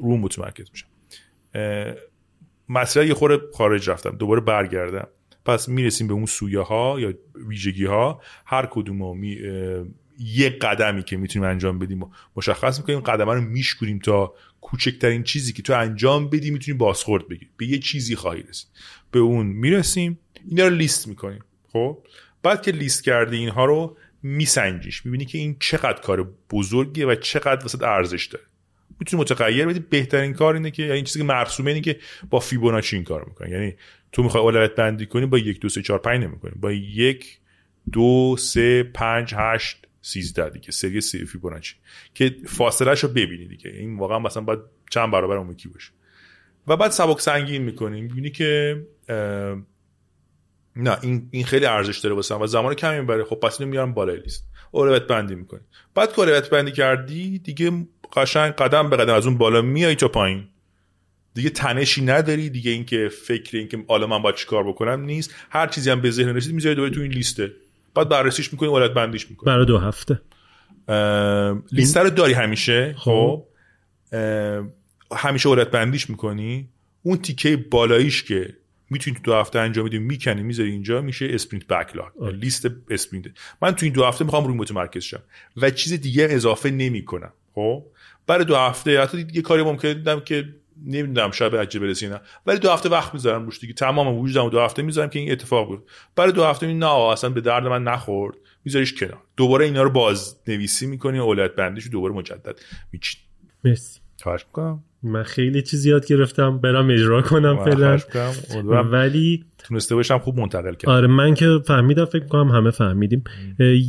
رو 0.00 0.16
متمرکز 0.16 0.70
میشم. 0.72 0.86
مثلا 2.68 3.04
یه 3.04 3.14
خورده 3.14 3.42
خارج 3.54 3.90
رفتم 3.90 4.16
دوباره 4.16 4.40
برگردم. 4.40 5.08
پس 5.44 5.68
می‌رسیم 5.68 6.08
به 6.08 6.14
اون 6.14 6.26
سویه 6.26 6.60
ها 6.60 7.00
یا 7.00 7.14
ویژگی 7.48 7.84
ها 7.84 8.20
هر 8.46 8.66
کدوم 8.66 9.18
می 9.18 9.38
یه 10.18 10.50
قدمی 10.50 11.02
که 11.02 11.16
می‌تونیم 11.16 11.48
انجام 11.48 11.78
بدیم 11.78 12.02
و 12.02 12.10
مشخص 12.36 12.78
می‌کنیم 12.78 13.00
قدم 13.00 13.30
رو 13.30 13.40
میشکوریم 13.40 13.98
تا 13.98 14.34
کوچکترین 14.60 15.22
چیزی 15.22 15.52
که 15.52 15.62
تو 15.62 15.72
انجام 15.72 16.30
بدی 16.30 16.50
می‌تونی 16.50 16.78
بازخورد 16.78 17.28
بگیر 17.28 17.48
به 17.56 17.66
یه 17.66 17.78
چیزی 17.78 18.16
خواهی 18.16 18.42
رسید. 18.42 18.68
به 19.10 19.18
اون 19.18 19.46
می‌رسیم. 19.46 20.18
اینا 20.48 20.68
رو 20.68 20.74
لیست 20.74 21.08
می‌کنیم. 21.08 21.44
خب؟ 21.72 21.98
بعد 22.42 22.62
که 22.62 22.72
لیست 22.72 23.04
کردی 23.04 23.36
اینها 23.36 23.64
رو 23.64 23.96
میسنجیش. 24.22 25.06
می‌بینی 25.06 25.24
که 25.24 25.38
این 25.38 25.56
چقدر 25.60 26.00
کار 26.00 26.32
بزرگیه 26.50 27.06
و 27.06 27.14
چقدر 27.14 27.64
وسط 27.64 27.82
ارزش 27.82 28.26
داره. 28.26 28.44
می‌تونی 29.00 29.20
متغیر 29.20 29.66
بدی. 29.66 29.80
بهترین 29.80 30.32
کار 30.32 30.54
اینه 30.54 30.70
که 30.70 30.82
یعنی 30.82 30.94
این 30.94 31.04
چیزی 31.04 31.18
که 31.18 31.24
مرسومه 31.24 31.70
اینه 31.70 31.80
که 31.80 31.98
با 32.30 32.40
فیبوناچی 32.40 32.96
این 32.96 33.04
کار 33.04 33.24
می‌کنه 33.24 33.50
یعنی 33.50 33.74
تو 34.12 34.22
می‌خوای 34.22 34.42
اولویت 34.44 34.74
بندی 34.74 35.06
کنی 35.06 35.26
با 35.26 35.38
یک 35.38 35.60
دو 35.60 35.68
سه 35.68 35.82
چهار 35.82 35.98
پنج 35.98 36.24
نمی‌کنی. 36.24 36.52
با 36.56 36.72
یک 36.72 37.38
دو 37.92 38.36
سه 38.38 38.82
پنج 38.82 39.34
هشت 39.36 39.85
سیزده 40.06 40.50
دیگه. 40.50 40.70
سری 40.70 41.00
سی 41.00 41.24
فیبوناچی 41.24 41.74
که 42.14 42.36
فاصله 42.46 42.94
رو 42.94 43.08
ببینی 43.08 43.46
دیگه. 43.46 43.70
این 43.70 43.98
واقعا 43.98 44.18
مثلا 44.18 44.42
باید 44.42 44.60
چند 44.90 45.10
برابر 45.10 45.36
اون 45.36 45.50
یکی 45.50 45.68
باشه. 45.68 45.92
و 46.66 46.76
بعد 46.76 46.90
سبک 46.90 47.20
سنگین 47.20 47.62
می‌کنی 47.62 48.00
می‌بینی 48.00 48.30
که 48.30 48.82
نه 50.76 50.98
این 51.02 51.28
این 51.30 51.44
خیلی 51.44 51.66
ارزش 51.66 51.98
داره 51.98 52.14
واسه 52.14 52.34
و 52.34 52.46
زمان 52.46 52.74
کمی 52.74 53.00
می‌بره. 53.00 53.24
خب 53.24 53.36
پس 53.36 53.60
اینو 53.60 53.70
میارم 53.70 53.94
بالای 53.94 54.20
لیست. 54.20 54.48
اولویت 54.70 55.06
بندی 55.06 55.34
می‌کنی. 55.34 55.60
بعد 55.94 56.12
که 56.12 56.18
اولویت 56.18 56.50
بندی 56.50 56.72
کردی 56.72 57.38
دیگه 57.38 57.86
قشنگ 58.16 58.52
قدم 58.52 58.90
به 58.90 58.96
قدم 58.96 59.14
از 59.14 59.26
اون 59.26 59.38
بالا 59.38 59.62
میای 59.62 59.94
تا 59.94 60.08
پایین. 60.08 60.48
دیگه 61.34 61.50
تنشی 61.50 62.04
نداری. 62.04 62.50
دیگه 62.50 62.70
اینکه 62.70 63.08
فکر 63.08 63.56
اینکه 63.56 63.84
حالا 63.88 64.06
من 64.06 64.22
باید 64.22 64.36
چیکار 64.36 64.68
بکنم 64.68 65.00
نیست. 65.00 65.34
هر 65.50 65.66
چیزی 65.66 65.90
هم 65.90 66.00
به 66.00 66.10
ذهن 66.10 66.28
رسید 66.28 66.54
می‌ذاری 66.54 66.74
دوباره 66.74 66.94
تو 66.94 67.00
این 67.00 67.12
لیسته. 67.12 67.52
بعد 67.96 68.08
بررسیش 68.08 68.52
می‌کنی 68.52 68.68
اولویت 68.68 68.94
بندیش 68.94 69.30
می‌کنی. 69.30 69.46
برای 69.46 69.66
دو 69.66 69.78
هفته. 69.78 70.20
لیست 71.72 71.96
رو 71.96 72.10
داری 72.10 72.32
همیشه؟ 72.32 72.94
خب. 72.98 73.44
همیشه 75.12 75.48
اولویت 75.48 75.70
بندیش 75.70 76.10
می‌کنی؟ 76.10 76.68
اون 77.02 77.16
تیکه 77.16 77.56
بالاییش 77.56 78.22
که 78.22 78.56
می‌تونی 78.90 79.16
تو 79.16 79.22
دو 79.22 79.34
هفته 79.34 79.58
انجام 79.58 79.86
بدی 79.86 79.98
می‌کنی 79.98 80.42
می‌ذاری 80.42 80.70
اینجا 80.70 81.00
میشه 81.00 81.28
sprint 81.30 81.66
backlog. 81.66 82.12
لیست 82.34 82.66
sprint. 82.90 83.26
من 83.62 83.72
تو 83.72 83.86
این 83.86 83.92
دو 83.92 84.04
هفته 84.04 84.24
می‌خوام 84.24 84.46
روی 84.46 84.56
متمرکز 84.56 85.02
شم 85.02 85.22
و 85.56 85.70
چیز 85.70 85.92
دیگه 85.92 86.28
اضافه 86.30 86.70
نمی‌کنم. 86.70 87.32
خب. 87.54 87.84
برای 88.26 88.44
دو 88.44 88.56
هفته 88.56 89.00
حتی 89.00 89.24
دیگه 89.24 89.42
کاری 89.42 89.62
ممکنه 89.62 89.94
دیدم 89.94 90.20
که 90.20 90.54
نمی‌دونم 90.84 91.30
شاید 91.30 91.52
به 91.52 91.60
عجله 91.60 91.86
برسی 91.86 92.08
نه 92.08 92.20
ولی 92.46 92.58
دو 92.58 92.70
هفته 92.70 92.88
وقت 92.88 93.14
می‌ذارم 93.14 93.44
روش 93.44 93.60
دیگه. 93.60 93.72
تمام 93.72 94.18
وجودم 94.18 94.48
دو 94.48 94.60
هفته 94.60 94.82
می‌ذارم 94.82 95.08
که 95.08 95.18
این 95.18 95.32
اتفاق 95.32 95.68
بود 95.68 95.82
برای 96.16 96.32
دو 96.32 96.44
هفته 96.44 96.72
نه 96.72 96.86
اصلا 96.86 97.30
به 97.30 97.40
درد 97.40 97.66
من 97.66 97.84
نخورد. 97.84 98.36
میذاریش 98.64 98.94
کنار. 98.94 99.22
دوباره 99.36 99.64
اینا 99.64 99.82
رو 99.82 99.90
باز 99.90 100.36
نویسی 100.48 100.86
می‌کنی 100.86 101.18
اولویت 101.18 101.54
بندیش 101.54 101.90
دوباره 101.90 102.14
مجدد 102.14 102.60
میچین 102.92 103.20
مرسی. 103.64 104.00
خواهش 104.22 104.44
می‌کنم. 104.46 104.82
من 105.02 105.22
خیلی 105.22 105.62
چیز 105.62 105.86
یاد 105.86 106.06
گرفتم. 106.06 106.58
برام 106.58 106.90
اجرا 106.90 107.22
کنم 107.22 107.64
فعلا. 107.64 107.98
ولی 108.82 109.44
تونسته 109.58 109.94
باشم 109.94 110.18
خوب 110.18 110.40
منتقل 110.40 110.74
کردم 110.74 110.92
آره 110.92 111.06
من 111.06 111.34
که 111.34 111.58
فهمیدم 111.66 112.04
فکر 112.04 112.26
کنم 112.26 112.48
همه 112.48 112.70
فهمیدیم. 112.70 113.24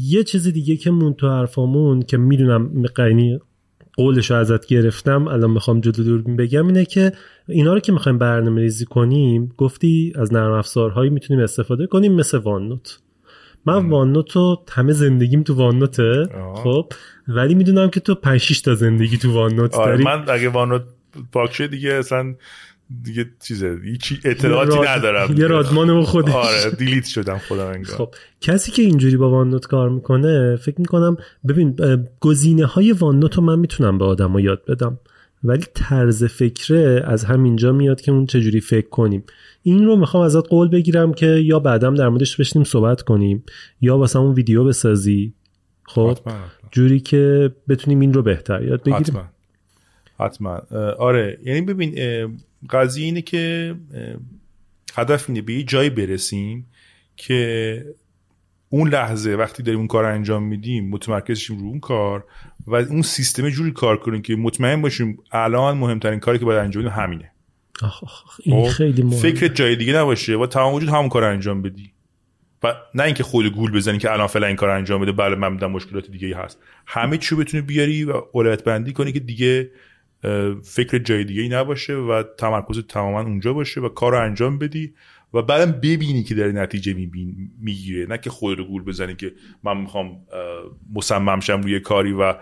یه 0.02 0.24
چیز 0.24 0.48
دیگه 0.48 0.76
که 0.76 0.92
مون 0.92 1.14
تو 1.14 1.30
حرفامون 1.30 2.02
که 2.02 2.18
می‌دونم 2.18 2.84
قینی 2.96 3.40
قولش 3.98 4.32
رو 4.32 4.38
ازت 4.38 4.66
گرفتم 4.66 5.28
الان 5.28 5.52
می‌خوام 5.52 5.82
جلو 5.82 6.04
دور 6.04 6.22
بگم 6.22 6.68
اینه 6.68 6.86
که 6.86 7.12
اینا 7.48 7.74
رو 7.74 7.80
که 7.80 7.92
می‌خوایم 7.92 8.18
برنامه 8.18 8.62
ریزی 8.62 8.86
کنیم 8.86 9.54
گفتی 9.58 10.14
از 10.16 10.34
نرم 10.34 10.52
افزارهایی 10.52 11.10
می‌تونیم 11.10 11.44
استفاده 11.44 11.88
کنیم 11.88 12.14
مثل 12.14 12.38
وانوت 12.38 13.00
من 13.66 13.90
وانوت 13.90 14.32
رو 14.32 14.64
همه 14.70 14.94
زندگیم 14.94 15.44
تو 15.44 15.54
وانوته 15.54 16.30
خب؟ 16.56 16.92
ولی 17.28 17.56
می‌دونم 17.56 17.90
که 17.90 18.00
تو 18.00 18.16
5 18.16 18.62
تا 18.62 18.76
زندگی 18.76 19.18
تو 19.18 19.34
وانوت 19.34 19.76
آره 19.76 19.92
داری. 19.92 20.04
من 20.04 20.30
اگه 20.30 20.50
وانوت 20.50 20.84
پاک 21.32 21.62
دیگه 21.62 21.94
اصلا 21.94 22.36
دیگه 23.04 23.26
چیزه 23.40 23.80
هیچ 23.84 24.22
اطلاعاتی 24.26 24.80
ندارم. 24.80 25.38
یه 25.38 25.48
رادمان 25.48 25.90
و 25.90 26.04
خودش. 26.14 26.34
آره 26.34 26.72
دیلیت 26.72 27.06
شدم 27.06 27.38
خودم 27.38 27.66
انگار. 27.68 27.96
خب 27.96 28.16
کسی 28.42 28.72
که 28.72 28.82
اینجوری 28.82 29.18
با 29.18 29.30
وانوت 29.30 29.68
کار 29.68 29.90
می‌کنه 29.90 30.56
فکر 30.56 30.80
می‌کنم 30.80 31.18
ببین 31.48 31.80
گزینه 32.20 32.66
های 32.66 32.92
وانوت 32.92 33.36
رو 33.36 33.44
من 33.44 33.60
می‌تونم 33.60 33.98
به 33.98 34.06
آدم 34.06 34.40
یاد 34.40 34.66
بدم. 34.66 35.00
ولی 35.44 35.66
طرز 35.74 36.24
فکره 36.24 37.04
از 37.06 37.26
همینجا 37.26 37.72
میاد 37.72 38.02
که 38.02 38.12
اون 38.12 38.26
چجوری 38.26 38.62
فکر 38.62 38.90
کنیم. 38.90 39.24
این 39.64 39.86
رو 39.86 39.96
می‌خوام 39.96 40.24
ازت 40.24 40.48
قول 40.48 40.68
بگیرم 40.68 41.14
که 41.14 41.26
یا 41.26 41.60
بعدم 41.60 41.96
در 41.96 42.10
موردش 42.10 42.38
بشنیم 42.38 42.66
صحبت 42.66 43.02
کنیم 43.02 43.44
یا 43.82 43.98
واسه 43.98 44.20
اون 44.20 44.34
ویدیو 44.34 44.64
بسازی. 44.64 45.34
خب 45.84 46.18
جوری 46.72 47.00
که 47.00 47.52
بتونیم 47.70 48.00
این 48.00 48.14
رو 48.14 48.22
بهتر 48.22 48.64
یاد 48.64 48.82
بگیریم. 48.82 49.00
حتما. 49.00 49.24
حتما. 50.20 50.62
آره 51.00 51.40
یعنی 51.44 51.62
ببین 51.62 51.96
قضیه 52.70 53.06
اینه 53.06 53.22
که 53.22 53.76
هدف 54.96 55.30
اینه 55.30 55.42
به 55.42 55.54
یه 55.54 55.64
جایی 55.64 55.90
برسیم 55.90 56.68
که 57.16 57.86
اون 58.70 58.90
لحظه 58.90 59.30
وقتی 59.30 59.64
داریم 59.64 59.80
اون 59.80 59.88
کار 59.88 60.04
رو 60.04 60.14
انجام 60.14 60.44
میدیم 60.44 60.90
متمرکز 60.90 61.38
شیم 61.38 61.60
رو 61.60 61.66
اون 61.66 61.80
کار 61.80 62.26
و 62.68 62.76
اون 62.76 63.02
سیستم 63.02 63.50
جوری 63.50 63.72
کار 63.72 63.98
کنیم 63.98 64.22
که 64.22 64.36
مطمئن 64.36 64.82
باشیم 64.82 65.18
الان 65.32 65.78
مهمترین 65.78 66.20
کاری 66.20 66.40
که 66.40 66.46
باید 66.46 66.60
انجام 66.60 66.84
بدیم 66.84 66.96
همینه. 66.96 67.32
آخ 67.82 68.40
این 68.44 68.70
خیلی 68.70 69.04
مهمه. 69.04 69.22
فکر 69.22 69.48
جای 69.48 69.76
دیگه 69.76 69.94
نباشه 69.94 70.36
و 70.36 70.46
تمام 70.48 70.74
وجود 70.74 70.90
همون 70.90 71.10
کار 71.10 71.24
انجام 71.24 71.62
بدی. 71.62 71.92
و 72.64 72.74
نه 72.96 73.04
اینکه 73.04 73.24
خود 73.24 73.46
گول 73.46 73.72
بزنی 73.72 73.98
که 73.98 74.12
الان 74.12 74.28
فعلا 74.28 74.48
این 74.48 74.56
کار 74.56 74.70
انجام 74.70 75.02
بده 75.02 75.12
بله 75.12 75.36
من 75.36 75.54
میدم 75.54 75.72
مشکلات 75.72 76.12
دیگه 76.12 76.28
ای 76.28 76.34
هست. 76.34 76.60
همه 76.86 77.18
چی 77.18 77.36
بتونی 77.36 77.62
بیاری 77.62 78.04
و 78.04 78.22
اولویت 78.32 78.64
بندی 78.64 78.94
کنی 78.94 79.12
که 79.12 79.20
دیگه 79.20 79.72
فکر 80.64 80.98
جای 80.98 81.24
دیگه 81.24 81.42
ای 81.42 81.50
نباشه 81.50 81.94
و 81.94 82.24
تمرکز 82.38 82.80
تماما 82.88 83.22
اونجا 83.22 83.54
باشه 83.54 83.82
و 83.82 83.90
کار 83.90 84.12
رو 84.12 84.22
انجام 84.22 84.58
بدی 84.58 84.94
و 85.34 85.42
بعدم 85.42 85.72
ببینی 85.72 86.24
که 86.24 86.36
داره 86.36 86.52
نتیجه 86.52 86.94
می‌گیره 87.60 88.06
نه 88.06 88.18
که 88.18 88.30
خود 88.30 88.58
رو 88.58 88.66
گول 88.66 88.84
بزنی 88.84 89.16
که 89.16 89.34
من 89.64 89.78
می‌خوام 89.78 90.20
مصمم 90.94 91.40
شم 91.40 91.62
روی 91.62 91.80
کاری 91.80 92.12
و 92.12 92.36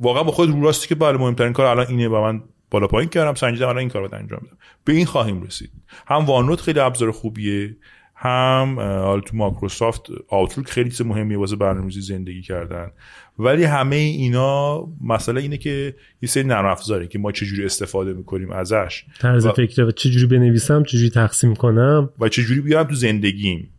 واقعا 0.00 0.22
با 0.22 0.32
خود 0.32 0.50
رو 0.50 0.62
راستی 0.62 0.88
که 0.88 0.94
بله 0.94 1.18
مهمترین 1.18 1.52
کار 1.52 1.66
الان 1.66 1.86
اینه 1.86 2.08
و 2.08 2.20
من 2.20 2.42
بالا 2.70 2.86
پایین 2.86 3.10
کردم 3.10 3.34
سنجیدم 3.34 3.68
الان 3.68 3.78
این 3.78 3.88
کار 3.88 4.08
رو 4.08 4.14
انجام 4.14 4.40
بدم. 4.40 4.56
به 4.84 4.92
این 4.92 5.06
خواهیم 5.06 5.42
رسید. 5.42 5.70
هم 6.06 6.24
وانوت 6.24 6.60
خیلی 6.60 6.80
ابزار 6.80 7.10
خوبیه. 7.10 7.76
هم 8.24 8.80
حالا 8.80 9.20
تو 9.20 9.36
مایکروسافت 9.36 10.02
آوتلوک 10.28 10.68
خیلی 10.68 10.90
چیز 10.90 11.02
مهمیه 11.02 11.38
واسه 11.38 11.56
برنامه‌ریزی 11.56 12.00
زندگی 12.00 12.42
کردن. 12.42 12.90
ولی 13.38 13.64
همه 13.64 13.96
اینا 13.96 14.86
مسئله 15.00 15.40
اینه 15.40 15.56
که 15.56 15.94
یه 16.22 16.28
سری 16.28 16.44
نرم 16.44 16.66
افزاره 16.66 17.06
که 17.06 17.18
ما 17.18 17.32
چجوری 17.32 17.64
استفاده 17.64 18.12
می‌کنیم 18.12 18.50
ازش. 18.50 19.04
طرز 19.20 19.46
و... 19.46 19.52
فکره 19.52 19.84
و 19.84 19.90
چجوری 19.90 20.26
بنویسم 20.26 20.82
چجوری 20.82 21.10
تقسیم 21.10 21.54
کنم. 21.54 22.10
و 22.18 22.28
چجوری 22.28 22.60
بیارم 22.60 22.84
تو 22.84 22.94
زندگیم. 22.94 23.70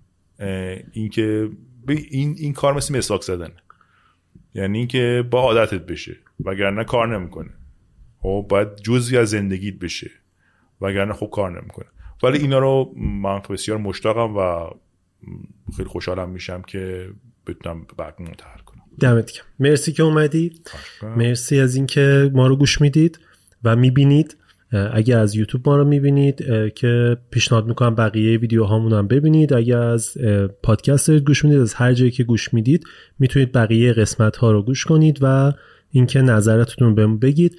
اینکه 0.91 1.49
این 1.87 2.35
این 2.37 2.53
کار 2.53 2.73
مثل 2.73 2.97
مسواک 2.97 3.21
زدن. 3.21 3.51
یعنی 4.53 4.77
اینکه 4.77 5.23
با 5.31 5.41
عادتت 5.41 5.85
بشه 5.85 6.15
وگرنه 6.45 6.83
کار 6.83 7.17
نمی‌کنه. 7.17 7.49
خب 8.19 8.45
باید 8.49 8.75
جزئی 8.75 9.17
از 9.17 9.29
زندگیت 9.29 9.79
بشه. 9.79 10.11
وگرنه 10.81 11.13
خب 11.13 11.29
کار 11.33 11.61
نمی‌کنه. 11.61 11.85
ولی 12.23 12.37
اینا 12.37 12.59
رو 12.59 12.93
من 12.97 13.41
بسیار 13.49 13.77
مشتاقم 13.77 14.37
و 14.37 14.69
خیلی 15.77 15.89
خوشحالم 15.89 16.29
میشم 16.29 16.61
که 16.61 17.09
بتونم 17.47 17.85
بعد 17.97 18.15
منتقل 18.19 18.59
کنم. 18.65 18.81
دمت 18.99 19.31
گرم. 19.31 19.45
مرسی 19.59 19.91
که 19.91 20.03
اومدی. 20.03 20.51
مرسی 21.17 21.59
از 21.59 21.75
اینکه 21.75 22.31
ما 22.33 22.47
رو 22.47 22.55
گوش 22.55 22.81
می‌دید 22.81 23.19
و 23.63 23.75
می‌بینید. 23.75 24.37
اگه 24.93 25.15
از 25.15 25.35
یوتیوب 25.35 25.69
ما 25.69 25.75
رو 25.75 25.85
می‌بینید 25.85 26.45
که 26.75 27.17
پیشنهاد 27.31 27.67
می‌کنم 27.67 27.95
بقیه 27.95 28.37
ویدیو 28.37 28.63
هامون 28.63 28.93
هم 28.93 29.07
ببینید. 29.07 29.53
اگه 29.53 29.77
از 29.77 30.17
پادکست 30.63 31.11
گوش 31.11 31.45
می‌دید 31.45 31.59
از 31.59 31.73
هر 31.73 31.93
جایی 31.93 32.11
که 32.11 32.23
گوش 32.23 32.53
می‌دید 32.53 32.83
می‌تونید 33.19 33.51
بقیه 33.51 33.93
قسمت 33.93 34.37
ها 34.37 34.51
رو 34.51 34.63
گوش 34.63 34.85
کنید 34.85 35.19
و 35.21 35.53
اینکه 35.91 36.21
نظرتون 36.21 36.95
بهم 36.95 37.17
بگید. 37.17 37.57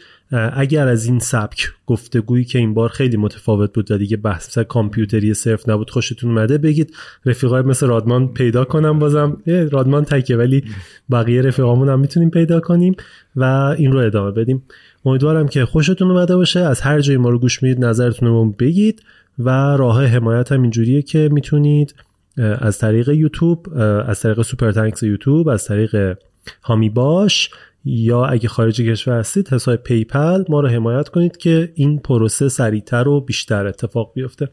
اگر 0.52 0.88
از 0.88 1.06
این 1.06 1.18
سبک 1.18 1.72
گفتگویی 1.86 2.44
که 2.44 2.58
این 2.58 2.74
بار 2.74 2.88
خیلی 2.88 3.16
متفاوت 3.16 3.72
بود 3.72 3.90
و 3.90 3.98
دیگه 3.98 4.16
بحث 4.16 4.58
کامپیوتری 4.58 5.34
صرف 5.34 5.68
نبود 5.68 5.90
خوشتون 5.90 6.30
اومده 6.30 6.58
بگید. 6.58 6.94
رفیقای 7.26 7.62
مثل 7.62 7.86
رادمان 7.86 8.28
پیدا 8.28 8.64
کنم 8.64 8.98
بازم. 8.98 9.42
رادمان 9.46 10.04
تکه 10.04 10.36
ولی 10.36 10.64
بقیه 11.10 11.42
رفیقامون 11.42 11.88
هم 11.88 12.00
می‌تونیم 12.00 12.30
پیدا 12.30 12.60
کنیم 12.60 12.96
و 13.36 13.44
این 13.78 13.92
رو 13.92 13.98
ادامه 13.98 14.30
بدیم. 14.30 14.62
امیدوارم 15.04 15.48
که 15.48 15.64
خوشتون 15.64 16.10
اومده 16.10 16.36
باشه. 16.36 16.60
از 16.60 16.80
هر 16.80 17.00
جایی 17.00 17.18
ما 17.18 17.30
رو 17.30 17.38
گوش 17.38 17.62
می‌دید 17.62 17.84
نظرتون 17.84 18.28
رو 18.28 18.50
بگید 18.50 19.02
و 19.38 19.50
راه 19.76 20.04
حمایت 20.04 20.52
هم 20.52 20.62
اینجوریه 20.62 21.02
که 21.02 21.28
می‌تونید 21.32 21.94
از 22.36 22.78
طریق 22.78 23.08
یوتیوب 23.08 23.68
از 24.06 24.20
طریق 24.20 24.42
Super 24.42 24.72
Thanks 24.72 25.02
یوتیوب 25.02 25.48
از 25.48 25.64
طریق 25.64 26.18
حامی 26.62 26.90
باش 26.90 27.50
یا 27.88 28.24
اگه 28.24 28.48
خارج 28.48 28.80
کشور 28.80 29.18
هستید 29.18 29.48
حساب 29.48 29.76
PayPal 29.76 30.44
ما 30.48 30.60
رو 30.60 30.68
حمایت 30.68 31.08
کنید 31.08 31.36
که 31.36 31.72
این 31.74 31.98
پروسه 31.98 32.48
سریعتر 32.48 33.08
و 33.08 33.20
بیشتر 33.20 33.66
اتفاق 33.66 34.12
بیفته. 34.14 34.48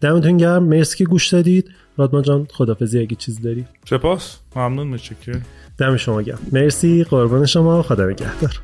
دمتون 0.00 0.36
گرم. 0.36 0.64
مرسی 0.64 0.96
که 0.96 1.04
گوش 1.04 1.28
دادید. 1.28 1.70
رادمان 1.96 2.22
جان 2.22 2.46
خداحافظی 2.50 3.00
اگه 3.00 3.16
چیز 3.16 3.40
داری؟ 3.40 3.64
سپاس. 3.84 4.38
ممنون 4.56 4.86
متشکرم. 4.86 5.42
دم 5.78 5.96
شما 5.96 6.22
گرم. 6.22 6.38
مرسی. 6.52 7.04
قربان 7.04 7.46
شما. 7.46 7.82
خدا 7.82 8.06
نگهدار. 8.06 8.60